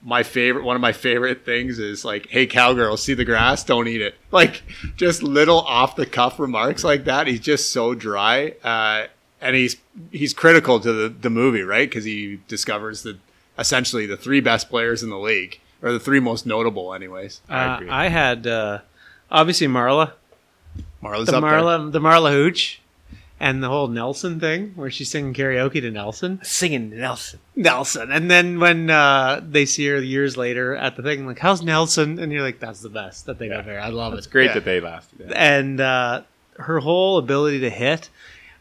my 0.02 0.24
favorite, 0.24 0.64
one 0.64 0.74
of 0.74 0.82
my 0.82 0.90
favorite 0.90 1.44
things 1.44 1.78
is 1.78 2.04
like, 2.04 2.26
"Hey 2.28 2.44
cowgirl, 2.48 2.96
see 2.96 3.14
the 3.14 3.24
grass? 3.24 3.62
Don't 3.62 3.86
eat 3.86 4.00
it." 4.00 4.16
Like 4.32 4.64
just 4.96 5.22
little 5.22 5.60
off 5.60 5.94
the 5.94 6.06
cuff 6.06 6.40
remarks 6.40 6.82
like 6.82 7.04
that. 7.04 7.28
He's 7.28 7.38
just 7.38 7.72
so 7.72 7.94
dry, 7.94 8.54
uh, 8.64 9.06
and 9.40 9.54
he's 9.54 9.76
he's 10.10 10.34
critical 10.34 10.80
to 10.80 10.92
the 10.92 11.08
the 11.08 11.30
movie, 11.30 11.62
right? 11.62 11.88
Because 11.88 12.02
he 12.04 12.40
discovers 12.48 13.04
that 13.04 13.16
essentially 13.56 14.06
the 14.06 14.16
three 14.16 14.40
best 14.40 14.68
players 14.68 15.04
in 15.04 15.10
the 15.10 15.18
league, 15.18 15.60
or 15.82 15.92
the 15.92 16.00
three 16.00 16.18
most 16.18 16.46
notable, 16.46 16.92
anyways. 16.92 17.42
Uh, 17.48 17.78
I 17.88 18.08
had 18.08 18.44
uh, 18.48 18.80
obviously 19.30 19.68
Marla, 19.68 20.14
Marla's 21.00 21.26
the 21.28 21.36
up 21.36 21.42
there. 21.44 21.52
Marla, 21.52 21.92
the 21.92 22.00
Marla 22.00 22.32
Hooch, 22.32 22.80
and 23.40 23.62
the 23.62 23.68
whole 23.68 23.88
Nelson 23.88 24.40
thing 24.40 24.72
where 24.74 24.90
she's 24.90 25.10
singing 25.10 25.32
karaoke 25.34 25.80
to 25.80 25.90
Nelson, 25.90 26.40
Singing 26.42 26.90
Nelson. 26.90 27.38
Nelson, 27.54 28.10
and 28.10 28.30
then 28.30 28.58
when 28.60 28.90
uh, 28.90 29.40
they 29.48 29.64
see 29.66 29.86
her 29.88 30.00
years 30.00 30.36
later 30.36 30.74
at 30.76 30.96
the 30.96 31.02
thing, 31.02 31.26
like, 31.26 31.38
"How's 31.38 31.62
Nelson?" 31.62 32.18
and 32.18 32.32
you're 32.32 32.42
like, 32.42 32.58
"That's 32.60 32.80
the 32.80 32.88
best 32.88 33.26
that 33.26 33.38
they 33.38 33.48
got 33.48 33.64
there. 33.64 33.80
I 33.80 33.88
love 33.90 34.14
It's 34.14 34.26
it." 34.26 34.30
great 34.30 34.46
Yeah. 34.46 34.54
that 34.54 34.64
they 34.64 34.80
lasted. 34.80 35.20
Yeah. 35.28 35.32
And 35.36 35.80
uh, 35.80 36.22
her 36.58 36.80
whole 36.80 37.18
ability 37.18 37.60
to 37.60 37.70
hit. 37.70 38.08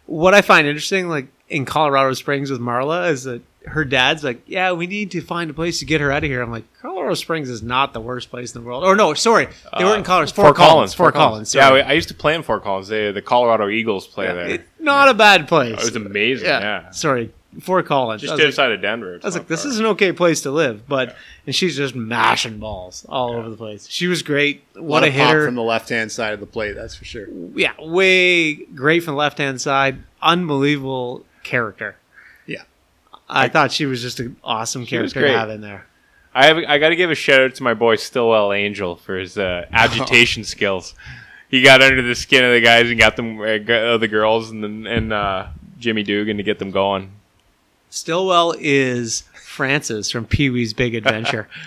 What 0.05 0.33
I 0.33 0.41
find 0.41 0.65
interesting, 0.67 1.09
like 1.09 1.27
in 1.49 1.65
Colorado 1.65 2.13
Springs 2.13 2.49
with 2.51 2.61
Marla, 2.61 3.09
is 3.11 3.23
that 3.23 3.41
her 3.67 3.85
dad's 3.85 4.23
like, 4.23 4.41
"Yeah, 4.47 4.71
we 4.73 4.87
need 4.87 5.11
to 5.11 5.21
find 5.21 5.49
a 5.49 5.53
place 5.53 5.79
to 5.79 5.85
get 5.85 6.01
her 6.01 6.11
out 6.11 6.23
of 6.23 6.29
here." 6.29 6.41
I'm 6.41 6.51
like, 6.51 6.65
Colorado 6.81 7.13
Springs 7.15 7.49
is 7.49 7.61
not 7.61 7.93
the 7.93 7.99
worst 8.01 8.29
place 8.29 8.55
in 8.55 8.61
the 8.61 8.67
world. 8.67 8.83
Or 8.83 8.95
no, 8.95 9.13
sorry, 9.13 9.47
they 9.77 9.83
weren't 9.83 9.95
in 9.97 10.01
uh, 10.01 10.05
Colorado. 10.05 10.31
Fort, 10.31 10.55
Collins. 10.55 10.93
Fort 10.93 11.13
Collins. 11.13 11.53
Yeah, 11.55 11.69
I 11.69 11.93
used 11.93 12.07
to 12.09 12.13
play 12.13 12.35
in 12.35 12.43
Fort 12.43 12.63
Collins. 12.63 12.87
They, 12.87 13.11
the 13.11 13.21
Colorado 13.21 13.67
Eagles 13.69 14.07
play 14.07 14.27
there. 14.27 14.47
It- 14.47 14.67
not 14.79 15.09
a 15.09 15.13
bad 15.13 15.47
place. 15.47 15.73
it 15.79 15.83
was 15.83 15.95
amazing. 15.97 16.47
Yeah, 16.47 16.91
Sorry, 16.91 17.33
Fort 17.59 17.85
Collins. 17.87 18.21
just 18.21 18.31
I 18.31 18.35
was 18.35 18.39
like, 18.39 18.47
outside 18.47 18.71
of 18.71 18.81
Denver. 18.81 19.19
I 19.21 19.25
was 19.27 19.35
like, 19.35 19.47
this 19.47 19.63
far. 19.63 19.71
is 19.71 19.79
an 19.79 19.85
okay 19.87 20.13
place 20.13 20.41
to 20.43 20.51
live, 20.51 20.87
but 20.87 21.15
and 21.45 21.53
she's 21.53 21.75
just 21.75 21.93
mashing 21.93 22.57
balls 22.59 23.05
all 23.09 23.31
over 23.33 23.49
the 23.49 23.57
place. 23.57 23.87
She 23.89 24.07
was 24.07 24.21
great. 24.21 24.63
A 24.77 24.81
What 24.81 25.01
lot 25.01 25.03
a 25.03 25.07
of 25.09 25.13
pop 25.15 25.27
hitter! 25.27 25.45
from 25.45 25.55
the 25.55 25.63
left 25.63 25.89
hand 25.89 26.09
side 26.11 26.33
of 26.33 26.39
the 26.39 26.45
plate, 26.45 26.73
that's 26.73 26.95
for 26.95 27.03
sure. 27.05 27.27
yeah, 27.55 27.73
way 27.79 28.53
great 28.55 29.03
from 29.03 29.15
the 29.15 29.19
left 29.19 29.39
hand 29.39 29.59
side. 29.59 29.97
Unbelievable 30.21 31.25
character. 31.43 31.97
Yeah. 33.29 33.39
I, 33.39 33.49
thought 33.49 33.71
she 33.71 33.85
was 33.85 34.01
just 34.01 34.19
an 34.19 34.37
awesome 34.43 34.85
character 34.85 35.21
to 35.21 35.31
have 35.31 35.49
in 35.49 35.61
there. 35.61 35.85
I 36.33 36.45
have, 36.45 36.57
I 36.57 36.77
got 36.77 36.89
to 36.89 36.95
give 36.95 37.09
a 37.11 37.15
shout 37.15 37.41
out 37.41 37.55
to 37.55 37.63
my 37.63 37.73
boy 37.73 37.95
Stilwell 37.95 38.53
Angel 38.53 38.95
for 38.95 39.17
his 39.17 39.37
uh, 39.37 39.65
agitation 39.71 40.43
skills. 40.43 40.93
He 41.49 41.61
got 41.61 41.81
under 41.81 42.01
the 42.01 42.15
skin 42.15 42.43
of 42.43 42.53
the 42.53 42.61
guys 42.61 42.89
and 42.89 42.99
got 42.99 43.15
them 43.15 43.39
uh, 43.41 43.57
g- 43.57 43.73
uh, 43.73 43.97
the 43.97 44.07
girls 44.07 44.51
and 44.51 44.63
then 44.63 44.85
and 44.85 45.13
uh, 45.13 45.47
Jimmy 45.79 46.03
Dugan 46.03 46.37
to 46.37 46.43
get 46.43 46.59
them 46.59 46.71
going. 46.71 47.11
Stilwell 47.89 48.53
is 48.59 49.23
Francis 49.41 50.11
from 50.11 50.25
Pee 50.25 50.49
Wee's 50.49 50.73
Big 50.73 50.93
Adventure. 50.95 51.47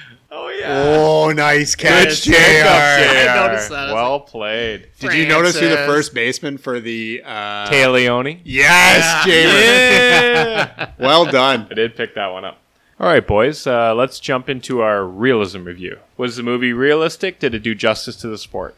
Oh 0.72 1.33
nice 1.33 1.74
catch, 1.74 2.22
JR. 2.22 2.33
I 2.35 3.46
noticed 3.48 3.68
that. 3.70 3.78
I 3.78 3.85
was 3.87 3.92
Well 3.94 4.20
played, 4.20 4.88
Did 4.98 5.14
you 5.14 5.26
notice 5.26 5.59
who 5.59 5.68
the 5.68 5.74
Francis. 5.76 5.94
first 5.94 6.14
baseman 6.14 6.59
for 6.59 6.80
the 6.80 7.22
uh, 7.24 7.68
Téa 7.68 7.92
Leoni. 7.92 8.40
Yes, 8.44 9.26
Jamer. 9.26 9.61
Yeah. 9.62 10.90
Well 10.98 11.24
done. 11.26 11.66
I 11.70 11.74
did 11.74 11.96
pick 11.96 12.14
that 12.14 12.28
one 12.28 12.44
up. 12.44 12.59
All 12.98 13.06
right, 13.06 13.26
boys. 13.26 13.66
Uh, 13.66 13.94
let's 13.94 14.20
jump 14.20 14.48
into 14.50 14.80
our 14.83 15.04
realism 15.06 15.64
review. 15.64 15.98
Was 16.18 16.37
the 16.37 16.42
movie 16.42 16.72
realistic? 16.74 17.38
Did 17.38 17.54
it 17.54 17.62
do 17.62 17.74
justice 17.74 18.16
to 18.16 18.28
the 18.28 18.38
sport? 18.38 18.74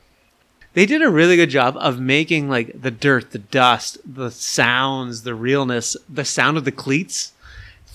they 0.75 0.87
did 0.87 1.03
a 1.03 1.11
really 1.11 1.37
good 1.37 1.51
job 1.51 1.77
of 1.79 2.01
making 2.01 2.49
like 2.49 2.81
the 2.81 2.91
dirt, 2.91 3.33
the 3.33 3.39
dust, 3.39 3.99
the 4.07 4.31
sounds, 4.31 5.23
the 5.25 5.35
realness, 5.35 5.97
the 6.09 6.25
sound 6.25 6.57
of 6.57 6.65
the 6.65 6.73
cleats, 6.73 7.33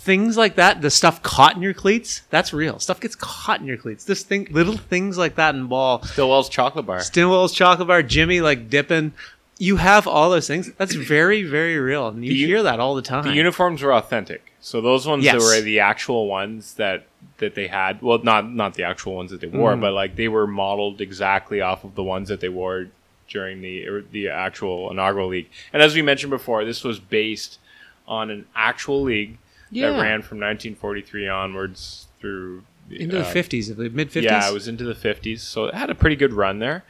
things 0.08 0.38
like 0.38 0.56
that. 0.56 0.82
The 0.82 0.90
stuff 0.90 1.22
caught 1.22 1.56
in 1.58 1.62
your 1.62 1.74
cleats, 1.74 2.22
that's 2.32 2.54
real. 2.54 2.80
Stuff 2.80 3.00
gets 3.02 3.14
caught 3.16 3.60
in 3.60 3.68
your 3.68 3.78
cleats. 3.78 4.06
This 4.06 4.24
thing, 4.24 4.48
little 4.50 4.78
things 4.78 5.18
like 5.18 5.36
that 5.36 5.54
in 5.54 5.68
ball. 5.68 6.02
Stilwell's 6.04 6.48
chocolate 6.50 6.86
bar. 6.88 7.02
Stinwell's 7.02 7.52
chocolate 7.54 7.88
bar, 7.90 8.02
Jimmy 8.02 8.40
like 8.42 8.70
dipping. 8.70 9.12
You 9.60 9.76
have 9.78 10.08
all 10.08 10.30
those 10.30 10.48
things. 10.48 10.72
That's 10.78 10.96
very, 10.96 11.44
very 11.44 11.78
real, 11.78 12.08
and 12.08 12.24
you 12.24 12.32
The 12.32 12.46
hear 12.46 12.64
that 12.64 12.80
all 12.80 12.96
the 12.96 13.02
time. 13.02 13.24
The 13.26 13.34
uniforms 13.34 13.82
were 13.82 13.94
authentic. 13.94 14.54
So 14.62 14.82
those 14.82 15.06
ones 15.06 15.24
Yes. 15.26 15.34
that 15.36 15.42
were 15.42 15.62
the 15.62 15.80
actual 15.82 16.28
ones 16.28 16.74
that 16.76 17.06
that 17.40 17.54
they 17.56 17.68
had. 17.68 18.02
Well, 18.02 18.20
not 18.24 18.52
not 18.52 18.74
the 18.76 18.84
actual 18.84 19.14
ones 19.16 19.30
that 19.32 19.42
they 19.42 19.48
wore, 19.48 19.74
Mhm. 19.76 19.82
but 19.82 19.94
like 19.94 20.16
they 20.16 20.28
were 20.28 20.48
modeled 20.48 21.02
exactly 21.02 21.60
off 21.62 21.84
of 21.84 21.96
the 21.96 22.04
ones 22.04 22.30
that 22.30 22.40
they 22.40 22.50
wore 22.50 22.88
during 23.30 23.62
the 23.62 24.04
the 24.12 24.30
actual 24.30 24.90
inaugural 24.90 25.28
league. 25.28 25.50
And 25.74 25.82
as 25.84 25.94
we 25.96 26.02
mentioned 26.02 26.30
before, 26.32 26.64
this 26.64 26.84
was 26.84 27.00
based 27.00 27.60
on 28.08 28.30
an 28.32 28.46
actual 28.56 29.02
league 29.04 29.38
Yeah. 29.72 29.92
that 29.92 30.02
ran 30.02 30.22
from 30.22 30.38
1943 30.40 31.28
onwards 31.28 32.08
through 32.20 32.64
into 32.90 33.18
the 33.18 33.22
uh, 33.22 33.32
fifties, 33.32 33.68
the 33.76 33.90
mid 33.90 34.12
fifties. 34.12 34.24
Yeah, 34.32 34.50
it 34.50 34.54
was 34.54 34.68
into 34.68 34.84
the 34.86 34.94
50s. 34.94 35.40
So 35.40 35.66
it 35.66 35.74
had 35.74 35.90
a 35.90 35.96
pretty 35.96 36.16
good 36.16 36.34
run 36.34 36.60
there. 36.60 36.84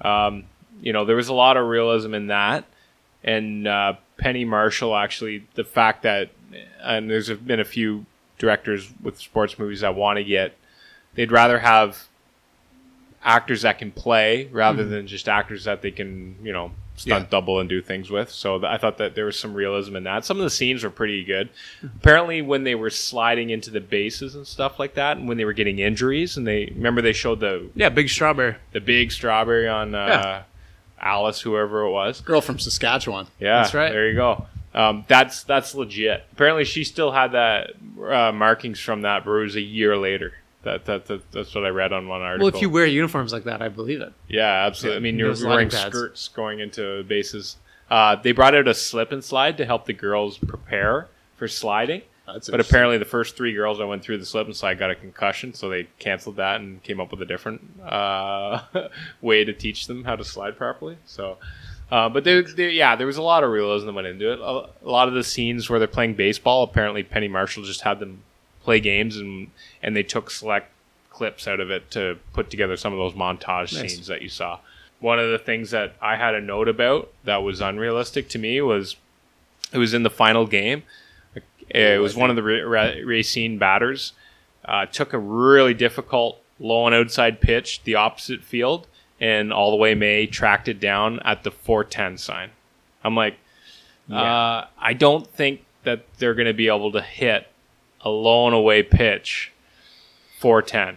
Um, 0.00 0.44
you 0.80 0.92
know, 0.92 1.04
there 1.04 1.16
was 1.16 1.28
a 1.28 1.34
lot 1.34 1.56
of 1.56 1.66
realism 1.66 2.14
in 2.14 2.28
that. 2.28 2.64
And 3.22 3.68
uh, 3.68 3.94
Penny 4.18 4.44
Marshall, 4.44 4.96
actually, 4.96 5.46
the 5.54 5.62
fact 5.64 6.02
that, 6.02 6.30
and 6.82 7.08
there's 7.10 7.28
been 7.30 7.60
a 7.60 7.64
few 7.64 8.06
directors 8.38 8.90
with 9.02 9.18
sports 9.18 9.58
movies 9.58 9.80
that 9.82 9.94
want 9.94 10.16
to 10.16 10.24
get, 10.24 10.56
they'd 11.14 11.30
rather 11.30 11.58
have 11.60 12.08
actors 13.22 13.62
that 13.62 13.78
can 13.78 13.92
play 13.92 14.46
rather 14.46 14.84
Mhm. 14.84 14.90
than 14.90 15.06
just 15.06 15.28
actors 15.28 15.64
that 15.64 15.82
they 15.82 15.90
can, 15.92 16.36
you 16.42 16.52
know, 16.52 16.72
stunt 17.02 17.30
double 17.30 17.60
and 17.60 17.68
do 17.68 17.80
things 17.82 18.10
with. 18.10 18.30
So 18.30 18.58
th- 18.58 18.70
I 18.70 18.78
thought 18.78 18.98
that 18.98 19.14
there 19.14 19.24
was 19.26 19.38
some 19.38 19.54
realism 19.54 19.96
in 19.96 20.04
that. 20.04 20.24
Some 20.24 20.38
of 20.38 20.44
the 20.44 20.50
scenes 20.50 20.82
were 20.84 20.90
pretty 20.90 21.24
good. 21.24 21.50
Apparently, 21.96 22.42
when 22.42 22.64
they 22.64 22.74
were 22.74 22.90
sliding 22.90 23.50
into 23.50 23.70
the 23.70 23.80
bases 23.80 24.34
and 24.34 24.46
stuff 24.46 24.78
like 24.78 24.94
that, 24.94 25.16
and 25.16 25.28
when 25.28 25.36
they 25.36 25.44
were 25.44 25.52
getting 25.52 25.78
injuries, 25.78 26.36
and 26.36 26.46
they 26.46 26.66
remember 26.74 27.02
they 27.02 27.12
showed 27.12 27.40
the 27.40 27.68
yeah, 27.74 27.88
big 27.88 28.08
strawberry. 28.08 28.56
the 28.72 28.80
big 28.80 29.12
strawberry 29.12 29.68
on 29.68 29.94
uh, 29.94 30.06
Yeah. 30.06 30.42
Alice, 31.00 31.40
whoever 31.40 31.82
it 31.82 31.90
was. 31.90 32.20
Girl 32.20 32.40
from 32.40 32.58
Saskatchewan. 32.58 33.26
Yeah, 33.40 33.62
That's 33.62 33.74
right. 33.74 33.90
There 33.92 34.08
you 34.08 34.14
go. 34.14 34.46
Um, 34.74 35.04
that's 35.08 35.42
that's 35.44 35.74
legit. 35.74 36.24
Apparently, 36.32 36.64
she 36.64 36.84
still 36.84 37.12
had 37.12 37.32
that 37.32 37.72
uh, 38.02 38.32
markings 38.32 38.80
from 38.80 39.02
that 39.02 39.22
bruise 39.24 39.54
a 39.56 39.60
year 39.60 39.96
later. 39.98 40.32
That, 40.64 40.84
that, 40.84 41.06
that 41.06 41.32
that's 41.32 41.54
what 41.54 41.64
I 41.64 41.70
read 41.70 41.92
on 41.92 42.06
one 42.06 42.22
article. 42.22 42.46
Well, 42.46 42.54
if 42.54 42.62
you 42.62 42.70
wear 42.70 42.86
uniforms 42.86 43.32
like 43.32 43.44
that, 43.44 43.60
I 43.60 43.68
believe 43.68 44.00
it. 44.00 44.12
Yeah, 44.28 44.66
absolutely. 44.66 44.96
I 44.96 45.00
mean, 45.00 45.18
you're 45.18 45.28
Those 45.28 45.44
wearing 45.44 45.68
pads. 45.68 45.94
skirts 45.94 46.28
going 46.28 46.60
into 46.60 47.02
bases. 47.04 47.56
Uh, 47.90 48.16
they 48.16 48.32
brought 48.32 48.54
out 48.54 48.68
a 48.68 48.74
slip 48.74 49.12
and 49.12 49.22
slide 49.24 49.56
to 49.58 49.66
help 49.66 49.86
the 49.86 49.92
girls 49.92 50.38
prepare 50.38 51.08
for 51.36 51.48
sliding. 51.48 52.02
That's 52.26 52.48
but 52.48 52.60
apparently, 52.60 52.98
the 52.98 53.04
first 53.04 53.36
three 53.36 53.52
girls 53.52 53.78
that 53.78 53.86
went 53.86 54.02
through 54.02 54.18
the 54.18 54.24
slip 54.24 54.46
and 54.46 54.54
slide 54.54 54.78
got 54.78 54.90
a 54.90 54.94
concussion, 54.94 55.54
so 55.54 55.68
they 55.68 55.88
canceled 55.98 56.36
that 56.36 56.60
and 56.60 56.80
came 56.82 57.00
up 57.00 57.10
with 57.10 57.20
a 57.20 57.26
different 57.26 57.60
uh, 57.82 58.62
way 59.20 59.44
to 59.44 59.52
teach 59.52 59.88
them 59.88 60.04
how 60.04 60.14
to 60.14 60.24
slide 60.24 60.56
properly. 60.56 60.96
So, 61.04 61.38
uh, 61.90 62.08
but 62.08 62.22
there, 62.22 62.42
there, 62.42 62.70
yeah, 62.70 62.94
there 62.94 63.08
was 63.08 63.16
a 63.16 63.22
lot 63.22 63.42
of 63.42 63.50
realism 63.50 63.86
that 63.86 63.92
went 63.94 64.06
into 64.06 64.32
it. 64.32 64.38
A, 64.38 64.42
a 64.42 64.70
lot 64.88 65.08
of 65.08 65.14
the 65.14 65.24
scenes 65.24 65.68
where 65.68 65.80
they're 65.80 65.88
playing 65.88 66.14
baseball, 66.14 66.62
apparently 66.62 67.02
Penny 67.02 67.28
Marshall 67.28 67.64
just 67.64 67.80
had 67.80 67.98
them 67.98 68.22
play 68.62 68.80
games, 68.80 69.16
and 69.16 69.50
and 69.82 69.94
they 69.96 70.02
took 70.02 70.30
select 70.30 70.70
clips 71.10 71.46
out 71.46 71.60
of 71.60 71.70
it 71.70 71.90
to 71.90 72.18
put 72.32 72.50
together 72.50 72.76
some 72.76 72.92
of 72.92 72.98
those 72.98 73.12
montage 73.14 73.72
Nice. 73.74 73.92
scenes 73.94 74.06
that 74.06 74.22
you 74.22 74.28
saw. 74.28 74.58
One 75.00 75.18
of 75.18 75.30
the 75.30 75.38
things 75.38 75.70
that 75.72 75.94
I 76.00 76.16
had 76.16 76.34
a 76.34 76.40
note 76.40 76.68
about 76.68 77.12
that 77.24 77.42
was 77.42 77.60
unrealistic 77.60 78.28
to 78.30 78.38
me 78.38 78.60
was 78.60 78.96
it 79.72 79.78
was 79.78 79.94
in 79.94 80.02
the 80.04 80.10
final 80.10 80.46
game. 80.46 80.84
It 81.68 82.00
was 82.00 82.14
one 82.16 82.28
of 82.30 82.36
the 82.36 82.42
Ra- 82.42 82.66
Ra- 82.68 82.94
Racine 83.04 83.56
batters 83.58 84.12
uh, 84.64 84.86
took 84.86 85.12
a 85.12 85.18
really 85.18 85.74
difficult 85.74 86.40
low 86.60 86.86
and 86.86 86.94
outside 86.94 87.40
pitch, 87.40 87.82
the 87.84 87.94
opposite 87.94 88.42
field, 88.44 88.86
and 89.20 89.52
all 89.52 89.70
the 89.70 89.76
way 89.76 89.94
Mae 89.94 90.26
tracked 90.26 90.68
it 90.68 90.78
down 90.80 91.18
at 91.24 91.42
the 91.44 91.50
410 91.50 92.18
sign. 92.18 92.50
I'm 93.02 93.16
like, 93.16 93.36
uh, 94.10 94.66
I 94.78 94.92
don't 94.92 95.26
think 95.26 95.64
that 95.84 96.04
they're 96.18 96.34
going 96.34 96.46
to 96.46 96.52
be 96.54 96.68
able 96.68 96.92
to 96.92 97.00
hit 97.00 97.46
a 98.04 98.10
low 98.10 98.46
and 98.46 98.54
away 98.54 98.82
pitch 98.82 99.52
410 100.40 100.96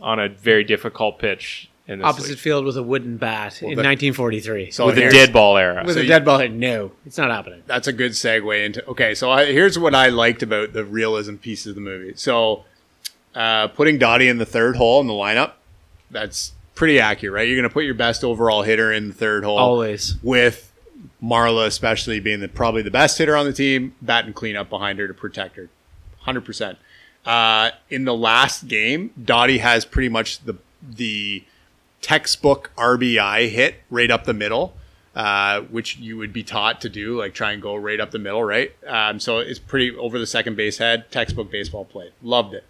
on 0.00 0.18
a 0.18 0.28
very 0.28 0.64
difficult 0.64 1.18
pitch 1.18 1.68
in 1.86 1.98
this 1.98 2.06
Opposite 2.06 2.30
league. 2.30 2.38
field 2.38 2.64
with 2.64 2.76
a 2.76 2.82
wooden 2.82 3.16
bat 3.16 3.60
in 3.62 3.70
but- 3.76 3.84
1943. 3.84 4.70
So 4.70 4.86
with 4.86 4.96
a 4.96 5.00
here's- 5.00 5.12
dead 5.14 5.32
ball 5.32 5.56
era. 5.56 5.82
with 5.84 5.94
so 5.94 6.00
a 6.00 6.02
you- 6.02 6.08
dead 6.08 6.24
ball 6.24 6.38
hit. 6.38 6.52
No, 6.52 6.92
it's 7.06 7.18
not 7.18 7.30
happening. 7.30 7.62
That's 7.66 7.86
a 7.88 7.92
good 7.92 8.12
segue 8.12 8.64
into. 8.64 8.84
Okay, 8.86 9.14
so 9.14 9.30
I, 9.30 9.46
here's 9.46 9.78
what 9.78 9.94
I 9.94 10.08
liked 10.08 10.42
about 10.42 10.72
the 10.72 10.84
realism 10.84 11.36
piece 11.36 11.66
of 11.66 11.74
the 11.74 11.80
movie. 11.80 12.12
So, 12.16 12.64
uh, 13.34 13.68
putting 13.68 13.98
Dottie 13.98 14.28
in 14.28 14.38
the 14.38 14.46
third 14.46 14.76
hole 14.76 15.00
in 15.00 15.06
the 15.06 15.12
lineup, 15.12 15.52
that's 16.10 16.52
pretty 16.74 16.98
accurate, 17.00 17.34
right? 17.34 17.46
You're 17.48 17.56
going 17.56 17.68
to 17.68 17.72
put 17.72 17.84
your 17.84 17.94
best 17.94 18.24
overall 18.24 18.62
hitter 18.62 18.92
in 18.92 19.08
the 19.08 19.14
third 19.14 19.44
hole. 19.44 19.58
Always. 19.58 20.16
With 20.22 20.72
Marla, 21.22 21.66
especially 21.66 22.20
being 22.20 22.40
the, 22.40 22.48
probably 22.48 22.82
the 22.82 22.90
best 22.90 23.18
hitter 23.18 23.36
on 23.36 23.46
the 23.46 23.52
team, 23.52 23.94
bat 24.02 24.24
and 24.24 24.34
clean 24.34 24.56
up 24.56 24.68
behind 24.70 24.98
her 24.98 25.06
to 25.08 25.14
protect 25.14 25.56
her. 25.56 25.68
100%. 26.26 26.76
Uh, 27.24 27.70
in 27.90 28.04
the 28.04 28.14
last 28.14 28.66
game, 28.68 29.12
Dottie 29.22 29.58
has 29.58 29.84
pretty 29.84 30.08
much 30.08 30.40
the 30.44 30.56
the 30.82 31.44
textbook 32.00 32.72
RBI 32.76 33.48
hit 33.48 33.76
right 33.90 34.10
up 34.10 34.24
the 34.24 34.34
middle. 34.34 34.74
uh, 35.14 35.60
which 35.70 35.98
you 35.98 36.16
would 36.16 36.32
be 36.32 36.42
taught 36.42 36.80
to 36.80 36.88
do, 36.88 37.18
like 37.18 37.34
try 37.34 37.52
and 37.52 37.60
go 37.60 37.76
right 37.76 38.00
up 38.00 38.10
the 38.12 38.18
middle, 38.18 38.42
right? 38.42 38.72
Um, 38.86 39.20
so 39.20 39.38
it's 39.40 39.58
pretty 39.58 39.94
over 39.96 40.18
the 40.18 40.26
second 40.26 40.56
base 40.56 40.78
head, 40.78 41.10
textbook 41.10 41.50
baseball 41.50 41.84
play. 41.84 42.12
Loved 42.22 42.54
it. 42.54 42.64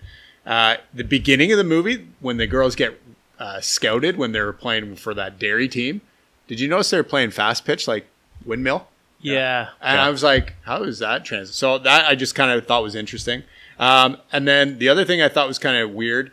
Uh, 0.44 0.76
the 0.92 1.04
beginning 1.04 1.52
of 1.52 1.58
the 1.58 1.62
movie, 1.64 2.08
when 2.18 2.38
the 2.38 2.48
girls 2.48 2.74
get 2.74 3.00
uh, 3.38 3.60
scouted 3.60 4.16
when 4.16 4.32
they 4.32 4.40
were 4.40 4.52
playing 4.52 4.96
for 4.96 5.14
that 5.14 5.38
dairy 5.38 5.68
team, 5.68 6.00
did 6.48 6.58
you 6.58 6.66
notice 6.66 6.90
they 6.90 6.96
were 6.96 7.04
playing 7.04 7.30
fast 7.30 7.64
pitch 7.64 7.86
like 7.86 8.06
windmill? 8.44 8.88
Yeah. 9.22 9.68
And 9.80 10.00
I 10.00 10.10
was 10.10 10.22
like, 10.22 10.54
how 10.62 10.82
is 10.82 10.98
that 10.98 11.24
trans? 11.24 11.54
So 11.54 11.78
that 11.78 12.06
I 12.06 12.14
just 12.14 12.34
kind 12.34 12.50
of 12.50 12.66
thought 12.66 12.82
was 12.82 12.94
interesting. 12.94 13.44
Um, 13.78 14.18
and 14.30 14.46
then 14.46 14.78
the 14.78 14.88
other 14.88 15.04
thing 15.04 15.22
I 15.22 15.28
thought 15.28 15.48
was 15.48 15.58
kind 15.58 15.76
of 15.76 15.90
weird 15.90 16.32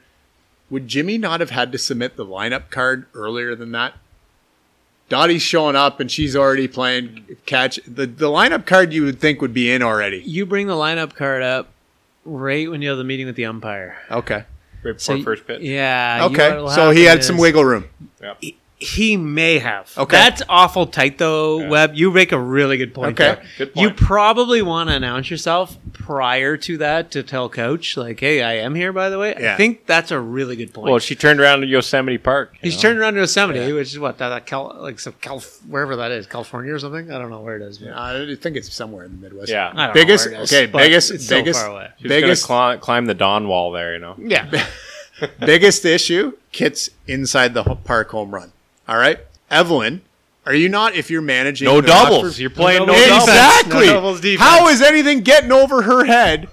would 0.69 0.87
Jimmy 0.87 1.17
not 1.17 1.39
have 1.39 1.49
had 1.49 1.71
to 1.71 1.77
submit 1.77 2.15
the 2.15 2.25
lineup 2.25 2.69
card 2.69 3.07
earlier 3.13 3.55
than 3.55 3.71
that? 3.71 3.95
Dottie's 5.07 5.41
showing 5.41 5.75
up 5.75 5.99
and 5.99 6.11
she's 6.11 6.35
already 6.35 6.67
playing 6.67 7.37
catch. 7.47 7.79
The, 7.87 8.05
the 8.05 8.27
lineup 8.27 8.67
card 8.67 8.93
you 8.93 9.03
would 9.05 9.19
think 9.19 9.41
would 9.41 9.53
be 9.53 9.71
in 9.71 9.81
already. 9.81 10.19
You 10.19 10.45
bring 10.45 10.67
the 10.67 10.75
lineup 10.75 11.15
card 11.15 11.41
up 11.41 11.69
right 12.25 12.69
when 12.69 12.81
you 12.83 12.89
have 12.89 12.99
the 12.99 13.03
meeting 13.03 13.25
with 13.25 13.35
the 13.35 13.45
umpire. 13.45 13.97
Okay. 14.11 14.43
Right 14.83 14.95
before 14.95 14.99
So 14.99 15.23
first 15.23 15.47
pitch. 15.47 15.61
Yeah. 15.61 16.27
Okay. 16.29 16.49
what'll 16.49 16.69
So 16.69 16.91
he 16.91 17.05
happen 17.05 17.17
had 17.17 17.25
some 17.25 17.37
wiggle 17.37 17.65
room. 17.65 17.85
He 18.79 19.17
may 19.17 19.59
have. 19.59 19.93
Okay. 19.97 20.15
That's 20.15 20.41
awful 20.47 20.87
tight 20.87 21.17
though, 21.17 21.67
Webb. 21.67 21.95
You 21.95 22.11
make 22.11 22.31
a 22.31 22.39
really 22.39 22.77
good 22.77 22.93
point. 22.93 23.19
Okay. 23.19 23.35
there. 23.35 23.43
Good 23.57 23.71
You 23.75 23.91
probably 23.91 24.61
want 24.61 24.89
to 24.89 24.95
announce 24.95 25.29
yourself 25.29 25.77
prior 25.91 26.55
to 26.55 26.77
that 26.77 27.11
to 27.11 27.21
tell 27.21 27.49
coach, 27.49 27.97
like, 27.97 28.21
hey, 28.21 28.41
I 28.41 28.53
am 28.53 28.75
here, 28.75 28.93
by 28.93 29.09
the 29.09 29.19
way. 29.19 29.35
Yeah. 29.37 29.53
I 29.53 29.57
think 29.57 29.85
that's 29.85 30.11
a 30.11 30.19
really 30.19 30.55
good 30.55 30.73
point. 30.73 30.89
Well, 30.89 30.99
she 30.99 31.13
turned 31.13 31.41
around 31.41 31.61
to 31.61 31.67
Yosemite 31.67 32.17
Park. 32.17 32.53
you 32.53 32.59
He's 32.71 32.77
know? 32.77 32.83
turned 32.89 32.99
around 32.99 33.15
to 33.15 33.19
Yosemite, 33.19 33.73
which 33.73 33.91
is 33.91 33.99
what 33.99 34.17
that, 34.19 34.29
that 34.29 34.45
Cal, 34.45 34.73
like 34.79 34.97
some 34.99 35.13
Cal, 35.19 35.41
wherever 35.67 35.97
that 35.97 36.11
is, 36.11 36.25
California 36.25 36.73
or 36.73 36.79
something. 36.79 37.11
I 37.11 37.17
don't 37.17 37.29
know 37.29 37.41
where 37.41 37.57
it 37.57 37.61
is. 37.61 37.79
But 37.79 37.93
I 37.93 38.33
think 38.35 38.55
it's 38.55 38.73
somewhere 38.73 39.03
in 39.03 39.11
the 39.11 39.17
Midwest. 39.17 39.51
Yeah. 39.51 39.73
I 39.75 39.87
don't 39.87 39.93
Biggest, 39.93 40.25
know 40.25 40.31
where 40.31 40.39
it 40.39 40.43
is, 40.43 40.53
okay, 40.53 40.65
but 40.67 40.77
biggest, 40.79 41.11
it's 41.11 41.27
so 41.27 41.35
biggest, 41.35 41.59
far 41.59 41.71
away. 41.71 41.89
She's 41.99 42.07
biggest, 42.07 42.47
gonna 42.47 42.77
climb 42.77 43.07
the 43.07 43.13
Dawn 43.13 43.49
Wall 43.49 43.73
there, 43.73 43.93
you 43.93 43.99
know. 43.99 44.15
Yeah, 44.17 44.67
biggest 45.39 45.83
issue 45.83 46.37
kits 46.53 46.89
inside 47.07 47.53
the 47.53 47.63
park 47.63 48.09
home 48.11 48.33
run. 48.33 48.53
All 48.89 48.97
right, 48.97 49.19
Evelyn, 49.51 50.01
are 50.47 50.53
you 50.55 50.67
not 50.67 50.95
if 50.95 51.11
you're 51.11 51.21
managing 51.21 51.65
No 51.67 51.79
doubles. 51.79 52.23
roster- 52.23 52.41
You're 52.41 52.49
playing 52.49 52.87
no, 52.87 52.93
doubles. 52.93 53.07
doubles. 53.07 53.27
exactly. 53.29 53.85
No 53.87 53.93
doubles 53.93 54.21
defense. 54.21 54.49
How 54.49 54.67
is 54.69 54.81
anything 54.81 55.21
getting 55.21 55.51
over 55.51 55.83
her 55.83 56.05
head 56.05 56.47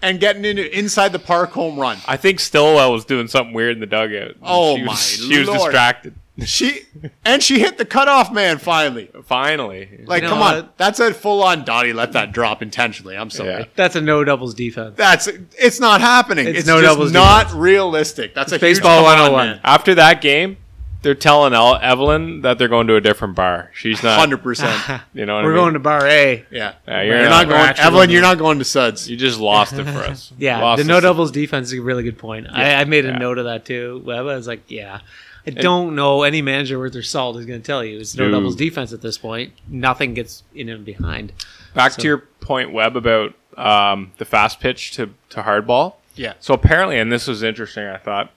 and 0.00 0.18
getting 0.18 0.44
into 0.46 0.76
inside 0.78 1.12
the 1.12 1.18
park 1.18 1.50
home 1.52 1.78
run? 1.78 1.98
I 2.08 2.16
think 2.16 2.40
Stilwell 2.40 2.92
was 2.92 3.04
doing 3.04 3.28
something 3.28 3.52
weird 3.54 3.74
in 3.74 3.80
the 3.80 3.86
dugout. 3.86 4.36
Oh, 4.42 4.76
she 4.76 4.82
was, 4.82 4.88
my 4.88 4.94
She 4.94 5.38
was 5.38 5.48
Lord. 5.48 5.60
distracted. 5.60 6.14
She 6.46 6.80
and 7.26 7.42
she 7.42 7.60
hit 7.60 7.76
the 7.76 7.84
cutoff 7.84 8.32
man 8.32 8.56
finally. 8.56 9.10
Finally, 9.24 10.00
Like, 10.06 10.22
You 10.22 10.28
know 10.28 10.34
come 10.34 10.42
on, 10.42 10.54
what? 10.54 10.78
that's 10.78 10.98
a 10.98 11.12
full 11.12 11.42
on 11.42 11.62
Dottie. 11.66 11.92
Let 11.92 12.12
that 12.12 12.32
drop 12.32 12.62
intentionally. 12.62 13.18
I'm 13.18 13.28
sorry. 13.28 13.50
Yeah. 13.50 13.64
that's 13.76 13.96
a 13.96 14.00
no 14.00 14.24
doubles 14.24 14.54
defense. 14.54 14.94
That's 14.96 15.26
it's 15.26 15.78
not 15.78 16.00
happening. 16.00 16.46
It's, 16.46 16.60
It's 16.60 16.66
no 16.66 16.80
just 16.80 16.90
doubles 16.90 17.12
not 17.12 17.48
defense. 17.48 17.60
realistic. 17.60 18.34
That's 18.34 18.50
a 18.52 18.58
baseball 18.58 19.00
huge, 19.00 19.08
come 19.14 19.26
on, 19.26 19.32
101. 19.32 19.46
man. 19.46 19.60
after 19.62 19.94
that 19.96 20.22
game, 20.22 20.56
they're 21.02 21.14
telling 21.14 21.52
El- 21.52 21.76
Evelyn 21.76 22.40
that 22.42 22.58
they're 22.58 22.68
going 22.68 22.86
to 22.86 22.94
a 22.96 23.00
different 23.00 23.34
bar. 23.34 23.70
She's 23.74 24.02
not. 24.02 24.18
Hundred 24.18 24.42
percent. 24.42 24.80
You 25.14 25.26
know 25.26 25.34
what 25.36 25.44
We're 25.44 25.52
I 25.52 25.54
mean? 25.54 25.62
going 25.64 25.72
to 25.74 25.80
bar 25.80 26.06
A. 26.06 26.46
Yeah. 26.50 26.74
Yeah, 26.88 27.02
You're, 27.02 27.20
you're, 27.20 27.28
not 27.28 27.46
We're 27.46 27.52
going, 27.54 27.64
actually 27.68 27.84
Evelyn. 27.84 27.98
going 28.06 28.10
You're 28.10 28.22
not 28.22 28.38
going 28.38 28.58
to 28.60 28.64
Suds. 28.64 29.10
You 29.10 29.16
just 29.16 29.38
lost 29.40 29.72
it 29.74 29.84
for 29.84 29.98
us. 30.10 30.32
Yeah, 30.38 30.60
Lost 30.60 30.78
the 30.78 30.82
us. 30.84 30.88
no 30.88 31.00
doubles 31.00 31.30
defense 31.30 31.72
is 31.72 31.78
a 31.78 31.82
really 31.82 32.02
good 32.02 32.18
point. 32.18 32.46
I, 32.50 32.74
I 32.80 32.84
made 32.84 33.04
a 33.04 33.08
Yeah. 33.08 33.18
note 33.18 33.38
of 33.38 33.44
that 33.44 33.64
too. 33.64 34.02
Webb, 34.06 34.20
I 34.26 34.34
was 34.36 34.46
like, 34.46 34.62
yeah. 34.70 35.00
I 35.46 35.50
don't 35.50 35.96
know 35.96 36.22
any 36.22 36.40
manager 36.40 36.78
worth 36.78 36.92
their 36.92 37.02
salt 37.02 37.36
is 37.36 37.46
going 37.46 37.60
to 37.60 37.66
tell 37.66 37.84
you 37.84 37.98
it's 37.98 38.16
no 38.16 38.26
No. 38.26 38.32
doubles 38.38 38.54
defense 38.54 38.92
at 38.92 39.00
this 39.02 39.18
point. 39.18 39.52
Nothing 39.68 40.14
gets 40.14 40.44
in 40.54 40.68
and 40.68 40.84
behind. 40.84 41.32
Back 41.74 41.92
to 41.94 42.06
your 42.06 42.18
point, 42.40 42.72
Webb, 42.72 42.96
about 42.96 43.34
um, 43.56 44.12
the 44.18 44.24
fast 44.24 44.60
pitch 44.60 44.92
to, 44.92 45.10
to 45.30 45.42
hardball. 45.42 45.94
Yeah. 46.14 46.34
So 46.38 46.54
apparently, 46.54 46.98
and 46.98 47.10
this 47.10 47.26
was 47.26 47.42
interesting, 47.42 47.84
I 47.86 47.96
thought. 47.96 48.30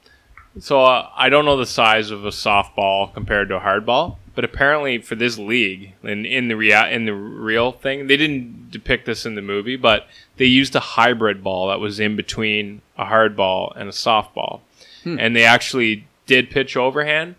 So 0.59 0.83
uh, 0.83 1.09
I 1.15 1.29
don't 1.29 1.45
know 1.45 1.57
the 1.57 1.65
size 1.65 2.11
of 2.11 2.25
a 2.25 2.29
softball 2.29 3.13
compared 3.13 3.49
to 3.49 3.57
a 3.57 3.59
hardball, 3.59 4.17
but 4.35 4.43
apparently 4.45 4.99
for 4.99 5.15
this 5.15 5.37
league, 5.37 5.93
in 6.03 6.25
in 6.25 6.47
the 6.47 6.55
rea- 6.55 6.93
in 6.93 7.05
the 7.05 7.13
real 7.13 7.71
thing, 7.71 8.07
they 8.07 8.17
didn't 8.17 8.71
depict 8.71 9.05
this 9.05 9.25
in 9.25 9.35
the 9.35 9.41
movie, 9.41 9.75
but 9.75 10.07
they 10.37 10.45
used 10.45 10.75
a 10.75 10.79
hybrid 10.79 11.43
ball 11.43 11.67
that 11.67 11.79
was 11.79 11.99
in 11.99 12.15
between 12.15 12.81
a 12.97 13.05
hardball 13.05 13.73
and 13.75 13.89
a 13.89 13.91
softball, 13.93 14.61
and 15.19 15.35
they 15.35 15.43
actually 15.43 16.07
did 16.25 16.49
pitch 16.49 16.75
overhand. 16.77 17.35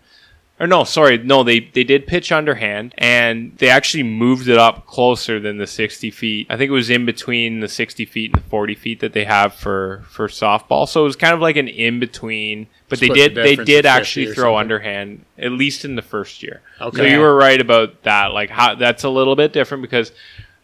Or 0.59 0.65
no, 0.65 0.85
sorry, 0.85 1.19
no, 1.19 1.43
they 1.43 1.59
they 1.59 1.83
did 1.83 2.07
pitch 2.07 2.31
underhand, 2.31 2.95
and 2.97 3.55
they 3.57 3.69
actually 3.69 4.01
moved 4.01 4.47
it 4.47 4.57
up 4.57 4.87
closer 4.87 5.39
than 5.39 5.57
the 5.57 5.67
sixty 5.67 6.09
feet. 6.09 6.47
I 6.49 6.57
think 6.57 6.69
it 6.69 6.73
was 6.73 6.89
in 6.89 7.05
between 7.05 7.59
the 7.59 7.67
sixty 7.67 8.05
feet 8.05 8.33
and 8.33 8.43
the 8.43 8.49
forty 8.49 8.73
feet 8.73 8.99
that 9.01 9.13
they 9.13 9.25
have 9.25 9.53
for 9.53 10.03
for 10.09 10.27
softball. 10.27 10.87
So 10.87 11.01
it 11.01 11.03
was 11.03 11.15
kind 11.15 11.35
of 11.35 11.41
like 11.41 11.57
an 11.57 11.67
in 11.67 11.99
between. 11.99 12.67
But 12.89 12.99
they 12.99 13.05
Split 13.05 13.35
the 13.35 13.43
did 13.43 13.57
they 13.57 13.63
did 13.63 13.85
actually 13.85 14.27
throw 14.27 14.53
something. 14.53 14.59
underhand 14.59 15.25
at 15.37 15.51
least 15.51 15.85
in 15.85 15.95
the 15.95 16.01
first 16.01 16.41
year. 16.41 16.61
Okay. 16.81 16.97
So 16.97 17.03
you 17.03 17.19
were 17.19 17.35
right 17.35 17.61
about 17.61 18.01
that. 18.03 18.33
Like 18.33 18.49
how 18.49 18.73
that's 18.73 19.03
a 19.03 19.09
little 19.09 19.35
bit 19.35 19.53
different 19.53 19.83
because. 19.83 20.11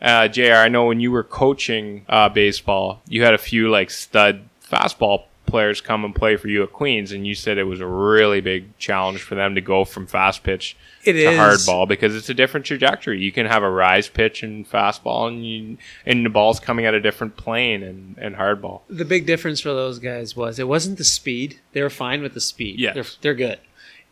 Uh, 0.02 0.28
Jr. 0.28 0.56
I 0.56 0.68
know 0.68 0.88
when 0.88 1.00
you 1.00 1.12
were 1.12 1.24
coaching 1.24 2.06
uh, 2.10 2.28
baseball, 2.28 3.02
you 3.08 3.24
had 3.24 3.34
a 3.34 3.38
few 3.38 3.70
like 3.70 3.90
stud 3.90 4.42
fastball 4.70 5.28
players 5.54 5.82
come 5.82 6.04
and 6.04 6.16
play 6.16 6.36
for 6.36 6.48
you 6.48 6.64
at 6.64 6.74
Queens, 6.74 7.12
and 7.12 7.28
you 7.28 7.36
said 7.36 7.60
it 7.60 7.66
was 7.66 7.80
a 7.80 7.86
really 7.86 8.42
big 8.42 8.76
challenge 8.80 9.22
for 9.22 9.36
them 9.36 9.54
to 9.54 9.62
go 9.62 9.86
from 9.86 10.08
fast 10.08 10.42
pitch 10.42 10.76
It 11.04 11.14
to 11.14 11.20
is. 11.20 11.38
hardball 11.40 11.88
because 11.88 12.16
it's 12.16 12.28
a 12.28 12.34
different 12.34 12.66
trajectory. 12.66 13.22
You 13.22 13.32
can 13.32 13.46
have 13.46 13.62
a 13.62 13.70
rise 13.70 14.10
pitch 14.10 14.42
and 14.42 14.68
fastball, 14.68 15.28
and 15.28 15.46
you 15.46 15.78
and 16.08 16.26
the 16.26 16.32
ball's 16.32 16.60
coming 16.60 16.88
at 16.88 16.96
a 16.96 17.00
different 17.00 17.38
plane 17.38 17.84
and 17.84 18.18
and 18.18 18.36
hard 18.36 18.64
ball. 18.64 18.84
The 18.90 19.06
big 19.06 19.28
difference 19.28 19.60
for 19.60 19.70
those 19.70 20.00
guys 20.00 20.36
was 20.36 20.58
it 20.58 20.68
wasn't 20.68 20.98
the 20.98 21.04
speed. 21.04 21.60
They 21.74 21.84
were 21.84 21.92
fine 21.92 22.24
with 22.24 22.34
the 22.34 22.42
speed. 22.42 22.80
Yes. 22.80 22.96
They're, 22.96 23.06
they're 23.22 23.36
good. 23.36 23.60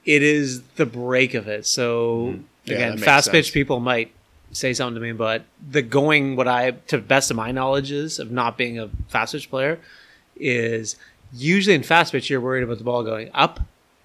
It 0.06 0.22
is 0.22 0.62
the 0.76 0.86
break 0.86 1.34
of 1.34 1.48
it. 1.48 1.66
So, 1.66 2.34
mm-hmm. 2.34 2.42
Yeah, 2.66 2.76
again, 2.76 2.96
that 2.98 3.04
fast 3.04 3.26
sense. 3.26 3.34
pitch 3.34 3.54
people 3.54 3.80
might 3.80 4.12
say 4.52 4.74
something 4.74 4.94
to 4.94 5.02
me, 5.02 5.14
but 5.14 5.46
the 5.68 5.82
going, 5.82 6.36
what 6.36 6.48
I, 6.48 6.72
to 6.90 7.00
best 7.00 7.32
of 7.32 7.38
my 7.38 7.52
knowledge 7.52 7.92
is 7.92 8.20
of 8.20 8.30
not 8.30 8.60
being 8.60 8.78
a 8.78 8.92
fast 9.08 9.34
pitch 9.34 9.50
player, 9.50 9.80
is 10.36 10.96
usually 11.34 11.76
in 11.76 11.84
fast 11.84 12.12
pitch, 12.12 12.30
you're 12.30 12.42
worried 12.42 12.64
about 12.64 12.78
the 12.78 12.84
ball 12.84 13.04
going 13.04 13.30
up. 13.34 13.60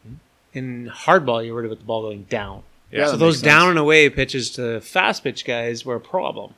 Hmm. 0.06 0.14
In 0.52 0.90
hardball, 0.92 1.44
you're 1.44 1.54
worried 1.54 1.66
about 1.66 1.78
the 1.78 1.84
ball 1.84 2.02
going 2.02 2.24
down. 2.24 2.62
Yeah, 2.92 3.06
so 3.08 3.16
those 3.16 3.42
down 3.42 3.68
and 3.70 3.78
away 3.78 4.08
pitches 4.10 4.50
to 4.52 4.80
fast 4.80 5.24
pitch 5.24 5.44
guys 5.44 5.84
were 5.84 5.96
a 5.96 6.00
problem. 6.00 6.54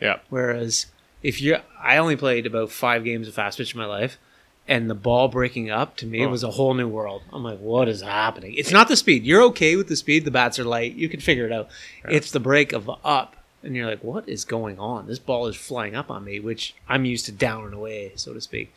Yeah, 0.00 0.18
Whereas 0.28 0.86
if 1.22 1.40
you, 1.40 1.56
I 1.80 1.96
only 1.96 2.16
played 2.16 2.46
about 2.46 2.70
five 2.70 3.04
games 3.04 3.26
of 3.28 3.34
fast 3.34 3.58
pitch 3.58 3.74
in 3.74 3.78
my 3.80 3.86
life, 3.86 4.18
and 4.66 4.90
the 4.90 4.94
ball 4.94 5.28
breaking 5.28 5.70
up 5.70 5.96
to 5.96 6.06
me 6.06 6.24
Oh. 6.24 6.28
was 6.28 6.42
a 6.44 6.50
whole 6.50 6.74
new 6.74 6.86
world. 6.88 7.22
I'm 7.32 7.42
like, 7.42 7.58
what 7.58 7.88
is 7.88 8.02
happening? 8.02 8.54
It's 8.56 8.70
not 8.72 8.88
the 8.88 8.96
speed. 8.96 9.24
You're 9.24 9.42
okay 9.44 9.76
with 9.76 9.88
the 9.88 9.96
speed. 9.96 10.24
The 10.24 10.30
bats 10.30 10.58
are 10.58 10.64
light. 10.64 10.94
You 10.94 11.08
can 11.08 11.20
figure 11.20 11.46
it 11.46 11.52
out. 11.52 11.68
It's 12.08 12.30
the 12.32 12.40
break 12.40 12.72
of 12.72 12.90
up, 13.04 13.36
and 13.62 13.74
you're 13.74 13.86
like, 13.86 14.04
what 14.04 14.28
is 14.28 14.44
going 14.44 14.78
on? 14.78 15.06
This 15.06 15.18
ball 15.20 15.46
is 15.46 15.56
flying 15.56 15.94
up 15.96 16.10
on 16.10 16.24
me, 16.24 16.38
which 16.38 16.74
I'm 16.88 17.04
used 17.04 17.24
to 17.26 17.32
down 17.32 17.64
and 17.64 17.72
away, 17.74 18.12
so 18.16 18.34
to 18.34 18.40
speak. 18.40 18.74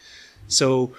So 0.47 0.93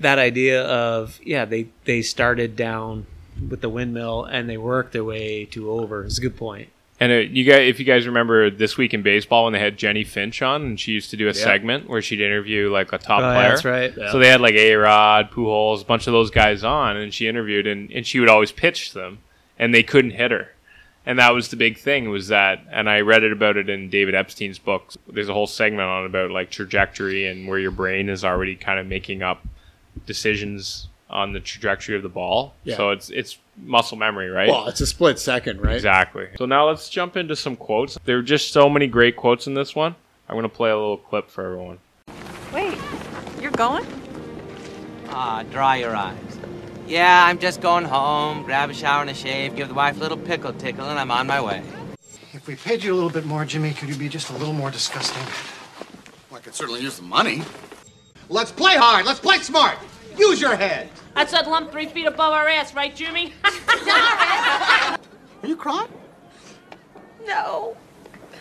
that 0.00 0.18
idea 0.18 0.62
of 0.64 1.18
yeah, 1.24 1.44
they 1.44 1.68
they 1.84 2.02
started 2.02 2.56
down 2.56 3.06
with 3.48 3.60
the 3.60 3.68
windmill 3.68 4.24
and 4.24 4.48
they 4.48 4.56
worked 4.56 4.92
their 4.92 5.04
way 5.04 5.44
to 5.46 5.70
over 5.70 6.04
is 6.04 6.18
a 6.18 6.20
good 6.20 6.36
and 7.00 7.10
it, 7.10 7.30
you 7.32 7.42
guys, 7.44 7.68
if 7.68 7.80
you 7.80 7.84
guys 7.84 8.06
remember 8.06 8.50
this 8.50 8.76
week 8.76 8.94
in 8.94 9.02
baseball 9.02 9.44
when 9.44 9.52
they 9.52 9.58
had 9.58 9.76
Jennie 9.76 10.04
Finch 10.04 10.40
on, 10.42 10.62
and 10.62 10.80
she 10.80 10.92
used 10.92 11.10
to 11.10 11.16
do 11.16 11.26
a 11.26 11.34
segment 11.34 11.88
where 11.88 12.00
she'd 12.00 12.20
interview 12.20 12.70
like 12.70 12.92
a 12.92 12.98
top 12.98 13.20
Oh, 13.20 13.22
yeah, 13.30 13.34
player. 13.34 13.48
that's 13.48 13.64
right. 13.64 14.12
So 14.12 14.18
they 14.20 14.28
had 14.28 14.40
like 14.40 14.54
A 14.54 14.74
Rod, 14.76 15.30
Pujols, 15.32 15.82
a 15.82 15.84
bunch 15.84 16.06
of 16.06 16.12
those 16.12 16.30
guys 16.30 16.62
on, 16.62 16.96
and 16.96 17.12
she 17.12 17.26
interviewed, 17.26 17.66
and, 17.66 17.90
and 17.90 18.06
she 18.06 18.20
would 18.20 18.28
always 18.28 18.52
pitch 18.52 18.92
them, 18.92 19.18
and 19.58 19.74
they 19.74 19.82
couldn't 19.82 20.12
hit 20.12 20.30
her. 20.30 20.50
And 21.04 21.18
that 21.18 21.34
was 21.34 21.48
the 21.48 21.56
big 21.56 21.78
thing 21.78 22.10
was 22.10 22.28
that, 22.28 22.60
and 22.70 22.88
I 22.88 23.00
read 23.00 23.24
it 23.24 23.32
about 23.32 23.56
it 23.56 23.68
in 23.68 23.90
David 23.90 24.14
Epstein's 24.14 24.58
book. 24.60 24.92
There's 25.08 25.28
a 25.28 25.34
whole 25.34 25.48
segment 25.48 25.82
on 25.88 26.06
about 26.06 26.30
like 26.30 26.50
trajectory 26.50 27.26
and 27.26 27.48
where 27.48 27.58
your 27.58 27.72
brain 27.72 28.08
is 28.08 28.24
already 28.24 28.54
kind 28.54 28.78
of 28.78 28.86
making 28.86 29.22
up 29.22 29.44
decisions 30.06 30.88
on 31.10 31.32
the 31.32 31.40
trajectory 31.40 31.96
of 31.96 32.02
the 32.02 32.08
ball. 32.08 32.54
Yeah. 32.64 32.76
So 32.76 32.90
it's 32.90 33.10
it's 33.10 33.38
muscle 33.56 33.96
memory, 33.96 34.28
right? 34.28 34.48
Well, 34.48 34.68
it's 34.68 34.80
a 34.80 34.86
split 34.86 35.18
second, 35.18 35.60
right? 35.60 35.76
Exactly. 35.76 36.28
So 36.36 36.46
now 36.46 36.66
let's 36.66 36.88
jump 36.88 37.16
into 37.16 37.36
some 37.36 37.56
quotes. 37.56 37.98
There 38.04 38.18
are 38.18 38.22
just 38.22 38.52
so 38.52 38.68
many 38.68 38.86
great 38.86 39.16
quotes 39.16 39.46
in 39.46 39.54
this 39.54 39.74
one. 39.74 39.94
I'm 40.28 40.34
going 40.34 40.42
to 40.42 40.48
play 40.48 40.70
a 40.70 40.76
little 40.76 40.96
clip 40.96 41.30
for 41.30 41.44
everyone. 41.44 41.78
Wait, 42.52 42.78
you're 43.40 43.50
going? 43.52 43.86
Ah, 45.10 45.44
dry 45.50 45.76
your 45.76 45.94
eyes. 45.94 46.16
Yeah, 46.86 47.26
I'm 47.26 47.38
just 47.38 47.60
going 47.60 47.84
home, 47.84 48.42
grab 48.42 48.70
a 48.70 48.74
shower 48.74 49.02
and 49.02 49.10
a 49.10 49.14
shave, 49.14 49.54
give 49.54 49.68
the 49.68 49.74
wife 49.74 49.96
a 49.96 50.00
little 50.00 50.18
pickle 50.18 50.52
tickle, 50.52 50.86
and 50.86 50.98
I'm 50.98 51.10
on 51.10 51.26
my 51.26 51.40
way. 51.40 51.62
If 52.32 52.46
we 52.46 52.56
paid 52.56 52.82
you 52.82 52.92
a 52.92 52.96
little 52.96 53.10
bit 53.10 53.24
more, 53.24 53.44
Jimmy, 53.44 53.72
could 53.72 53.88
you 53.88 53.94
be 53.94 54.08
just 54.08 54.30
a 54.30 54.32
little 54.34 54.52
more 54.52 54.70
disgusting? 54.70 55.22
Well, 56.30 56.40
I 56.40 56.42
could 56.42 56.54
certainly 56.54 56.80
use 56.82 56.96
the 56.96 57.04
money. 57.04 57.42
Let's 58.28 58.50
play 58.50 58.76
hard. 58.76 59.06
Let's 59.06 59.20
play 59.20 59.38
smart. 59.38 59.78
Use 60.16 60.40
your 60.40 60.56
head. 60.56 60.88
That's 61.14 61.32
that 61.32 61.48
lump 61.48 61.72
three 61.72 61.86
feet 61.86 62.06
above 62.06 62.32
our 62.32 62.48
ass, 62.48 62.74
right, 62.74 62.94
Jimmy? 62.94 63.32
Are 63.44 64.98
you 65.46 65.56
crying? 65.56 65.88
No. 67.26 67.76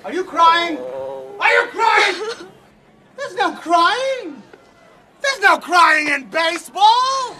Are 0.06 0.14
you 0.14 0.24
crying? 0.24 0.78
Are 0.78 1.52
you 1.52 1.68
crying? 1.68 2.48
There's 3.18 3.36
no 3.36 3.54
crying. 3.56 4.42
There's 5.22 5.40
no 5.40 5.58
crying 5.58 6.10
in 6.10 6.30
baseball. 6.30 7.36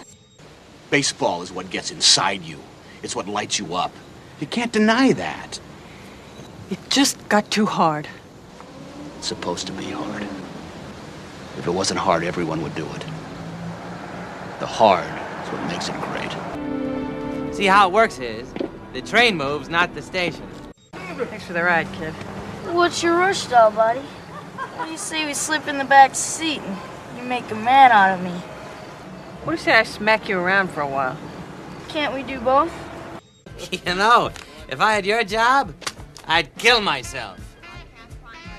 Baseball 0.90 1.42
is 1.42 1.52
what 1.52 1.70
gets 1.70 1.90
inside 1.90 2.42
you. 2.42 2.58
It's 3.02 3.14
what 3.14 3.28
lights 3.28 3.58
you 3.58 3.74
up. 3.74 3.92
You 4.40 4.46
can't 4.46 4.72
deny 4.72 5.12
that. 5.12 5.60
It 6.70 6.78
just 6.88 7.28
got 7.28 7.50
too 7.50 7.66
hard. 7.66 8.08
It's 9.18 9.28
supposed 9.28 9.66
to 9.66 9.72
be 9.72 9.84
hard. 9.84 10.22
If 11.58 11.66
it 11.66 11.70
wasn't 11.70 12.00
hard, 12.00 12.24
everyone 12.24 12.62
would 12.62 12.74
do 12.74 12.86
it. 12.86 13.04
The 14.64 14.70
hard 14.70 15.04
is 15.04 15.52
what 15.52 15.62
makes 15.68 15.90
it 15.90 15.94
great. 16.00 17.54
See 17.54 17.66
how 17.66 17.86
it 17.86 17.92
works 17.92 18.18
is 18.18 18.50
the 18.94 19.02
train 19.02 19.36
moves, 19.36 19.68
not 19.68 19.94
the 19.94 20.00
station. 20.00 20.48
Thanks 20.94 21.44
for 21.44 21.52
the 21.52 21.62
ride, 21.62 21.86
kid. 21.92 22.14
What's 22.72 23.02
your 23.02 23.14
rush, 23.18 23.44
doll 23.44 23.72
buddy? 23.72 24.00
What 24.00 24.86
do 24.86 24.90
you 24.90 24.96
say 24.96 25.26
we 25.26 25.34
slip 25.34 25.68
in 25.68 25.76
the 25.76 25.84
back 25.84 26.14
seat 26.14 26.62
and 26.62 26.78
you 27.18 27.24
make 27.24 27.50
a 27.50 27.54
man 27.54 27.92
out 27.92 28.18
of 28.18 28.24
me? 28.24 28.30
What 29.42 29.52
do 29.52 29.58
you 29.58 29.62
say 29.62 29.74
I 29.78 29.82
smack 29.82 30.30
you 30.30 30.38
around 30.38 30.70
for 30.70 30.80
a 30.80 30.88
while? 30.88 31.18
Can't 31.88 32.14
we 32.14 32.22
do 32.22 32.40
both? 32.40 32.72
You 33.86 33.94
know, 33.94 34.30
if 34.70 34.80
I 34.80 34.94
had 34.94 35.04
your 35.04 35.24
job, 35.24 35.74
I'd 36.26 36.56
kill 36.56 36.80
myself. 36.80 37.38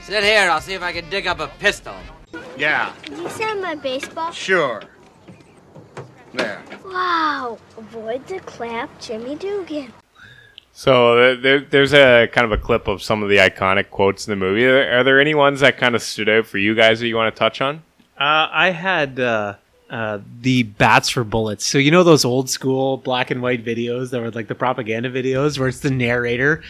Sit 0.04 0.24
here, 0.24 0.52
I'll 0.52 0.62
see 0.62 0.76
if 0.76 0.84
I 0.84 0.92
can 0.94 1.10
dig 1.10 1.26
up 1.26 1.40
a 1.40 1.48
pistol. 1.58 1.96
Yeah, 2.60 2.94
Can 3.02 3.24
you 3.24 3.30
send 3.30 3.60
my 3.64 3.74
baseball? 3.74 4.32
sure. 4.32 4.84
There. 6.36 6.62
Wow. 6.86 7.58
Avoid 7.78 8.28
the 8.28 8.40
clap, 8.40 9.00
Jimmy 9.00 9.36
Dugan. 9.36 9.94
So 10.72 11.36
there, 11.38 11.62
there's 11.62 11.94
a 11.94 12.28
kind 12.28 12.46
of 12.46 12.52
a 12.52 12.62
clip 12.62 12.88
of 12.88 13.02
some 13.02 13.24
of 13.24 13.30
the 13.30 13.38
iconic 13.38 13.90
quotes 13.90 14.28
in 14.28 14.32
the 14.32 14.36
movie. 14.36 14.66
Are, 14.66 15.00
are 15.00 15.04
there 15.04 15.22
any 15.22 15.34
ones 15.34 15.62
that 15.62 15.78
kind 15.78 15.96
of 15.96 16.02
stood 16.02 16.28
out 16.28 16.48
for 16.48 16.58
you 16.58 16.76
guys 16.76 17.00
that 17.00 17.08
you 17.08 17.16
want 17.16 17.34
to 17.34 17.40
touch 17.40 17.62
on? 17.62 17.78
Uh, 18.20 18.48
I 18.52 18.72
had 18.72 19.20
uh, 19.20 19.56
uh, 19.90 20.20
the 20.42 20.64
bats 20.64 21.10
for 21.10 21.24
bullets. 21.24 21.64
So 21.66 21.78
you 21.78 21.92
know 21.92 22.04
those 22.04 22.26
old 22.26 22.50
school 22.50 22.98
black 22.98 23.30
and 23.30 23.42
white 23.42 23.64
videos 23.64 24.10
that 24.10 24.20
were 24.20 24.32
like 24.32 24.48
the 24.48 24.56
propaganda 24.56 25.12
videos 25.12 25.60
where 25.60 25.68
it's 25.68 25.82
the 25.82 25.92
narrator. 25.92 26.64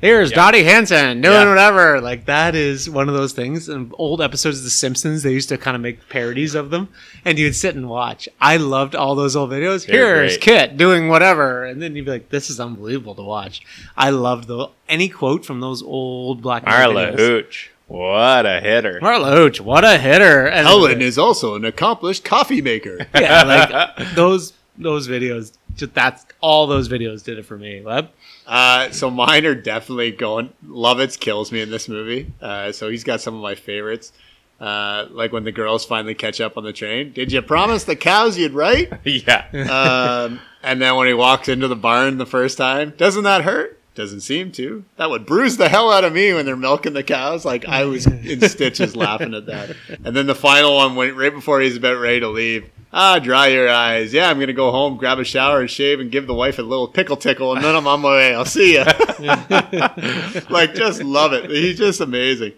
Here's 0.00 0.32
Dottie 0.32 0.64
Hinson 0.64 1.20
doing 1.20 1.34
Yeah. 1.34 1.48
whatever. 1.48 2.00
Like 2.00 2.24
that 2.24 2.54
is 2.54 2.88
one 2.88 3.08
of 3.10 3.14
those 3.14 3.34
things. 3.34 3.68
And 3.68 3.92
old 3.98 4.22
episodes 4.22 4.58
of 4.58 4.64
The 4.64 4.70
Simpsons, 4.70 5.22
they 5.22 5.32
used 5.32 5.50
to 5.50 5.58
kind 5.58 5.74
of 5.74 5.82
make 5.82 6.08
parodies 6.08 6.54
of 6.54 6.70
them, 6.70 6.88
and 7.24 7.38
you'd 7.38 7.54
sit 7.54 7.74
and 7.74 7.88
watch. 7.88 8.28
I 8.40 8.56
loved 8.56 8.94
all 8.94 9.14
those 9.14 9.36
old 9.36 9.50
videos. 9.50 9.86
They're 9.86 10.16
Here's 10.22 10.32
great. 10.38 10.40
Kit 10.40 10.76
doing 10.78 11.08
whatever, 11.08 11.64
and 11.64 11.82
then 11.82 11.94
you'd 11.94 12.06
be 12.06 12.12
like, 12.12 12.30
"This 12.30 12.48
is 12.48 12.58
unbelievable 12.60 13.14
to 13.16 13.22
watch." 13.22 13.60
I 13.96 14.08
loved 14.08 14.48
the 14.48 14.68
any 14.88 15.10
quote 15.10 15.44
from 15.44 15.60
those 15.60 15.82
old 15.82 16.40
black 16.40 16.62
and 16.66 16.72
white 16.94 17.10
Marla 17.10 17.12
videos. 17.14 17.18
Hooch. 17.18 17.70
What 17.94 18.44
a 18.44 18.60
hitter. 18.60 18.98
Marla 19.00 19.36
Hooch, 19.36 19.60
what 19.60 19.84
a 19.84 19.96
hitter! 19.98 20.48
And 20.48 20.66
Ellen 20.66 21.00
is 21.00 21.16
also 21.16 21.54
an 21.54 21.64
accomplished 21.64 22.24
coffee 22.24 22.60
maker. 22.60 23.06
yeah, 23.14 23.44
like 23.44 24.14
those 24.16 24.52
those 24.76 25.06
videos. 25.06 25.56
Just 25.76 25.94
that's 25.94 26.26
all 26.40 26.66
those 26.66 26.88
videos 26.88 27.22
did 27.22 27.38
it 27.38 27.46
for 27.46 27.56
me. 27.56 27.82
Web. 27.82 28.10
Uh, 28.48 28.90
so 28.90 29.10
mine 29.10 29.46
are 29.46 29.54
definitely 29.54 30.10
going. 30.10 30.52
Lovitz 30.66 31.18
kills 31.18 31.52
me 31.52 31.60
in 31.60 31.70
this 31.70 31.88
movie. 31.88 32.32
Uh, 32.40 32.72
so 32.72 32.88
he's 32.88 33.04
got 33.04 33.20
some 33.20 33.36
of 33.36 33.40
my 33.40 33.54
favorites. 33.54 34.12
Uh, 34.60 35.06
like 35.10 35.32
when 35.32 35.44
the 35.44 35.52
girls 35.52 35.84
finally 35.84 36.14
catch 36.14 36.40
up 36.40 36.56
on 36.56 36.64
the 36.64 36.72
train. 36.72 37.12
Did 37.12 37.30
you 37.30 37.42
promise 37.42 37.84
the 37.84 37.96
cows 37.96 38.36
you'd 38.36 38.54
write? 38.54 38.92
yeah. 39.04 39.46
um, 39.70 40.40
and 40.64 40.82
then 40.82 40.96
when 40.96 41.06
he 41.06 41.14
walks 41.14 41.48
into 41.48 41.68
the 41.68 41.76
barn 41.76 42.18
the 42.18 42.26
first 42.26 42.58
time, 42.58 42.92
doesn't 42.96 43.22
that 43.22 43.42
hurt? 43.42 43.80
Doesn't 43.94 44.22
seem 44.22 44.50
to. 44.52 44.84
That 44.96 45.08
would 45.08 45.24
bruise 45.24 45.56
the 45.56 45.68
hell 45.68 45.92
out 45.92 46.02
of 46.02 46.12
me 46.12 46.32
when 46.32 46.44
they're 46.44 46.56
milking 46.56 46.94
the 46.94 47.04
cows. 47.04 47.44
Like 47.44 47.64
I 47.66 47.84
was 47.84 48.06
in 48.06 48.40
stitches 48.48 48.96
laughing 48.96 49.34
at 49.34 49.46
that. 49.46 49.76
And 50.02 50.16
then 50.16 50.26
the 50.26 50.34
final 50.34 50.76
one, 50.76 50.96
went 50.96 51.16
right 51.16 51.32
before 51.32 51.60
he's 51.60 51.76
about 51.76 52.00
ready 52.00 52.18
to 52.20 52.28
leave, 52.28 52.68
ah, 52.92 53.20
dry 53.20 53.48
your 53.48 53.68
eyes. 53.68 54.12
Yeah, 54.12 54.28
I'm 54.28 54.40
gonna 54.40 54.52
go 54.52 54.72
home, 54.72 54.96
grab 54.96 55.20
a 55.20 55.24
shower, 55.24 55.60
and 55.60 55.70
shave, 55.70 56.00
and 56.00 56.10
give 56.10 56.26
the 56.26 56.34
wife 56.34 56.58
a 56.58 56.62
little 56.62 56.88
pickle 56.88 57.16
tickle, 57.16 57.54
and 57.54 57.64
then 57.64 57.76
I'm 57.76 57.86
on 57.86 58.00
my 58.00 58.10
way. 58.10 58.34
I'll 58.34 58.44
see 58.44 58.74
ya. 58.74 58.84
like 60.50 60.74
just 60.74 61.02
love 61.04 61.32
it. 61.32 61.48
He's 61.50 61.78
just 61.78 62.00
amazing. 62.00 62.54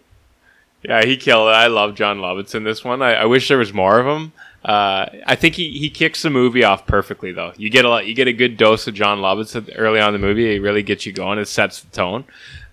Yeah, 0.83 1.05
he 1.05 1.19
killed 1.19 1.49
it. 1.49 1.53
I 1.53 1.67
love 1.67 1.97
Jon 1.97 2.19
Lovitz 2.19 2.55
in 2.55 2.65
this 2.65 2.83
one. 2.83 3.03
I, 3.03 3.15
I 3.15 3.25
wish 3.27 3.49
there 3.49 3.59
was 3.59 3.75
more 3.75 3.99
of 3.99 4.07
him. 4.07 4.33
Uh, 4.67 5.09
I 5.27 5.37
think 5.37 5.55
he, 5.55 5.79
he 5.79 5.89
kicks 5.89 6.23
the 6.23 6.31
movie 6.31 6.65
off 6.65 6.87
perfectly 6.87 7.31
though. 7.31 7.53
You 7.57 7.71
get 7.71 7.85
a 7.85 7.89
lot, 7.89 8.07
you 8.07 8.15
get 8.15 8.27
a 8.27 8.33
good 8.33 8.57
dose 8.57 8.87
of 8.89 8.95
Jon 8.95 9.19
Lovitz 9.19 9.73
early 9.77 10.01
on 10.01 10.13
in 10.13 10.21
the 10.21 10.27
movie. 10.27 10.57
It 10.57 10.61
really 10.61 10.83
gets 10.83 11.07
you 11.07 11.13
going. 11.13 11.39
It 11.39 11.47
sets 11.47 11.83
the 11.83 11.91
tone. 11.97 12.25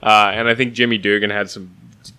Uh, 0.01 0.31
and 0.33 0.49
I 0.49 0.55
think 0.55 0.73
Jimmy 0.73 0.97
Dugan 0.97 1.29
had 1.29 1.51
some 1.51 1.69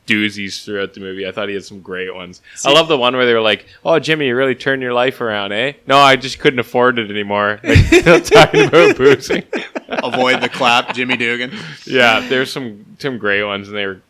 doozies 0.06 0.64
throughout 0.64 0.94
the 0.94 1.00
movie. 1.00 1.26
I 1.26 1.32
thought 1.32 1.48
he 1.48 1.54
had 1.54 1.64
some 1.64 1.80
great 1.80 2.14
ones. 2.14 2.40
I 2.64 2.72
love 2.72 2.88
the 2.88 2.96
one 2.96 3.16
where 3.16 3.26
they 3.26 3.34
were 3.34 3.40
like, 3.40 3.66
"Oh, 3.84 3.98
Jimmy, 3.98 4.26
you 4.28 4.36
really 4.36 4.54
turned 4.54 4.80
your 4.82 4.92
life 4.92 5.20
around, 5.20 5.52
eh?" 5.52 5.72
No, 5.86 5.96
I 5.98 6.16
just 6.16 6.38
couldn't 6.38 6.58
afford 6.60 6.98
it 6.98 7.10
anymore. 7.10 7.58
Like, 7.64 8.24
talking 8.26 8.66
about 8.66 8.96
boozing. 8.96 9.42
Avoid 9.88 10.40
the 10.42 10.48
clap, 10.48 10.94
Jimmy 10.94 11.16
Dugan. 11.16 11.52
yeah, 11.86 12.20
there's 12.28 12.52
some 12.52 12.84
some 12.98 13.18
great 13.18 13.42
ones, 13.44 13.68
and 13.68 13.76
they 13.76 13.86
were 13.86 14.00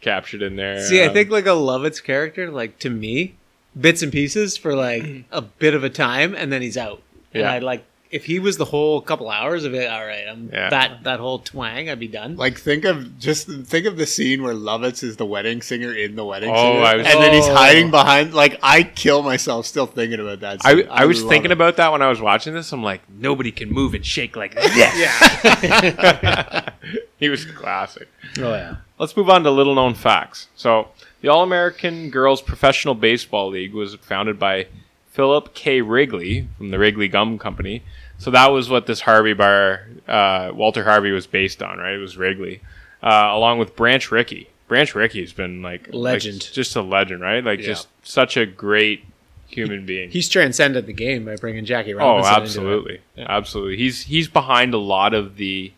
captured 0.00 0.42
in 0.42 0.56
there. 0.56 0.80
See, 0.82 1.02
I 1.02 1.06
Um, 1.06 1.12
think 1.14 1.30
like 1.30 1.46
a 1.46 1.50
Lovitz 1.50 2.02
character, 2.04 2.50
like 2.50 2.78
to 2.80 2.90
me, 2.90 3.34
bits 3.80 4.02
and 4.02 4.12
pieces 4.12 4.56
for 4.56 4.74
like 4.74 5.02
mm-hmm. 5.02 5.22
a 5.32 5.42
bit 5.42 5.74
of 5.74 5.84
a 5.84 5.90
time, 5.90 6.34
and 6.34 6.52
then 6.52 6.62
he's 6.62 6.76
out. 6.76 7.02
And 7.34 7.42
Yeah. 7.42 7.52
I 7.52 7.58
like 7.58 7.84
if 8.10 8.24
he 8.24 8.38
was 8.38 8.56
the 8.56 8.64
whole 8.64 9.02
couple 9.02 9.28
hours 9.28 9.64
of 9.64 9.74
it. 9.74 9.90
All 9.90 10.02
right, 10.04 10.24
I'm 10.26 10.48
Yeah. 10.50 10.70
that 10.70 11.04
that 11.04 11.20
whole 11.20 11.40
twang, 11.40 11.90
I'd 11.90 12.00
be 12.00 12.08
done. 12.08 12.36
Like 12.36 12.58
think 12.58 12.84
of 12.86 13.18
just 13.18 13.48
think 13.48 13.84
of 13.86 13.96
the 13.98 14.06
scene 14.06 14.42
where 14.42 14.54
Lovitz 14.54 15.02
is 15.02 15.16
the 15.16 15.26
wedding 15.26 15.60
singer 15.60 15.92
in 15.92 16.16
the 16.16 16.24
wedding 16.24 16.50
Oh, 16.50 16.54
singer, 16.54 16.84
I 16.84 16.94
was- 16.96 17.06
and 17.06 17.22
then 17.22 17.34
he's 17.34 17.46
Oh. 17.48 17.54
hiding 17.54 17.90
behind. 17.90 18.32
Like 18.32 18.58
I 18.62 18.82
kill 18.82 19.22
myself 19.22 19.66
still 19.66 19.86
thinking 19.86 20.20
about 20.20 20.40
that. 20.40 20.60
I, 20.64 20.74
Scene. 20.76 20.86
I 20.90 21.04
was 21.04 21.22
thinking 21.22 21.50
it. 21.50 21.54
about 21.54 21.76
that 21.76 21.92
when 21.92 22.00
I 22.00 22.08
was 22.08 22.20
watching 22.20 22.54
this. 22.54 22.72
I'm 22.72 22.82
like, 22.82 23.02
nobody 23.10 23.50
can 23.52 23.70
move 23.70 23.92
and 23.94 24.04
shake 24.06 24.36
like 24.36 24.54
this. 24.54 24.74
Yeah. 24.74 26.70
He 27.18 27.28
was 27.28 27.44
classic. 27.44 28.08
oh 28.38 28.54
yeah, 28.54 28.76
Let's 28.98 29.16
move 29.16 29.28
on 29.28 29.42
to 29.42 29.50
little 29.50 29.74
known 29.74 29.94
facts. 29.94 30.46
So, 30.54 30.88
the 31.20 31.28
All 31.28 31.42
American 31.42 32.10
Girls 32.10 32.40
Professional 32.42 32.94
Baseball 32.94 33.48
League 33.50 33.74
was 33.74 33.94
founded 33.96 34.38
by 34.38 34.66
Philip 35.10 35.54
K. 35.54 35.80
Wrigley 35.80 36.48
from 36.56 36.70
the 36.70 36.78
Wrigley 36.78 37.08
Gum 37.08 37.38
Company. 37.38 37.82
So, 38.18 38.30
that 38.32 38.50
was 38.50 38.68
what 38.68 38.86
this 38.86 39.00
Harvey 39.02 39.32
bar, 39.32 39.86
uh, 40.08 40.50
Walter 40.52 40.84
Harvey 40.84 41.12
was 41.12 41.26
based 41.26 41.62
on, 41.62 41.78
right? 41.78 41.94
It 41.94 41.98
was 41.98 42.16
Wrigley, 42.16 42.60
uh, 43.02 43.30
along 43.32 43.58
with 43.58 43.76
Branch 43.76 44.10
Rickey. 44.10 44.48
Branch 44.66 44.92
Rickey's 44.94 45.32
been 45.32 45.62
like 45.62 45.88
Legend. 45.92 46.42
like, 46.42 46.52
just 46.52 46.74
a 46.76 46.82
legend, 46.82 47.20
right? 47.22 47.42
Like, 47.44 47.60
Yeah. 47.60 47.66
just 47.66 47.88
such 48.02 48.36
a 48.36 48.44
great 48.44 49.04
human 49.46 49.86
being. 49.86 50.10
he's 50.10 50.28
transcended 50.28 50.84
the 50.86 50.92
game 50.92 51.24
by 51.24 51.34
bringing 51.36 51.64
Jackie 51.64 51.94
Oh, 51.94 51.96
Robinson. 52.18 52.34
into 52.34 52.36
it. 52.36 52.42
absolutely, 52.74 53.00
absolutely. 53.18 53.76
He's 53.78 54.02
he's 54.02 54.28
behind 54.28 54.74
a 54.74 54.78
lot 54.78 55.14
of 55.14 55.36
the 55.36 55.72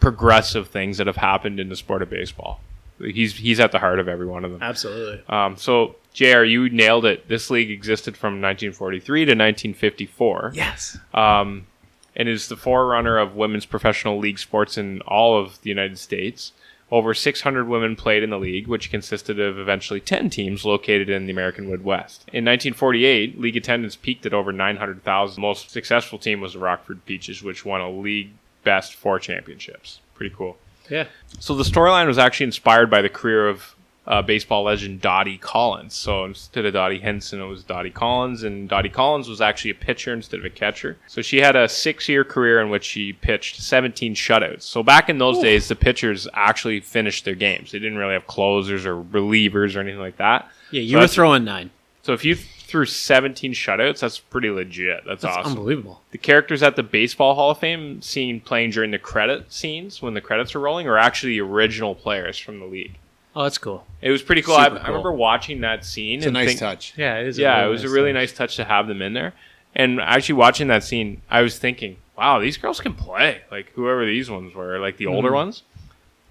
progressive 0.00 0.68
things 0.68 0.98
that 0.98 1.06
have 1.06 1.16
happened 1.18 1.60
in 1.60 1.68
the 1.68 1.76
sport 1.76 2.02
of 2.02 2.10
baseball. 2.10 2.60
He's 3.02 3.36
he's 3.36 3.60
at 3.60 3.72
the 3.72 3.78
heart 3.78 3.98
of 3.98 4.08
every 4.08 4.26
one 4.26 4.44
of 4.44 4.52
them. 4.52 4.62
absolutely. 4.62 5.22
Um, 5.28 5.56
so, 5.56 5.96
Jr., 6.12 6.44
you 6.44 6.68
nailed 6.70 7.04
it. 7.04 7.28
This 7.28 7.50
league 7.50 7.70
existed 7.70 8.16
from 8.16 8.40
1943 8.40 9.24
to 9.24 9.30
1954. 9.32 10.52
Yes. 10.54 10.98
Um, 11.14 11.66
and 12.14 12.28
is 12.28 12.48
the 12.48 12.56
forerunner 12.56 13.18
of 13.18 13.36
women's 13.36 13.66
professional 13.66 14.18
league 14.18 14.38
sports 14.38 14.76
in 14.76 15.00
all 15.02 15.38
of 15.38 15.60
the 15.62 15.70
United 15.70 15.98
States. 15.98 16.52
Over 16.90 17.14
600 17.14 17.66
women 17.66 17.96
played 17.96 18.22
in 18.22 18.28
the 18.28 18.38
league, 18.38 18.66
which 18.66 18.90
consisted 18.90 19.40
of 19.40 19.58
eventually 19.58 19.98
10 19.98 20.28
teams 20.28 20.66
located 20.66 21.08
in 21.08 21.24
the 21.24 21.32
American 21.32 21.70
Midwest. 21.70 22.20
In 22.28 22.44
1948, 22.44 23.40
league 23.40 23.56
attendance 23.56 23.96
peaked 23.96 24.26
at 24.26 24.34
over 24.34 24.52
900,000. 24.52 25.34
The 25.34 25.40
most 25.40 25.70
successful 25.70 26.18
team 26.18 26.42
was 26.42 26.52
the 26.52 26.58
Rockford 26.58 27.06
Peaches, 27.06 27.42
which 27.42 27.64
won 27.64 27.80
a 27.80 27.90
league 27.90 28.32
best 28.62 28.94
four 28.94 29.18
championships. 29.18 30.00
Pretty 30.14 30.34
cool. 30.36 30.58
Yeah. 30.92 31.06
So 31.40 31.54
the 31.54 31.64
storyline 31.64 32.06
was 32.06 32.18
actually 32.18 32.44
inspired 32.44 32.90
by 32.90 33.00
the 33.00 33.08
career 33.08 33.48
of 33.48 33.74
uh, 34.06 34.20
baseball 34.20 34.64
legend 34.64 35.00
Dottie 35.00 35.38
Collins. 35.38 35.94
So 35.94 36.24
instead 36.24 36.66
of 36.66 36.74
Dottie 36.74 36.98
Hinson, 36.98 37.40
it 37.40 37.46
was 37.46 37.64
Dottie 37.64 37.90
Collins, 37.90 38.42
and 38.42 38.68
Dottie 38.68 38.90
Collins 38.90 39.26
was 39.26 39.40
actually 39.40 39.70
a 39.70 39.74
pitcher 39.74 40.12
instead 40.12 40.40
of 40.40 40.44
a 40.44 40.50
catcher. 40.50 40.98
So 41.06 41.22
she 41.22 41.38
had 41.38 41.56
a 41.56 41.66
six-year 41.66 42.24
career 42.24 42.60
in 42.60 42.68
which 42.68 42.84
she 42.84 43.14
pitched 43.14 43.62
17 43.62 44.14
shutouts. 44.14 44.62
So 44.62 44.82
back 44.82 45.08
in 45.08 45.16
those 45.16 45.38
days, 45.38 45.68
the 45.68 45.76
pitchers 45.76 46.28
actually 46.34 46.80
finished 46.80 47.24
their 47.24 47.36
games. 47.36 47.72
They 47.72 47.78
didn't 47.78 47.96
really 47.96 48.12
have 48.12 48.26
closers 48.26 48.84
or 48.84 48.96
relievers 49.02 49.76
or 49.76 49.80
anything 49.80 50.00
like 50.00 50.18
that. 50.18 50.50
Yeah, 50.72 50.82
you 50.82 50.96
So 50.96 51.00
were 51.00 51.08
throwing 51.08 51.44
nine. 51.44 51.70
So 52.02 52.12
if 52.12 52.24
you 52.24 52.34
threw 52.34 52.84
17 52.84 53.52
shutouts, 53.52 54.00
that's 54.00 54.18
pretty 54.18 54.50
legit. 54.50 55.04
That's, 55.06 55.22
That's 55.22 55.36
awesome. 55.36 55.52
unbelievable. 55.52 56.02
The 56.10 56.18
characters 56.18 56.62
at 56.62 56.74
the 56.74 56.82
Baseball 56.82 57.34
Hall 57.36 57.50
of 57.52 57.58
Fame 57.58 58.02
seen 58.02 58.40
playing 58.40 58.70
during 58.70 58.90
the 58.90 58.98
credit 58.98 59.52
scenes 59.52 60.02
when 60.02 60.14
the 60.14 60.20
credits 60.20 60.54
are 60.54 60.60
rolling 60.60 60.88
are 60.88 60.98
actually 60.98 61.34
the 61.34 61.42
original 61.42 61.94
players 61.94 62.38
from 62.38 62.58
the 62.58 62.66
league. 62.66 62.96
Oh, 63.36 63.44
that's 63.44 63.56
cool. 63.58 63.86
It 64.00 64.10
was 64.10 64.20
pretty 64.20 64.42
cool. 64.42 64.56
I, 64.56 64.64
Super 64.64 64.76
I 64.76 64.78
cool. 64.80 64.88
remember 64.88 65.12
watching 65.12 65.60
that 65.60 65.84
scene. 65.84 66.18
It's 66.18 66.26
a 66.26 66.28
and 66.28 66.34
nice 66.34 66.48
think- 66.48 66.60
touch. 66.60 66.94
Yeah, 66.96 67.18
it 67.18 67.28
is. 67.28 67.38
a 67.38 67.42
Yeah, 67.42 67.54
really 67.58 67.66
it 67.66 67.70
was 67.70 67.82
nice 67.82 67.90
a 67.90 67.94
really 67.94 68.10
touch. 68.12 68.20
nice 68.20 68.32
touch 68.32 68.56
to 68.56 68.64
have 68.64 68.88
them 68.88 69.00
in 69.00 69.12
there. 69.14 69.32
And 69.74 70.00
actually 70.00 70.34
watching 70.34 70.66
that 70.68 70.82
scene, 70.84 71.22
I 71.30 71.40
was 71.42 71.58
thinking, 71.58 71.96
wow, 72.18 72.40
these 72.40 72.56
girls 72.58 72.80
can 72.80 72.94
play. 72.94 73.42
Like 73.50 73.70
whoever 73.74 74.04
these 74.04 74.28
ones 74.28 74.54
were, 74.54 74.78
like 74.78 74.96
the 74.96 75.06
older 75.06 75.30
Mhm. 75.30 75.34
ones. 75.34 75.62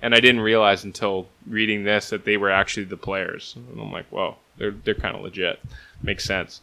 and 0.03 0.15
I 0.15 0.19
didn't 0.19 0.41
realize 0.41 0.83
until 0.83 1.27
reading 1.47 1.83
this 1.83 2.09
that 2.09 2.25
they 2.25 2.35
were 2.35 2.49
actually 2.49 2.85
the 2.85 2.97
players. 2.97 3.53
And 3.55 3.79
I'm 3.79 3.91
like, 3.91 4.07
whoa, 4.09 4.35
they're 4.57 4.71
they're 4.71 4.95
kind 4.95 5.15
of 5.15 5.21
legit. 5.21 5.59
Makes 6.01 6.25
sense. 6.25 6.61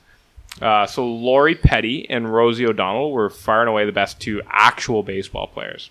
Uh, 0.60 0.86
so 0.86 1.06
Lori 1.06 1.54
Petty 1.54 2.08
and 2.10 2.32
Rosie 2.32 2.66
O'Donnell 2.66 3.12
were 3.12 3.30
far 3.30 3.60
and 3.60 3.68
away 3.68 3.84
the 3.84 3.92
best 3.92 4.20
two 4.20 4.42
actual 4.48 5.02
baseball 5.02 5.46
players. 5.46 5.90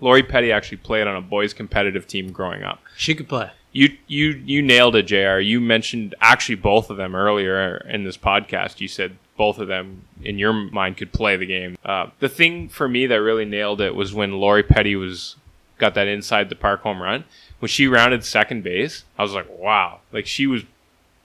Lori 0.00 0.22
Petty 0.22 0.50
actually 0.50 0.78
played 0.78 1.06
on 1.06 1.16
a 1.16 1.20
boys' 1.20 1.54
competitive 1.54 2.06
team 2.06 2.32
growing 2.32 2.62
up. 2.62 2.80
She 2.96 3.14
could 3.14 3.28
play. 3.28 3.50
You 3.72 3.96
you 4.06 4.30
you 4.44 4.62
nailed 4.62 4.96
it, 4.96 5.04
Jr. 5.04 5.38
You 5.38 5.60
mentioned 5.60 6.14
actually 6.20 6.56
both 6.56 6.90
of 6.90 6.96
them 6.96 7.14
earlier 7.14 7.76
in 7.88 8.04
this 8.04 8.16
podcast. 8.16 8.80
You 8.80 8.88
said 8.88 9.16
both 9.36 9.58
of 9.58 9.68
them 9.68 10.02
in 10.22 10.38
your 10.38 10.52
mind 10.52 10.96
could 10.96 11.12
play 11.12 11.36
the 11.36 11.46
game. 11.46 11.76
Uh, 11.84 12.06
the 12.20 12.28
thing 12.28 12.68
for 12.68 12.88
me 12.88 13.06
that 13.06 13.20
really 13.20 13.44
nailed 13.44 13.80
it 13.80 13.94
was 13.94 14.14
when 14.14 14.32
Lori 14.32 14.62
Petty 14.62 14.94
was 14.94 15.36
got 15.78 15.94
that 15.94 16.06
inside 16.06 16.48
the 16.48 16.54
park 16.54 16.82
home 16.82 17.02
run. 17.02 17.24
When 17.58 17.68
she 17.68 17.88
rounded 17.88 18.24
second 18.24 18.62
base, 18.62 19.04
I 19.18 19.22
was 19.22 19.32
like, 19.32 19.48
wow! 19.58 20.00
Like 20.12 20.26
she 20.26 20.46
was 20.46 20.62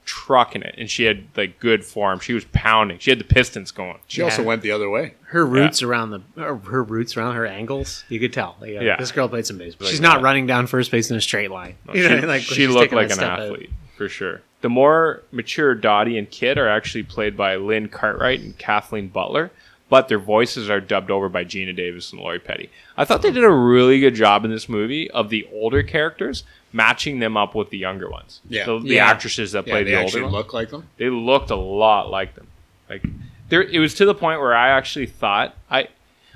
trucking 0.09 0.63
it, 0.63 0.73
and 0.77 0.89
she 0.89 1.03
had 1.03 1.25
like 1.37 1.59
good 1.59 1.85
form. 1.85 2.19
She 2.19 2.33
was 2.33 2.43
pounding. 2.45 2.97
She 2.97 3.11
had 3.11 3.19
the 3.19 3.23
pistons 3.23 3.69
going. 3.71 3.99
She 4.07 4.23
also 4.23 4.41
went 4.43 4.63
the 4.63 4.71
other 4.71 4.89
way. 4.89 5.13
Her 5.27 5.45
roots 5.45 5.83
around 5.83 6.09
the 6.09 6.21
her, 6.35 6.55
her 6.55 6.83
roots 6.83 7.15
around 7.15 7.35
her 7.35 7.45
angles, 7.45 8.03
you 8.09 8.19
could 8.19 8.33
tell. 8.33 8.55
Like, 8.59 8.71
uh, 8.77 8.81
Yeah. 8.81 8.95
this 8.97 9.11
girl 9.11 9.29
played 9.29 9.45
some 9.45 9.59
baseball. 9.59 9.85
Like 9.85 9.91
She's 9.91 10.01
not 10.01 10.17
that. 10.17 10.23
running 10.23 10.47
down 10.47 10.65
first 10.65 10.89
base 10.91 11.11
in 11.11 11.17
a 11.17 11.21
straight 11.21 11.51
line. 11.51 11.75
No, 11.87 11.93
You 11.93 12.03
she, 12.07 12.15
know, 12.21 12.27
like, 12.27 12.41
she 12.41 12.55
she's 12.55 12.69
looked 12.69 12.85
taking 12.91 12.97
like 12.97 13.09
a 13.09 13.13
an 13.13 13.17
step 13.17 13.29
out. 13.29 13.39
athlete 13.41 13.69
for 13.95 14.09
sure. 14.09 14.41
The 14.61 14.69
more 14.69 15.21
mature 15.31 15.75
Dottie 15.75 16.17
and 16.17 16.29
Kid 16.29 16.57
are 16.57 16.67
actually 16.67 17.03
played 17.03 17.37
by 17.37 17.55
Lynn 17.57 17.87
Cartwright 17.87 18.39
and 18.41 18.57
Kathleen 18.57 19.07
Butler, 19.09 19.51
but 19.89 20.07
their 20.07 20.19
voices 20.19 20.69
are 20.69 20.79
dubbed 20.79 21.09
over 21.11 21.27
by 21.29 21.43
Geena 21.43 21.75
Davis 21.75 22.11
and 22.11 22.21
Lori 22.21 22.39
Petty. 22.39 22.69
I 22.95 23.05
thought 23.05 23.21
they 23.21 23.31
did 23.31 23.43
a 23.43 23.49
really 23.51 23.99
good 23.99 24.15
job 24.15 24.45
in 24.45 24.51
this 24.51 24.69
movie 24.69 25.09
of 25.11 25.29
the 25.29 25.47
older 25.51 25.81
characters 25.83 26.43
matching 26.71 27.19
them 27.19 27.35
up 27.35 27.55
with 27.55 27.71
the 27.71 27.77
younger 27.77 28.09
ones. 28.09 28.41
Yeah. 28.47 28.65
the, 28.65 28.79
the 28.79 28.87
Yeah. 28.95 29.07
actresses 29.09 29.51
that 29.53 29.65
Yeah, 29.67 29.73
played 29.73 29.87
they 29.87 29.91
the 29.91 29.97
older 29.97 30.05
actually 30.07 30.21
ones. 30.23 30.33
look 30.33 30.53
like 30.53 30.69
them? 30.69 30.87
They 30.97 31.09
looked 31.09 31.49
a 31.49 31.55
lot 31.55 32.09
like 32.11 32.35
them. 32.35 32.47
Like 32.89 33.03
there, 33.49 33.63
it 33.63 33.79
was 33.79 33.95
to 33.95 34.05
the 34.05 34.13
point 34.15 34.39
where 34.39 34.55
I 34.55 34.69
actually 34.69 35.07
thought 35.07 35.55
I, 35.71 35.87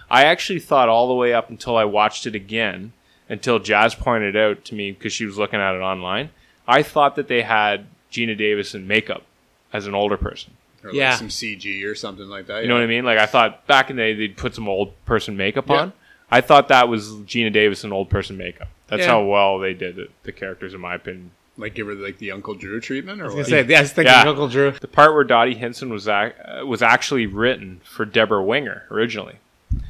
I 0.10 0.26
actually 0.26 0.60
thought 0.60 0.90
all 0.90 1.08
the 1.08 1.14
way 1.14 1.34
up 1.34 1.50
until 1.50 1.78
I 1.78 1.86
watched 1.86 2.26
it 2.26 2.34
again, 2.36 2.94
until 3.30 3.60
Jazz 3.60 3.94
pointed 3.96 4.36
out 4.36 4.66
to 4.66 4.76
me 4.76 4.92
because 4.92 5.14
she 5.14 5.26
was 5.26 5.38
looking 5.38 5.60
at 5.60 5.76
it 5.76 5.80
online. 5.80 6.32
I 6.68 6.82
thought 6.84 7.16
that 7.16 7.28
they 7.28 7.42
had 7.44 7.86
Geena 8.12 8.38
Davis 8.38 8.74
in 8.76 8.88
makeup 8.88 9.24
as 9.72 9.86
an 9.88 9.94
older 9.96 10.18
person. 10.18 10.54
Or 10.84 10.92
Yeah. 10.94 11.12
like 11.12 11.20
some 11.20 11.30
CG 11.30 11.84
or 11.86 11.96
something 11.96 12.28
like 12.28 12.48
that. 12.48 12.64
You 12.64 12.68
know 12.70 12.76
what 12.76 12.84
I 12.84 12.88
mean? 12.88 13.06
Like 13.06 13.18
I 13.20 13.26
thought 13.26 13.66
back 13.68 13.90
in 13.90 13.96
the 13.96 14.02
day 14.02 14.14
they'd 14.14 14.36
put 14.38 14.54
some 14.56 14.68
old 14.68 14.94
person 15.06 15.38
makeup 15.38 15.70
Yeah. 15.70 15.76
on. 15.78 15.94
I 16.32 16.42
thought 16.42 16.68
that 16.70 16.90
was 16.90 17.10
Geena 17.28 17.54
Davis 17.54 17.84
in 17.84 17.94
old 17.94 18.10
person 18.10 18.38
makeup. 18.38 18.68
That's 18.88 19.02
Yeah. 19.04 19.10
how 19.10 19.24
well 19.24 19.60
they 19.60 19.74
did 19.74 19.98
it, 20.00 20.10
the 20.24 20.32
characters, 20.32 20.74
in 20.74 20.82
my 20.82 20.96
opinion. 20.96 21.32
Like 21.58 21.76
give 21.76 21.86
her 21.88 21.94
like 21.94 22.18
the 22.18 22.32
Uncle 22.32 22.56
Drew 22.56 22.80
treatment, 22.80 23.22
or 23.22 23.26
I 23.26 23.28
was 23.28 23.36
what? 23.36 23.50
gonna 23.50 23.64
say, 23.64 23.70
yeah, 23.72 23.78
I 23.78 23.82
was 23.82 23.92
thinking 23.94 24.14
Uncle 24.14 24.48
Drew. 24.48 24.72
The 24.72 24.88
part 24.88 25.14
where 25.14 25.24
Dottie 25.24 25.54
Hinson 25.54 25.90
was 25.92 26.08
ac- 26.08 26.34
uh, 26.44 26.66
was 26.66 26.82
actually 26.82 27.28
written 27.28 27.80
for 27.84 28.06
Debra 28.06 28.44
Winger 28.44 28.84
originally, 28.90 29.36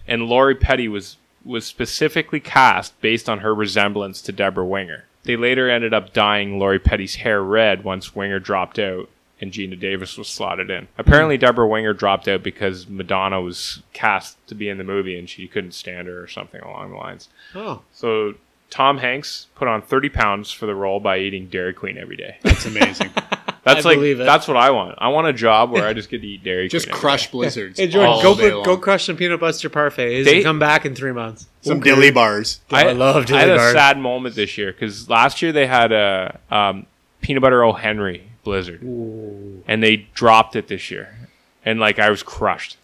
and 0.08 0.24
Lori 0.28 0.56
Petty 0.56 0.88
was 0.90 1.18
was 1.46 1.66
specifically 1.66 2.40
cast 2.40 3.00
based 3.02 3.30
on 3.30 3.40
her 3.40 3.54
resemblance 3.56 4.22
to 4.22 4.32
Debra 4.32 4.66
Winger. 4.66 5.06
They 5.24 5.36
later 5.38 5.70
ended 5.70 5.94
up 5.94 6.12
dyeing 6.14 6.60
Lori 6.60 6.80
Petty's 6.80 7.16
hair 7.16 7.42
red 7.42 7.84
once 7.86 8.14
Winger 8.16 8.40
dropped 8.40 8.78
out 8.80 9.10
and 9.42 9.52
Geena 9.52 9.78
Davis 9.80 10.18
was 10.18 10.28
slotted 10.28 10.70
in. 10.70 10.88
Apparently, 10.98 11.38
Debra 11.38 11.68
Winger 11.68 11.94
dropped 11.94 12.28
out 12.28 12.44
because 12.44 12.88
Madonna 12.88 13.42
was 13.42 13.82
cast 13.94 14.38
to 14.48 14.56
be 14.56 14.70
in 14.70 14.78
the 14.78 14.84
movie 14.84 15.18
and 15.20 15.30
she 15.30 15.48
couldn't 15.48 15.74
stand 15.74 16.08
her 16.08 16.22
or 16.22 16.28
something 16.28 16.62
along 16.62 16.92
the 16.92 16.98
lines. 16.98 17.30
Oh. 17.56 17.82
So 17.92 18.36
Tom 18.70 19.00
Hanks 19.00 19.48
put 19.56 19.68
on 19.68 19.82
30 19.82 20.10
pounds 20.10 20.52
for 20.52 20.66
the 20.66 20.76
role 20.76 21.00
by 21.00 21.20
eating 21.20 21.48
Dairy 21.48 21.74
Queen 21.74 21.98
every 21.98 22.16
day. 22.16 22.38
That's 22.42 22.66
amazing. 22.66 23.12
That's 23.66 23.86
I 23.86 23.90
like 23.90 23.98
believe 23.98 24.20
it. 24.20 24.26
that's 24.26 24.46
what 24.46 24.58
I 24.58 24.72
want. 24.72 24.96
I 24.98 25.08
want 25.08 25.28
a 25.28 25.32
job 25.32 25.72
where 25.72 25.88
I 25.88 25.94
just 25.94 26.10
get 26.10 26.20
to 26.20 26.28
eat 26.28 26.44
Dairy 26.44 26.68
Just 26.68 26.88
Queen. 26.88 26.92
every 26.96 27.00
crush 27.00 27.26
day. 27.28 27.32
blizzards. 27.32 27.80
Hey 27.80 27.88
Jordan, 27.88 28.12
all 28.12 28.22
go 28.22 28.36
day 28.36 28.54
long. 28.54 28.66
go 28.66 28.76
crush 28.76 29.06
some 29.06 29.16
peanut 29.16 29.40
butter 29.40 29.70
parfaits 29.70 30.26
They- 30.26 30.36
and 30.38 30.44
come 30.44 30.60
back 30.60 30.86
in 30.86 30.96
three 30.96 31.14
months. 31.14 31.48
some 31.62 31.78
Okay. 31.78 31.92
dilly 31.92 32.12
bars. 32.12 32.60
I, 32.70 32.92
love 32.92 33.26
dilly 33.26 33.40
bars. 33.40 33.48
I 33.48 33.52
had 33.52 33.56
dilly 33.56 33.70
a 33.70 33.72
sad 33.72 33.98
moment 34.00 34.36
this 34.36 34.58
year 34.58 34.74
because 34.74 35.10
last 35.10 35.42
year 35.42 35.54
they 35.54 35.66
had 35.66 35.94
a 35.94 36.40
um, 36.52 36.88
peanut 37.22 37.42
butter 37.42 37.64
O 37.64 37.72
Henry 37.72 38.24
Blizzard, 38.44 38.82
and 38.82 39.82
they 39.84 40.08
dropped 40.14 40.56
it 40.56 40.68
this 40.68 40.92
year, 40.92 41.16
and 41.64 41.80
like 41.80 42.00
I 42.00 42.10
was 42.10 42.24
crushed. 42.24 42.78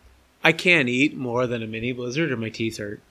I 0.43 0.51
can't 0.53 0.88
eat 0.88 1.18
more 1.18 1.47
than 1.47 1.62
a 1.62 1.68
mini 1.68 1.91
blizzard 1.91 2.32
or 2.32 2.38
my 2.38 2.49
teeth 2.49 2.78
hurt. 2.78 3.01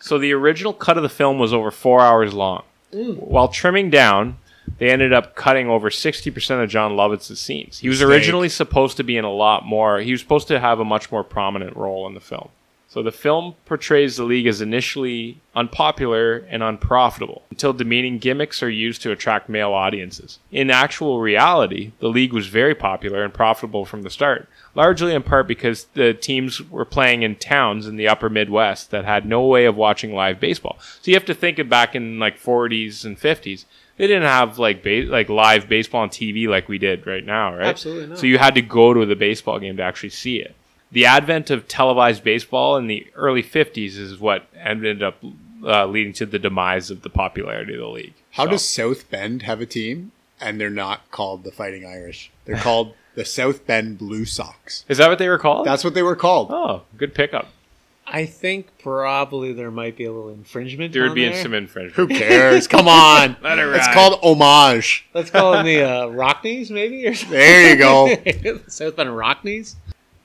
So 0.00 0.18
the 0.18 0.32
original 0.32 0.72
cut 0.72 0.96
of 0.96 1.02
the 1.02 1.08
film 1.08 1.38
was 1.38 1.52
over 1.52 1.70
four 1.70 2.00
hours 2.00 2.32
long. 2.32 2.62
While 2.92 3.48
trimming 3.48 3.90
down, 3.90 4.38
they 4.78 4.90
ended 4.90 5.12
up 5.12 5.34
cutting 5.34 5.68
over 5.68 5.90
60% 5.90 6.62
of 6.62 6.70
Jon 6.70 6.92
Lovitz's 6.92 7.40
scenes. 7.40 7.78
He 7.78 7.88
was 7.88 7.98
Mistake. 8.00 8.14
originally 8.14 8.48
supposed 8.48 8.96
to 8.98 9.02
be 9.02 9.16
in 9.16 9.24
a 9.24 9.32
lot 9.32 9.66
more. 9.66 9.98
He 10.00 10.12
was 10.12 10.20
supposed 10.20 10.48
to 10.48 10.60
have 10.60 10.80
a 10.80 10.84
much 10.84 11.10
more 11.12 11.24
prominent 11.24 11.76
role 11.76 12.06
in 12.06 12.14
the 12.14 12.20
film. 12.20 12.48
So 12.90 13.02
the 13.02 13.12
film 13.12 13.54
portrays 13.66 14.16
the 14.16 14.24
league 14.24 14.46
as 14.46 14.62
initially 14.62 15.42
unpopular 15.54 16.38
and 16.48 16.62
unprofitable 16.62 17.42
until 17.50 17.74
demeaning 17.74 18.18
gimmicks 18.18 18.62
are 18.62 18.70
used 18.70 19.02
to 19.02 19.12
attract 19.12 19.50
male 19.50 19.74
audiences. 19.74 20.38
In 20.50 20.70
actual 20.70 21.20
reality, 21.20 21.92
the 22.00 22.08
league 22.08 22.32
was 22.32 22.46
very 22.46 22.74
popular 22.74 23.22
and 23.22 23.34
profitable 23.34 23.84
from 23.84 24.02
the 24.02 24.10
start, 24.10 24.48
largely 24.74 25.14
in 25.14 25.22
part 25.22 25.46
because 25.46 25.84
the 25.92 26.14
teams 26.14 26.62
were 26.70 26.86
playing 26.86 27.22
in 27.22 27.36
towns 27.36 27.86
in 27.86 27.96
the 27.96 28.08
upper 28.08 28.30
Midwest 28.30 28.90
that 28.90 29.04
had 29.04 29.26
no 29.26 29.44
way 29.44 29.66
of 29.66 29.76
watching 29.76 30.14
live 30.14 30.40
baseball. 30.40 30.78
So 30.80 31.10
you 31.10 31.14
have 31.14 31.26
to 31.26 31.34
think 31.34 31.58
of 31.58 31.68
back 31.68 31.94
in 31.94 32.18
like 32.18 32.40
40s 32.40 33.04
and 33.04 33.20
50s. 33.20 33.66
They 33.98 34.06
didn't 34.06 34.22
have 34.22 34.58
like 34.58 34.82
ba- 34.82 35.06
like 35.08 35.28
live 35.28 35.68
baseball 35.68 36.02
on 36.02 36.08
TV 36.08 36.48
like 36.48 36.68
we 36.68 36.78
did 36.78 37.06
right 37.06 37.24
now, 37.24 37.54
right? 37.54 37.66
Absolutely 37.66 38.06
not. 38.06 38.18
So 38.18 38.26
you 38.26 38.38
had 38.38 38.54
to 38.54 38.62
go 38.62 38.94
to 38.94 39.04
the 39.04 39.16
baseball 39.16 39.58
game 39.58 39.76
to 39.76 39.82
actually 39.82 40.10
see 40.10 40.36
it. 40.36 40.54
The 40.90 41.04
advent 41.06 41.50
of 41.50 41.68
televised 41.68 42.24
baseball 42.24 42.76
in 42.76 42.86
the 42.86 43.06
early 43.14 43.42
50s 43.42 43.96
is 43.98 44.18
what 44.18 44.46
ended 44.58 45.02
up 45.02 45.22
uh, 45.64 45.86
leading 45.86 46.12
to 46.14 46.26
the 46.26 46.38
demise 46.38 46.90
of 46.90 47.02
the 47.02 47.10
popularity 47.10 47.74
of 47.74 47.80
the 47.80 47.88
league. 47.88 48.14
How 48.32 48.44
So- 48.44 48.50
does 48.52 48.64
South 48.68 49.10
Bend 49.10 49.42
have 49.42 49.60
a 49.60 49.66
team 49.66 50.12
and 50.40 50.60
they're 50.60 50.70
not 50.70 51.10
called 51.10 51.44
the 51.44 51.50
Fighting 51.52 51.84
Irish? 51.84 52.30
They're 52.46 52.56
called 52.56 52.94
the 53.16 53.24
South 53.24 53.66
Bend 53.66 53.98
Blue 53.98 54.24
Sox. 54.24 54.84
Is 54.88 54.98
that 54.98 55.08
what 55.10 55.18
they 55.18 55.28
were 55.28 55.38
called? 55.38 55.66
That's 55.66 55.84
what 55.84 55.94
they 55.94 56.02
were 56.02 56.16
called. 56.16 56.50
oh, 56.50 56.82
good 56.96 57.14
pickup. 57.14 57.48
I 58.10 58.24
think 58.24 58.68
probably 58.78 59.52
there 59.52 59.70
might 59.70 59.94
be 59.94 60.04
a 60.04 60.10
little 60.12 60.30
infringement. 60.30 60.94
There 60.94 61.02
would 61.02 61.14
be 61.14 61.28
there. 61.28 61.42
some 61.42 61.52
infringement. 61.52 61.96
Who 61.96 62.06
cares? 62.08 62.66
Come 62.66 62.88
on. 62.88 63.36
Let 63.42 63.58
it 63.58 63.64
ride. 63.64 63.76
It's 63.76 63.88
called 63.88 64.18
homage. 64.22 65.06
Let's 65.12 65.28
call 65.30 65.52
them 65.52 65.66
the 65.66 65.82
uh, 65.82 66.06
Rockneys, 66.06 66.70
maybe. 66.70 67.06
Or 67.06 67.12
something. 67.14 67.36
There 67.36 67.70
you 67.70 67.76
go. 67.76 68.60
South 68.68 68.96
Bend 68.96 69.10
Rockneys. 69.10 69.74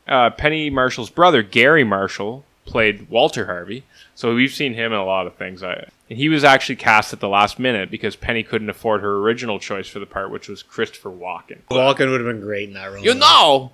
Uh, 0.08 0.30
Penny 0.32 0.70
Marshall's 0.70 1.10
brother, 1.10 1.43
Garry 1.43 1.84
Marshall, 1.84 2.45
played 2.66 3.10
Walter 3.10 3.45
Harvey. 3.45 3.84
So 4.16 4.36
we've 4.36 4.54
seen 4.54 4.74
him 4.74 4.93
in 4.93 4.99
a 4.99 5.06
lot 5.06 5.28
of 5.28 5.36
things. 5.36 5.64
I, 5.64 5.88
and 6.10 6.20
he 6.20 6.30
was 6.30 6.43
actually 6.43 6.76
cast 6.76 7.14
at 7.14 7.20
the 7.20 7.30
last 7.30 7.58
minute 7.60 7.89
because 7.89 8.16
Penny 8.16 8.43
couldn't 8.43 8.70
afford 8.70 9.01
her 9.01 9.18
original 9.18 9.60
choice 9.60 9.88
for 9.88 9.99
the 9.99 10.06
part, 10.06 10.30
which 10.30 10.47
was 10.47 10.62
Christopher 10.62 11.10
Walken. 11.10 11.62
Walken 11.72 12.12
would 12.12 12.22
have 12.22 12.30
been 12.30 12.41
great 12.41 12.68
in 12.70 12.76
that 12.76 12.91
role. 12.91 13.04
You 13.04 13.16
know, 13.16 13.72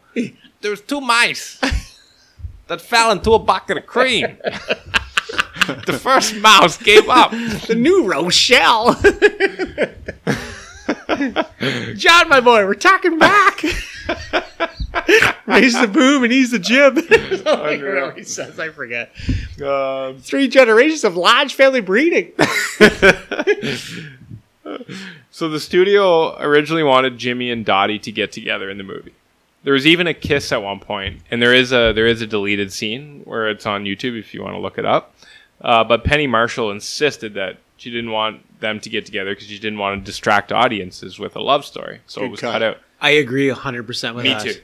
there 0.62 0.72
was 0.72 0.82
two 0.82 1.02
mice 1.02 1.60
that 2.68 2.80
fell 2.82 3.12
into 3.12 3.34
a 3.34 3.40
bucket 3.40 3.78
of 3.78 3.86
cream. 3.86 4.38
the 5.86 6.00
first 6.00 6.36
mouse 6.36 6.78
gave 6.78 7.10
up. 7.10 7.32
the 7.32 7.76
new 7.76 8.08
Rochelle. 8.08 8.94
John, 11.96 12.30
my 12.30 12.40
boy, 12.40 12.66
we're 12.66 12.74
talking 12.76 13.20
back. 13.20 13.62
Raise 15.46 15.80
the 15.80 15.88
boom 15.88 16.24
and 16.24 16.32
he's 16.32 16.52
the 16.52 16.60
jib. 16.60 16.96
Whatever 17.46 18.12
he 18.14 18.24
says, 18.24 18.60
I 18.60 18.70
forget. 18.70 19.12
Um, 19.64 20.18
Three 20.20 20.48
generations 20.48 21.04
of 21.04 21.16
large 21.16 21.54
family 21.54 21.82
breeding. 21.82 22.32
So 25.32 25.48
the 25.48 25.60
studio 25.60 26.38
originally 26.40 26.84
wanted 26.84 27.18
Jimmy 27.18 27.50
and 27.50 27.66
Dottie 27.66 28.00
to 28.00 28.12
get 28.12 28.32
together 28.32 28.70
in 28.70 28.78
the 28.78 28.84
movie. 28.84 29.14
There 29.64 29.74
was 29.74 29.88
even 29.88 30.06
a 30.06 30.14
kiss 30.14 30.52
at 30.52 30.62
one 30.62 30.80
point, 30.80 31.22
and 31.32 31.42
there 31.42 31.54
is 31.54 31.72
a 31.72 31.94
there 31.94 32.08
is 32.08 32.22
a 32.22 32.28
deleted 32.28 32.74
scene 32.74 33.22
where 33.26 33.50
it's 33.50 33.66
on 33.66 33.86
YouTube 33.86 34.20
if 34.20 34.34
you 34.34 34.42
want 34.44 34.56
to 34.56 34.60
look 34.60 34.78
it 34.78 34.86
up. 34.86 35.16
Uh, 35.62 35.84
but 35.84 36.04
Penny 36.04 36.28
Marshall 36.28 36.72
insisted 36.72 37.34
that 37.36 37.58
she 37.78 37.90
didn't 37.90 38.12
want 38.12 38.60
them 38.60 38.80
to 38.82 38.90
get 38.90 39.06
together 39.06 39.32
because 39.34 39.48
she 39.48 39.60
didn't 39.60 39.80
want 39.80 40.00
to 40.02 40.06
distract 40.06 40.52
audiences 40.52 41.20
with 41.20 41.36
a 41.36 41.42
love 41.42 41.64
story, 41.66 42.02
so 42.06 42.24
it 42.24 42.30
was 42.30 42.40
cut. 42.42 42.54
cut 42.54 42.64
out. 42.64 42.78
I 43.02 43.12
agree 43.12 43.48
100% 43.50 44.16
with 44.16 44.24
Me 44.26 44.34
that. 44.34 44.42
too. 44.44 44.62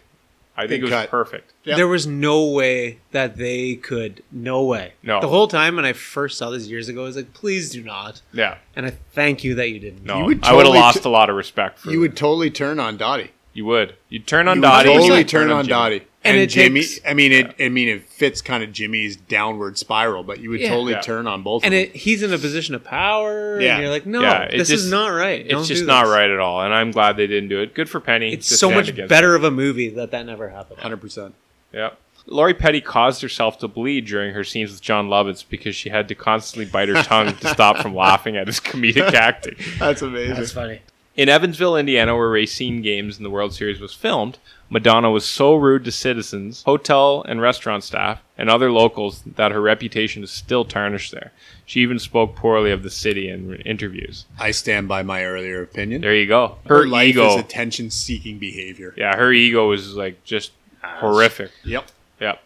I 0.58 0.68
think 0.68 0.80
it 0.82 0.84
was 0.84 0.92
cut. 0.92 1.10
perfect. 1.10 1.54
Yep. 1.66 1.78
There 1.78 1.88
was 1.88 2.08
no 2.08 2.46
way 2.46 3.00
that 3.12 3.38
they 3.38 3.76
could. 3.76 4.24
No 4.32 4.64
way. 4.64 4.94
No. 5.04 5.20
The 5.20 5.28
whole 5.28 5.48
time 5.48 5.76
when 5.76 5.86
I 5.86 5.94
first 5.94 6.38
saw 6.38 6.50
this 6.50 6.68
years 6.68 6.88
ago, 6.90 7.02
I 7.04 7.06
was 7.08 7.16
like, 7.18 7.34
please 7.34 7.70
do 7.72 7.84
not. 7.84 8.22
Yeah, 8.34 8.58
And 8.76 8.86
I 8.86 8.92
thank 9.12 9.44
you 9.44 9.56
that 9.56 9.70
you 9.70 9.80
didn't. 9.80 10.06
no, 10.06 10.20
You 10.20 10.26
would 10.26 10.44
I 10.44 10.54
would 10.54 10.60
have 10.60 10.66
totally 10.68 10.80
lost 10.80 11.04
t- 11.04 11.10
a 11.10 11.12
lot 11.12 11.30
of 11.30 11.36
respect 11.36 11.80
for 11.80 11.92
You 11.92 12.00
would 12.00 12.16
totally 12.16 12.50
turn 12.52 12.80
on 12.80 12.96
Dottie. 12.98 13.32
You 13.54 13.66
would. 13.66 13.96
You'd 14.10 14.28
turn 14.28 14.48
on 14.48 14.58
You 14.58 14.62
would 14.62 14.68
Dottie. 14.68 14.90
and 14.90 14.96
you 14.96 15.02
totally 15.02 15.20
would 15.22 15.30
turn 15.30 15.52
on 15.52 15.64
Jimmy. 15.66 15.70
Dottie. 15.70 16.02
And, 16.26 16.38
it 16.38 16.50
Jimmy, 16.50 16.82
takes- 16.82 17.00
I 17.08 17.14
mean, 17.14 17.32
it. 17.32 17.56
I 17.60 17.70
mean, 17.70 17.88
it 17.88 18.04
fits 18.04 18.42
kind 18.42 18.64
of 18.64 18.72
Jimmy's 18.72 19.16
downward 19.16 19.78
spiral, 19.78 20.24
but 20.24 20.40
you 20.40 20.50
would 20.50 20.60
Yeah. 20.60 20.70
totally 20.70 20.94
Yeah. 20.94 21.02
turn 21.02 21.28
on 21.28 21.44
both. 21.44 21.64
and 21.64 21.74
of 21.74 21.80
them. 21.80 21.90
it, 21.94 21.96
he's 21.96 22.24
in 22.24 22.34
a 22.34 22.38
position 22.38 22.76
of 22.76 22.84
power. 22.84 23.60
Yeah. 23.62 23.74
and 23.76 23.84
you're 23.84 23.92
like, 23.92 24.06
no, 24.06 24.22
Yeah, 24.22 24.48
this 24.50 24.70
just- 24.70 24.86
is 24.86 24.92
not 24.92 25.08
right. 25.10 25.48
Don't 25.48 25.60
It's 25.60 25.68
just 25.70 25.86
not 25.86 26.08
right 26.08 26.30
at 26.30 26.40
all, 26.40 26.62
and 26.62 26.74
I'm 26.74 26.92
glad 26.92 27.18
they 27.18 27.28
didn't 27.28 27.50
do 27.50 27.60
it. 27.62 27.74
Good 27.74 27.90
for 27.90 28.00
Penny. 28.00 28.34
It's 28.34 28.48
so 28.48 28.70
much 28.72 28.90
against 28.90 29.10
better 29.10 29.36
of 29.36 29.44
a 29.44 29.52
movie 29.52 29.90
that 29.90 30.12
that 30.12 30.26
never 30.26 30.50
happened. 30.50 30.80
hundred 30.80 30.98
percent. 31.02 31.36
Yeah. 31.74 31.92
Lori 32.28 32.56
Petty 32.56 32.82
caused 32.82 33.22
herself 33.22 33.60
to 33.60 33.68
bleed 33.68 34.06
during 34.08 34.34
her 34.34 34.44
scenes 34.44 34.72
with 34.72 34.82
Jon 34.82 35.08
Lovitz 35.10 35.44
because 35.48 35.76
she 35.76 35.90
had 35.90 36.08
to 36.08 36.16
constantly 36.16 36.66
bite 36.66 36.90
her 36.90 37.04
tongue 37.04 37.36
to 37.36 37.48
stop 37.54 37.78
from 37.78 37.94
laughing 37.94 38.36
at 38.36 38.48
his 38.48 38.60
comedic 38.60 39.14
acting. 39.14 39.56
That's 39.78 40.02
amazing. 40.02 40.34
That's 40.36 40.52
funny. 40.52 40.80
In 41.16 41.30
Evansville, 41.30 41.78
Indiana, 41.78 42.16
where 42.18 42.28
Racine 42.30 42.82
Games 42.82 43.18
in 43.18 43.24
the 43.24 43.30
World 43.30 43.54
Series 43.54 43.80
was 43.80 43.94
filmed, 43.94 44.38
Madonna 44.70 45.12
was 45.12 45.26
so 45.26 45.54
rude 45.56 45.84
to 45.86 45.92
citizens, 45.92 46.64
hotel 46.64 47.24
and 47.28 47.40
restaurant 47.40 47.84
staff, 47.84 48.22
and 48.38 48.50
other 48.50 48.72
locals 48.72 49.22
that 49.36 49.52
her 49.52 49.62
reputation 49.62 50.24
is 50.24 50.32
still 50.32 50.66
tarnished 50.66 51.12
there. 51.12 51.32
She 51.66 51.82
even 51.82 52.00
spoke 52.00 52.36
poorly 52.36 52.72
of 52.72 52.82
the 52.84 52.90
city 52.90 53.30
in 53.30 53.56
interviews. 53.62 54.26
I 54.40 54.52
stand 54.52 54.88
by 54.88 55.04
my 55.04 55.24
earlier 55.24 55.62
opinion. 55.62 56.02
There 56.02 56.16
you 56.16 56.28
go. 56.28 56.58
Her, 56.66 56.80
Her, 56.80 56.88
life 56.88 57.10
ego. 57.10 57.30
is 57.30 57.36
attention-seeking 57.36 58.40
behavior. 58.40 58.94
yeah, 58.98 59.16
her 59.16 59.32
ego 59.32 59.70
was 59.70 59.94
like 59.96 60.24
just 60.24 60.52
horrific. 60.82 61.52
Yep. 61.64 61.86
Yep. 62.20 62.42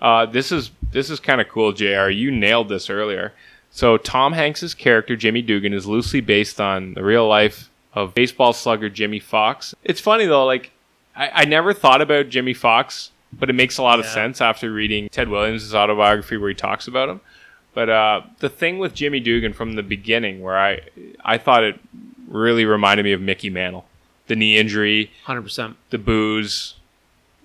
Uh, 0.00 0.26
this 0.26 0.52
is 0.52 0.70
this 0.92 1.10
is 1.10 1.18
kind 1.20 1.40
of 1.40 1.48
cool, 1.48 1.72
Jr. 1.72 2.08
You 2.10 2.30
nailed 2.30 2.68
this 2.68 2.88
earlier. 2.90 3.32
So 3.70 3.96
Tom 3.96 4.32
Hanks's 4.32 4.72
character 4.74 5.16
Jimmy 5.16 5.42
Dugan 5.42 5.72
is 5.74 5.86
loosely 5.86 6.20
based 6.20 6.60
on 6.60 6.94
the 6.94 7.02
real 7.04 7.26
life 7.28 7.70
of 7.92 8.14
baseball 8.14 8.52
slugger 8.52 8.88
Jimmie 8.88 9.20
Foxx. 9.20 9.74
It's 9.84 10.00
funny 10.00 10.26
though, 10.26 10.44
like 10.46 10.70
I, 11.16 11.30
I 11.42 11.44
never 11.44 11.72
thought 11.72 12.00
about 12.00 12.28
Jimmie 12.28 12.54
Foxx, 12.54 13.10
but 13.32 13.48
it 13.50 13.54
makes 13.54 13.78
a 13.78 13.82
lot 13.82 13.98
of 13.98 14.06
sense 14.06 14.40
after 14.40 14.72
reading 14.72 15.08
Ted 15.08 15.28
Williams' 15.28 15.74
autobiography 15.74 16.36
where 16.36 16.48
he 16.48 16.54
talks 16.54 16.86
about 16.88 17.08
him. 17.08 17.20
But 17.74 17.90
uh, 17.90 18.20
the 18.38 18.48
thing 18.48 18.78
with 18.78 18.94
Jimmy 18.94 19.20
Dugan 19.20 19.52
from 19.52 19.74
the 19.74 19.82
beginning, 19.82 20.40
where 20.42 20.56
I 20.58 20.80
I 21.24 21.38
thought 21.38 21.62
it 21.64 21.78
really 22.28 22.64
reminded 22.64 23.04
me 23.04 23.12
of 23.12 23.20
Mickey 23.20 23.50
Mantle, 23.50 23.86
the 24.28 24.36
knee 24.36 24.56
injury, 24.56 25.10
Hundred 25.24 25.42
percent. 25.42 25.76
the 25.90 25.98
booze 25.98 26.74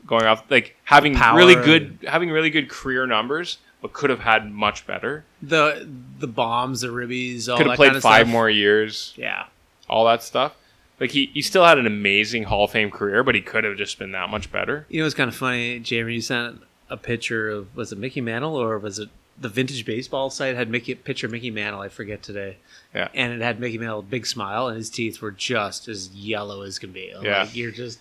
going 0.08 0.26
off 0.26 0.44
like 0.50 0.76
having 0.86 1.14
really 1.36 1.56
good 1.56 2.00
having 2.08 2.32
really 2.32 2.50
good 2.50 2.68
career 2.70 3.06
numbers 3.06 3.60
but 3.82 3.94
could 3.94 4.10
have 4.10 4.20
had 4.20 4.52
much 4.52 4.86
better 4.88 5.24
The 5.42 5.88
the 6.20 6.28
bombs, 6.28 6.82
the 6.82 6.88
ribbies, 6.88 7.48
all 7.50 7.58
could 7.58 7.68
have 7.68 7.76
played 7.76 7.88
kind 7.90 7.98
of 7.98 8.04
five 8.04 8.26
stuff. 8.26 8.32
more 8.32 8.50
years 8.50 9.14
Yeah. 9.16 9.46
all 9.88 10.06
that 10.06 10.24
stuff 10.24 10.56
like 11.02 11.12
he, 11.12 11.26
he 11.34 11.42
still 11.42 11.66
had 11.66 11.78
an 11.78 11.86
amazing 11.88 12.44
hall 12.44 12.64
of 12.66 12.72
fame 12.72 12.90
career 12.92 13.24
but 13.24 13.36
he 13.36 13.42
could 13.42 13.66
have 13.66 13.76
just 13.76 14.00
been 14.00 14.12
that 14.14 14.30
much 14.30 14.50
better 14.52 14.86
You 14.90 15.02
know, 15.02 15.06
it's 15.06 15.16
kind 15.16 15.28
of 15.28 15.36
funny, 15.36 15.80
Jamie. 15.80 16.14
You 16.14 16.22
sent 16.22 16.62
a 16.90 16.96
picture 16.96 17.50
of 17.50 17.76
was 17.76 17.92
it 17.92 17.98
Mickey 17.98 18.22
Mantle 18.22 18.56
or 18.56 18.78
was 18.80 19.00
it 19.00 19.10
the 19.40 19.50
vintage 19.50 19.86
baseball 19.86 20.30
site 20.30 20.56
had 20.56 20.70
Mickey 20.70 20.94
picture 20.94 21.28
Mickey 21.28 21.50
Mantle? 21.52 21.82
I 21.82 21.90
forget 21.90 22.22
today. 22.22 22.58
Yeah. 22.94 23.08
and 23.16 23.34
it 23.34 23.42
had 23.42 23.60
Mickey 23.60 23.78
Mantle, 23.80 24.00
a 24.00 24.04
big 24.04 24.26
smile, 24.28 24.68
and 24.68 24.78
his 24.78 24.90
teeth 24.90 25.22
were 25.22 25.32
just 25.32 25.88
as 25.88 26.10
yellow 26.10 26.62
as 26.62 26.78
can 26.78 26.92
be. 26.92 27.12
Yeah. 27.24 27.44
like, 27.44 27.56
you're 27.56 27.72
just 27.72 28.00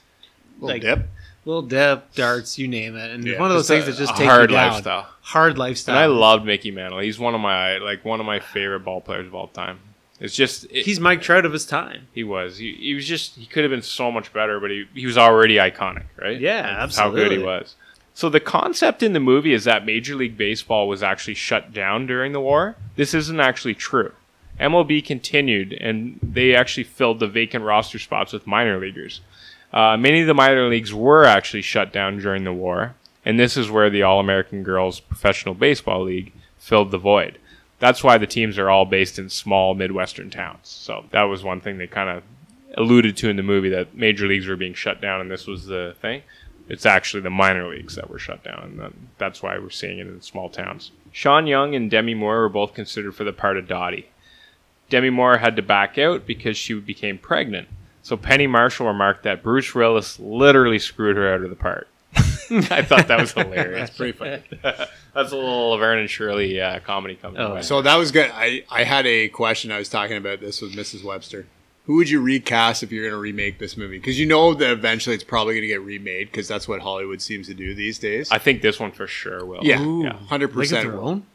Little 0.59 0.75
like 0.75 0.83
dip. 0.83 1.09
little 1.47 1.63
dip, 1.63 2.13
darts, 2.15 2.59
you 2.59 2.69
name 2.69 2.97
it, 2.97 3.11
and 3.13 3.25
Yeah. 3.25 3.39
one 3.41 3.51
of 3.51 3.57
those 3.57 3.69
things 3.69 3.85
a- 3.89 3.93
that 3.93 3.97
just 3.97 4.13
a 4.15 4.17
take 4.19 4.27
hard 4.29 4.51
you 4.51 4.57
down. 4.57 4.73
lifestyle. 4.73 5.07
Hard 5.23 5.57
lifestyle. 5.57 5.95
and 5.95 6.03
i 6.03 6.07
loved 6.07 6.45
mickey 6.45 6.71
mantle 6.73 6.99
he's 6.99 7.19
one 7.19 7.35
of 7.37 7.41
my 7.41 7.79
like 7.79 8.05
one 8.05 8.19
of 8.21 8.27
my 8.27 8.41
favorite 8.41 8.81
ball 8.81 9.01
players 9.01 9.27
of 9.29 9.35
all 9.35 9.47
time 9.47 9.79
it's 10.21 10.37
just 10.37 10.65
it, 10.71 10.85
He's 10.85 11.01
Mike 11.01 11.23
Trout 11.23 11.45
of 11.45 11.53
his 11.53 11.67
time. 11.67 12.07
he 12.13 12.23
was. 12.23 12.59
He, 12.59 12.75
he 12.75 12.95
was 12.95 13.07
just 13.07 13.37
he 13.37 13.47
could 13.47 13.65
have 13.65 13.71
been 13.71 13.83
so 13.83 14.13
much 14.13 14.33
better 14.33 14.61
but 14.61 14.71
he, 14.71 14.87
he 14.95 15.07
was 15.07 15.19
already 15.19 15.57
iconic 15.57 16.05
right? 16.17 16.39
Yeah, 16.39 16.63
That's 16.63 16.97
how 16.97 17.11
good 17.11 17.33
he 17.33 17.39
was. 17.39 17.75
So 18.15 18.29
the 18.29 18.41
concept 18.41 19.03
in 19.03 19.15
the 19.15 19.21
movie 19.21 19.55
is 19.55 19.65
that 19.65 19.87
major 19.87 20.15
league 20.15 20.37
baseball 20.37 20.89
was 20.89 21.03
actually 21.03 21.35
shut 21.35 21.73
down 21.73 22.07
during 22.07 22.33
the 22.33 22.41
war. 22.41 22.77
This 22.97 23.15
isn't 23.15 23.41
actually 23.41 23.75
true. 23.75 24.13
Mlb 24.61 25.07
continued 25.07 25.73
and 25.73 26.19
they 26.23 26.55
actually 26.55 26.85
filled 26.85 27.19
the 27.19 27.27
vacant 27.27 27.65
roster 27.65 27.99
spots 27.99 28.33
with 28.33 28.47
minor 28.47 28.79
leaguers. 28.79 29.23
Uh, 29.73 29.97
many 29.97 30.21
of 30.21 30.27
the 30.27 30.35
minor 30.35 30.69
leagues 30.69 30.93
were 30.93 31.25
actually 31.25 31.63
shut 31.63 31.93
down 31.93 32.19
during 32.19 32.45
the 32.45 32.53
war 32.53 32.95
and 33.25 33.39
this 33.39 33.57
is 33.57 33.71
where 33.71 33.91
the 33.91 34.03
all-american 34.03 34.63
girls 34.63 35.01
professional 35.01 35.55
baseball 35.55 36.03
league 36.03 36.33
filled 36.59 36.91
the 36.91 36.99
void 36.99 37.39
that's 37.81 38.05
why 38.05 38.19
the 38.19 38.27
teams 38.27 38.59
are 38.59 38.71
all 38.71 38.85
based 38.85 39.19
in 39.19 39.29
small 39.29 39.75
midwestern 39.75 40.31
towns. 40.31 40.69
So 40.69 41.07
that 41.11 41.25
was 41.25 41.43
one 41.43 41.61
thing 41.61 41.79
they 41.79 41.89
kind 41.89 42.11
of 42.11 42.23
alluded 42.77 43.17
to 43.17 43.29
in 43.29 43.37
the 43.37 43.43
movie 43.43 43.71
that 43.71 43.97
major 43.97 44.29
leagues 44.29 44.47
were 44.47 44.55
being 44.55 44.75
shut 44.75 45.01
down 45.01 45.21
and 45.21 45.31
this 45.31 45.47
was 45.47 45.67
the 45.67 45.97
thing. 46.01 46.23
It's 46.69 46.87
actually 46.87 47.23
the 47.23 47.31
minor 47.31 47.69
leagues 47.69 47.97
that 47.97 48.09
were 48.09 48.19
shut 48.19 48.45
down 48.45 48.79
and 48.79 49.09
that's 49.19 49.43
why 49.43 49.59
we're 49.59 49.71
seeing 49.71 49.99
it 49.99 50.07
in 50.07 50.21
small 50.21 50.51
towns. 50.51 50.93
Sean 51.11 51.47
young 51.47 51.75
and 51.75 51.91
demi 51.91 52.15
moore 52.15 52.43
were 52.43 52.49
both 52.49 52.75
considered 52.75 53.17
for 53.17 53.25
the 53.25 53.33
part 53.33 53.57
of 53.57 53.67
dottie. 53.67 54.11
Demi 54.91 55.11
moore 55.11 55.39
had 55.39 55.57
to 55.57 55.63
back 55.63 55.99
out 55.99 56.27
because 56.27 56.57
she 56.57 56.75
became 56.75 57.19
pregnant. 57.19 57.67
So 58.03 58.17
penny 58.17 58.47
marshall 58.47 58.87
remarked 58.87 59.25
that 59.25 59.43
bruce 59.43 59.75
willis 59.75 60.21
literally 60.21 60.79
screwed 60.79 61.17
her 61.17 61.33
out 61.33 61.43
of 61.43 61.51
the 61.51 61.57
part 61.57 61.89
i 62.71 62.83
thought 62.83 63.09
that 63.09 63.21
was 63.21 63.33
hilarious 63.33 63.89
That's 63.89 63.97
pretty 63.97 64.13
funny. 64.17 64.43
that's 64.63 65.33
a 65.33 65.37
little 65.37 65.71
laverne 65.71 65.99
and 66.01 66.11
shirley 66.11 66.61
uh, 66.61 66.81
comedy 66.81 67.15
coming 67.15 67.41
Oh. 67.41 67.61
So 67.61 67.83
that 67.83 67.97
was 67.97 68.11
good. 68.11 68.31
I, 68.35 68.65
I 68.71 68.85
had 68.85 69.07
a 69.07 69.29
question. 69.29 69.71
I 69.73 69.79
was 69.79 69.89
talking 69.89 70.17
about 70.17 70.41
this 70.41 70.61
with 70.61 70.75
Mrs. 70.75 71.05
Webster. 71.05 71.47
Who 71.87 71.97
would 71.97 72.09
you 72.11 72.21
recast 72.21 72.83
if 72.83 72.93
you're 72.93 73.03
going 73.05 73.15
to 73.15 73.19
remake 73.21 73.59
this 73.59 73.77
movie? 73.77 73.99
Because 73.99 74.21
you 74.21 74.27
know 74.27 74.55
that 74.55 74.71
eventually 74.71 75.15
it's 75.15 75.25
probably 75.25 75.55
going 75.55 75.63
to 75.63 75.69
get 75.69 75.81
remade 75.83 76.31
because 76.31 76.47
that's 76.47 76.69
what 76.69 76.81
Hollywood 76.81 77.21
seems 77.23 77.47
to 77.49 77.55
do 77.55 77.75
these 77.75 77.99
days. 77.99 78.31
i 78.31 78.39
think 78.39 78.63
this 78.63 78.79
one 78.79 78.93
for 78.93 79.07
sure 79.07 79.45
will 79.45 79.61
yeah, 79.65 79.81
Ooh, 79.83 80.09
hundred 80.29 80.53
percent. 80.53 80.89
Their 80.89 81.01
Own? 81.01 81.27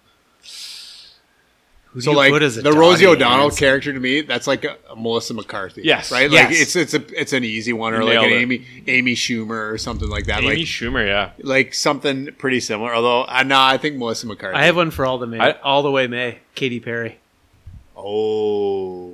Who 1.95 2.01
do 2.01 2.03
So 2.03 2.11
you 2.11 2.17
like 2.17 2.31
put 2.31 2.41
as 2.43 2.57
a 2.57 2.61
the 2.61 2.73
Rosie 2.73 3.07
O'Donnell 3.07 3.45
Aaron? 3.45 3.55
character 3.55 3.93
to 3.93 3.99
me, 3.99 4.19
that's 4.21 4.47
like 4.47 4.65
a, 4.65 4.75
a 4.89 4.95
Melissa 4.97 5.33
McCarthy. 5.33 5.81
Yes. 5.83 6.11
right. 6.11 6.29
Like 6.29 6.49
Yes. 6.51 6.61
it's 6.61 6.75
it's 6.75 6.93
a 6.93 7.21
it's 7.21 7.31
an 7.33 7.43
easy 7.45 7.71
one, 7.73 7.93
or 7.93 8.01
You 8.01 8.07
like 8.07 8.17
an 8.17 8.33
it. 8.33 8.41
Amy 8.41 8.65
Amy 8.87 9.15
Schumer 9.15 9.71
or 9.71 9.77
something 9.77 10.09
like 10.09 10.25
that. 10.25 10.39
amy 10.43 10.47
like 10.49 10.57
schumer 10.65 11.05
yeah 11.07 11.31
like 11.41 11.73
something 11.73 12.33
pretty 12.37 12.59
similar. 12.59 12.93
Although 12.93 13.23
uh, 13.23 13.43
no, 13.43 13.59
I 13.59 13.77
think 13.77 13.95
Melissa 13.95 14.27
McCarthy. 14.27 14.57
I 14.57 14.65
have 14.65 14.75
one 14.75 14.91
for 14.91 15.05
all 15.05 15.17
the 15.17 15.25
Mae, 15.27 15.39
I- 15.39 15.51
all 15.63 15.83
the 15.83 15.91
way 15.91 16.05
Mae. 16.07 16.39
Katy 16.53 16.81
Perry. 16.81 17.17
Oh, 17.95 19.13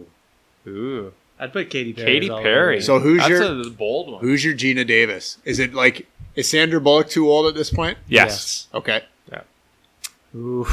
Ooh. 0.68 1.14
I'd 1.40 1.54
put 1.54 1.70
Katy 1.70 1.94
Perry. 1.94 2.06
Katy 2.14 2.26
as 2.28 2.30
all 2.32 2.38
the 2.38 2.44
Perry. 2.44 2.82
So 2.82 3.00
who's 3.00 3.20
That's 3.20 3.30
your- 3.30 3.62
a 3.62 3.70
bold 3.70 4.12
one? 4.12 4.22
who's 4.22 4.44
your 4.44 4.54
Geena 4.56 4.86
Davis? 4.86 5.38
Is 5.46 5.60
it 5.60 5.74
like 5.74 6.08
is 6.36 6.50
Sandra 6.50 6.82
Bullock 6.82 7.10
too 7.10 7.30
old 7.30 7.46
at 7.48 7.54
this 7.56 7.70
point? 7.70 7.98
Yes. 8.08 8.68
Okay. 8.74 9.04
Yeah. 9.32 9.42
Ooh. 10.36 10.68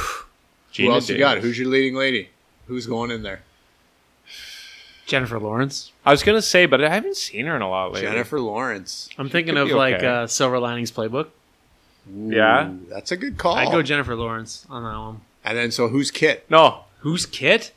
Geena 0.72 0.86
Who 0.86 0.92
else 0.92 1.08
you 1.08 1.18
got? 1.18 1.38
Who's 1.38 1.58
your 1.58 1.68
leading 1.68 1.94
lady? 1.94 2.30
Who's 2.66 2.86
going 2.86 3.10
in 3.10 3.22
there? 3.22 3.40
Jennifer 5.06 5.38
Lawrence. 5.38 5.92
I 6.04 6.10
was 6.10 6.22
gonna 6.22 6.42
say, 6.42 6.66
but 6.66 6.84
I 6.84 6.90
haven't 6.90 7.16
seen 7.16 7.46
her 7.46 7.56
in 7.56 7.62
a 7.62 7.68
lot 7.68 7.92
lately. 7.92 8.02
Jennifer 8.08 8.38
Lawrence. 8.38 9.08
I'm 9.16 9.30
thinking 9.30 9.54
could 9.54 9.62
of 9.62 9.68
be 9.68 9.74
like 9.74 9.94
okay. 9.96 10.06
uh, 10.06 10.26
Silver 10.26 10.58
Linings 10.58 10.92
Playbook. 10.92 11.28
Yeah. 12.14 12.72
That's 12.90 13.10
a 13.10 13.16
good 13.16 13.38
call. 13.38 13.54
I'd 13.54 13.70
go 13.72 13.82
Jennifer 13.82 14.14
Lawrence 14.14 14.66
on 14.68 14.82
that 14.84 14.98
one. 14.98 15.20
and 15.44 15.56
then 15.56 15.70
so 15.70 15.88
who's 15.88 16.10
Kit? 16.10 16.44
No, 16.50 16.84
Who's 17.00 17.26
Kit? 17.26 17.72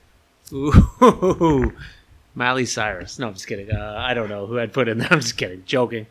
Ooh, 0.52 1.74
Miley 2.36 2.66
Cyrus. 2.66 3.20
No, 3.20 3.28
I'm 3.28 3.34
just 3.34 3.48
kidding. 3.48 3.72
Uh, 3.72 3.96
I 3.98 4.14
don't 4.14 4.30
know 4.30 4.46
who 4.48 4.60
I'd 4.60 4.74
put 4.74 4.88
in 4.88 4.98
there. 4.98 5.08
I'm 5.12 5.22
just 5.22 5.38
kidding. 5.38 5.64
Joking. 5.66 6.08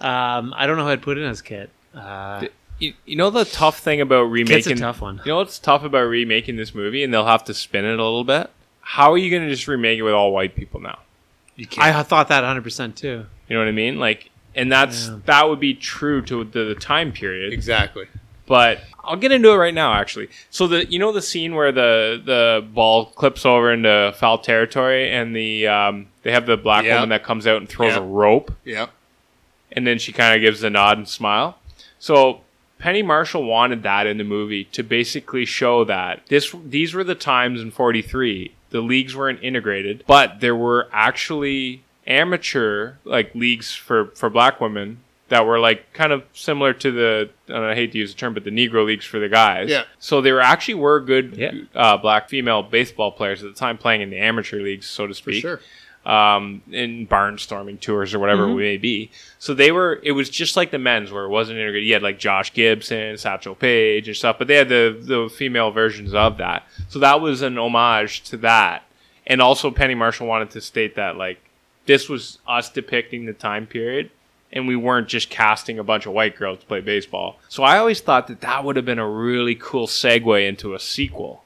Um, 0.00 0.54
I 0.56 0.66
don't 0.66 0.76
know 0.76 0.84
who 0.84 0.90
I'd 0.90 1.02
put 1.02 1.18
in 1.18 1.24
as 1.24 1.42
Kit. 1.42 1.70
Uh, 1.94 2.46
you, 2.82 2.94
you 3.06 3.16
know 3.16 3.30
the 3.30 3.44
tough 3.44 3.78
thing 3.80 4.00
about 4.00 4.22
remaking. 4.24 4.56
Kit's 4.56 4.66
a 4.66 4.74
tough 4.76 5.00
one. 5.00 5.20
You 5.24 5.32
know 5.32 5.36
what's 5.38 5.58
tough 5.58 5.84
about 5.84 6.02
remaking 6.08 6.56
this 6.56 6.74
movie, 6.74 7.02
and 7.04 7.12
they'll 7.12 7.26
have 7.26 7.44
to 7.44 7.54
spin 7.54 7.84
it 7.84 7.98
a 7.98 8.02
little 8.02 8.24
bit. 8.24 8.50
How 8.80 9.12
are 9.12 9.18
you 9.18 9.30
gonna 9.30 9.48
just 9.50 9.66
remake 9.68 9.98
it 9.98 10.02
with 10.02 10.14
all 10.14 10.32
white 10.32 10.54
people 10.56 10.80
now? 10.80 10.98
You 11.56 11.66
can't. 11.66 11.94
I 11.94 12.02
thought 12.02 12.28
that 12.28 12.42
100% 12.44 12.94
too. 12.96 13.26
You 13.48 13.54
know 13.56 13.60
what 13.60 13.68
I 13.68 13.72
mean? 13.72 13.98
Like, 13.98 14.30
and 14.54 14.70
that's 14.72 15.08
Yeah. 15.08 15.18
that 15.26 15.48
would 15.48 15.60
be 15.60 15.74
true 15.74 16.22
to 16.22 16.44
the, 16.44 16.64
the 16.64 16.74
time 16.74 17.12
period. 17.12 17.52
exactly. 17.52 18.06
But 18.46 18.80
I'll 19.04 19.16
get 19.16 19.30
into 19.32 19.50
it 19.50 19.56
right 19.56 19.72
now, 19.74 19.92
actually. 19.94 20.28
So 20.50 20.66
the 20.66 20.84
you 20.86 20.98
know 20.98 21.12
the 21.12 21.22
scene 21.22 21.54
where 21.54 21.70
the 21.72 22.20
the 22.24 22.66
ball 22.74 23.06
clips 23.06 23.46
over 23.46 23.72
into 23.72 24.12
foul 24.18 24.38
territory, 24.38 25.10
and 25.10 25.34
the 25.34 25.68
um, 25.68 26.06
they 26.22 26.32
have 26.32 26.46
the 26.46 26.56
black 26.56 26.84
Yeah. 26.84 26.94
woman 26.96 27.10
that 27.10 27.22
comes 27.22 27.46
out 27.46 27.58
and 27.58 27.68
throws 27.68 27.92
Yeah. 27.92 28.00
a 28.00 28.02
rope. 28.02 28.52
Yeah. 28.64 28.86
and 29.74 29.86
then 29.86 29.98
she 29.98 30.12
kind 30.12 30.34
of 30.34 30.40
gives 30.42 30.62
a 30.62 30.68
nod 30.68 30.98
and 30.98 31.08
smile. 31.08 31.56
So 31.98 32.42
Penny 32.82 33.00
Marshall 33.02 33.44
wanted 33.44 33.84
that 33.84 34.08
in 34.08 34.18
the 34.18 34.24
movie 34.24 34.64
to 34.64 34.82
basically 34.82 35.44
show 35.44 35.84
that 35.84 36.26
this 36.26 36.52
these 36.64 36.94
were 36.94 37.04
the 37.04 37.14
times 37.14 37.60
in 37.60 37.70
43 37.70 38.52
the 38.70 38.80
leagues 38.80 39.14
weren't 39.14 39.40
integrated, 39.42 40.02
but 40.06 40.40
there 40.40 40.56
were 40.56 40.88
actually 40.92 41.84
amateur 42.08 42.94
like 43.04 43.34
leagues 43.36 43.72
for 43.74 44.06
for 44.16 44.28
black 44.28 44.60
women 44.60 44.98
that 45.28 45.46
were 45.46 45.60
like 45.60 45.92
kind 45.92 46.12
of 46.12 46.24
similar 46.32 46.72
to 46.72 46.90
the 46.90 47.30
I 47.48 47.74
hate 47.76 47.92
to 47.92 47.98
use 47.98 48.12
the 48.12 48.18
term 48.18 48.34
but 48.34 48.42
the 48.44 48.50
Negro 48.50 48.84
leagues 48.84 49.06
for 49.06 49.18
the 49.20 49.28
guys. 49.28 49.68
Yeah. 49.70 49.84
So 50.00 50.20
there 50.20 50.40
actually 50.40 50.74
were 50.74 50.98
good 51.00 51.36
Yeah. 51.36 51.52
uh, 51.74 51.96
black 51.98 52.28
female 52.28 52.62
baseball 52.64 53.12
players 53.12 53.44
at 53.44 53.48
the 53.54 53.58
time 53.58 53.78
playing 53.78 54.00
in 54.00 54.10
the 54.10 54.18
amateur 54.18 54.60
leagues, 54.60 54.86
so 54.86 55.06
to 55.06 55.14
speak. 55.14 55.36
For 55.42 55.48
sure. 55.48 55.60
Um, 56.04 56.62
in 56.72 57.06
barnstorming 57.06 57.78
tours 57.80 58.12
or 58.14 58.18
whatever 58.18 58.46
Mhm. 58.46 58.52
it 58.54 58.56
may 58.58 58.76
be. 58.76 59.10
So 59.38 59.54
they 59.54 59.70
were. 59.70 60.00
It 60.02 60.12
was 60.12 60.28
just 60.28 60.56
like 60.56 60.70
the 60.70 60.78
men's 60.78 61.12
where 61.12 61.24
it 61.24 61.28
wasn't 61.28 61.58
integrated. 61.58 61.86
You 61.86 61.92
had 61.94 62.02
like 62.02 62.18
Josh 62.18 62.52
Gibson, 62.52 63.16
Satchel 63.18 63.54
Paige, 63.54 64.08
and 64.08 64.16
stuff, 64.16 64.36
but 64.38 64.48
they 64.48 64.56
had 64.56 64.68
the 64.68 64.96
the 65.00 65.28
female 65.32 65.70
versions 65.70 66.12
of 66.14 66.38
that. 66.38 66.64
So 66.88 66.98
that 66.98 67.20
was 67.20 67.42
an 67.42 67.56
homage 67.58 68.22
to 68.30 68.36
that. 68.38 68.82
And 69.26 69.40
also, 69.40 69.70
Penny 69.70 69.94
Marshall 69.94 70.26
wanted 70.26 70.50
to 70.50 70.60
state 70.60 70.96
that 70.96 71.16
like 71.16 71.38
this 71.86 72.08
was 72.08 72.38
us 72.48 72.68
depicting 72.68 73.26
the 73.26 73.32
time 73.32 73.66
period 73.66 74.10
and 74.52 74.68
we 74.68 74.76
weren't 74.76 75.08
just 75.08 75.30
casting 75.30 75.78
a 75.78 75.84
bunch 75.84 76.04
of 76.06 76.12
white 76.12 76.36
girls 76.36 76.58
to 76.60 76.66
play 76.66 76.80
baseball. 76.80 77.38
So 77.48 77.62
I 77.62 77.78
always 77.78 78.00
thought 78.00 78.26
that 78.26 78.40
that 78.42 78.64
would 78.64 78.76
have 78.76 78.84
been 78.84 78.98
a 78.98 79.08
really 79.08 79.54
cool 79.54 79.86
segue 79.86 80.46
into 80.46 80.74
a 80.74 80.78
sequel 80.78 81.42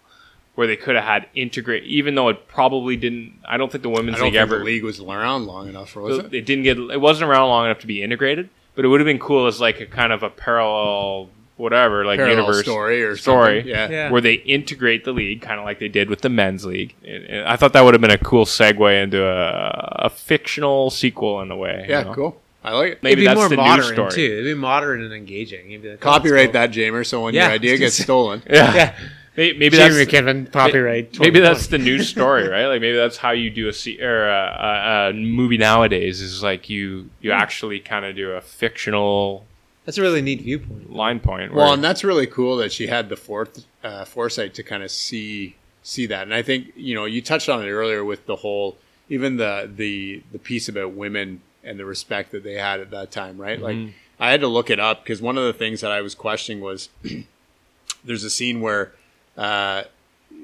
where 0.57 0.66
they 0.66 0.76
could 0.76 0.96
have 0.96 1.04
had 1.04 1.26
integrate, 1.34 1.84
even 1.84 2.14
though 2.16 2.28
it 2.28 2.48
probably 2.48 2.96
didn't. 2.96 3.34
I 3.48 3.57
don't 3.57 3.70
think 3.70 3.82
the 3.84 3.90
I 3.90 3.92
women's 3.92 4.16
don't 4.16 4.24
league 4.26 4.32
think 4.34 4.42
ever. 4.42 4.59
the 4.59 4.64
league 4.64 4.82
was 4.84 4.98
around 5.00 5.46
long 5.46 5.68
enough, 5.68 5.94
was 5.94 6.18
it? 6.18 6.34
It 6.34 6.44
didn't 6.44 6.64
get. 6.64 6.76
It 6.78 7.00
wasn't 7.00 7.30
around 7.30 7.48
long 7.48 7.66
enough 7.66 7.78
to 7.80 7.86
be 7.86 8.02
integrated, 8.02 8.48
but 8.74 8.84
it 8.84 8.88
would 8.88 8.98
have 9.00 9.07
been 9.07 9.18
cool 9.20 9.46
as 9.46 9.61
like 9.61 9.80
a 9.80 9.86
kind 9.86 10.12
of 10.12 10.22
a 10.24 10.30
parallel. 10.30 11.30
Whatever, 11.59 12.04
like 12.04 12.18
Parallel 12.18 12.36
universe 12.36 12.61
story 12.64 13.02
or 13.02 13.16
story, 13.16 13.61
something, 13.61 13.70
yeah. 13.74 13.88
Yeah. 13.88 14.11
where 14.11 14.20
they 14.20 14.34
integrate 14.34 15.07
the 15.07 15.12
league, 15.12 15.40
kind 15.40 15.59
of 15.59 15.64
like 15.64 15.78
they 15.78 15.88
did 15.88 16.11
with 16.11 16.20
the 16.20 16.28
men's 16.28 16.66
league. 16.66 16.94
And- 17.02 17.24
and 17.24 17.48
I 17.48 17.57
thought 17.57 17.72
that 17.72 17.80
would 17.82 17.94
have 17.94 18.02
been 18.02 18.11
a 18.11 18.18
cool 18.18 18.44
segue 18.44 19.02
into 19.02 19.24
a, 19.24 19.92
a 20.04 20.11
fictional 20.11 20.90
sequel 20.90 21.40
in 21.40 21.50
a 21.50 21.57
way. 21.57 21.86
you 21.88 21.94
Yeah, 21.94 22.02
know? 22.02 22.12
cool. 22.12 22.42
I 22.62 22.72
like 22.74 22.92
it. 22.92 23.02
Maybe 23.02 23.22
It'd 23.22 23.22
be 23.22 23.26
that's 23.28 23.38
more 23.38 23.48
the 23.48 23.57
modern 23.57 23.86
news 23.86 23.94
story. 23.94 24.11
too. 24.11 24.32
It'd 24.34 24.44
be 24.44 24.52
modern 24.52 25.02
and 25.02 25.14
engaging. 25.14 25.70
You'd 25.70 25.80
be 25.80 25.88
like, 25.92 25.98
oh, 26.07 26.11
Copyright 26.11 26.52
let's 26.52 26.74
that, 26.76 26.78
Jamer, 26.78 27.07
so 27.07 27.24
when 27.24 27.32
Yeah, 27.32 27.44
your 27.46 27.52
idea 27.54 27.78
gets 27.78 27.94
stolen. 28.02 28.42
Yeah. 28.50 28.74
Yeah. 28.74 28.94
Maybe, 29.37 29.59
maybe 29.59 29.76
Jamie 29.76 29.95
that's 29.95 30.11
McKibben, 30.11 30.51
copyright 30.53 31.18
Maybe 31.20 31.41
that's 31.41 31.66
the 31.66 31.78
new 31.78 32.03
story, 32.03 32.49
right? 32.57 32.66
Like 32.66 32.80
maybe 32.80 32.97
that's 32.97 33.18
how 33.18 33.32
you 33.32 33.51
do 33.51 33.68
a, 33.68 33.72
se- 33.72 34.01
or 34.01 34.28
a, 34.28 34.32
a, 34.32 35.11
a 35.11 35.12
movie 35.12 35.59
nowadays. 35.59 36.20
Is 36.22 36.43
like 36.43 36.68
you 36.70 37.11
you 37.20 37.30
Hmm. 37.32 37.39
actually 37.41 37.80
kind 37.80 38.05
of 38.05 38.16
do 38.16 38.30
a 38.32 38.41
fictional. 38.41 39.45
That's 39.84 39.99
a 39.99 40.03
really 40.03 40.22
neat 40.22 40.41
viewpoint. 40.43 40.93
line 40.93 41.20
point. 41.20 41.53
Well, 41.55 41.72
and 41.72 41.84
that's 41.84 42.03
really 42.03 42.26
cool 42.26 42.57
that 42.57 42.72
she 42.72 42.89
had 42.89 43.09
the 43.09 43.16
forth, 43.16 43.64
uh, 43.84 44.05
foresight 44.05 44.53
to 44.55 44.62
kind 44.62 44.82
of 44.82 44.91
see 44.91 45.55
see 45.82 46.07
that. 46.07 46.22
And 46.22 46.34
I 46.34 46.43
think 46.43 46.72
you 46.74 46.95
know 46.95 47.05
you 47.05 47.20
touched 47.22 47.49
on 47.49 47.62
it 47.62 47.70
earlier 47.70 48.05
with 48.05 48.26
the 48.26 48.37
whole 48.37 48.76
even 49.09 49.37
the 49.37 49.70
the 49.72 50.22
the 50.32 50.39
piece 50.39 50.68
about 50.68 50.93
women 50.93 51.41
and 51.62 51.78
the 51.78 51.84
respect 51.84 52.32
that 52.32 52.43
they 52.43 52.55
had 52.55 52.80
at 52.80 52.91
that 52.91 53.11
time, 53.11 53.37
right? 53.39 53.59
Mhm. 53.61 53.62
Like 53.62 53.95
I 54.18 54.30
had 54.30 54.41
to 54.41 54.49
look 54.49 54.70
it 54.70 54.80
up 54.80 55.03
because 55.05 55.20
one 55.20 55.37
of 55.37 55.45
the 55.45 55.53
things 55.53 55.82
that 55.82 55.93
I 55.93 56.01
was 56.01 56.14
questioning 56.14 56.62
was 56.62 56.89
there's 58.05 58.24
a 58.24 58.30
scene 58.30 58.61
where 58.61 58.93
uh, 59.37 59.84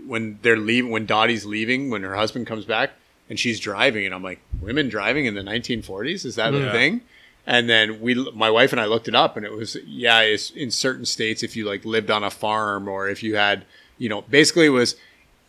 when 0.06 0.38
they're 0.42 0.56
leaving, 0.56 0.90
when 0.90 1.06
Dottie's 1.06 1.46
leaving, 1.46 1.90
when 1.90 2.02
her 2.02 2.14
husband 2.16 2.46
comes 2.46 2.64
back 2.64 2.90
and 3.28 3.38
she's 3.38 3.60
driving, 3.60 4.04
and 4.04 4.14
I'm 4.14 4.22
like, 4.22 4.40
women 4.60 4.88
driving 4.88 5.26
in 5.26 5.34
the 5.34 5.42
1940s 5.42 6.24
is 6.24 6.36
that 6.36 6.54
a 6.54 6.70
thing? 6.72 7.00
And 7.46 7.68
then 7.68 8.00
we, 8.00 8.14
my 8.32 8.50
wife 8.50 8.72
and 8.72 8.80
I 8.80 8.84
looked 8.84 9.08
it 9.08 9.14
up, 9.14 9.36
and 9.36 9.44
it 9.44 9.52
was 9.52 9.76
yeah, 9.86 10.20
it's 10.20 10.50
in 10.50 10.70
certain 10.70 11.04
states 11.04 11.42
if 11.42 11.56
you 11.56 11.64
like 11.64 11.84
lived 11.84 12.10
on 12.10 12.22
a 12.22 12.30
farm 12.30 12.86
or 12.86 13.08
if 13.08 13.22
you 13.22 13.34
had, 13.34 13.64
you 13.98 14.08
know, 14.08 14.22
basically 14.22 14.66
it 14.66 14.70
was 14.70 14.96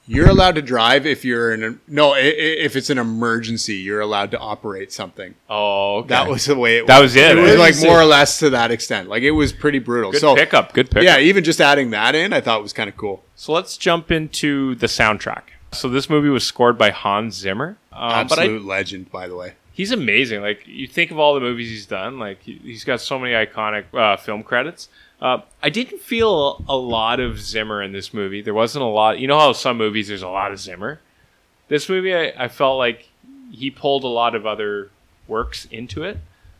you're 0.05 0.27
allowed 0.29 0.55
to 0.55 0.61
drive 0.61 1.05
if 1.05 1.23
you're 1.23 1.53
in 1.53 1.63
a 1.63 1.75
no 1.87 2.13
if 2.17 2.75
it's 2.75 2.89
an 2.89 2.97
emergency 2.97 3.75
you're 3.75 4.01
allowed 4.01 4.31
to 4.31 4.39
operate 4.39 4.91
something. 4.91 5.35
oh, 5.49 5.97
okay. 5.99 6.09
That 6.09 6.27
was 6.27 6.45
the 6.45 6.55
way 6.55 6.77
it 6.79 6.87
That 6.87 6.99
was 7.01 7.15
it, 7.15 7.37
It 7.37 7.41
was 7.41 7.55
like 7.57 7.75
more 7.81 8.01
or 8.01 8.05
less 8.05 8.39
to 8.39 8.49
that 8.51 8.71
extent. 8.71 9.07
Like 9.09 9.23
it 9.23 9.31
was 9.31 9.53
pretty 9.53 9.79
brutal. 9.79 10.11
good 10.11 10.21
so 10.21 10.35
pickup. 10.35 10.73
Good 10.73 10.87
pickup. 10.89 11.03
yeah, 11.03 11.19
even 11.19 11.43
just 11.43 11.61
adding 11.61 11.91
that 11.91 12.15
in, 12.15 12.33
I 12.33 12.41
thought 12.41 12.61
was 12.61 12.73
kind 12.73 12.89
of 12.89 12.97
cool. 12.97 13.23
So 13.35 13.53
let's 13.53 13.77
jump 13.77 14.11
into 14.11 14.75
the 14.75 14.87
soundtrack. 14.87 15.43
So 15.71 15.89
this 15.89 16.09
movie 16.09 16.29
was 16.29 16.45
scored 16.45 16.77
by 16.77 16.91
Hans 16.91 17.35
Zimmer. 17.35 17.77
Uh, 17.91 18.23
but 18.25 18.37
I, 18.39 18.41
Absolute 18.43 18.65
legend, 18.65 19.11
by 19.11 19.27
the 19.27 19.35
way. 19.35 19.53
he's 19.71 19.91
amazing. 19.91 20.41
Like 20.41 20.67
you 20.67 20.87
think 20.87 21.11
of 21.11 21.17
all 21.17 21.33
the 21.33 21.39
movies 21.39 21.69
he's 21.69 21.85
done, 21.87 22.19
like 22.19 22.41
he- 22.43 22.59
he's 22.61 22.83
got 22.83 23.01
so 23.01 23.17
many 23.17 23.33
iconic 23.33 23.85
uh, 23.93 24.17
film 24.17 24.43
credits. 24.43 24.89
Uh, 25.23 25.41
I 25.61 25.69
didn't 25.69 26.01
feel 26.01 26.63
a 26.67 26.75
lot 26.75 27.19
of 27.21 27.39
Zimmer 27.39 27.81
in 27.81 27.93
this 27.93 28.13
movie. 28.13 28.41
There 28.41 28.53
wasn't 28.53 28.83
a 28.83 28.87
lot. 28.87 29.19
You 29.19 29.27
know 29.27 29.39
how 29.39 29.53
some 29.53 29.77
movies 29.77 30.09
there's 30.09 30.21
a 30.21 30.27
lot 30.27 30.51
of 30.51 30.59
Zimmer. 30.59 30.99
This 31.69 31.87
movie, 31.87 32.13
I, 32.13 32.33
I 32.37 32.47
felt 32.49 32.77
like 32.77 33.07
he 33.51 33.71
pulled 33.71 34.03
a 34.03 34.07
lot 34.07 34.35
of 34.35 34.45
other 34.45 34.89
works 35.27 35.65
into 35.71 36.03
it. 36.03 36.17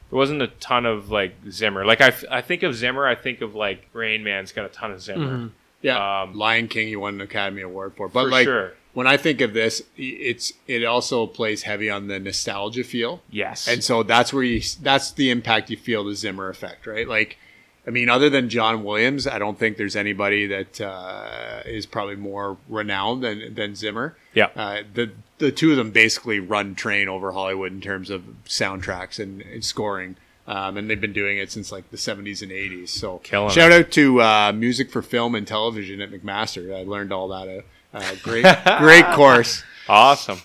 There 0.09 0.17
wasn't 0.17 0.41
a 0.41 0.47
ton 0.47 0.85
of 0.85 1.11
like 1.11 1.35
Zimmer. 1.49 1.85
Like 1.85 1.99
I, 1.99 2.13
I 2.31 2.39
think 2.41 2.63
of 2.63 2.73
Zimmer, 2.73 3.05
I 3.05 3.15
think 3.15 3.41
of 3.41 3.53
like 3.53 3.85
Rain 3.91 4.23
Man's 4.23 4.53
got 4.53 4.65
a 4.65 4.69
ton 4.69 4.91
of 4.91 5.01
Zimmer. 5.01 5.37
Mhm. 5.37 5.51
Yeah, 5.81 6.21
Um, 6.21 6.37
Lion 6.37 6.69
King, 6.69 6.87
he 6.87 6.95
won 6.95 7.15
an 7.15 7.21
Academy 7.21 7.61
Award 7.63 7.95
for. 7.97 8.07
But 8.07 8.23
For 8.23 8.29
like 8.29 8.45
sure. 8.45 8.71
when 8.93 9.07
I 9.07 9.17
think 9.17 9.41
of 9.41 9.53
this, 9.53 9.81
it's 9.97 10.53
it 10.67 10.85
also 10.85 11.27
plays 11.27 11.63
heavy 11.63 11.89
on 11.89 12.07
the 12.07 12.19
nostalgia 12.19 12.85
feel. 12.85 13.21
Yes. 13.29 13.67
and 13.67 13.83
so 13.83 14.03
that's 14.03 14.31
where 14.31 14.43
you 14.43 14.61
that's 14.81 15.11
the 15.11 15.29
impact 15.31 15.69
you 15.69 15.75
feel 15.75 16.05
the 16.05 16.15
Zimmer 16.15 16.47
effect, 16.47 16.87
right? 16.87 17.05
Like, 17.09 17.37
I 17.85 17.89
mean, 17.89 18.09
other 18.09 18.29
than 18.29 18.47
John 18.47 18.83
Williams, 18.83 19.27
I 19.27 19.39
don't 19.39 19.59
think 19.59 19.77
there's 19.77 19.95
anybody 19.95 20.47
that 20.47 20.79
uh, 20.79 21.61
is 21.65 21.85
probably 21.85 22.15
more 22.15 22.57
renowned 22.69 23.23
than 23.23 23.53
than 23.55 23.75
Zimmer. 23.75 24.15
Yeah. 24.33 24.49
uh, 24.55 24.83
the 24.93 25.11
the 25.39 25.51
two 25.51 25.71
of 25.71 25.77
them 25.77 25.91
basically 25.91 26.39
run 26.39 26.75
train 26.75 27.09
over 27.09 27.33
Hollywood 27.33 27.73
in 27.73 27.81
terms 27.81 28.09
of 28.09 28.23
soundtracks 28.45 29.19
and, 29.19 29.41
and 29.41 29.65
scoring. 29.65 30.15
Um, 30.45 30.75
and 30.77 30.89
they've 30.89 30.99
been 30.99 31.13
doing 31.13 31.37
it 31.37 31.51
since 31.51 31.71
like 31.71 31.89
the 31.89 31.97
70s 31.97 32.41
and 32.41 32.51
80s. 32.51 32.89
So 32.89 33.19
Killing 33.19 33.49
shout 33.51 33.71
out 33.71 33.91
to 33.91 34.21
uh, 34.21 34.51
music 34.53 34.91
for 34.91 35.01
film 35.01 35.35
and 35.35 35.47
television 35.47 36.01
at 36.01 36.11
McMaster. 36.11 36.77
I 36.77 36.83
learned 36.83 37.13
all 37.13 37.29
that. 37.29 37.47
Uh, 37.47 37.97
uh, 37.97 38.15
great, 38.23 38.45
great 38.79 39.05
course. 39.15 39.63
Awesome. 39.87 40.39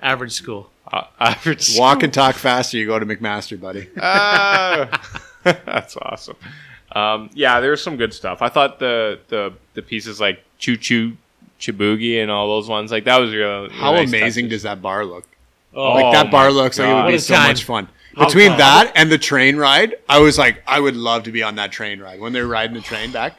Average 0.00 0.32
school. 0.32 0.70
Uh, 0.90 1.04
average. 1.20 1.76
Walk 1.78 2.02
and 2.02 2.12
talk 2.12 2.34
faster. 2.34 2.76
You 2.76 2.86
go 2.86 2.98
to 2.98 3.06
McMaster, 3.06 3.60
buddy. 3.60 3.88
Ah. 4.00 5.00
that's 5.42 5.96
awesome. 5.96 6.36
Um, 6.94 7.30
yeah, 7.34 7.60
there's 7.60 7.82
some 7.82 7.96
good 7.96 8.12
stuff. 8.14 8.42
I 8.42 8.48
thought 8.48 8.78
the 8.78 9.18
the 9.28 9.52
the 9.74 9.82
pieces 9.82 10.20
like 10.20 10.44
Choo 10.58 10.76
Choo 10.76 11.16
Ch'Boogie 11.60 12.20
and 12.22 12.30
all 12.30 12.48
those 12.48 12.68
ones 12.68 12.90
like 12.90 13.04
that 13.04 13.18
was 13.18 13.32
real. 13.32 13.70
How 13.70 13.92
nice 13.92 14.08
amazing 14.08 14.46
touches. 14.46 14.56
does 14.58 14.62
that 14.64 14.82
bar 14.82 15.04
look? 15.04 15.24
Oh, 15.74 15.94
like 15.94 16.12
that 16.12 16.30
bar 16.30 16.50
looks 16.50 16.78
like 16.78 16.88
it 16.88 16.94
would 16.94 17.10
be 17.12 17.18
so 17.18 17.34
time. 17.34 17.48
much 17.48 17.64
fun. 17.64 17.88
How 18.16 18.26
Between 18.26 18.48
fun. 18.50 18.58
that 18.58 18.92
and 18.94 19.10
the 19.10 19.16
train 19.16 19.56
ride, 19.56 19.94
I 20.06 20.18
was 20.18 20.36
like, 20.36 20.62
I 20.66 20.80
would 20.80 20.96
love 20.96 21.22
to 21.22 21.32
be 21.32 21.42
on 21.42 21.54
that 21.54 21.72
train 21.72 21.98
ride 22.00 22.20
when 22.20 22.34
they're 22.34 22.46
riding 22.46 22.74
the 22.74 22.82
train 22.82 23.10
back. 23.10 23.38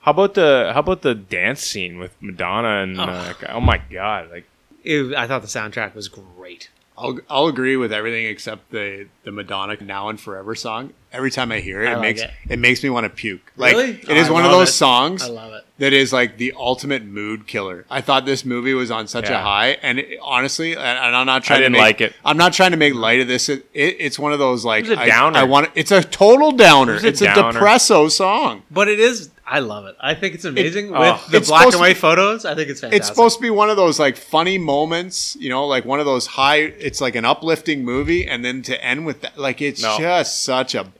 How 0.00 0.12
about 0.12 0.32
the 0.34 0.70
how 0.72 0.80
about 0.80 1.02
the 1.02 1.14
dance 1.14 1.60
scene 1.62 1.98
with 1.98 2.14
Madonna 2.22 2.82
and 2.82 2.98
uh, 3.00 3.34
oh 3.50 3.60
my 3.60 3.82
god, 3.90 4.30
like 4.30 4.46
It- 4.82 5.14
I 5.14 5.26
thought 5.26 5.42
the 5.42 5.48
soundtrack 5.48 5.94
was 5.94 6.08
great. 6.08 6.70
I'll 6.96 7.18
I'll 7.28 7.46
agree 7.46 7.76
with 7.76 7.92
everything 7.92 8.26
except 8.26 8.70
the 8.70 9.08
the 9.24 9.32
Madonna 9.32 9.76
"Now 9.80 10.08
and 10.08 10.20
Forever" 10.20 10.54
song. 10.54 10.92
Every 11.12 11.30
time 11.30 11.50
I 11.52 11.60
hear 11.60 11.82
it, 11.82 11.88
I 11.88 11.92
it 11.92 11.94
like 11.94 12.00
makes 12.02 12.22
it. 12.22 12.30
it. 12.48 12.58
makes 12.58 12.82
me 12.82 12.90
want 12.90 13.04
to 13.04 13.10
puke. 13.10 13.52
Like 13.56 13.74
Really? 13.76 13.90
it 14.08 14.16
is 14.16 14.28
oh, 14.28 14.30
I 14.30 14.32
one 14.32 14.44
of 14.44 14.50
those 14.50 14.68
it. 14.68 14.72
songs. 14.72 15.22
I 15.22 15.28
love 15.28 15.52
it. 15.52 15.64
That 15.78 15.92
is 15.92 16.12
like 16.12 16.38
the 16.38 16.52
ultimate 16.56 17.04
mood 17.04 17.46
killer. 17.48 17.84
I 17.90 18.00
thought 18.00 18.26
this 18.26 18.44
movie 18.44 18.74
was 18.74 18.90
on 18.92 19.08
such 19.08 19.28
a 19.28 19.38
high, 19.38 19.70
and 19.82 19.98
it, 19.98 20.18
honestly, 20.22 20.72
and, 20.74 20.80
and 20.82 21.16
I'm 21.16 21.26
not 21.26 21.42
trying 21.42 21.58
I 21.58 21.60
didn't 21.62 21.72
to 21.72 21.78
make, 21.78 21.82
like 21.82 22.00
it. 22.00 22.14
I'm 22.24 22.36
not 22.36 22.52
trying 22.52 22.70
to 22.70 22.76
make 22.76 22.94
light 22.94 23.20
of 23.20 23.26
this. 23.26 23.48
It, 23.48 23.66
it, 23.74 23.96
it's 23.98 24.18
one 24.18 24.32
of 24.32 24.38
those 24.38 24.64
like 24.64 24.84
It 24.84 24.90
was 24.90 24.98
downer. 25.08 25.38
I, 25.38 25.42
want. 25.44 25.70
It's 25.74 25.90
a 25.90 26.02
total 26.02 26.52
downer. 26.52 26.94
It 26.94 27.04
a 27.04 27.08
it's 27.08 27.20
a 27.22 27.26
downer. 27.26 27.60
depresso 27.60 28.08
song. 28.10 28.62
But 28.70 28.88
it 28.88 29.00
is. 29.00 29.30
I 29.46 29.58
love 29.58 29.84
it. 29.86 29.96
I 30.00 30.14
think 30.14 30.34
it's 30.34 30.44
amazing 30.46 30.94
oh. 30.94 31.00
with 31.00 31.26
the 31.30 31.40
black 31.40 31.66
and 31.66 31.78
white 31.78 31.96
be- 31.96 32.00
photos. 32.00 32.44
I 32.44 32.54
think 32.54 32.70
it's 32.70 32.80
fantastic. 32.80 33.00
It's 33.00 33.08
supposed 33.08 33.36
to 33.36 33.42
be 33.42 33.50
one 33.50 33.68
of 33.68 33.76
those 33.76 33.98
like 33.98 34.16
funny 34.16 34.56
moments, 34.56 35.36
you 35.38 35.50
know, 35.50 35.66
like 35.66 35.84
one 35.84 36.00
of 36.00 36.06
those 36.06 36.26
high. 36.26 36.56
It's 36.56 37.00
like 37.00 37.14
an 37.14 37.24
uplifting 37.24 37.84
movie, 37.84 38.26
and 38.26 38.44
then 38.44 38.62
to 38.62 38.82
end 38.82 39.04
with 39.04 39.20
that, 39.20 39.36
like 39.38 39.60
it's 39.60 39.82
No. 39.82 39.98
just 39.98 40.42
such 40.42 40.74
a. 40.74 40.90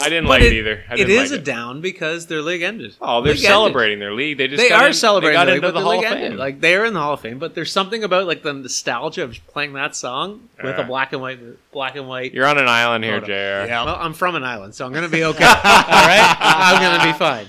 I 0.00 0.08
didn't 0.08 0.24
But 0.24 0.40
like 0.40 0.42
it, 0.42 0.52
either. 0.52 0.84
I 0.88 0.94
it 0.94 0.96
didn't 0.98 1.10
is 1.24 1.30
like 1.30 1.40
a 1.40 1.42
down 1.42 1.80
because 1.80 2.26
their 2.26 2.42
league 2.42 2.62
ended. 2.62 2.94
Oh, 3.00 3.22
they're 3.22 3.32
League 3.32 3.38
ended. 3.44 3.48
celebrating 3.50 3.98
their 3.98 4.12
league. 4.12 4.36
They 4.38 4.48
just 4.48 4.62
They 4.62 4.68
got 4.68 4.82
are 4.84 4.86
in- 4.88 4.92
celebrating. 4.94 5.32
They 5.32 5.36
got 5.38 5.44
the 5.46 5.54
into 5.54 5.66
league, 5.66 5.74
the 5.74 5.80
but 5.80 5.84
Hall 5.84 5.96
league 5.96 6.04
of 6.06 6.12
ended. 6.12 6.30
Fame. 6.32 6.38
Like 6.38 6.60
they 6.60 6.76
are 6.76 6.84
in 6.84 6.92
the 6.94 7.00
Hall 7.00 7.14
of 7.14 7.20
Fame, 7.20 7.38
but 7.38 7.54
there's 7.54 7.72
something 7.72 8.04
about 8.04 8.26
like 8.26 8.42
the 8.42 8.52
nostalgia 8.52 9.22
of 9.24 9.36
playing 9.48 9.72
that 9.74 9.96
song 9.96 10.48
with 10.62 10.78
a 10.78 10.84
black 10.84 11.12
and 11.12 11.22
white, 11.22 11.38
black 11.72 11.96
and 11.96 12.06
white. 12.08 12.32
You're 12.34 12.46
on 12.46 12.58
an 12.58 12.68
island 12.68 13.04
here, 13.04 13.20
photo. 13.20 13.26
Jr. 13.26 13.68
Yeah. 13.70 13.84
Well, 13.84 13.96
I'm 13.98 14.12
from 14.14 14.34
an 14.34 14.44
island, 14.44 14.74
so 14.74 14.84
I'm 14.86 14.92
gonna 14.92 15.08
be 15.08 15.24
okay. 15.24 15.44
All 15.44 15.52
right, 15.54 16.36
I'm 16.40 16.82
gonna 16.82 17.12
be 17.12 17.18
fine. 17.18 17.48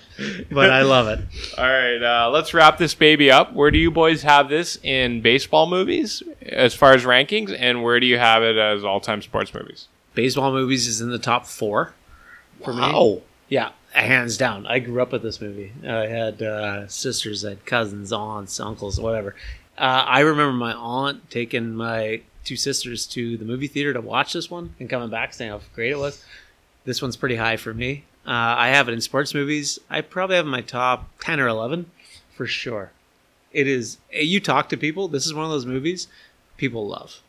But 0.50 0.70
I 0.70 0.84
love 0.84 1.08
it. 1.08 1.20
All 1.58 1.66
right, 1.66 2.02
uh, 2.02 2.30
let's 2.30 2.54
wrap 2.54 2.78
this 2.78 2.94
baby 2.96 3.30
up. 3.30 3.54
Where 3.54 3.70
do 3.72 3.78
you 3.78 3.92
boys 3.92 4.22
have 4.24 4.48
this 4.50 4.78
in 4.84 5.22
baseball 5.22 5.68
movies 5.68 6.24
as 6.42 6.74
far 6.74 6.94
as 6.94 7.04
rankings, 7.04 7.54
and 7.58 7.84
where 7.84 8.00
do 8.00 8.06
you 8.06 8.18
have 8.18 8.44
it 8.44 8.56
as 8.56 8.84
all-time 8.86 9.22
sports 9.22 9.54
movies? 9.54 9.88
Baseball 10.14 10.54
movies 10.54 10.88
is 10.88 11.02
in 11.02 11.10
the 11.10 11.20
top 11.20 11.46
four 11.46 11.94
for 12.64 12.74
me. 12.74 12.82
Yeah, 13.50 13.72
hands 13.92 14.38
down. 14.38 14.66
I 14.68 14.80
grew 14.80 15.02
up 15.02 15.12
with 15.12 15.24
this 15.24 15.40
movie. 15.42 15.72
I 15.88 16.08
had 16.08 16.42
uh, 16.42 16.88
sisters, 16.88 17.46
I 17.46 17.50
had 17.50 17.66
cousins, 17.66 18.12
aunts, 18.12 18.60
uncles, 18.60 19.00
whatever. 19.00 19.36
Uh, 19.78 20.04
I 20.08 20.22
remember 20.22 20.54
my 20.54 20.74
aunt 20.74 21.30
taking 21.30 21.76
my 21.76 22.22
two 22.44 22.56
sisters 22.56 23.06
to 23.08 23.38
the 23.38 23.46
movie 23.46 23.68
theater 23.68 23.94
to 23.94 24.02
watch 24.02 24.34
this 24.34 24.50
one 24.50 24.76
and 24.80 24.90
coming 24.90 25.10
back 25.10 25.34
saying 25.34 25.52
how 25.52 25.62
great 25.74 25.92
it 25.92 25.98
was. 25.98 26.24
This 26.86 27.02
one's 27.02 27.18
pretty 27.18 27.36
high 27.36 27.58
for 27.58 27.74
me. 27.74 28.06
Uh, 28.26 28.56
I 28.58 28.70
have 28.70 28.88
it 28.88 28.94
in 28.94 29.02
sports 29.02 29.34
movies. 29.34 29.80
I 29.90 30.02
probably 30.02 30.36
have 30.36 30.46
it 30.46 30.48
in 30.48 30.52
my 30.52 30.62
top 30.62 31.10
10 31.22 31.40
or 31.40 31.48
11 31.48 31.90
for 32.36 32.46
sure. 32.46 32.92
It 33.52 33.68
is, 33.68 33.98
you 34.12 34.40
talk 34.40 34.70
to 34.70 34.78
people, 34.78 35.08
this 35.08 35.26
is 35.26 35.34
one 35.34 35.46
of 35.46 35.52
those 35.52 35.66
movies 35.66 36.08
people 36.58 36.88
love. 36.88 37.22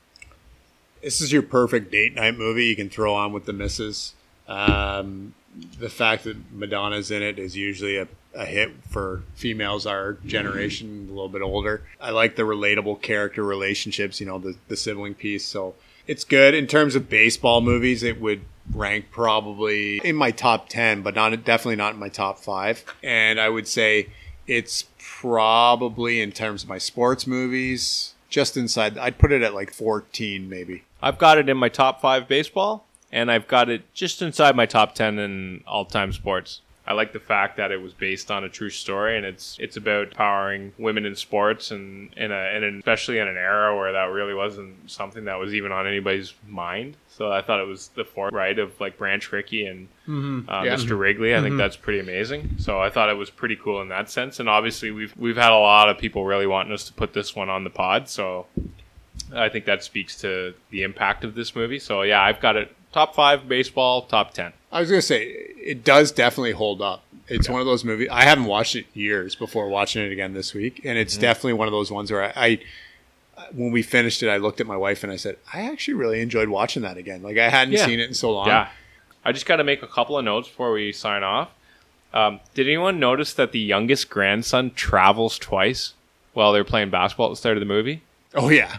This 1.03 1.21
is 1.21 1.33
your 1.33 1.43
perfect 1.43 1.91
date 1.91 2.15
night 2.15 2.37
movie. 2.37 2.67
You 2.67 2.77
can 2.77 2.89
throw 2.89 3.15
on 3.15 3.33
with 3.33 3.45
the 3.45 3.53
missus. 3.53 4.15
Um, 4.49 5.35
the 5.79 5.89
fact 5.89 6.25
that 6.25 6.53
Madonna's 6.53 7.11
in 7.11 7.23
it 7.23 7.39
is 7.39 7.57
usually 7.57 7.97
a, 7.97 8.09
a 8.35 8.45
hit 8.45 8.73
for 8.89 9.23
females 9.35 9.87
our 9.87 10.15
generation, 10.27 11.07
a 11.09 11.13
little 11.13 11.29
bit 11.29 11.43
older. 11.43 11.83
I 12.01 12.11
like 12.11 12.37
the 12.37 12.43
relatable 12.43 13.01
character 13.03 13.43
relationships, 13.43 14.21
you 14.21 14.27
know, 14.27 14.39
the, 14.39 14.57
the 14.69 14.77
sibling 14.77 15.15
piece. 15.15 15.45
So 15.45 15.75
it's 16.07 16.25
good. 16.25 16.55
In 16.55 16.67
terms 16.67 16.95
of 16.95 17.09
baseball 17.09 17.61
movies, 17.61 18.03
it 18.03 18.21
would 18.21 18.43
rank 18.73 19.07
probably 19.11 19.99
in 19.99 20.17
my 20.17 20.31
top 20.31 20.69
10, 20.69 21.03
but 21.03 21.15
not 21.15 21.31
definitely 21.45 21.77
not 21.77 21.95
in 21.95 22.01
my 22.01 22.09
top 22.09 22.39
five. 22.39 22.85
And 23.03 23.41
I 23.41 23.49
would 23.49 23.67
say 23.67 24.09
it's 24.47 24.87
probably 24.99 26.21
in 26.21 26.33
terms 26.33 26.63
of 26.63 26.69
my 26.69 26.79
sports 26.79 27.27
movies, 27.27 28.15
just 28.29 28.57
inside. 28.57 28.99
I'd 28.99 29.19
put 29.19 29.33
it 29.33 29.43
at 29.43 29.55
like 29.55 29.73
14, 29.73 30.49
maybe. 30.49 30.85
I've 31.03 31.19
got 31.19 31.39
it 31.39 31.49
in 31.49 31.57
my 31.57 31.69
top 31.69 32.01
five 32.01 32.27
baseball, 32.29 32.86
and 33.17 33.31
I've 33.31 33.49
got 33.49 33.71
it 33.71 33.83
just 33.95 34.21
inside 34.21 34.55
my 34.55 34.67
top 34.67 34.95
ten 34.95 35.19
in 35.19 35.65
all-time 35.67 36.13
sports. 36.13 36.61
I 36.89 36.93
like 36.93 37.13
the 37.13 37.19
fact 37.19 37.57
that 37.57 37.73
it 37.73 37.83
was 37.83 37.93
based 37.95 38.31
on 38.31 38.45
a 38.45 38.49
true 38.49 38.71
story, 38.71 39.17
and 39.17 39.27
it's 39.27 39.57
it's 39.59 39.77
about 39.77 40.09
empowering 40.13 40.73
women 40.79 41.05
in 41.05 41.17
sports, 41.17 41.73
and 41.73 42.13
in 42.17 42.31
a 42.31 42.37
and 42.37 42.79
especially 42.79 43.19
in 43.19 43.27
an 43.27 43.37
era 43.37 43.77
where 43.77 43.91
that 43.93 44.05
really 44.13 44.35
wasn't 44.35 44.89
something 44.89 45.25
that 45.25 45.35
was 45.37 45.53
even 45.53 45.73
on 45.73 45.87
anybody's 45.89 46.33
mind. 46.47 46.97
So 47.09 47.33
I 47.33 47.43
thought 47.43 47.59
it 47.59 47.67
was 47.67 47.89
the 47.97 48.05
forthright 48.05 48.61
of 48.61 48.79
like 48.81 48.99
Branch 48.99 49.33
Rickey 49.33 49.67
and 49.67 49.89
Mhm. 50.07 50.49
uh, 50.49 50.63
Yeah. 50.65 50.75
Mr. 50.77 50.97
Wrigley. 50.97 51.35
I 51.35 51.41
think 51.41 51.55
Mhm. 51.55 51.59
that's 51.59 51.77
pretty 51.77 51.99
amazing. 51.99 52.51
So 52.59 52.79
I 52.81 52.89
thought 52.91 53.09
it 53.09 53.17
was 53.17 53.31
pretty 53.31 53.57
cool 53.57 53.81
in 53.83 53.89
that 53.89 54.09
sense. 54.11 54.39
And 54.39 54.49
obviously 54.49 54.91
we've 54.93 55.13
we've 55.17 55.37
had 55.39 55.51
a 55.51 55.57
lot 55.59 55.89
of 55.89 55.99
people 55.99 56.25
really 56.25 56.47
wanting 56.47 56.73
us 56.75 56.85
to 56.85 56.93
put 56.93 57.15
this 57.15 57.35
one 57.35 57.49
on 57.49 57.65
the 57.65 57.71
pod. 57.71 58.09
So 58.09 58.47
I 59.35 59.49
think 59.49 59.65
that 59.65 59.83
speaks 59.83 60.15
to 60.21 60.55
the 60.71 60.85
impact 60.85 61.25
of 61.25 61.35
this 61.35 61.57
movie. 61.57 61.81
So 61.81 62.03
yeah, 62.03 62.23
I've 62.23 62.39
got 62.41 62.55
it 62.55 62.76
top 62.93 63.15
five 63.15 63.49
baseball, 63.49 64.03
top 64.03 64.33
ten. 64.35 64.53
I 64.73 64.81
was 64.81 64.89
gonna 64.91 65.03
say 65.03 65.23
it 65.25 65.85
does 65.85 66.13
definitely 66.13 66.53
hold 66.53 66.81
up. 66.83 67.03
It's 67.29 67.49
one 67.49 67.61
of 67.61 67.67
those 67.67 67.85
movies 67.85 68.09
I 68.11 68.23
haven't 68.23 68.45
watched 68.45 68.77
it 68.77 68.87
years 68.95 69.35
before 69.35 69.69
watching 69.69 70.03
it 70.05 70.13
again 70.13 70.33
this 70.35 70.55
week, 70.55 70.83
and 70.85 70.97
it's 70.97 71.17
Mhm. 71.17 71.21
definitely 71.23 71.53
one 71.55 71.67
of 71.69 71.73
those 71.73 71.91
ones 71.91 72.11
where 72.13 72.23
I, 72.25 72.33
I, 72.37 72.59
when 73.53 73.73
we 73.73 73.83
finished 73.83 74.23
it, 74.23 74.29
I 74.29 74.37
looked 74.37 74.61
at 74.61 74.67
my 74.67 74.77
wife 74.77 75.03
and 75.03 75.13
I 75.13 75.17
said, 75.17 75.37
I 75.53 75.63
actually 75.71 75.95
really 75.95 76.21
enjoyed 76.21 76.49
watching 76.49 76.83
that 76.83 76.97
again. 76.97 77.23
Like 77.23 77.37
I 77.39 77.49
hadn't 77.49 77.77
seen 77.79 77.99
it 78.01 78.09
in 78.09 78.15
so 78.15 78.33
long. 78.33 78.47
Yeah. 78.47 78.69
I 79.25 79.33
just 79.33 79.45
got 79.47 79.57
to 79.57 79.65
make 79.65 79.83
a 79.83 79.89
couple 79.89 80.17
of 80.17 80.25
notes 80.25 80.47
before 80.49 80.71
we 80.73 80.93
sign 80.93 81.25
off. 81.25 81.51
Um, 82.15 82.39
did 82.55 82.67
anyone 82.69 83.01
notice 83.01 83.35
that 83.35 83.51
the 83.53 83.59
youngest 83.59 84.09
grandson 84.09 84.71
travels 84.75 85.37
twice 85.39 85.95
while 86.33 86.53
they're 86.53 86.63
playing 86.65 86.91
basketball 86.91 87.27
at 87.27 87.31
the 87.31 87.37
start 87.37 87.57
of 87.57 87.61
the 87.61 87.67
movie? 87.67 88.03
Oh 88.37 88.51
yeah, 88.51 88.77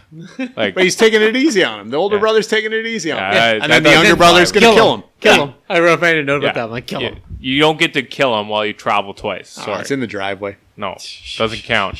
Like, 0.56 0.74
but 0.74 0.84
he's 0.84 0.94
taking 0.96 1.20
it 1.20 1.34
easy 1.36 1.64
on 1.64 1.80
him. 1.80 1.88
The 1.90 1.96
older 1.96 2.18
brother's 2.18 2.46
taking 2.46 2.72
it 2.72 2.86
easy 2.86 3.10
on 3.10 3.18
him, 3.18 3.32
Yeah, 3.34 3.42
I- 3.44 3.48
and 3.54 3.62
I 3.64 3.66
then 3.68 3.82
the 3.82 3.90
younger 3.90 4.16
brother's 4.16 4.52
gonna 4.52 4.72
Kill 4.72 4.72
him. 4.72 4.76
kill 4.78 4.94
him. 4.94 5.00
him. 5.00 5.08
Kill 5.20 5.36
Yeah. 5.36 5.44
him. 5.46 5.54
I 5.68 5.80
wrote 5.80 6.00
made 6.00 6.16
a 6.16 6.22
note 6.22 6.42
Yeah. 6.42 6.50
about 6.50 6.54
that. 6.54 6.64
I'm 6.64 6.70
like, 6.70 6.86
kill 6.86 7.00
you, 7.02 7.08
him. 7.08 7.20
you 7.40 7.58
don't 7.58 7.78
get 7.78 7.92
to 7.94 8.02
kill 8.02 8.38
him 8.38 8.48
while 8.48 8.64
you 8.64 8.72
travel 8.72 9.14
twice. 9.14 9.56
Oh, 9.60 9.64
Sorry. 9.64 9.80
it's 9.80 9.90
in 9.90 10.00
the 10.00 10.06
driveway. 10.06 10.56
no, 10.76 10.96
doesn't 11.36 11.64
count. 11.64 11.98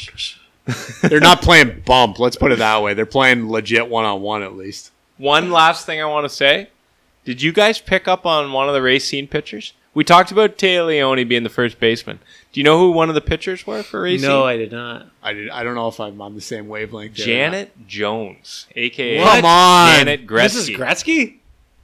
They're 1.02 1.18
not 1.20 1.42
playing 1.42 1.82
bump. 1.86 2.18
Let's 2.18 2.36
put 2.36 2.52
it 2.52 2.58
that 2.58 2.82
way. 2.82 2.94
They're 2.94 3.06
playing 3.06 3.50
legit 3.50 3.88
one 3.88 4.04
on 4.04 4.20
one 4.20 4.42
at 4.42 4.54
least. 4.56 4.92
One 5.16 5.50
last 5.50 5.86
thing 5.86 6.00
I 6.00 6.04
want 6.04 6.24
to 6.26 6.28
say. 6.34 6.68
Did 7.24 7.42
you 7.42 7.52
guys 7.52 7.78
pick 7.80 8.06
up 8.06 8.24
on 8.26 8.52
one 8.52 8.68
of 8.68 8.74
the 8.74 8.82
Racine 8.82 9.26
pitchers? 9.26 9.72
We 9.94 10.04
talked 10.04 10.30
about 10.30 10.58
Téa 10.58 10.86
Leoni 10.86 11.24
being 11.24 11.42
the 11.42 11.48
first 11.48 11.80
baseman. 11.80 12.20
Do 12.52 12.60
you 12.60 12.64
know 12.64 12.78
who 12.78 12.90
one 12.92 13.08
of 13.08 13.14
the 13.14 13.20
pitchers 13.20 13.66
were 13.66 13.82
for 13.82 14.00
Racine? 14.02 14.28
No, 14.28 14.44
I 14.44 14.56
did 14.56 14.72
not. 14.72 15.06
I 15.22 15.32
did. 15.34 15.50
I 15.50 15.62
don't 15.62 15.74
know 15.74 15.88
if 15.88 16.00
I'm 16.00 16.20
on 16.20 16.34
the 16.34 16.40
same 16.40 16.66
wavelength. 16.68 17.16
there. 17.16 17.26
Janet 17.26 17.86
Jones, 17.86 18.66
aka 18.74 19.22
Come 19.22 19.44
on. 19.44 19.96
Janet 19.98 20.26
Gretzky. 20.26 20.74
Mrs. 20.74 20.76
Gretzky? 20.76 21.34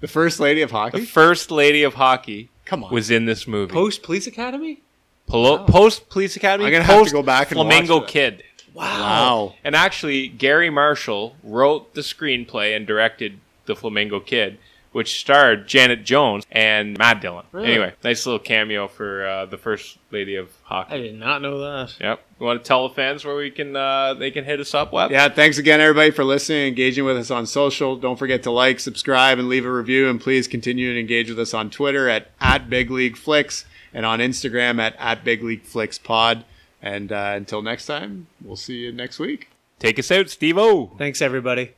the 0.01 0.09
first 0.09 0.41
lady 0.41 0.63
of 0.63 0.71
hockey? 0.71 0.93
the 0.93 0.99
hockey. 1.05 1.07
first 1.11 1.51
lady 1.51 1.83
of 1.83 1.95
hockey, 1.95 2.49
Come 2.65 2.85
on. 2.85 2.93
was 2.93 3.11
in 3.11 3.25
this 3.27 3.47
movie. 3.47 3.73
Post 3.73 4.03
Police 4.03 4.27
Academy? 4.27 4.81
Polo- 5.27 5.65
Post 5.67 6.09
Police 6.11 6.37
Academy. 6.37 6.67
I'm 6.67 6.73
gonna 6.73 6.85
have 6.85 6.95
to 6.97 7.01
post 7.03 7.13
go 7.13 7.23
back 7.23 7.51
and 7.51 7.57
Flamingo 7.59 7.97
watch 7.99 8.07
that. 8.07 8.13
Kid. 8.39 8.45
Wow. 8.75 9.55
And 9.65 9.77
actually, 9.77 10.29
Garry 10.29 10.69
Marshall 10.71 11.37
wrote 11.43 11.95
the 11.95 12.01
screenplay 12.01 12.75
and 12.77 12.87
directed 12.87 13.39
The 13.67 13.77
Flamingo 13.77 14.19
Kid, 14.21 14.59
which 14.95 15.19
starred 15.19 15.67
Janet 15.67 16.05
Jones 16.05 16.47
and 16.53 16.97
Matt 16.97 17.21
Dillon. 17.21 17.45
Really? 17.51 17.73
Anyway, 17.73 17.95
nice 18.05 18.25
little 18.27 18.39
cameo 18.39 18.87
for 18.87 19.27
uh, 19.27 19.47
the 19.47 19.59
first 19.59 19.99
lady 20.13 20.37
of 20.37 20.51
hockey. 20.63 20.95
I 20.95 20.99
did 20.99 21.19
not 21.19 21.43
know 21.43 21.59
that. 21.59 21.97
Yep. 22.01 22.21
You 22.39 22.47
want 22.47 22.63
to 22.63 22.69
tell 22.69 22.89
the 22.89 22.95
fans 22.95 23.25
where 23.25 23.35
we 23.35 23.51
can 23.51 23.75
uh, 23.75 24.15
they 24.15 24.31
can 24.31 24.45
hit 24.45 24.61
us 24.61 24.73
up, 24.73 24.93
Webb? 24.93 25.11
Yeah, 25.11 25.29
thanks 25.29 25.59
again, 25.59 25.81
everybody, 25.81 26.13
for 26.13 26.23
listening, 26.23 26.69
engaging 26.69 27.05
with 27.05 27.17
us 27.17 27.33
on 27.33 27.45
social. 27.45 27.97
Don't 27.97 28.17
forget 28.17 28.45
to 28.45 28.53
like, 28.53 28.79
subscribe, 28.79 29.41
and 29.41 29.49
leave 29.49 29.67
a 29.67 29.73
review. 29.73 30.09
And 30.09 30.21
please 30.21 30.47
continue 30.47 30.95
to 30.95 31.01
engage 31.01 31.29
with 31.29 31.41
us 31.41 31.53
on 31.53 31.71
Twitter 31.71 32.09
at, 32.09 32.29
at 32.41 32.71
Big 32.71 32.89
League 32.89 33.17
Flicks 33.17 33.65
and 33.93 34.07
on 34.07 34.21
Instagram 34.21 34.81
at, 34.81 34.95
at 35.01 35.25
Big 35.25 35.43
League 35.43 35.65
Flicks 35.65 35.99
Pod. 35.99 36.45
And 36.81 37.11
uh, 37.11 37.33
until 37.35 37.63
next 37.63 37.87
time, 37.87 38.29
we'll 38.45 38.55
see 38.55 38.77
you 38.77 38.93
next 38.93 39.19
week. 39.19 39.49
Take 39.81 39.99
us 39.99 40.13
out, 40.13 40.31
Steve 40.31 40.57
O. 40.57 40.93
Thanks, 40.99 41.21
everybody. 41.21 41.73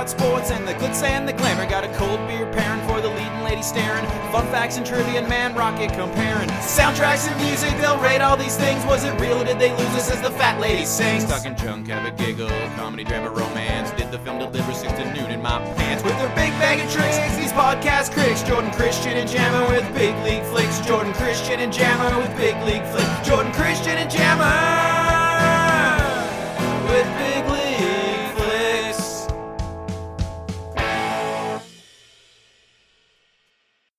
About 0.00 0.08
sports 0.08 0.50
and 0.50 0.66
the 0.66 0.72
glitz 0.74 1.02
and 1.02 1.28
the 1.28 1.32
glamour. 1.32 1.68
Got 1.68 1.84
a 1.84 1.92
cold 1.98 2.26
beer 2.26 2.50
pairing 2.52 2.80
for 2.88 3.02
the 3.02 3.08
leading 3.08 3.42
lady 3.44 3.60
staring. 3.60 4.06
Fun 4.32 4.46
facts 4.46 4.78
and 4.78 4.86
trivia 4.86 5.20
and 5.20 5.28
man 5.28 5.54
rocket 5.54 5.92
comparing. 5.92 6.48
Soundtracks 6.64 7.28
and 7.28 7.36
music, 7.42 7.70
they'll 7.80 8.00
rate 8.00 8.22
all 8.22 8.36
these 8.36 8.56
things. 8.56 8.82
Was 8.86 9.04
it 9.04 9.12
real 9.20 9.42
or 9.42 9.44
did 9.44 9.58
they 9.58 9.70
lose 9.72 9.94
us 10.00 10.10
as 10.10 10.22
the 10.22 10.30
fat 10.30 10.58
lady 10.58 10.86
sings? 10.86 11.26
Talking 11.26 11.54
junk, 11.54 11.88
have 11.88 12.06
a 12.06 12.16
giggle, 12.16 12.48
comedy, 12.76 13.04
drama, 13.04 13.28
romance. 13.28 13.90
Did 13.90 14.10
the 14.10 14.18
film 14.20 14.38
deliver 14.38 14.72
six 14.72 14.90
to 14.94 15.04
noon 15.12 15.30
in 15.30 15.42
my 15.42 15.58
pants? 15.76 16.02
With 16.02 16.16
their 16.16 16.34
big 16.34 16.52
bag 16.56 16.80
of 16.80 16.90
tricks, 16.90 17.18
these 17.36 17.52
podcast 17.52 18.12
critics, 18.12 18.42
Jordan 18.42 18.72
Christian 18.72 19.18
and 19.18 19.28
Jammer 19.28 19.68
with 19.68 19.84
Big 19.92 20.16
League 20.24 20.44
Flicks. 20.44 20.80
Jordan 20.80 21.12
Christian 21.12 21.60
and 21.60 21.72
Jammer 21.72 22.16
with 22.16 22.34
Big 22.38 22.56
League 22.64 22.86
Flicks. 22.88 23.28